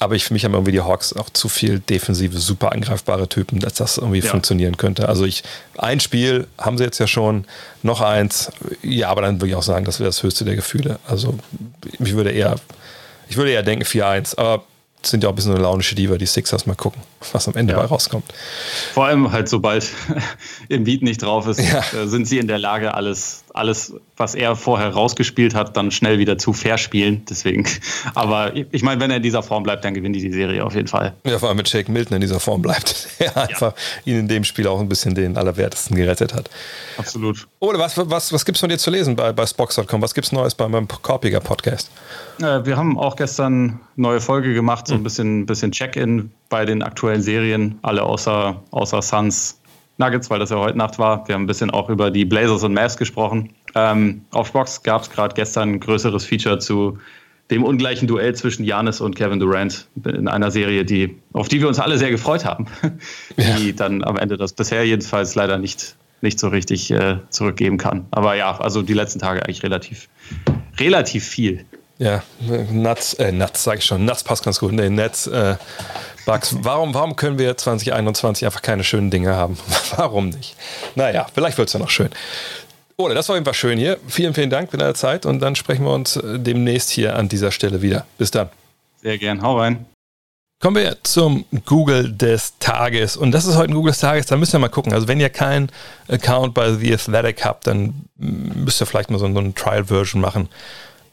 Aber 0.00 0.16
ich, 0.16 0.24
für 0.24 0.34
mich 0.34 0.44
haben 0.44 0.54
irgendwie 0.54 0.72
die 0.72 0.80
Hawks 0.80 1.12
auch 1.14 1.30
zu 1.30 1.48
viel 1.48 1.78
defensive, 1.78 2.36
super 2.38 2.72
angreifbare 2.72 3.28
Typen, 3.28 3.60
dass 3.60 3.74
das 3.74 3.96
irgendwie 3.96 4.18
ja. 4.18 4.28
funktionieren 4.28 4.76
könnte. 4.76 5.08
Also 5.08 5.24
ich, 5.24 5.44
ein 5.78 6.00
Spiel 6.00 6.48
haben 6.58 6.76
sie 6.78 6.84
jetzt 6.84 6.98
ja 6.98 7.06
schon, 7.06 7.46
noch 7.82 8.00
eins. 8.00 8.50
Ja, 8.82 9.08
aber 9.08 9.22
dann 9.22 9.36
würde 9.36 9.48
ich 9.50 9.54
auch 9.54 9.62
sagen, 9.62 9.84
das 9.84 10.00
wäre 10.00 10.08
das 10.08 10.22
höchste 10.22 10.44
der 10.44 10.56
Gefühle. 10.56 10.98
Also 11.06 11.38
ich 12.00 12.14
würde 12.14 12.32
eher, 12.32 12.56
ich 13.28 13.36
würde 13.36 13.52
eher 13.52 13.62
denken 13.62 13.84
4-1. 13.84 14.36
Aber 14.36 14.64
sind 15.06 15.22
ja 15.22 15.28
auch 15.28 15.32
ein 15.32 15.36
bisschen 15.36 15.52
eine 15.52 15.62
launische 15.62 15.94
Diva, 15.94 16.16
die 16.16 16.26
Sixers 16.26 16.66
mal 16.66 16.74
gucken, 16.74 17.02
was 17.32 17.48
am 17.48 17.54
Ende 17.54 17.72
ja. 17.72 17.80
bei 17.80 17.86
rauskommt. 17.86 18.24
Vor 18.92 19.06
allem 19.06 19.32
halt, 19.32 19.48
sobald 19.48 19.90
im 20.68 20.84
Beat 20.84 21.02
nicht 21.02 21.22
drauf 21.22 21.46
ist, 21.46 21.60
ja. 21.60 21.82
Äh, 21.98 22.06
sind 22.06 22.26
sie 22.26 22.38
in 22.38 22.48
der 22.48 22.58
Lage, 22.58 22.94
alles, 22.94 23.44
alles, 23.52 23.94
was 24.16 24.34
er 24.34 24.56
vorher 24.56 24.90
rausgespielt 24.90 25.54
hat, 25.54 25.76
dann 25.76 25.90
schnell 25.90 26.18
wieder 26.18 26.38
zu 26.38 26.52
verspielen. 26.52 27.24
Deswegen, 27.28 27.66
aber 28.14 28.52
ich 28.54 28.82
meine, 28.82 29.00
wenn 29.00 29.10
er 29.10 29.18
in 29.18 29.22
dieser 29.22 29.42
Form 29.42 29.62
bleibt, 29.62 29.84
dann 29.84 29.94
gewinnt 29.94 30.16
die 30.16 30.20
die 30.20 30.32
Serie 30.32 30.64
auf 30.64 30.74
jeden 30.74 30.88
Fall. 30.88 31.14
Ja, 31.24 31.38
vor 31.38 31.48
allem 31.48 31.56
mit 31.56 31.68
Shake 31.68 31.88
Milton 31.88 32.16
in 32.16 32.20
dieser 32.20 32.40
Form 32.40 32.62
bleibt. 32.62 33.08
Er 33.18 33.36
einfach 33.36 33.74
ja. 34.04 34.12
ihn 34.12 34.18
in 34.20 34.28
dem 34.28 34.44
Spiel 34.44 34.66
auch 34.66 34.80
ein 34.80 34.88
bisschen 34.88 35.14
den 35.14 35.36
Allerwertesten 35.36 35.96
gerettet 35.96 36.34
hat. 36.34 36.50
Absolut. 36.98 37.46
Oder 37.60 37.78
was, 37.78 37.96
was, 37.96 38.32
was 38.32 38.44
gibt 38.44 38.56
es 38.56 38.60
von 38.60 38.68
dir 38.68 38.76
zu 38.76 38.90
lesen 38.90 39.16
bei, 39.16 39.32
bei 39.32 39.46
Spox.com? 39.46 40.02
Was 40.02 40.14
gibt 40.14 40.26
es 40.26 40.32
Neues 40.32 40.54
bei 40.54 40.68
meinem 40.68 40.88
Korpiger 40.88 41.40
Podcast? 41.40 41.90
Äh, 42.40 42.64
wir 42.64 42.76
haben 42.76 42.98
auch 42.98 43.16
gestern 43.16 43.80
neue 43.96 44.20
Folge 44.20 44.52
gemacht, 44.52 44.88
so 44.94 44.96
ein 44.96 45.00
hm. 45.00 45.04
bisschen, 45.04 45.46
bisschen 45.46 45.72
Check-in 45.72 46.30
bei 46.48 46.64
den 46.64 46.82
aktuellen 46.82 47.22
Serien, 47.22 47.78
alle 47.82 48.02
außer, 48.02 48.62
außer 48.70 49.02
Suns 49.02 49.60
Nuggets, 49.98 50.30
weil 50.30 50.38
das 50.38 50.50
ja 50.50 50.56
heute 50.56 50.76
Nacht 50.76 50.98
war. 50.98 51.26
Wir 51.28 51.34
haben 51.34 51.44
ein 51.44 51.46
bisschen 51.46 51.70
auch 51.70 51.88
über 51.88 52.10
die 52.10 52.24
Blazers 52.24 52.64
und 52.64 52.74
Mavs 52.74 52.96
gesprochen. 52.96 53.50
Ähm, 53.74 54.22
auf 54.30 54.52
Box 54.52 54.82
gab 54.82 55.02
es 55.02 55.10
gerade 55.10 55.34
gestern 55.34 55.72
ein 55.72 55.80
größeres 55.80 56.24
Feature 56.24 56.58
zu 56.58 56.98
dem 57.50 57.62
ungleichen 57.62 58.08
Duell 58.08 58.34
zwischen 58.34 58.64
Janis 58.64 59.00
und 59.00 59.16
Kevin 59.16 59.38
Durant 59.38 59.86
in 60.04 60.28
einer 60.28 60.50
Serie, 60.50 60.84
die, 60.84 61.16
auf 61.32 61.48
die 61.48 61.60
wir 61.60 61.68
uns 61.68 61.78
alle 61.78 61.98
sehr 61.98 62.10
gefreut 62.10 62.44
haben, 62.44 62.66
die 63.36 63.68
ja. 63.68 63.72
dann 63.72 64.02
am 64.02 64.16
Ende 64.16 64.36
das 64.36 64.54
bisher 64.54 64.84
jedenfalls 64.84 65.34
leider 65.34 65.58
nicht, 65.58 65.96
nicht 66.22 66.40
so 66.40 66.48
richtig 66.48 66.90
äh, 66.90 67.18
zurückgeben 67.28 67.76
kann. 67.76 68.06
Aber 68.12 68.34
ja, 68.34 68.58
also 68.58 68.82
die 68.82 68.94
letzten 68.94 69.18
Tage 69.18 69.44
eigentlich 69.44 69.62
relativ, 69.62 70.08
relativ 70.78 71.24
viel. 71.24 71.66
Ja, 71.98 72.22
Nuts, 72.70 73.14
äh, 73.14 73.30
Nuts 73.30 73.62
sage 73.62 73.78
ich 73.78 73.84
schon, 73.84 74.04
Nuts 74.04 74.24
passt 74.24 74.44
ganz 74.44 74.58
gut. 74.58 74.72
Nee, 74.72 74.90
Nets, 74.90 75.26
äh, 75.28 75.56
Bugs. 76.26 76.56
Warum, 76.60 76.92
warum 76.94 77.16
können 77.16 77.38
wir 77.38 77.56
2021 77.56 78.44
einfach 78.44 78.62
keine 78.62 78.82
schönen 78.82 79.10
Dinge 79.10 79.36
haben? 79.36 79.56
warum 79.96 80.30
nicht? 80.30 80.56
Naja, 80.96 81.26
vielleicht 81.32 81.56
wird 81.58 81.68
es 81.68 81.74
ja 81.74 81.78
noch 81.78 81.90
schön. 81.90 82.10
Ole, 82.96 83.14
das 83.14 83.28
war 83.28 83.36
einfach 83.36 83.54
schön 83.54 83.78
hier. 83.78 83.98
Vielen, 84.08 84.34
vielen 84.34 84.50
Dank 84.50 84.70
für 84.70 84.76
deine 84.76 84.94
Zeit 84.94 85.26
und 85.26 85.40
dann 85.40 85.54
sprechen 85.56 85.84
wir 85.84 85.92
uns 85.92 86.16
äh, 86.16 86.38
demnächst 86.38 86.90
hier 86.90 87.16
an 87.16 87.28
dieser 87.28 87.50
Stelle 87.50 87.82
wieder. 87.82 88.06
Bis 88.18 88.30
dann. 88.30 88.48
Sehr 89.02 89.18
gern. 89.18 89.42
Hau 89.42 89.58
rein. 89.58 89.86
Kommen 90.60 90.76
wir 90.76 90.96
zum 91.02 91.44
Google 91.66 92.12
des 92.12 92.54
Tages. 92.58 93.16
Und 93.16 93.32
das 93.32 93.44
ist 93.44 93.56
heute 93.56 93.72
ein 93.72 93.74
Google 93.74 93.92
des 93.92 94.00
Tages, 94.00 94.26
da 94.26 94.36
müsst 94.36 94.54
ihr 94.54 94.58
mal 94.58 94.68
gucken. 94.68 94.94
Also 94.94 95.08
wenn 95.08 95.20
ihr 95.20 95.28
keinen 95.28 95.70
Account 96.08 96.54
bei 96.54 96.72
The 96.72 96.94
Athletic 96.94 97.44
habt, 97.44 97.66
dann 97.66 98.06
müsst 98.16 98.80
ihr 98.80 98.86
vielleicht 98.86 99.10
mal 99.10 99.18
so 99.18 99.26
eine 99.26 99.52
Trial-Version 99.54 100.22
machen 100.22 100.48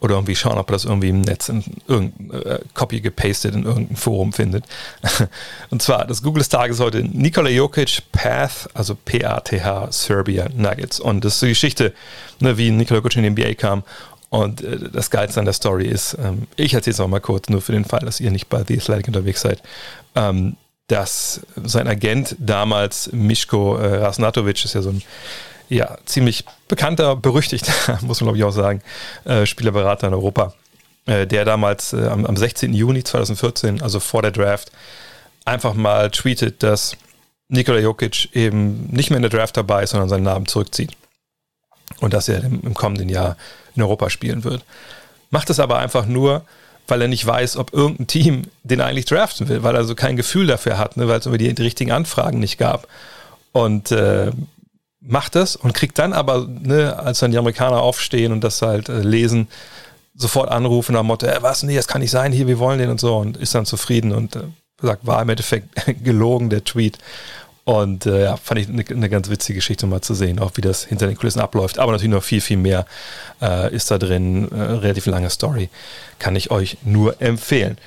oder 0.02 0.16
irgendwie 0.16 0.34
schauen, 0.34 0.58
ob 0.58 0.68
er 0.68 0.72
das 0.72 0.84
irgendwie 0.84 1.10
im 1.10 1.20
Netz 1.20 1.48
in 1.48 1.62
irgendein 1.86 2.42
äh, 2.42 2.58
Copy 2.74 3.00
gepastet 3.00 3.54
in 3.54 3.64
irgendein 3.64 3.96
Forum 3.96 4.32
findet. 4.32 4.64
Und 5.70 5.80
zwar, 5.80 6.06
das 6.06 6.22
Google 6.22 6.40
des 6.40 6.48
Tages 6.48 6.80
heute 6.80 7.04
Nikola 7.04 7.48
Jokic 7.48 8.02
Path, 8.10 8.68
also 8.74 8.96
P-A-T-H, 8.96 9.92
Serbia 9.92 10.48
Nuggets. 10.54 10.98
Und 10.98 11.24
das 11.24 11.34
ist 11.34 11.42
die 11.42 11.48
Geschichte, 11.48 11.94
ne, 12.40 12.58
wie 12.58 12.70
Nikola 12.70 12.98
Jokic 12.98 13.16
in 13.16 13.34
die 13.34 13.42
NBA 13.42 13.54
kam. 13.54 13.84
Und 14.28 14.62
äh, 14.62 14.90
das 14.92 15.10
Geilste 15.10 15.38
an 15.38 15.46
der 15.46 15.54
Story 15.54 15.86
ist, 15.86 16.16
ähm, 16.20 16.48
ich 16.56 16.74
erzähle 16.74 16.94
es 16.94 17.00
auch 17.00 17.08
mal 17.08 17.20
kurz, 17.20 17.48
nur 17.48 17.60
für 17.60 17.72
den 17.72 17.84
Fall, 17.84 18.00
dass 18.00 18.18
ihr 18.18 18.32
nicht 18.32 18.48
bei 18.48 18.64
The 18.66 18.78
Athletic 18.78 19.06
unterwegs 19.06 19.42
seid, 19.42 19.62
ähm, 20.16 20.56
dass 20.88 21.42
sein 21.62 21.86
Agent 21.86 22.34
damals, 22.40 23.10
Mischko 23.12 23.76
äh, 23.76 23.98
Rasnatovic, 23.98 24.64
ist 24.64 24.74
ja 24.74 24.82
so 24.82 24.90
ein 24.90 25.02
ja, 25.68 25.98
ziemlich 26.04 26.44
bekannter, 26.68 27.16
berüchtigter, 27.16 27.98
muss 28.02 28.20
man 28.20 28.26
glaube 28.26 28.38
ich 28.38 28.44
auch 28.44 28.52
sagen, 28.52 28.82
äh, 29.24 29.46
Spielerberater 29.46 30.08
in 30.08 30.14
Europa, 30.14 30.54
äh, 31.06 31.26
der 31.26 31.44
damals 31.44 31.92
äh, 31.92 32.06
am, 32.06 32.26
am 32.26 32.36
16. 32.36 32.72
Juni 32.72 33.04
2014, 33.04 33.82
also 33.82 34.00
vor 34.00 34.22
der 34.22 34.30
Draft, 34.30 34.70
einfach 35.44 35.74
mal 35.74 36.10
tweetet, 36.10 36.62
dass 36.62 36.96
Nikola 37.48 37.78
Jokic 37.78 38.34
eben 38.34 38.86
nicht 38.86 39.10
mehr 39.10 39.18
in 39.18 39.22
der 39.22 39.30
Draft 39.30 39.56
dabei 39.56 39.82
ist, 39.82 39.90
sondern 39.90 40.08
seinen 40.08 40.22
Namen 40.22 40.46
zurückzieht. 40.46 40.92
Und 42.00 42.14
dass 42.14 42.28
er 42.28 42.42
im, 42.42 42.60
im 42.62 42.74
kommenden 42.74 43.08
Jahr 43.08 43.36
in 43.74 43.82
Europa 43.82 44.08
spielen 44.08 44.44
wird. 44.44 44.64
Macht 45.30 45.50
es 45.50 45.60
aber 45.60 45.78
einfach 45.78 46.06
nur, 46.06 46.44
weil 46.88 47.02
er 47.02 47.08
nicht 47.08 47.26
weiß, 47.26 47.56
ob 47.56 47.72
irgendein 47.72 48.06
Team 48.06 48.42
den 48.62 48.80
eigentlich 48.80 49.04
draften 49.04 49.48
will, 49.48 49.62
weil 49.62 49.74
er 49.74 49.84
so 49.84 49.94
kein 49.94 50.16
Gefühl 50.16 50.46
dafür 50.46 50.78
hat, 50.78 50.96
ne, 50.96 51.08
weil 51.08 51.20
es 51.20 51.26
immer 51.26 51.38
die, 51.38 51.54
die 51.54 51.62
richtigen 51.62 51.92
Anfragen 51.92 52.38
nicht 52.38 52.58
gab. 52.58 52.88
Und 53.52 53.92
äh, 53.92 54.30
macht 55.04 55.34
das 55.34 55.56
und 55.56 55.74
kriegt 55.74 55.98
dann 55.98 56.12
aber, 56.12 56.46
ne, 56.46 56.98
als 56.98 57.18
dann 57.18 57.32
die 57.32 57.38
Amerikaner 57.38 57.82
aufstehen 57.82 58.32
und 58.32 58.42
das 58.42 58.62
halt 58.62 58.88
äh, 58.88 59.00
lesen, 59.00 59.48
sofort 60.14 60.50
anrufen 60.50 60.96
am 60.96 61.06
Motto, 61.06 61.26
äh, 61.26 61.42
was, 61.42 61.62
nee, 61.62 61.76
das 61.76 61.88
kann 61.88 62.00
nicht 62.00 62.10
sein, 62.10 62.32
hier, 62.32 62.46
wir 62.46 62.58
wollen 62.58 62.78
den 62.78 62.90
und 62.90 63.00
so 63.00 63.16
und 63.16 63.36
ist 63.36 63.54
dann 63.54 63.66
zufrieden 63.66 64.12
und 64.12 64.36
äh, 64.36 64.40
sagt, 64.80 65.06
war 65.06 65.20
im 65.22 65.28
Endeffekt 65.28 65.68
gelogen, 66.04 66.50
der 66.50 66.64
Tweet. 66.64 66.98
Und 67.64 68.06
äh, 68.06 68.24
ja, 68.24 68.36
fand 68.36 68.60
ich 68.60 68.68
eine, 68.68 68.84
eine 68.88 69.08
ganz 69.08 69.30
witzige 69.30 69.56
Geschichte 69.56 69.86
mal 69.86 70.00
zu 70.00 70.14
sehen, 70.14 70.40
auch 70.40 70.50
wie 70.56 70.62
das 70.62 70.84
hinter 70.84 71.06
den 71.06 71.16
Kulissen 71.16 71.40
abläuft. 71.40 71.78
Aber 71.78 71.92
natürlich 71.92 72.12
noch 72.12 72.24
viel, 72.24 72.40
viel 72.40 72.56
mehr 72.56 72.86
äh, 73.40 73.72
ist 73.72 73.90
da 73.90 73.98
drin. 73.98 74.50
Äh, 74.50 74.60
relativ 74.60 75.06
lange 75.06 75.30
Story. 75.30 75.68
Kann 76.18 76.34
ich 76.34 76.50
euch 76.50 76.78
nur 76.82 77.22
empfehlen. 77.22 77.78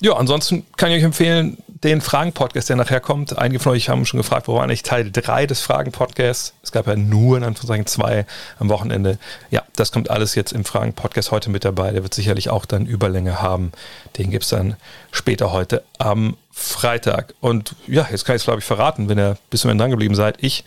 Ja, 0.00 0.12
ansonsten 0.12 0.64
kann 0.76 0.92
ich 0.92 0.98
euch 0.98 1.04
empfehlen, 1.04 1.58
den 1.84 2.00
Fragen-Podcast, 2.00 2.70
der 2.70 2.76
nachher 2.76 3.00
kommt. 3.00 3.36
Einige 3.36 3.60
von 3.60 3.72
euch 3.72 3.88
haben 3.88 4.06
schon 4.06 4.18
gefragt, 4.18 4.48
wo 4.48 4.54
war 4.54 4.62
eigentlich 4.62 4.82
Teil 4.82 5.10
3 5.10 5.46
des 5.46 5.60
Fragen-Podcasts? 5.60 6.54
Es 6.62 6.72
gab 6.72 6.86
ja 6.86 6.96
nur 6.96 7.36
in 7.36 7.44
Anführungszeichen 7.44 7.86
zwei 7.86 8.24
am 8.58 8.70
Wochenende. 8.70 9.18
Ja, 9.50 9.62
das 9.76 9.92
kommt 9.92 10.08
alles 10.08 10.34
jetzt 10.34 10.52
im 10.52 10.64
Fragen-Podcast 10.64 11.32
heute 11.32 11.50
mit 11.50 11.64
dabei. 11.64 11.90
Der 11.90 12.02
wird 12.02 12.14
sicherlich 12.14 12.48
auch 12.48 12.64
dann 12.64 12.86
Überlänge 12.86 13.42
haben. 13.42 13.72
Den 14.16 14.30
gibt 14.30 14.44
es 14.44 14.50
dann 14.50 14.76
später 15.10 15.52
heute 15.52 15.82
am 15.98 16.36
Freitag. 16.50 17.34
Und 17.40 17.74
ja, 17.86 18.06
jetzt 18.10 18.24
kann 18.24 18.36
ich 18.36 18.42
es, 18.42 18.46
glaube 18.46 18.60
ich, 18.60 18.64
verraten, 18.64 19.10
wenn 19.10 19.18
ihr 19.18 19.36
bis 19.50 19.60
zum 19.60 19.70
Ende 19.70 19.82
dran 19.82 19.90
geblieben 19.90 20.14
seid. 20.14 20.36
Ich 20.40 20.64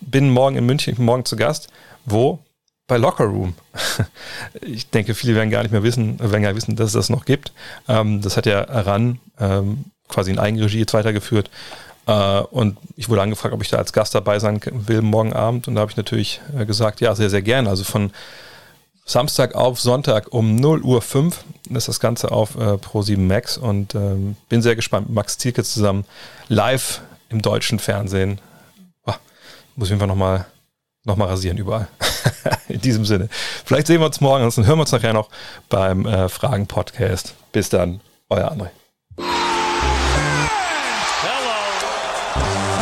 bin 0.00 0.30
morgen 0.30 0.56
in 0.56 0.64
München, 0.64 0.92
ich 0.92 0.96
bin 0.96 1.06
morgen 1.06 1.24
zu 1.24 1.36
Gast. 1.36 1.68
Wo? 2.04 2.38
bei 2.88 2.98
Locker 2.98 3.24
Room. 3.24 3.54
Ich 4.60 4.90
denke, 4.90 5.14
viele 5.14 5.34
werden 5.34 5.50
gar 5.50 5.62
nicht 5.62 5.72
mehr 5.72 5.82
wissen, 5.82 6.18
werden 6.18 6.42
gar 6.42 6.52
nicht 6.52 6.56
wissen, 6.56 6.76
dass 6.76 6.88
es 6.88 6.92
das 6.92 7.08
noch 7.08 7.24
gibt. 7.24 7.52
Ähm, 7.88 8.20
das 8.20 8.36
hat 8.36 8.44
ja 8.44 8.60
RAN 8.60 9.18
ähm, 9.40 9.86
quasi 10.12 10.30
in 10.30 10.38
Eigenregie 10.38 10.78
jetzt 10.78 10.94
weitergeführt. 10.94 11.50
Äh, 12.06 12.40
und 12.40 12.78
ich 12.96 13.08
wurde 13.08 13.22
angefragt, 13.22 13.54
ob 13.54 13.62
ich 13.62 13.70
da 13.70 13.78
als 13.78 13.92
Gast 13.92 14.14
dabei 14.14 14.38
sein 14.38 14.60
will 14.64 15.02
morgen 15.02 15.32
Abend. 15.32 15.68
Und 15.68 15.74
da 15.74 15.82
habe 15.82 15.90
ich 15.90 15.96
natürlich 15.96 16.40
äh, 16.56 16.66
gesagt, 16.66 17.00
ja, 17.00 17.14
sehr, 17.14 17.30
sehr 17.30 17.42
gerne. 17.42 17.68
Also 17.68 17.84
von 17.84 18.10
Samstag 19.04 19.54
auf 19.54 19.80
Sonntag 19.80 20.32
um 20.32 20.56
0 20.56 20.82
Uhr 20.82 21.02
5 21.02 21.44
ist 21.70 21.88
das 21.88 22.00
Ganze 22.00 22.30
auf 22.30 22.54
äh, 22.54 22.74
Pro7 22.74 23.18
Max 23.18 23.56
und 23.58 23.94
ähm, 23.94 24.36
bin 24.48 24.62
sehr 24.62 24.76
gespannt 24.76 25.08
mit 25.08 25.16
Max 25.16 25.38
Zielke 25.38 25.64
zusammen 25.64 26.04
live 26.48 27.00
im 27.28 27.42
deutschen 27.42 27.78
Fernsehen. 27.78 28.40
Oh, 29.04 29.12
muss 29.74 29.88
ich 29.88 29.94
einfach 29.94 30.06
nochmal 30.06 30.46
noch 31.04 31.16
mal 31.16 31.26
rasieren 31.26 31.58
überall. 31.58 31.88
in 32.68 32.80
diesem 32.80 33.04
Sinne. 33.04 33.28
Vielleicht 33.64 33.88
sehen 33.88 34.00
wir 34.00 34.06
uns 34.06 34.20
morgen, 34.20 34.44
ansonsten 34.44 34.66
hören 34.66 34.78
wir 34.78 34.82
uns 34.82 34.92
nachher 34.92 35.12
noch 35.12 35.30
beim 35.68 36.06
Fragen-Podcast. 36.28 37.34
Bis 37.50 37.70
dann, 37.70 38.00
euer 38.30 38.52
André. 38.52 38.81